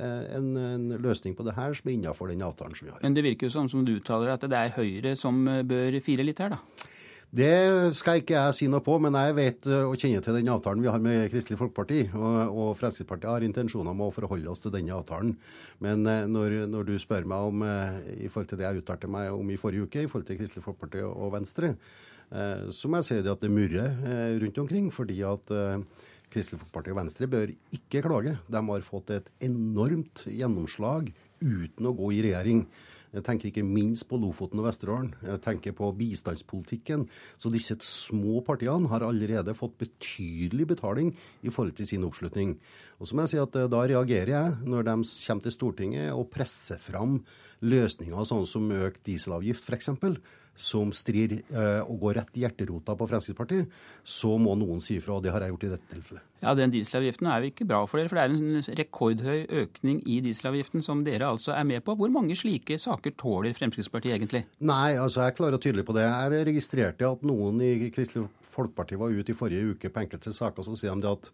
en, 0.00 0.54
en, 0.56 0.86
løsning 1.02 1.34
på 1.36 1.44
det 1.44 1.54
her 1.58 1.74
som 1.76 1.90
er 1.90 1.98
innenfor 1.98 2.30
den 2.30 2.42
avtalen 2.46 2.74
som 2.78 2.88
vi 2.88 2.94
har. 2.94 3.02
Men 3.04 3.14
det 3.14 3.26
virker 3.26 3.46
jo 3.50 3.54
som, 3.58 3.68
som 3.68 3.84
du 3.84 3.98
uttaler 3.98 4.32
at 4.32 4.46
det 4.48 4.56
er 4.56 4.72
Høyre 4.78 5.12
som 5.18 5.44
bør 5.44 5.98
fire 6.06 6.24
litt 6.24 6.40
her, 6.40 6.56
da? 6.56 6.88
Det 7.30 7.94
skal 7.94 8.18
ikke 8.18 8.34
jeg 8.34 8.54
si 8.58 8.66
noe 8.66 8.82
på, 8.82 8.96
men 8.98 9.14
jeg 9.14 9.34
vet 9.36 9.66
eh, 9.70 9.84
og 9.86 9.94
kjenner 9.94 10.22
til 10.24 10.34
den 10.34 10.48
avtalen 10.50 10.82
vi 10.82 10.90
har 10.90 11.02
med 11.02 11.28
Kristelig 11.30 11.60
Folkeparti. 11.60 12.00
Og, 12.18 12.38
og 12.50 12.70
Fremskrittspartiet 12.74 13.30
har 13.30 13.46
intensjoner 13.46 13.94
om 13.94 14.02
å 14.02 14.10
forholde 14.10 14.50
oss 14.50 14.64
til 14.64 14.74
denne 14.74 14.96
avtalen. 14.96 15.36
Men 15.78 16.02
eh, 16.10 16.24
når, 16.26 16.64
når 16.72 16.88
du 16.88 16.96
spør 16.98 17.28
meg 17.30 17.52
om, 17.52 17.62
eh, 17.62 18.00
i 18.26 18.30
forhold 18.30 18.50
til 18.50 18.58
det 18.58 18.66
jeg 18.66 18.82
uttalte 18.82 19.10
meg 19.14 19.30
om 19.30 19.54
i 19.54 19.60
forrige 19.62 19.86
uke, 19.86 20.02
i 20.02 20.10
forhold 20.10 20.26
til 20.26 20.40
Kristelig 20.40 20.66
Folkeparti 20.66 21.06
og 21.06 21.36
Venstre, 21.38 21.74
så 22.30 22.86
må 22.86 23.00
jeg 23.00 23.06
si 23.08 23.16
at 23.26 23.40
det 23.42 23.48
murrer 23.50 24.36
rundt 24.38 24.58
omkring. 24.62 24.84
fordi 24.94 25.16
at 25.26 25.50
Kristelig 26.30 26.60
Folkeparti 26.60 26.92
og 26.92 26.98
Venstre 27.00 27.26
bør 27.26 27.50
ikke 27.74 28.04
klage. 28.04 28.36
De 28.46 28.60
har 28.68 28.84
fått 28.86 29.10
et 29.16 29.26
enormt 29.42 30.22
gjennomslag 30.30 31.10
uten 31.42 31.88
å 31.90 31.94
gå 31.98 32.12
i 32.14 32.22
regjering. 32.28 32.62
Jeg 33.10 33.24
tenker 33.26 33.48
ikke 33.50 33.64
minst 33.66 34.06
på 34.10 34.18
Lofoten 34.22 34.60
og 34.62 34.68
Vesterålen. 34.68 35.10
Jeg 35.26 35.42
tenker 35.42 35.74
på 35.76 35.88
bistandspolitikken. 35.98 37.06
Så 37.40 37.50
disse 37.50 37.74
små 37.82 38.38
partiene 38.46 38.90
har 38.92 39.02
allerede 39.06 39.54
fått 39.58 39.78
betydelig 39.82 40.68
betaling 40.74 41.10
i 41.42 41.50
forhold 41.50 41.74
til 41.78 41.88
sin 41.90 42.06
oppslutning. 42.06 42.54
Og 43.00 43.08
så 43.08 43.16
må 43.16 43.26
jeg 43.26 43.34
si 43.34 43.42
at 43.42 43.56
eh, 43.58 43.68
Da 43.70 43.82
reagerer 43.90 44.34
jeg 44.34 44.58
når 44.68 44.86
de 44.86 44.96
kommer 45.02 45.46
til 45.46 45.56
Stortinget 45.56 46.12
og 46.14 46.30
presser 46.30 46.78
fram 46.78 47.18
løsninger 47.60 48.28
sånn 48.28 48.46
som 48.48 48.70
økt 48.72 49.02
dieselavgift 49.08 49.66
f.eks 49.66 49.90
som 50.60 50.92
strir 50.94 51.38
eh, 51.40 51.80
og 51.80 52.02
går 52.04 52.18
rett 52.20 52.36
i 52.36 52.44
hjerterota 52.44 52.96
på 52.98 53.08
Fremskrittspartiet, 53.08 53.70
så 54.04 54.34
må 54.40 54.54
noen 54.60 54.82
si 54.84 54.98
ifra. 55.00 55.16
Og 55.16 55.24
det 55.24 55.32
har 55.34 55.44
jeg 55.44 55.54
gjort 55.54 55.66
i 55.66 55.72
dette 55.72 55.94
tilfellet. 55.94 56.26
Ja, 56.40 56.54
Den 56.56 56.72
dieselavgiften 56.72 57.28
er 57.28 57.42
jo 57.42 57.50
ikke 57.50 57.66
bra 57.68 57.80
for 57.88 58.00
dere, 58.00 58.08
for 58.08 58.16
det 58.16 58.24
er 58.24 58.34
en 58.36 58.78
rekordhøy 58.80 59.40
økning 59.62 60.00
i 60.08 60.20
dieselavgiften 60.24 60.84
som 60.84 61.04
dere 61.04 61.28
altså 61.28 61.52
er 61.56 61.66
med 61.68 61.84
på. 61.84 61.96
Hvor 61.96 62.12
mange 62.12 62.36
slike 62.38 62.78
saker 62.80 63.16
tåler 63.20 63.56
Fremskrittspartiet 63.56 64.16
egentlig? 64.16 64.44
Nei, 64.60 64.96
altså 64.96 65.24
jeg 65.24 65.34
er 65.34 65.38
klar 65.40 65.56
og 65.56 65.64
tydelig 65.64 65.86
på 65.88 65.96
det. 65.96 66.06
Jeg 66.08 66.46
registrerte 66.52 67.10
at 67.10 67.26
noen 67.28 67.60
i 67.64 67.90
Kristelig 67.92 68.28
Folkeparti 68.50 68.98
var 69.00 69.14
ute 69.14 69.32
i 69.32 69.36
forrige 69.36 69.74
uke 69.74 69.90
på 69.92 70.02
enkelte 70.02 70.32
saker, 70.36 70.66
så 70.66 70.76
sier 70.78 70.98
de 70.98 71.08
at 71.10 71.30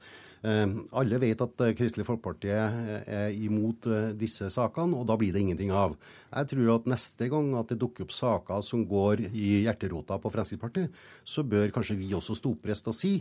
eh, 0.47 0.77
alle 1.01 1.21
vet 1.23 1.43
at 1.45 1.65
eh, 1.65 1.75
Kristelig 1.79 2.07
Folkeparti 2.09 2.53
er 2.53 3.35
imot 3.35 3.89
eh, 3.91 4.13
disse 4.19 4.51
sakene, 4.53 4.99
og 4.99 5.09
da 5.09 5.19
blir 5.21 5.35
det 5.35 5.43
ingenting 5.45 5.73
av. 5.75 5.97
Jeg 6.31 6.53
tror 6.53 6.73
at 6.77 6.89
neste 6.93 7.31
gang 7.33 7.53
at 7.59 7.73
det 7.73 7.81
dukker 7.83 8.07
opp 8.07 8.15
saker 8.15 8.65
som 8.67 8.85
går 8.89 9.27
i 9.33 9.63
hjerterota 9.67 10.21
på 10.21 10.33
Fremskrittspartiet, 10.35 11.05
så 11.25 11.47
bør 11.47 11.73
kanskje 11.75 11.99
vi 12.01 12.13
også 12.17 12.37
stå 12.39 12.57
oppreist 12.57 12.93
og 12.93 12.97
si 12.97 13.17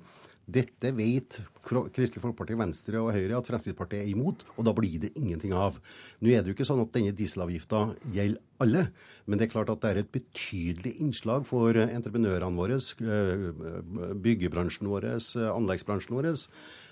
dette 0.46 0.92
vet 0.94 1.40
Kristelig 1.66 2.22
Folkeparti, 2.22 2.54
Venstre 2.60 3.00
og 3.02 3.14
Høyre 3.16 3.40
at 3.40 3.48
Fremskrittspartiet 3.50 4.04
er 4.04 4.12
imot, 4.12 4.44
og 4.54 4.68
da 4.68 4.74
blir 4.78 5.00
det 5.02 5.16
ingenting 5.18 5.56
av. 5.58 5.80
Nå 6.22 6.30
er 6.30 6.44
det 6.44 6.52
jo 6.52 6.58
ikke 6.58 6.68
sånn 6.70 6.84
at 6.84 6.92
denne 6.94 7.16
dieselavgifta 7.18 7.88
gjelder 8.14 8.44
alle, 8.64 8.86
men 9.26 9.40
det 9.40 9.48
er 9.48 9.52
klart 9.52 9.72
at 9.74 9.82
det 9.84 9.90
er 9.90 10.00
et 10.00 10.12
betydelig 10.14 10.94
innslag 11.04 11.44
for 11.50 11.76
entreprenørene 11.76 12.56
våre, 12.56 12.78
eh, 12.78 14.14
byggebransjen 14.24 14.88
vår, 14.88 15.10
anleggsbransjen 15.50 16.16
vår. 16.16 16.30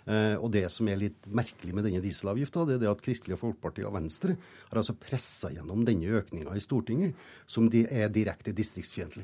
Eh, 0.04 0.36
og 0.36 0.52
det 0.52 0.66
som 0.74 0.90
er 0.90 1.00
litt 1.00 1.30
merkelig 1.30 1.74
med 1.74 1.86
denne 1.86 2.02
dieselavgifta, 2.04 2.66
det 2.68 2.76
er 2.76 2.84
det 2.84 2.92
at 2.92 3.04
Kristelig 3.06 3.38
Folkeparti 3.40 3.86
og 3.88 3.94
Venstre 3.96 4.36
har 4.36 4.82
altså 4.82 4.98
pressa 5.00 5.54
gjennom 5.54 5.86
denne 5.86 6.10
økninga 6.20 6.58
i 6.58 6.64
Stortinget, 6.64 7.16
som 7.48 7.70
er 7.72 8.10
direkte 8.10 8.52
distriktsfiendtlig. 8.52 9.24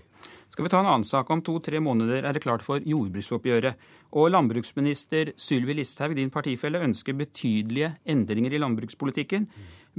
Skal 0.50 0.66
vi 0.66 0.70
ta 0.74 0.80
en 0.82 0.90
annen 0.90 1.06
sak. 1.06 1.30
Om 1.30 1.44
to-tre 1.46 1.80
måneder 1.84 2.26
er 2.26 2.34
det 2.34 2.42
klart 2.44 2.64
for 2.66 2.82
jordbruksoppgjøret. 2.82 3.78
Og 4.18 4.32
landbruksminister 4.34 5.36
Sylvi 5.38 5.76
Listhaug, 5.78 6.16
din 6.18 6.32
partifelle, 6.34 6.82
ønsker 6.82 7.18
betydelige 7.18 7.94
endringer 8.10 8.56
i 8.58 8.62
landbrukspolitikken. 8.62 9.46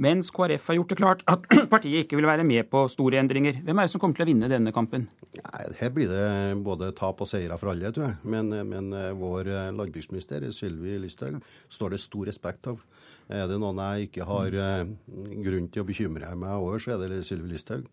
Mens 0.01 0.31
KrF 0.33 0.67
har 0.67 0.77
gjort 0.77 0.91
det 0.91 0.97
klart 0.97 1.23
at 1.29 1.47
partiet 1.73 2.05
ikke 2.05 2.17
vil 2.19 2.27
være 2.27 2.45
med 2.47 2.67
på 2.71 2.83
store 2.91 3.19
endringer. 3.21 3.61
Hvem 3.63 3.79
er 3.79 3.87
det 3.87 3.93
som 3.93 4.01
kommer 4.01 4.17
til 4.17 4.25
å 4.25 4.29
vinne 4.31 4.49
denne 4.51 4.73
kampen? 4.75 5.07
Nei, 5.37 5.63
her 5.79 5.91
blir 5.95 6.11
det 6.11 6.27
både 6.65 6.91
tap 6.97 7.21
og 7.23 7.29
seire 7.29 7.57
for 7.61 7.71
alle, 7.71 7.91
tror 7.95 8.09
jeg. 8.09 8.19
Men, 8.33 8.51
men 8.67 8.91
eh, 8.97 9.11
vår 9.15 9.51
eh, 9.51 9.71
landbruksminister 9.75 10.47
Sylvi 10.55 10.97
Listhaug 10.99 11.39
står 11.71 11.95
det 11.95 12.01
stor 12.03 12.27
respekt 12.31 12.71
av. 12.71 12.81
Er 13.29 13.45
det 13.47 13.59
noen 13.61 13.79
jeg 13.79 14.09
ikke 14.09 14.25
har 14.27 14.55
eh, 14.63 14.89
grunn 15.45 15.69
til 15.71 15.83
å 15.83 15.87
bekymre 15.87 16.31
meg 16.39 16.55
over, 16.57 16.81
så 16.81 16.95
er 16.95 17.11
det 17.13 17.21
Sylvi 17.27 17.51
Listhaug. 17.53 17.85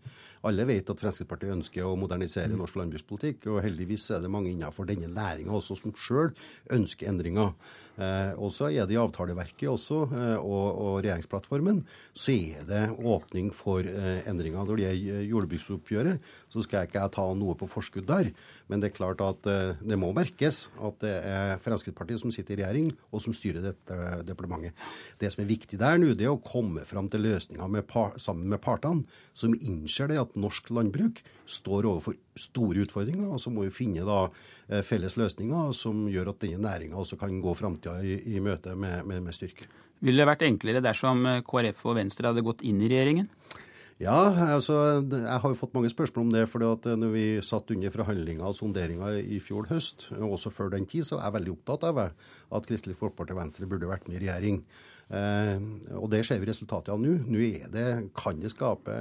Alle 0.48 0.66
vet 0.68 0.88
at 0.90 1.02
Fremskrittspartiet 1.02 1.54
ønsker 1.56 1.86
å 1.86 1.96
modernisere 1.98 2.56
norsk 2.56 2.78
landbrukspolitikk, 2.78 3.50
og 3.52 3.62
heldigvis 3.66 4.08
er 4.14 4.24
det 4.24 4.32
mange 4.32 4.52
innenfor 4.52 4.88
denne 4.88 5.10
næringa 5.10 5.54
også 5.58 5.78
som 5.80 5.94
sjøl 5.98 6.32
ønsker 6.74 7.10
endringer. 7.10 7.54
Eh, 7.98 8.32
og 8.38 8.52
så 8.54 8.68
er 8.70 8.86
det 8.86 8.94
i 8.94 9.00
avtaleverket 9.00 9.66
også, 9.72 10.04
eh, 10.14 10.36
og, 10.38 10.66
og, 10.70 10.92
regjeringsplattformen 11.02 11.80
så 12.14 12.34
er 12.34 12.66
det 12.68 12.82
åpning 12.94 13.50
for 13.54 13.82
eh, 13.82 14.22
endringer. 14.30 14.62
Når 14.62 14.78
det 14.78 14.84
gjelder 14.86 15.24
jordbruksoppgjøret, 15.32 16.28
så 16.52 16.62
skal 16.62 16.84
jeg 16.84 16.92
ikke 16.92 17.08
ta 17.16 17.26
noe 17.34 17.56
på 17.58 17.68
forskudd 17.70 18.06
der. 18.08 18.30
Men 18.70 18.82
det 18.82 18.92
er 18.92 18.98
klart 19.00 19.22
at 19.24 19.50
eh, 19.50 19.74
det 19.82 19.98
må 19.98 20.12
merkes 20.16 20.66
at 20.78 21.00
det 21.02 21.14
er 21.26 21.58
Fremskrittspartiet 21.64 22.22
som 22.22 22.34
sitter 22.34 22.54
i 22.54 22.62
regjering, 22.62 22.92
og 23.10 23.24
som 23.24 23.34
styrer 23.34 23.66
dette 23.70 23.98
departementet. 24.28 24.78
Det 25.18 25.32
som 25.34 25.42
er 25.42 25.50
viktig 25.50 25.80
der 25.80 25.98
nå, 25.98 26.14
det 26.14 26.28
er 26.28 26.36
å 26.36 26.42
komme 26.42 26.86
fram 26.88 27.10
til 27.10 27.26
løsninger 27.26 27.74
med 27.74 27.88
par, 27.90 28.14
sammen 28.22 28.46
med 28.52 28.62
partene, 28.62 29.06
som 29.34 29.54
innser 29.58 30.12
det 30.12 30.22
at 30.22 30.38
norsk 30.38 30.70
landbruk 30.74 31.22
står 31.50 31.90
overfor 31.90 32.18
store 32.38 32.84
utfordringer, 32.86 33.28
og 33.34 33.42
så 33.42 33.52
må 33.52 33.66
vi 33.66 33.74
finne 33.74 34.06
da 34.06 34.20
eh, 34.26 34.82
felles 34.86 35.18
løsninger 35.20 35.74
som 35.76 36.06
gjør 36.10 36.32
at 36.32 36.42
denne 36.44 36.62
næringa 36.64 36.98
også 37.00 37.18
kan 37.20 37.36
gå 37.44 37.54
framtida 37.58 37.98
i, 38.02 38.18
i 38.34 38.42
møte 38.44 38.76
med, 38.78 39.04
med, 39.08 39.22
med 39.26 39.36
styrke. 39.36 39.68
Ville 40.04 40.22
det 40.22 40.30
vært 40.30 40.44
enklere 40.46 40.84
dersom 40.84 41.26
eh, 41.26 41.40
KrF 41.46 41.84
og 41.90 41.98
Venstre 41.98 42.30
hadde 42.30 42.46
gått 42.46 42.64
inn 42.66 42.82
i 42.82 42.90
regjeringen? 42.90 43.30
Ja, 43.98 44.14
altså, 44.54 45.02
jeg 45.10 45.40
har 45.42 45.50
jo 45.50 45.56
fått 45.58 45.72
mange 45.74 45.88
spørsmål 45.90 46.28
om 46.28 46.30
det. 46.30 46.44
for 46.46 46.62
at 46.62 46.84
når 46.86 47.08
vi 47.10 47.24
satt 47.42 47.70
under 47.74 47.90
forhandlinger 47.90 48.46
og 48.46 48.54
sonderinger 48.54 49.16
i 49.18 49.40
fjor 49.42 49.66
høst, 49.66 50.12
og 50.14 50.36
også 50.36 50.52
før 50.54 50.70
den 50.70 50.86
tid, 50.86 51.02
så 51.02 51.18
er 51.18 51.24
jeg 51.24 51.34
veldig 51.34 51.54
opptatt 51.56 51.86
av 51.88 51.98
at 52.06 52.68
Kristelig 52.68 52.94
Folkeparti 53.00 53.34
og 53.34 53.40
Venstre 53.40 53.66
burde 53.66 53.90
vært 53.90 54.06
med 54.06 54.20
i 54.20 54.22
regjering. 54.22 54.60
Eh, 55.10 55.58
og 55.98 56.06
det 56.12 56.20
ser 56.28 56.38
vi 56.38 56.46
resultatet 56.46 56.92
av 56.94 57.02
nå. 57.02 57.16
Nå 57.26 57.42
kan 58.14 58.38
det 58.38 58.52
skape 58.54 58.94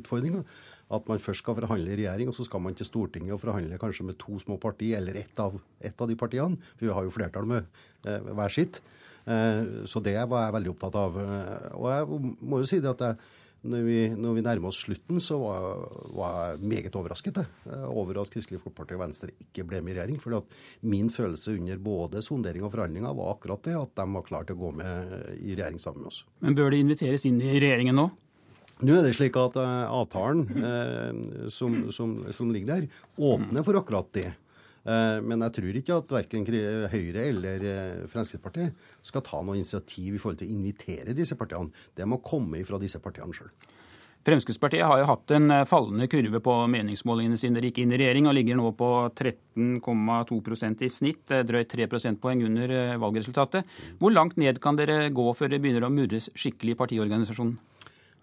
utfordringer. 0.00 0.46
At 0.90 1.04
man 1.06 1.20
først 1.20 1.44
skal 1.44 1.58
forhandle 1.60 1.92
i 1.92 2.00
regjering, 2.00 2.32
og 2.32 2.34
så 2.34 2.48
skal 2.48 2.64
man 2.64 2.74
til 2.74 2.88
Stortinget 2.88 3.36
og 3.36 3.44
forhandle 3.44 3.78
kanskje 3.78 4.08
med 4.08 4.18
to 4.18 4.40
små 4.40 4.56
partier, 4.56 5.02
eller 5.02 5.20
ett 5.20 5.36
av, 5.38 5.60
et 5.84 6.00
av 6.00 6.08
de 6.08 6.16
partiene. 6.16 6.56
For 6.78 6.88
vi 6.88 6.96
har 6.96 7.04
jo 7.04 7.12
flertall 7.12 7.44
med 7.44 7.68
eh, 8.08 8.32
hver 8.32 8.56
sitt. 8.56 8.80
Eh, 9.28 9.84
så 9.84 10.00
det 10.00 10.16
var 10.32 10.46
jeg 10.46 10.56
veldig 10.56 10.72
opptatt 10.72 10.98
av. 10.98 11.20
Eh, 11.20 11.70
og 11.76 11.86
jeg 11.92 12.34
må 12.40 12.64
jo 12.64 12.72
si 12.72 12.80
det 12.80 12.90
at 12.94 13.04
jeg, 13.04 13.20
når 13.60 13.82
vi, 13.84 13.96
når 14.16 14.36
vi 14.38 14.44
nærmer 14.44 14.70
oss 14.70 14.80
slutten, 14.86 15.18
så 15.20 15.36
var, 15.40 15.82
var 16.16 16.38
jeg 16.38 16.70
meget 16.70 16.96
overrasket 16.96 17.42
eh, 17.42 17.84
over 17.90 18.22
at 18.22 18.32
Kristelig 18.32 18.62
Folkeparti 18.62 18.96
og 18.96 19.02
Venstre 19.02 19.34
ikke 19.36 19.66
ble 19.68 19.82
med 19.84 19.94
i 19.94 19.98
regjering. 19.98 20.20
For 20.22 20.40
min 20.88 21.10
følelse 21.12 21.58
under 21.58 21.82
både 21.84 22.22
sondering 22.24 22.64
og 22.64 22.72
forhandlinger 22.72 23.16
var 23.18 23.34
akkurat 23.34 23.64
det, 23.68 23.76
at 23.76 23.92
de 24.00 24.06
var 24.16 24.26
klare 24.26 24.48
til 24.48 24.56
å 24.56 24.62
gå 24.64 24.72
med 24.80 25.14
i 25.36 25.52
regjering 25.52 25.80
sammen 25.82 26.06
med 26.06 26.12
oss. 26.12 26.22
Men 26.40 26.56
bør 26.56 26.72
de 26.72 26.80
inviteres 26.86 27.28
inn 27.28 27.40
i 27.42 27.58
regjeringen 27.58 28.00
nå? 28.00 28.08
Nå 28.80 28.94
er 28.96 29.04
det 29.04 29.16
slik 29.18 29.36
at 29.36 29.58
avtalen 29.60 30.46
eh, 30.56 31.48
som, 31.52 31.82
som, 31.92 32.16
som 32.32 32.54
ligger 32.54 32.78
der, 32.78 33.02
åpner 33.20 33.66
for 33.66 33.76
akkurat 33.82 34.08
det. 34.16 34.30
Eh, 34.88 35.18
men 35.20 35.44
jeg 35.44 35.56
tror 35.58 35.76
ikke 35.80 35.98
at 36.00 36.14
verken 36.14 36.46
Høyre 36.48 37.26
eller 37.26 37.66
eh, 37.68 38.06
Fremskrittspartiet 38.08 38.88
skal 39.04 39.24
ta 39.26 39.42
noe 39.44 39.58
initiativ 39.58 40.16
i 40.16 40.20
forhold 40.20 40.40
til 40.40 40.48
å 40.48 40.56
invitere 40.56 41.16
disse 41.16 41.36
partiene. 41.36 41.72
Det 41.96 42.08
må 42.08 42.22
komme 42.24 42.62
fra 42.64 42.80
disse 42.80 43.02
partiene 43.02 43.36
sjøl. 43.36 43.52
Fremskrittspartiet 44.20 44.84
har 44.84 45.00
jo 45.00 45.08
hatt 45.08 45.32
en 45.36 45.52
eh, 45.52 45.66
fallende 45.68 46.08
kurve 46.12 46.40
på 46.44 46.56
meningsmålingene 46.72 47.40
sine 47.40 47.58
dere 47.60 47.70
gikk 47.70 47.82
inn 47.84 47.92
i 47.92 48.00
regjering, 48.00 48.28
og 48.30 48.36
ligger 48.36 48.60
nå 48.60 48.72
på 48.76 48.90
13,2% 49.20 50.84
i 50.84 50.92
snitt, 50.92 51.36
drøyt 51.48 51.72
3 51.76 51.88
prosentpoeng 51.92 52.44
under 52.48 52.76
valgresultatet. 53.00 53.76
Hvor 54.00 54.16
langt 54.16 54.40
ned 54.40 54.62
kan 54.64 54.80
dere 54.80 55.10
gå 55.12 55.28
før 55.36 55.52
det 55.52 55.60
begynner 55.60 55.88
å 55.88 55.92
murres 55.92 56.32
skikkelig 56.32 56.76
i 56.76 56.80
partiorganisasjonen? 56.80 57.58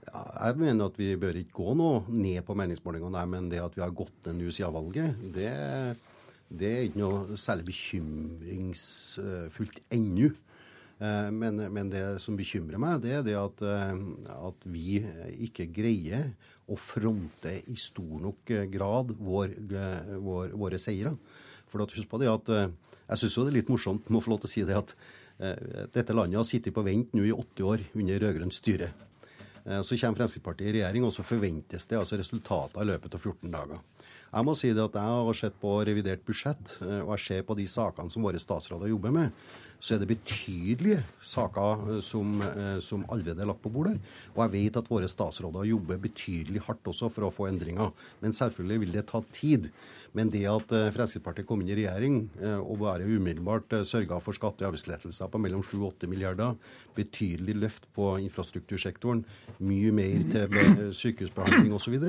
Ja, 0.07 0.21
jeg 0.47 0.59
mener 0.61 0.87
at 0.87 0.97
vi 0.97 1.09
bør 1.19 1.35
ikke 1.35 1.57
gå 1.59 1.73
noe 1.75 2.03
ned 2.15 2.39
på 2.47 2.55
meningsmålingene, 2.57 3.25
men 3.29 3.49
det 3.51 3.59
at 3.59 3.73
vi 3.75 3.83
har 3.83 3.91
gått 3.93 4.29
ned 4.29 4.39
nå 4.39 4.53
siden 4.55 4.73
valget, 4.73 5.17
det 5.35 5.51
det 6.49 6.71
er 6.71 6.81
ikke 6.87 7.01
noe 7.01 7.37
særlig 7.39 7.65
bekymringsfullt 7.67 9.79
ennå. 9.91 10.29
Eh, 10.97 11.29
men, 11.29 11.59
men, 11.73 11.89
det 11.93 12.17
som 12.23 12.37
bekymrer 12.37 12.79
meg, 12.81 13.01
det 13.03 13.11
er 13.19 13.25
det 13.25 13.35
at, 13.37 13.61
eh, 13.61 13.93
at, 14.33 14.63
vi 14.65 14.97
ikke 15.45 15.67
greier 15.69 16.31
å 16.65 16.75
fronte 16.79 17.53
i 17.69 17.75
stor 17.77 18.17
nok 18.23 18.49
grad 18.73 19.13
vår, 19.19 19.53
vår, 20.17 20.55
våre 20.57 20.79
seire. 20.81 21.13
For 21.69 21.83
husk 21.83 22.09
på 22.09 22.21
det 22.21 22.29
at 22.31 22.49
eh, 22.53 22.69
Jeg 23.07 23.21
syns 23.21 23.37
det 23.37 23.51
er 23.51 23.57
litt 23.59 23.71
morsomt 23.71 24.09
må 24.11 24.19
få 24.23 24.33
lov 24.33 24.41
til 24.43 24.49
å 24.49 24.51
si 24.51 24.63
det 24.67 24.75
at 24.75 24.91
dette 25.93 26.15
landet 26.17 26.39
har 26.39 26.47
sittet 26.49 26.73
på 26.73 26.81
vent 26.83 27.13
nå 27.13 27.21
i 27.23 27.31
åtte 27.31 27.63
år 27.63 27.83
under 27.93 28.23
rød-grønt 28.23 28.55
styre. 28.57 28.87
Så 29.85 29.95
kommer 30.01 30.17
Fremskrittspartiet 30.17 30.71
i 30.71 30.73
regjering, 30.79 31.05
og 31.05 31.13
så 31.13 31.23
forventes 31.23 31.85
det 31.87 31.99
altså 31.99 32.17
resultater 32.17 32.81
i 32.81 32.89
løpet 32.89 33.15
av 33.15 33.21
14 33.21 33.53
dager. 33.53 33.83
Jeg 34.27 34.47
må 34.47 34.55
si 34.59 34.73
det 34.75 34.83
at 34.83 34.97
jeg 34.99 35.21
har 35.27 35.39
sett 35.39 35.55
på 35.61 35.77
revidert 35.87 36.25
budsjett, 36.27 36.77
eh, 36.83 36.99
og 37.05 37.15
jeg 37.15 37.25
ser 37.27 37.47
på 37.47 37.55
de 37.57 37.67
sakene 37.71 38.11
som 38.11 38.25
våre 38.27 38.41
statsråder 38.41 38.91
jobber 38.91 39.15
med 39.15 39.47
så 39.77 39.93
er 39.93 40.01
det 40.01 40.09
betydelige 40.09 41.03
saker 41.21 41.83
eh, 41.93 41.99
som, 42.05 42.39
eh, 42.41 42.77
som, 42.83 43.05
allerede 43.13 43.43
er 43.43 43.49
lagt 43.49 43.61
på 43.61 43.71
bordet. 43.73 43.97
Og 44.35 44.41
jeg 44.43 44.53
vet 44.55 44.79
at 44.79 44.89
våre 44.89 45.09
statsråder 45.11 45.67
jobber 45.69 45.99
betydelig 46.01 46.63
hardt 46.65 46.89
også 46.89 47.11
for 47.13 47.27
å 47.27 47.33
få 47.33 47.47
endringer. 47.51 47.93
Men 48.23 48.33
selvfølgelig 48.35 48.83
vil 48.83 48.95
det 48.95 49.05
ta 49.11 49.21
tid. 49.33 49.69
Men 50.17 50.31
det 50.33 50.43
at 50.49 50.71
Fremskrittspartiet 50.95 51.45
kom 51.47 51.61
inn 51.61 51.69
i 51.69 51.77
regjering 51.77 52.15
og 52.57 52.79
bare 52.81 53.05
umiddelbart 53.05 53.75
sørga 53.85 54.17
for 54.23 54.33
skatte- 54.33 54.65
og 54.65 54.71
avgiftslettelser 54.71 55.29
på 55.29 55.41
mellom 55.43 55.61
7 55.61 55.75
og 55.77 55.91
8 55.91 56.09
milliarder, 56.09 56.55
betydelig 56.97 57.57
løft 57.61 57.85
på 57.93 58.15
infrastruktursektoren, 58.23 59.21
mye 59.61 59.93
mer 59.93 60.25
til 60.31 60.93
sykehusbehandling 60.97 61.75
osv., 61.77 61.99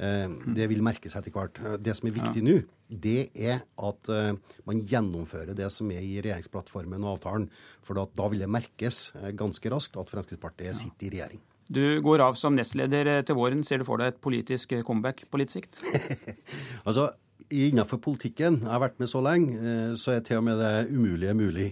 det 0.00 0.66
vil 0.70 0.80
merkes 0.84 1.16
etter 1.18 1.32
hvert. 1.34 1.58
Det 1.82 1.92
som 1.96 2.08
er 2.08 2.14
viktig 2.16 2.42
nå, 2.44 2.56
det 2.88 3.30
er 3.36 3.60
at 3.84 4.10
uh, 4.10 4.32
man 4.66 4.80
gjennomfører 4.88 5.54
det 5.58 5.68
som 5.74 5.90
er 5.92 6.02
i 6.02 6.16
regjeringsplattformen 6.18 7.04
og 7.04 7.18
avtalen. 7.18 7.46
For 7.86 7.98
da, 7.98 8.28
vil 8.32 8.42
det 8.42 8.50
merkes 8.50 9.10
ganske 9.38 9.72
raskt 9.72 9.98
at 10.00 10.12
Fremskrittspartiet 10.12 10.78
sitter 10.78 11.10
i 11.10 11.14
regjering. 11.18 11.42
Du 11.70 11.84
går 12.02 12.24
av 12.24 12.34
som 12.34 12.56
nestleder 12.56 13.06
eh, 13.06 13.24
til 13.26 13.36
våren. 13.38 13.60
Ser 13.62 13.78
du 13.78 13.86
for 13.86 14.00
deg 14.00 14.10
et 14.10 14.22
politisk 14.24 14.72
comeback 14.86 15.22
på 15.30 15.38
litt 15.38 15.52
sikt? 15.54 15.82
altså, 16.88 17.10
Innenfor 17.50 17.98
politikken, 17.98 18.60
jeg 18.62 18.70
har 18.70 18.78
vært 18.78 19.00
med 19.02 19.08
så 19.10 19.18
lenge, 19.26 19.58
så 19.98 20.12
er 20.14 20.20
til 20.22 20.38
og 20.38 20.44
med 20.46 20.60
det 20.62 20.84
umulige 20.92 21.32
mulig. 21.34 21.64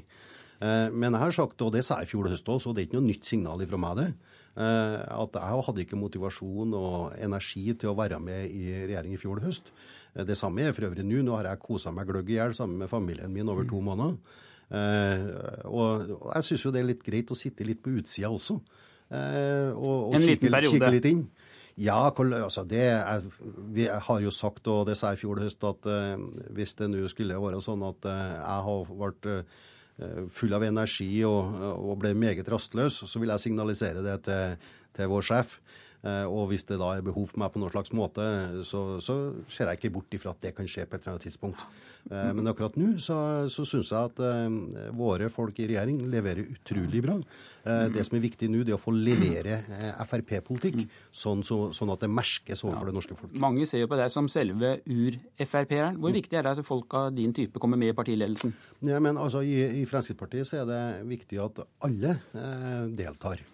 Men 0.58 1.14
jeg 1.14 1.20
har 1.22 1.34
sagt, 1.36 1.62
og 1.62 1.70
det 1.70 1.84
sa 1.86 2.00
jeg 2.00 2.08
i 2.08 2.10
fjor 2.10 2.26
høst 2.26 2.50
òg, 2.50 2.58
så 2.58 2.72
det 2.74 2.82
er 2.82 2.88
ikke 2.88 2.96
noe 2.96 3.06
nytt 3.06 3.28
signal 3.28 3.62
fra 3.70 3.78
meg, 3.78 4.00
det. 4.00 4.37
At 4.58 5.36
jeg 5.38 5.64
hadde 5.68 5.82
ikke 5.84 5.98
motivasjon 6.00 6.72
og 6.74 7.12
energi 7.22 7.68
til 7.78 7.92
å 7.92 7.96
være 7.98 8.18
med 8.18 8.50
i 8.50 8.72
regjering 8.88 9.14
i 9.14 9.20
fjor 9.20 9.38
høst. 9.44 9.70
Det 10.26 10.34
samme 10.38 10.66
er 10.66 10.74
for 10.74 10.88
øvrig 10.88 11.04
nå. 11.06 11.22
Nå 11.22 11.36
har 11.36 11.46
jeg 11.52 11.62
kosa 11.62 11.92
meg 11.94 12.08
gløgg 12.10 12.32
i 12.32 12.40
hjel 12.40 12.56
sammen 12.56 12.80
med 12.80 12.90
familien 12.90 13.30
min 13.30 13.48
over 13.52 13.68
to 13.68 13.78
måneder. 13.84 14.16
Eh, 14.68 15.28
og, 15.64 16.10
jeg 16.34 16.44
syns 16.44 16.66
jo 16.66 16.72
det 16.74 16.82
er 16.82 16.90
litt 16.90 17.04
greit 17.04 17.30
å 17.32 17.38
sitte 17.38 17.66
litt 17.66 17.80
på 17.84 17.94
utsida 18.00 18.32
også. 18.34 18.58
Eh, 19.08 19.70
og, 19.72 20.10
og 20.10 20.18
en 20.18 20.26
kikke. 20.26 20.50
Kikke 20.66 20.92
litt 20.92 21.08
inn. 21.08 21.24
Ja, 21.78 22.00
altså 22.10 22.64
det 22.66 22.82
er, 22.90 23.22
vi 23.70 23.86
har 23.86 24.22
jo 24.24 24.32
sagt, 24.34 24.66
og 24.66 24.88
det 24.88 24.96
sa 24.98 25.12
jeg 25.12 25.20
i 25.20 25.22
fjor 25.22 25.38
høst, 25.44 25.62
at 25.62 25.86
hvis 26.50 26.74
det 26.80 26.88
nå 26.90 27.04
skulle 27.06 27.38
være 27.38 27.60
sånn 27.62 27.84
at 27.86 28.08
jeg 28.10 28.64
har 28.66 28.90
vært 28.98 29.28
full 30.30 30.54
av 30.54 30.62
energi 30.66 31.10
og, 31.26 31.54
og, 31.74 31.94
ble 32.02 32.12
meget 32.14 32.48
rastløs, 32.50 33.00
så 33.10 33.20
vil 33.20 33.32
jeg 33.34 33.42
signalisere 33.48 34.04
det 34.04 34.18
til, 34.28 34.68
til 34.94 35.10
vår 35.10 35.26
sjef. 35.26 35.56
Eh, 36.06 36.24
og 36.30 36.52
hvis 36.52 36.62
det 36.68 36.78
da 36.78 36.92
er 36.94 37.02
behov 37.02 37.26
for 37.32 37.42
meg 37.42 37.50
på 37.50 37.58
noen 37.58 37.72
slags 37.72 37.90
måte, 37.96 38.24
så, 38.66 38.82
så 39.02 39.16
ser 39.50 39.72
jeg 39.72 39.80
ikke 39.80 39.94
bort 39.96 40.14
ifra 40.14 40.30
at 40.30 40.42
det 40.44 40.54
kan 40.54 40.68
skje 40.70 40.86
på 40.86 40.94
et 40.94 41.02
eller 41.02 41.16
annet 41.16 41.26
tidspunkt. 41.26 41.64
Eh, 42.06 42.30
men 42.38 42.50
akkurat 42.50 42.76
nå 42.78 42.92
så, 43.02 43.18
så 43.50 43.66
syns 43.66 43.90
jeg 43.90 44.12
at 44.12 44.22
uh, 44.22 44.92
våre 44.96 45.26
folk 45.32 45.58
i 45.58 45.66
regjering 45.72 46.04
leverer 46.12 46.46
utrolig 46.46 47.02
bra. 47.04 47.18
Det 47.92 48.00
som 48.06 48.14
er 48.16 48.22
viktig 48.22 48.46
nå, 48.48 48.62
det 48.64 48.72
er 48.72 48.78
å 48.78 48.80
få 48.80 48.94
levere 48.94 49.58
Frp-politikk, 50.08 50.78
sånn, 51.12 51.42
så, 51.44 51.58
sånn, 51.76 51.90
at 51.92 52.00
det 52.00 52.08
merkes 52.08 52.62
overfor 52.64 52.86
ja. 52.86 52.88
det 52.88 52.96
norske 52.96 53.16
folk. 53.18 53.34
Mange 53.42 53.66
ser 53.68 53.82
jo 53.82 53.90
på 53.90 53.98
deg 53.98 54.08
som 54.14 54.30
selve 54.32 54.78
ur-Frp-eren. 54.88 55.98
Hvor 56.00 56.14
viktig 56.14 56.38
er 56.38 56.46
det 56.46 56.54
at 56.56 56.64
folk 56.64 56.96
av 56.96 57.10
din 57.12 57.34
type 57.36 57.60
kommer 57.60 57.80
med 57.80 57.92
i 57.92 57.98
partiledelsen? 57.98 58.54
Ja, 58.88 59.02
men 59.04 59.20
altså, 59.20 59.42
i, 59.44 59.82
i 59.82 59.84
Fremskrittspartiet 59.90 60.48
så 60.48 60.62
er 60.62 60.70
det 60.70 60.80
viktig 61.10 61.42
at 61.44 61.60
alle 61.84 62.16
deltar. 62.96 63.44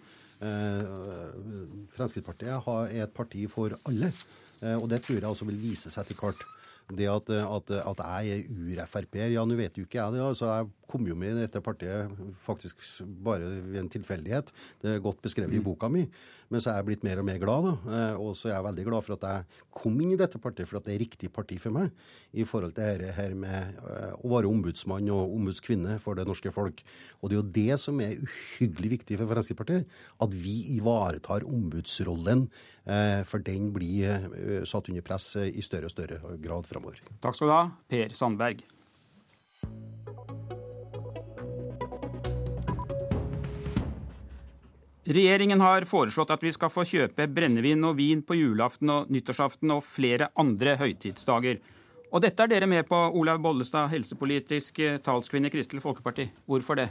Eh, 0.43 1.85
Fremskrittspartiet 1.95 2.67
er 2.91 3.05
et 3.05 3.15
parti 3.15 3.45
for 3.51 3.77
alle. 3.87 4.11
Eh, 4.61 4.75
og 4.75 4.89
det 4.91 5.01
tror 5.05 5.19
jeg 5.19 5.29
også 5.29 5.47
vil 5.47 5.61
vise 5.61 5.91
seg 5.93 6.05
etter 6.05 6.19
hvert. 6.19 6.43
Det 6.95 7.07
at, 7.09 7.29
at, 7.33 7.71
at 7.81 8.01
jeg 8.05 8.33
er 8.35 8.49
ur-Frp-er, 8.53 9.31
ja, 9.33 9.45
nå 9.47 9.55
vet 9.57 9.77
jo 9.79 9.87
ikke 9.87 9.97
jeg 10.03 10.13
det. 10.13 10.21
altså 10.21 10.51
Jeg 10.51 10.67
kom 10.89 11.05
jo 11.07 11.15
med 11.17 11.33
i 11.33 11.43
dette 11.43 11.61
partiet 11.63 12.11
faktisk 12.43 12.81
bare 13.25 13.47
ved 13.65 13.79
en 13.81 13.91
tilfeldighet. 13.91 14.51
Det 14.81 14.93
er 14.93 15.03
godt 15.03 15.21
beskrevet 15.23 15.55
i 15.55 15.61
mm. 15.61 15.65
boka 15.65 15.89
mi. 15.91 16.05
Men 16.53 16.61
så 16.61 16.71
er 16.71 16.79
jeg 16.79 16.87
blitt 16.89 17.05
mer 17.05 17.21
og 17.21 17.27
mer 17.27 17.39
glad. 17.41 17.65
da, 17.65 17.73
eh, 17.97 18.21
Og 18.21 18.35
så 18.37 18.49
er 18.49 18.55
jeg 18.55 18.67
veldig 18.67 18.85
glad 18.85 19.05
for 19.05 19.15
at 19.15 19.25
jeg 19.25 19.63
kom 19.73 19.97
inn 20.01 20.13
i 20.13 20.19
dette 20.19 20.41
partiet, 20.41 20.69
for 20.69 20.79
at 20.79 20.85
det 20.85 20.95
er 20.95 21.03
riktig 21.03 21.31
parti 21.33 21.57
for 21.61 21.75
meg 21.75 21.91
i 22.33 22.45
forhold 22.45 22.75
til 22.75 22.83
dette 22.83 23.15
her 23.17 23.33
med 23.33 23.79
eh, 23.81 24.13
å 24.19 24.31
være 24.35 24.51
ombudsmann 24.51 25.09
og 25.13 25.33
ombudskvinne 25.33 25.97
for 26.03 26.17
det 26.17 26.27
norske 26.27 26.53
folk. 26.53 26.83
Og 27.21 27.29
det 27.29 27.37
er 27.37 27.41
jo 27.41 27.55
det 27.59 27.79
som 27.81 27.99
er 28.03 28.21
uhyggelig 28.21 28.93
viktig 28.99 29.19
for 29.21 29.31
Fremskrittspartiet. 29.31 29.89
At 30.21 30.37
vi 30.37 30.77
ivaretar 30.77 31.47
ombudsrollen, 31.49 32.47
eh, 32.85 33.23
for 33.25 33.39
den 33.39 33.71
blir 33.75 34.63
satt 34.65 34.89
under 34.89 35.01
press 35.05 35.33
i 35.35 35.61
større 35.65 35.89
og 35.89 35.95
større 35.95 36.37
grad 36.41 36.69
framover. 36.69 37.01
Takk 37.23 37.37
skal 37.37 37.49
du 37.49 37.55
ha, 37.55 37.65
Per 37.89 38.13
Sandberg. 38.15 38.74
Regjeringen 45.05 45.61
har 45.61 45.85
foreslått 45.85 46.31
at 46.33 46.41
vi 46.41 46.49
skal 46.53 46.71
få 46.73 46.81
kjøpe 46.89 47.27
brennevin 47.29 47.83
og 47.85 47.99
vin 47.99 48.23
på 48.25 48.37
julaften 48.39 48.89
og 48.89 49.11
nyttårsaften 49.13 49.73
og 49.75 49.83
flere 49.85 50.31
andre 50.41 50.73
høytidsdager. 50.79 51.59
Og 52.09 52.23
dette 52.23 52.41
er 52.41 52.49
dere 52.49 52.69
med 52.69 52.87
på, 52.89 52.97
Olaug 53.13 53.43
Bollestad, 53.43 53.91
helsepolitisk 53.91 54.81
talskvinne 55.05 55.51
i 55.51 55.53
Kristelig 55.53 55.83
Folkeparti. 55.83 56.25
Hvorfor 56.49 56.79
det? 56.79 56.89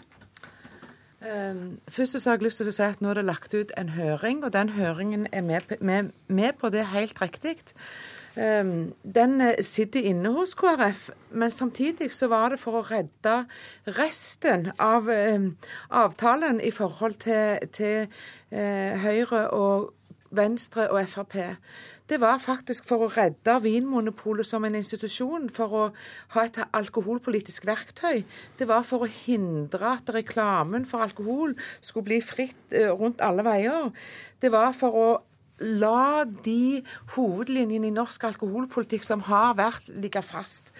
Um, 1.24 1.78
først 1.88 2.18
så 2.20 2.30
har 2.30 2.36
jeg 2.36 2.50
lyst 2.50 2.60
til 2.60 2.68
å 2.68 2.74
si 2.74 2.84
at 2.84 3.00
Nå 3.00 3.08
er 3.10 3.18
det 3.22 3.24
lagt 3.24 3.54
ut 3.56 3.70
en 3.80 3.94
høring, 3.96 4.44
og 4.44 4.52
den 4.52 4.74
høringen 4.76 5.26
er 5.32 5.42
med, 5.46 5.72
med, 5.80 6.12
med 6.28 6.58
på 6.60 6.70
det 6.70 6.84
helt 6.92 7.18
riktig. 7.22 7.56
Um, 8.36 8.94
den 9.14 9.40
eh, 9.40 9.62
sitter 9.62 10.02
inne 10.02 10.32
hos 10.34 10.56
KrF, 10.58 11.10
men 11.30 11.50
samtidig 11.50 12.10
så 12.12 12.26
var 12.26 12.50
det 12.50 12.58
for 12.58 12.80
å 12.80 12.86
redde 12.88 13.34
resten 13.94 14.72
av 14.82 15.06
um, 15.06 15.52
avtalen 15.94 16.58
i 16.58 16.72
forhold 16.74 17.20
til, 17.22 17.62
til 17.76 18.08
uh, 18.50 18.96
Høyre 19.04 19.44
og 19.54 19.92
Venstre 20.34 20.88
og 20.90 21.06
Frp. 21.12 21.36
Det 22.10 22.18
var 22.20 22.40
faktisk 22.42 22.88
for 22.90 23.06
å 23.06 23.10
redde 23.14 23.54
Vinmonopolet 23.62 24.48
som 24.48 24.66
en 24.66 24.74
institusjon, 24.80 25.46
for 25.46 25.76
å 25.78 25.84
ha 26.34 26.44
et 26.44 26.58
alkoholpolitisk 26.74 27.68
verktøy. 27.70 28.24
Det 28.58 28.66
var 28.66 28.82
for 28.82 29.06
å 29.06 29.12
hindre 29.22 29.94
at 29.94 30.10
reklamen 30.10 30.88
for 30.90 31.06
alkohol 31.06 31.54
skulle 31.78 32.10
bli 32.10 32.18
fritt 32.20 32.76
rundt 32.98 33.22
alle 33.22 33.46
veier. 33.46 33.94
Det 34.42 34.50
var 34.52 34.74
for 34.74 34.98
å 34.98 35.06
la 35.58 36.24
de 36.24 36.82
hovedlinjene 37.14 37.88
i 37.90 37.94
norsk 37.94 38.24
alkoholpolitikk 38.30 39.06
som 39.06 39.24
har 39.28 39.54
vært, 39.58 39.90
ligge 39.94 40.22
fast. 40.24 40.72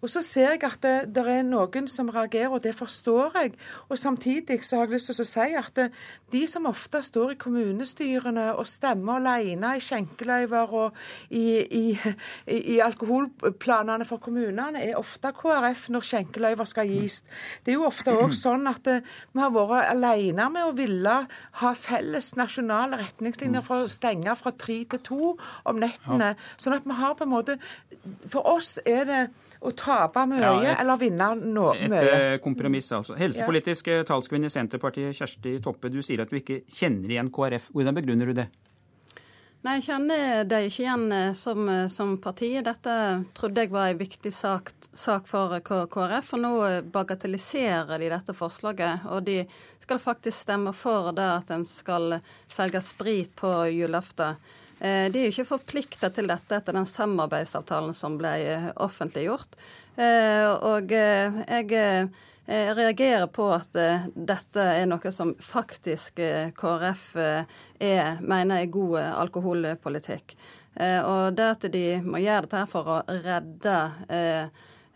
Og 0.00 0.08
så 0.08 0.22
ser 0.24 0.54
jeg 0.54 0.62
at 0.64 0.80
det, 0.82 0.94
det, 1.14 1.24
er 1.28 1.44
noen 1.44 1.88
som 1.90 2.08
reagerer, 2.12 2.54
og 2.56 2.62
det 2.64 2.72
forstår 2.76 3.36
jeg. 3.36 3.52
Og 3.88 3.98
samtidig 4.00 4.60
så 4.64 4.80
har 4.80 4.88
jeg 4.88 4.96
lyst 4.96 5.10
til 5.12 5.24
å 5.24 5.28
si 5.28 5.48
at 5.60 5.80
de 6.32 6.42
som 6.48 6.68
ofte 6.70 7.02
står 7.04 7.34
i 7.34 7.38
kommunestyrene 7.40 8.46
og 8.54 8.68
stemmer 8.68 9.20
alene 9.20 9.74
i 9.76 9.82
skjenkeløyver 9.84 10.74
og 10.80 10.96
i, 11.28 11.44
i, 11.64 11.84
i, 12.46 12.78
alkoholplanene 12.84 14.06
for 14.08 14.22
kommunene, 14.22 14.80
er 14.80 14.98
ofte 14.98 15.32
KrF 15.36 15.88
når 15.92 16.06
skjenkeløyver 16.08 16.70
skal 16.70 16.88
gis. 16.88 17.20
Det 17.64 17.74
er 17.74 17.80
jo 17.80 17.88
ofte 17.88 18.14
òg 18.16 18.32
sånn 18.36 18.68
at 18.70 18.88
eh, 18.90 19.04
vi 19.34 19.42
har 19.42 19.52
vært 19.54 19.92
alene 19.92 20.48
med 20.54 20.68
å 20.70 20.74
ville 20.76 21.16
ha 21.60 21.74
felles 21.76 22.32
nasjonale 22.38 23.00
retningslinjer 23.02 23.64
for 23.66 23.84
å 23.84 23.92
stenge 23.92 24.34
fra 24.38 24.54
tre 24.56 24.80
til 24.90 25.04
to 25.04 25.34
om 25.68 25.80
nettene. 25.82 26.34
Sånn 26.56 26.78
at 26.78 26.88
vi 26.88 26.96
har 26.96 27.16
på 27.18 27.26
en 27.26 27.34
måte 27.34 27.58
For 28.30 28.46
oss 28.48 28.78
er 28.88 29.04
det 29.08 29.20
å 29.60 29.72
tape 29.76 30.24
mye 30.30 30.40
ja, 30.40 30.52
et, 30.72 30.80
eller 30.80 30.96
vinne 31.00 31.26
no, 31.40 31.68
et, 31.74 31.84
mye. 31.92 32.00
Et 32.00 32.16
eh, 32.16 32.38
kompromiss, 32.40 32.88
altså. 32.96 33.16
Helsepolitisk 33.18 33.90
ja. 33.90 34.00
Eh, 34.00 34.06
talskvinne 34.08 34.48
i 34.48 34.52
Senterpartiet, 34.52 35.16
Kjersti 35.16 35.58
Toppe, 35.64 35.92
du 35.92 36.00
sier 36.04 36.24
at 36.24 36.32
du 36.32 36.38
ikke 36.40 36.62
kjenner 36.70 37.12
igjen 37.12 37.28
KrF. 37.34 37.68
Hvordan 37.74 37.98
begrunner 37.98 38.30
du 38.30 38.38
det? 38.40 38.48
Nei, 39.60 39.74
Jeg 39.76 39.90
kjenner 39.90 40.46
det 40.48 40.62
ikke 40.70 40.84
igjen 40.86 41.04
eh, 41.12 41.32
som, 41.36 41.68
som 41.92 42.14
parti. 42.24 42.54
Dette 42.64 42.94
trodde 43.36 43.66
jeg 43.66 43.72
var 43.74 43.90
en 43.90 44.00
viktig 44.00 44.32
sak, 44.32 44.72
sak 44.96 45.28
for 45.28 45.58
KrF. 45.60 46.32
Og 46.38 46.42
nå 46.46 46.54
bagatelliserer 46.94 48.00
de 48.00 48.08
dette 48.14 48.36
forslaget. 48.38 49.04
Og 49.12 49.28
de 49.28 49.42
skal 49.84 50.00
faktisk 50.00 50.46
stemme 50.46 50.72
for 50.72 51.12
det 51.12 51.28
at 51.34 51.52
en 51.52 51.68
skal 51.68 52.16
selge 52.48 52.80
sprit 52.86 53.36
på 53.36 53.52
julaften. 53.74 54.40
Eh, 54.80 55.12
de 55.12 55.20
er 55.20 55.28
jo 55.28 55.34
ikke 55.34 55.50
forplikta 55.50 56.08
til 56.14 56.30
dette 56.30 56.56
etter 56.56 56.76
den 56.76 56.88
samarbeidsavtalen 56.88 57.92
som 57.96 58.16
ble 58.20 58.32
eh, 58.48 58.68
offentliggjort. 58.80 59.58
Eh, 60.00 60.48
og 60.48 60.92
jeg 60.94 62.08
reagerer 62.50 63.28
på 63.30 63.44
at 63.54 63.76
dette 64.14 64.62
er 64.64 64.88
noe 64.88 65.12
som 65.14 65.36
faktisk 65.44 66.18
KrF 66.56 67.04
er, 67.20 68.16
mener 68.18 68.64
er 68.64 68.72
god 68.74 68.96
alkoholpolitikk. 69.20 70.34
Og 70.80 71.36
det 71.38 71.46
at 71.46 71.68
de 71.70 71.84
må 72.02 72.18
gjøre 72.18 72.48
dette 72.48 72.64
for 72.72 72.90
å 72.90 72.96
redde 73.06 73.76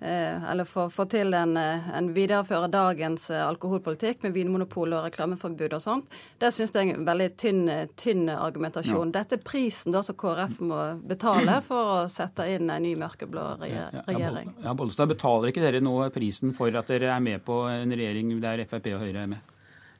eller 0.04 0.64
få, 0.68 0.88
få 0.90 1.06
til 1.10 1.34
en, 1.34 1.56
eh, 1.56 1.88
en 1.96 2.10
videreføre 2.14 2.68
dagens 2.72 3.30
eh, 3.30 3.42
alkoholpolitikk 3.44 4.24
med 4.26 4.34
vinmonopol 4.36 4.92
og 4.96 5.06
reklameforbud 5.06 5.76
og 5.76 5.82
sånt, 5.82 6.18
det 6.42 6.50
syns 6.54 6.74
jeg 6.74 6.90
er 6.90 6.98
en 6.98 7.06
veldig 7.08 7.30
tynn, 7.40 7.62
tynn 8.00 8.28
argumentasjon. 8.32 9.12
Ja. 9.12 9.20
Dette 9.20 9.38
er 9.38 9.44
prisen 9.46 9.94
da 9.94 10.04
som 10.06 10.18
KrF 10.20 10.60
må 10.64 10.80
betale 11.08 11.60
for 11.68 11.94
å 11.94 11.98
sette 12.12 12.48
inn 12.52 12.68
en 12.68 12.84
ny 12.84 12.94
mørkeblå 13.00 13.46
regjering. 13.62 14.52
Ja, 14.58 14.68
ja, 14.68 14.76
Bollestad, 14.76 15.10
betaler 15.12 15.52
ikke 15.52 15.64
dere 15.64 15.82
nå 15.84 15.96
prisen 16.14 16.54
for 16.56 16.74
at 16.74 16.92
dere 16.92 17.14
er 17.14 17.24
med 17.24 17.44
på 17.46 17.64
en 17.70 17.94
regjering 17.94 18.36
der 18.44 18.66
Frp 18.68 18.92
og 18.96 19.04
Høyre 19.06 19.24
er 19.24 19.34
med? 19.36 19.53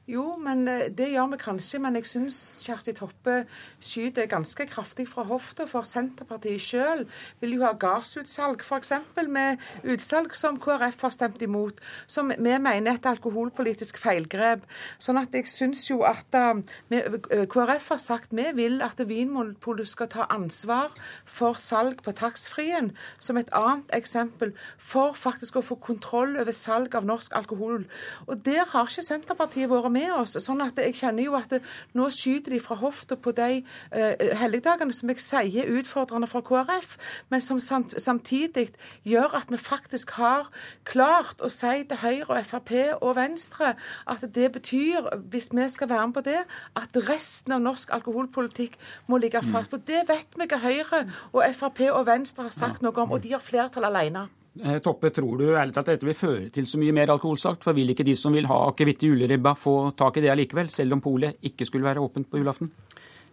Jo, 0.05 0.35
men 0.37 0.67
eh, 0.69 0.91
det 0.93 1.07
gjør 1.15 1.31
vi 1.31 1.37
kanskje. 1.41 1.79
Men 1.81 1.95
jeg 1.97 2.05
syns 2.05 2.37
Kjersti 2.61 2.93
Toppe 2.93 3.39
skyter 3.81 4.27
ganske 4.29 4.67
kraftig 4.69 5.07
fra 5.09 5.23
hofta. 5.25 5.65
For 5.65 5.87
Senterpartiet 5.87 6.61
sjøl 6.61 7.01
vil 7.41 7.55
jo 7.57 7.63
ha 7.65 7.71
gassutsalg, 7.81 8.61
f.eks. 8.61 8.93
med 9.25 9.63
utsalg 9.81 10.35
som 10.37 10.59
KrF 10.61 11.07
har 11.07 11.13
stemt 11.15 11.41
imot. 11.41 11.81
Som 12.05 12.29
vi 12.29 12.37
mener 12.37 12.91
er 12.91 12.99
et 12.99 13.09
alkoholpolitisk 13.09 13.97
feilgrep. 14.03 14.67
Sånn 15.01 15.17
at 15.17 15.33
jeg 15.33 15.49
syns 15.49 15.87
jo 15.89 16.03
at 16.05 16.37
uh, 16.37 16.61
uh, 16.93 17.45
KrF 17.49 17.89
har 17.95 18.01
sagt 18.03 18.35
vi 18.35 18.45
vil 18.53 18.77
at 18.85 19.01
Vinmonopolet 19.01 19.89
skal 19.89 20.11
ta 20.13 20.29
ansvar 20.29 20.93
for 21.25 21.57
salg 21.57 22.03
på 22.05 22.13
taxfree-en, 22.13 22.91
som 23.17 23.41
et 23.41 23.49
annet 23.57 23.89
eksempel, 23.97 24.53
for 24.77 25.17
faktisk 25.17 25.57
å 25.57 25.65
få 25.65 25.79
kontroll 25.81 26.37
over 26.37 26.53
salg 26.53 26.93
av 26.93 27.09
norsk 27.09 27.33
alkohol. 27.37 27.89
Og 28.29 28.45
der 28.45 28.69
har 28.69 28.85
ikke 28.85 29.05
Senterpartiet 29.09 29.71
vært 29.71 29.94
med 29.95 30.11
oss. 30.15 30.35
sånn 30.43 30.63
at 30.65 30.79
jeg 30.81 30.95
kjenner 30.99 31.25
jo 31.25 31.35
at 31.39 31.55
det, 31.55 31.61
nå 31.97 32.09
skyter 32.13 32.55
de 32.55 32.61
fra 32.63 32.77
hofta 32.79 33.17
på 33.17 33.33
de 33.35 33.61
uh, 33.61 34.25
helligdagene 34.41 34.93
som 34.95 35.11
jeg 35.11 35.23
sier 35.23 35.65
er 35.65 35.79
utfordrende 35.79 36.29
for 36.29 36.45
KrF, 36.45 36.97
men 37.31 37.43
som 37.43 37.61
samt, 37.63 37.95
samtidig 38.01 38.69
gjør 39.07 39.37
at 39.41 39.51
vi 39.51 39.59
faktisk 39.61 40.15
har 40.19 40.49
klart 40.87 41.41
å 41.43 41.51
si 41.51 41.83
til 41.87 42.01
Høyre 42.01 42.37
og 42.37 42.45
Frp 42.45 42.73
og 43.01 43.15
Venstre 43.17 43.73
at 44.11 44.23
det 44.35 44.51
betyr, 44.55 45.09
hvis 45.31 45.51
vi 45.53 45.67
skal 45.71 45.89
være 45.89 46.07
med 46.07 46.17
på 46.17 46.25
det, 46.25 46.41
at 46.75 47.01
resten 47.09 47.55
av 47.55 47.63
norsk 47.63 47.93
alkoholpolitikk 47.95 48.77
må 49.07 49.19
ligge 49.21 49.41
mm. 49.41 49.51
fast. 49.53 49.73
Og 49.73 49.85
det 49.87 50.05
vet 50.09 50.39
vi 50.39 50.49
hva 50.49 50.61
Høyre 50.63 51.05
og 51.31 51.43
Frp 51.55 51.85
og 51.91 52.05
Venstre 52.09 52.49
har 52.49 52.55
sagt 52.55 52.85
noe 52.85 52.95
om, 53.05 53.15
og 53.15 53.23
de 53.23 53.35
har 53.35 53.43
flertall 53.43 53.87
alene. 53.87 54.27
Eh, 54.63 54.79
Toppe, 54.79 55.09
tror 55.09 55.37
du 55.37 55.49
ærlig 55.51 55.75
at 55.75 55.89
dette 55.89 56.07
vil 56.07 56.15
føre 56.15 56.49
til 56.53 56.67
så 56.67 56.79
mye 56.79 56.93
mer 56.95 57.11
alkoholsalg? 57.11 57.59
For 57.63 57.75
vil 57.75 57.91
ikke 57.91 58.05
de 58.07 58.15
som 58.15 58.35
vil 58.35 58.47
ha 58.47 58.61
akevitt 58.69 59.03
i 59.03 59.09
juleribba, 59.11 59.51
få 59.59 59.91
tak 59.99 60.17
i 60.17 60.23
det 60.23 60.31
allikevel, 60.31 60.69
selv 60.71 60.95
om 60.95 61.01
polet 61.03 61.41
ikke 61.43 61.67
skulle 61.67 61.87
være 61.87 62.03
åpent 62.03 62.29
på 62.31 62.39
julaften? 62.39 62.71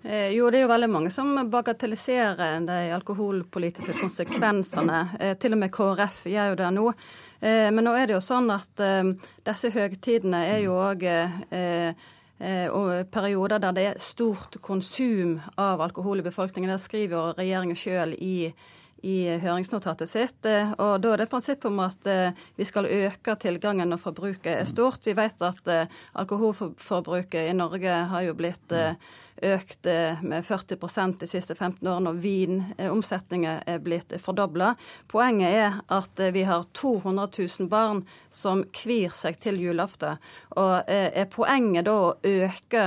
Eh, 0.03 0.33
jo, 0.35 0.49
det 0.51 0.59
er 0.59 0.65
jo 0.65 0.73
veldig 0.73 0.89
mange 0.91 1.13
som 1.15 1.31
bagatelliserer 1.51 2.65
de 2.67 2.79
alkoholpolitiske 2.97 3.95
konsekvensene. 4.01 5.05
Eh, 5.21 5.37
til 5.39 5.55
og 5.55 5.63
med 5.63 5.71
KrF 5.75 6.25
gjør 6.33 6.53
jo 6.53 6.59
det 6.65 6.73
nå. 6.79 6.89
Men 7.43 7.83
nå 7.83 7.91
er 7.99 8.07
det 8.07 8.15
jo 8.15 8.21
sånn 8.23 8.53
at 8.55 8.79
disse 9.43 9.73
høgtidene 9.75 10.45
er 10.47 10.61
jo 10.63 10.77
òg 10.79 11.01
og 12.71 13.11
perioder 13.11 13.59
der 13.65 13.75
det 13.75 13.87
er 13.89 13.99
stort 13.99 14.61
konsum 14.63 15.41
av 15.59 15.83
alkohol 15.83 16.23
i 16.23 16.27
befolkningen. 16.29 16.71
Det 16.71 16.85
skriver 16.85 17.17
jo 17.17 17.25
regjeringen 17.41 17.81
sjøl 17.81 18.15
i 18.15 18.53
i 19.03 19.39
høringsnotatet 19.43 20.11
sitt. 20.11 20.47
Eh, 20.47 20.73
og 20.79 21.01
Da 21.03 21.13
er 21.13 21.21
det 21.21 21.27
et 21.27 21.33
prinsipp 21.33 21.67
om 21.67 21.81
at 21.83 22.07
eh, 22.07 22.39
vi 22.57 22.67
skal 22.69 22.87
øke 22.87 23.35
tilgangen 23.43 23.91
når 23.91 24.03
forbruket 24.03 24.53
er 24.55 24.69
stort. 24.69 25.03
Vi 25.05 25.17
vet 25.19 25.43
at 25.43 25.69
eh, 25.69 25.91
alkoholforbruket 26.23 27.51
i 27.51 27.57
Norge 27.57 27.99
har 28.13 28.29
jo 28.29 28.37
blitt 28.39 28.77
økt 29.43 29.87
eh, 29.87 30.23
med 30.23 30.45
40% 30.45 31.19
de 31.21 31.27
siste 31.27 31.55
15 31.55 31.89
årene, 31.89 32.13
og 32.13 32.21
vinomsetningen 32.23 33.63
er 33.67 33.81
blitt 33.83 34.15
fordobla. 34.23 34.75
Poenget 35.11 35.57
er 35.57 35.81
at 35.93 36.21
eh, 36.21 36.33
vi 36.35 36.45
har 36.49 36.67
200 36.77 37.29
000 37.39 37.71
barn 37.73 38.05
som 38.31 38.65
kvir 38.75 39.15
seg 39.17 39.39
til 39.43 39.61
julaften. 39.63 40.21
Og 40.57 40.91
eh, 40.91 41.09
er 41.23 41.31
poenget 41.33 41.89
da 41.89 41.97
å 41.97 42.15
øke 42.23 42.85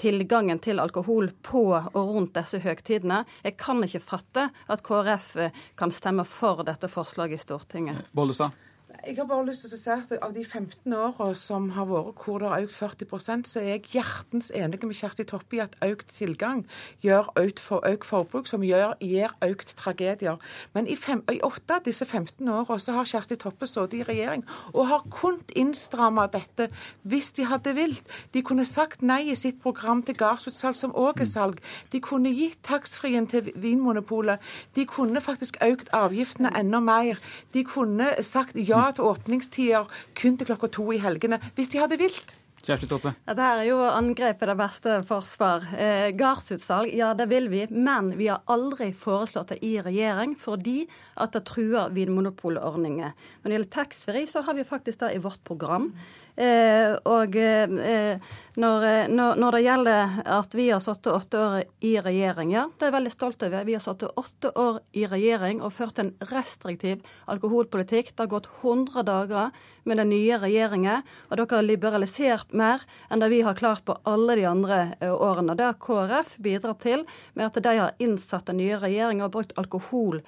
tilgangen 0.00 0.58
til 0.62 0.80
alkohol 0.82 1.30
på 1.44 1.64
og 1.74 2.12
rundt 2.16 2.34
disse 2.36 2.60
høgtidene? 2.64 3.22
Jeg 3.44 3.58
kan 3.60 3.82
ikke 3.84 4.02
fatte 4.02 4.48
at 4.50 4.84
KrF 4.84 5.34
kan 5.78 5.94
stemme 5.94 6.26
for 6.28 6.64
dette 6.66 6.90
forslaget 6.90 7.40
i 7.40 7.44
Stortinget. 7.44 8.12
Bollestad? 8.14 8.54
Jeg 9.02 9.16
har 9.18 9.26
bare 9.26 9.44
lyst 9.48 9.64
til 9.64 9.74
å 9.74 9.78
si 9.78 9.90
at 9.90 10.12
Av 10.22 10.32
de 10.34 10.42
15 10.44 10.92
åra 10.94 11.26
som 11.36 11.66
har 11.74 11.88
vært 11.88 12.20
hvor 12.24 12.40
det 12.40 12.50
har 12.50 12.64
økt 12.64 12.76
40% 12.76 13.48
så 13.50 13.60
er 13.60 13.66
jeg 13.74 13.96
hjertens 13.96 14.50
enig 14.54 14.80
med 14.84 14.96
Kjersti 14.96 15.24
Toppe 15.28 15.58
i 15.58 15.62
at 15.64 15.74
økt 15.84 16.12
tilgang 16.14 16.62
gjør 17.04 17.30
økt, 17.40 17.60
for, 17.60 17.82
økt 17.88 18.06
forbruk, 18.06 18.48
som 18.48 18.62
gjør, 18.64 18.94
gir 19.02 19.32
økt 19.44 19.74
tragedier. 19.80 20.38
Men 20.76 20.86
i, 20.86 20.96
fem, 20.96 21.22
i 21.32 21.40
åtte 21.44 21.78
av 21.78 21.88
disse 21.88 22.06
15 22.06 22.48
åra 22.48 22.78
så 22.80 22.94
har 22.96 23.08
Kjersti 23.08 23.38
Toppe 23.40 23.68
sittet 23.68 23.98
i 23.98 24.04
regjering 24.06 24.44
og 24.72 24.88
har 24.92 25.06
kunnet 25.12 25.50
innstramme 25.58 26.28
dette 26.32 26.70
hvis 27.02 27.32
de 27.36 27.48
hadde 27.50 27.74
vilt. 27.76 28.08
De 28.32 28.44
kunne 28.46 28.66
sagt 28.68 29.02
nei 29.02 29.24
i 29.32 29.38
sitt 29.38 29.60
program 29.64 30.04
til 30.06 30.18
gardsutsalg, 30.20 30.78
som 30.78 30.94
òg 30.94 31.24
er 31.24 31.30
salg. 31.30 31.60
De 31.92 32.00
kunne 32.04 32.32
gitt 32.36 32.60
taxfree-en 32.66 33.28
til 33.32 33.50
Vinmonopolet. 33.56 34.40
De 34.78 34.86
kunne 34.88 35.24
faktisk 35.24 35.58
økt 35.64 35.90
avgiftene 35.96 36.54
enda 36.56 36.80
mer. 36.84 37.20
De 37.54 37.64
kunne 37.68 38.12
sagt 38.24 38.56
ja 38.60 38.83
til 38.92 39.08
åpningstider 39.08 39.90
kun 40.18 40.36
til 40.36 40.50
klokka 40.50 40.68
to 40.68 40.90
i 40.92 41.00
helgene, 41.02 41.40
hvis 41.56 41.72
de 41.72 41.80
hadde 41.80 42.00
vilt. 42.00 42.36
Kjersti 42.64 42.86
Toppe? 42.88 43.10
Dette 43.28 43.44
her 43.44 43.60
er 43.60 43.66
jo 43.68 43.76
angrepet 43.84 44.48
det 44.48 44.56
beste 44.56 44.94
forsvar. 45.04 45.66
Eh, 45.76 46.06
Gardsutsalg, 46.16 46.94
ja 46.96 47.10
det 47.16 47.26
vil 47.28 47.50
vi, 47.52 47.66
men 47.68 48.08
vi 48.16 48.30
har 48.30 48.40
aldri 48.48 48.88
foreslått 48.96 49.52
det 49.52 49.58
i 49.66 49.74
regjering 49.84 50.32
fordi 50.40 50.86
at 51.20 51.36
det 51.36 51.44
truer 51.50 51.92
vinmonopolordninger. 51.92 53.12
Når 53.42 53.50
det 53.50 53.58
gjelder 53.58 53.74
taxfree, 53.76 54.30
så 54.30 54.44
har 54.46 54.56
vi 54.56 54.64
faktisk 54.64 55.04
det 55.04 55.12
i 55.12 55.20
vårt 55.26 55.44
program. 55.44 55.90
Eh, 56.36 56.94
og 57.06 57.36
eh, 57.38 57.70
eh, 57.70 58.32
når, 58.58 58.84
når, 59.10 59.54
det 59.54 59.60
gjelder 59.64 60.16
at 60.36 60.54
vi 60.54 60.64
har 60.68 60.80
sittet 60.82 61.10
åtte 61.10 61.38
år 61.38 61.54
i 61.86 61.92
regjering, 62.02 62.52
ja, 62.54 62.64
det 62.70 62.86
er 62.86 62.90
jeg 62.90 62.96
veldig 62.96 63.12
stolt 63.12 63.42
over. 63.46 63.66
Vi 63.66 63.74
har 63.74 63.82
sittet 63.82 64.18
åtte 64.18 64.50
år 64.58 64.80
i 64.94 65.04
regjering 65.10 65.62
og 65.62 65.74
ført 65.74 65.98
en 66.02 66.12
restriktiv 66.30 67.02
alkoholpolitikk. 67.30 68.12
Det 68.12 68.26
har 68.26 68.30
gått 68.30 68.50
100 68.62 69.06
dager 69.06 69.50
med 69.84 69.98
den 70.00 70.10
nye 70.14 70.38
regjeringen, 70.42 71.02
og 71.28 71.36
dere 71.38 71.58
har 71.58 71.66
liberalisert 71.66 72.54
mer 72.54 72.86
enn 73.10 73.22
det 73.22 73.30
vi 73.34 73.42
har 73.46 73.58
klart 73.58 73.84
på 73.86 73.98
alle 74.06 74.38
de 74.38 74.46
andre 74.48 74.78
årene. 75.02 75.58
Det 75.58 75.66
har 75.66 75.78
KrF 75.82 76.36
bidratt 76.42 76.82
til 76.86 77.02
med 77.34 77.50
at 77.50 77.58
de 77.58 77.74
har 77.78 77.98
innsatt 78.02 78.46
den 78.50 78.62
nye 78.62 78.78
regjeringen 78.80 79.26
og 79.26 79.34
brukt 79.34 79.58
alkohol 79.60 80.22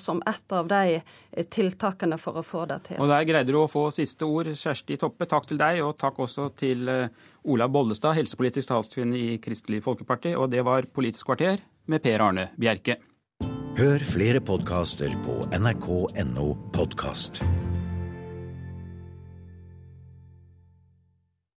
som 0.00 0.24
et 0.26 0.56
av 0.56 0.72
de 0.72 1.02
tiltakene 1.52 2.16
for 2.18 2.40
å 2.40 2.44
få 2.46 2.64
det 2.70 2.80
til. 2.88 3.00
Og 3.04 3.12
Der 3.12 3.28
greide 3.28 3.52
du 3.52 3.60
å 3.60 3.68
få 3.70 3.86
siste 3.94 4.24
ord, 4.24 4.48
Kjersti 4.56 4.96
Toppe. 5.00 5.28
Takk 5.28 5.45
til 5.48 5.60
deg, 5.60 5.82
og 5.84 5.96
takk 6.00 6.20
også 6.26 6.50
til 6.58 6.88
eh, 6.92 7.08
Ola 7.46 7.68
Bollestad, 7.70 8.16
helsepolitisk 8.18 8.70
talskvinne 8.72 9.18
i 9.18 9.36
Kristelig 9.42 9.82
Folkeparti. 9.86 10.34
Og 10.36 10.50
det 10.52 10.64
var 10.66 10.88
Politisk 10.92 11.30
kvarter 11.30 11.62
med 11.86 12.02
Per 12.04 12.24
Arne 12.28 12.50
Bjerke. 12.58 12.98
Hør 13.76 14.00
flere 14.08 14.40
podkaster 14.40 15.12
på 15.26 15.42
nrk.no 15.52 16.52
podkast. 16.72 17.42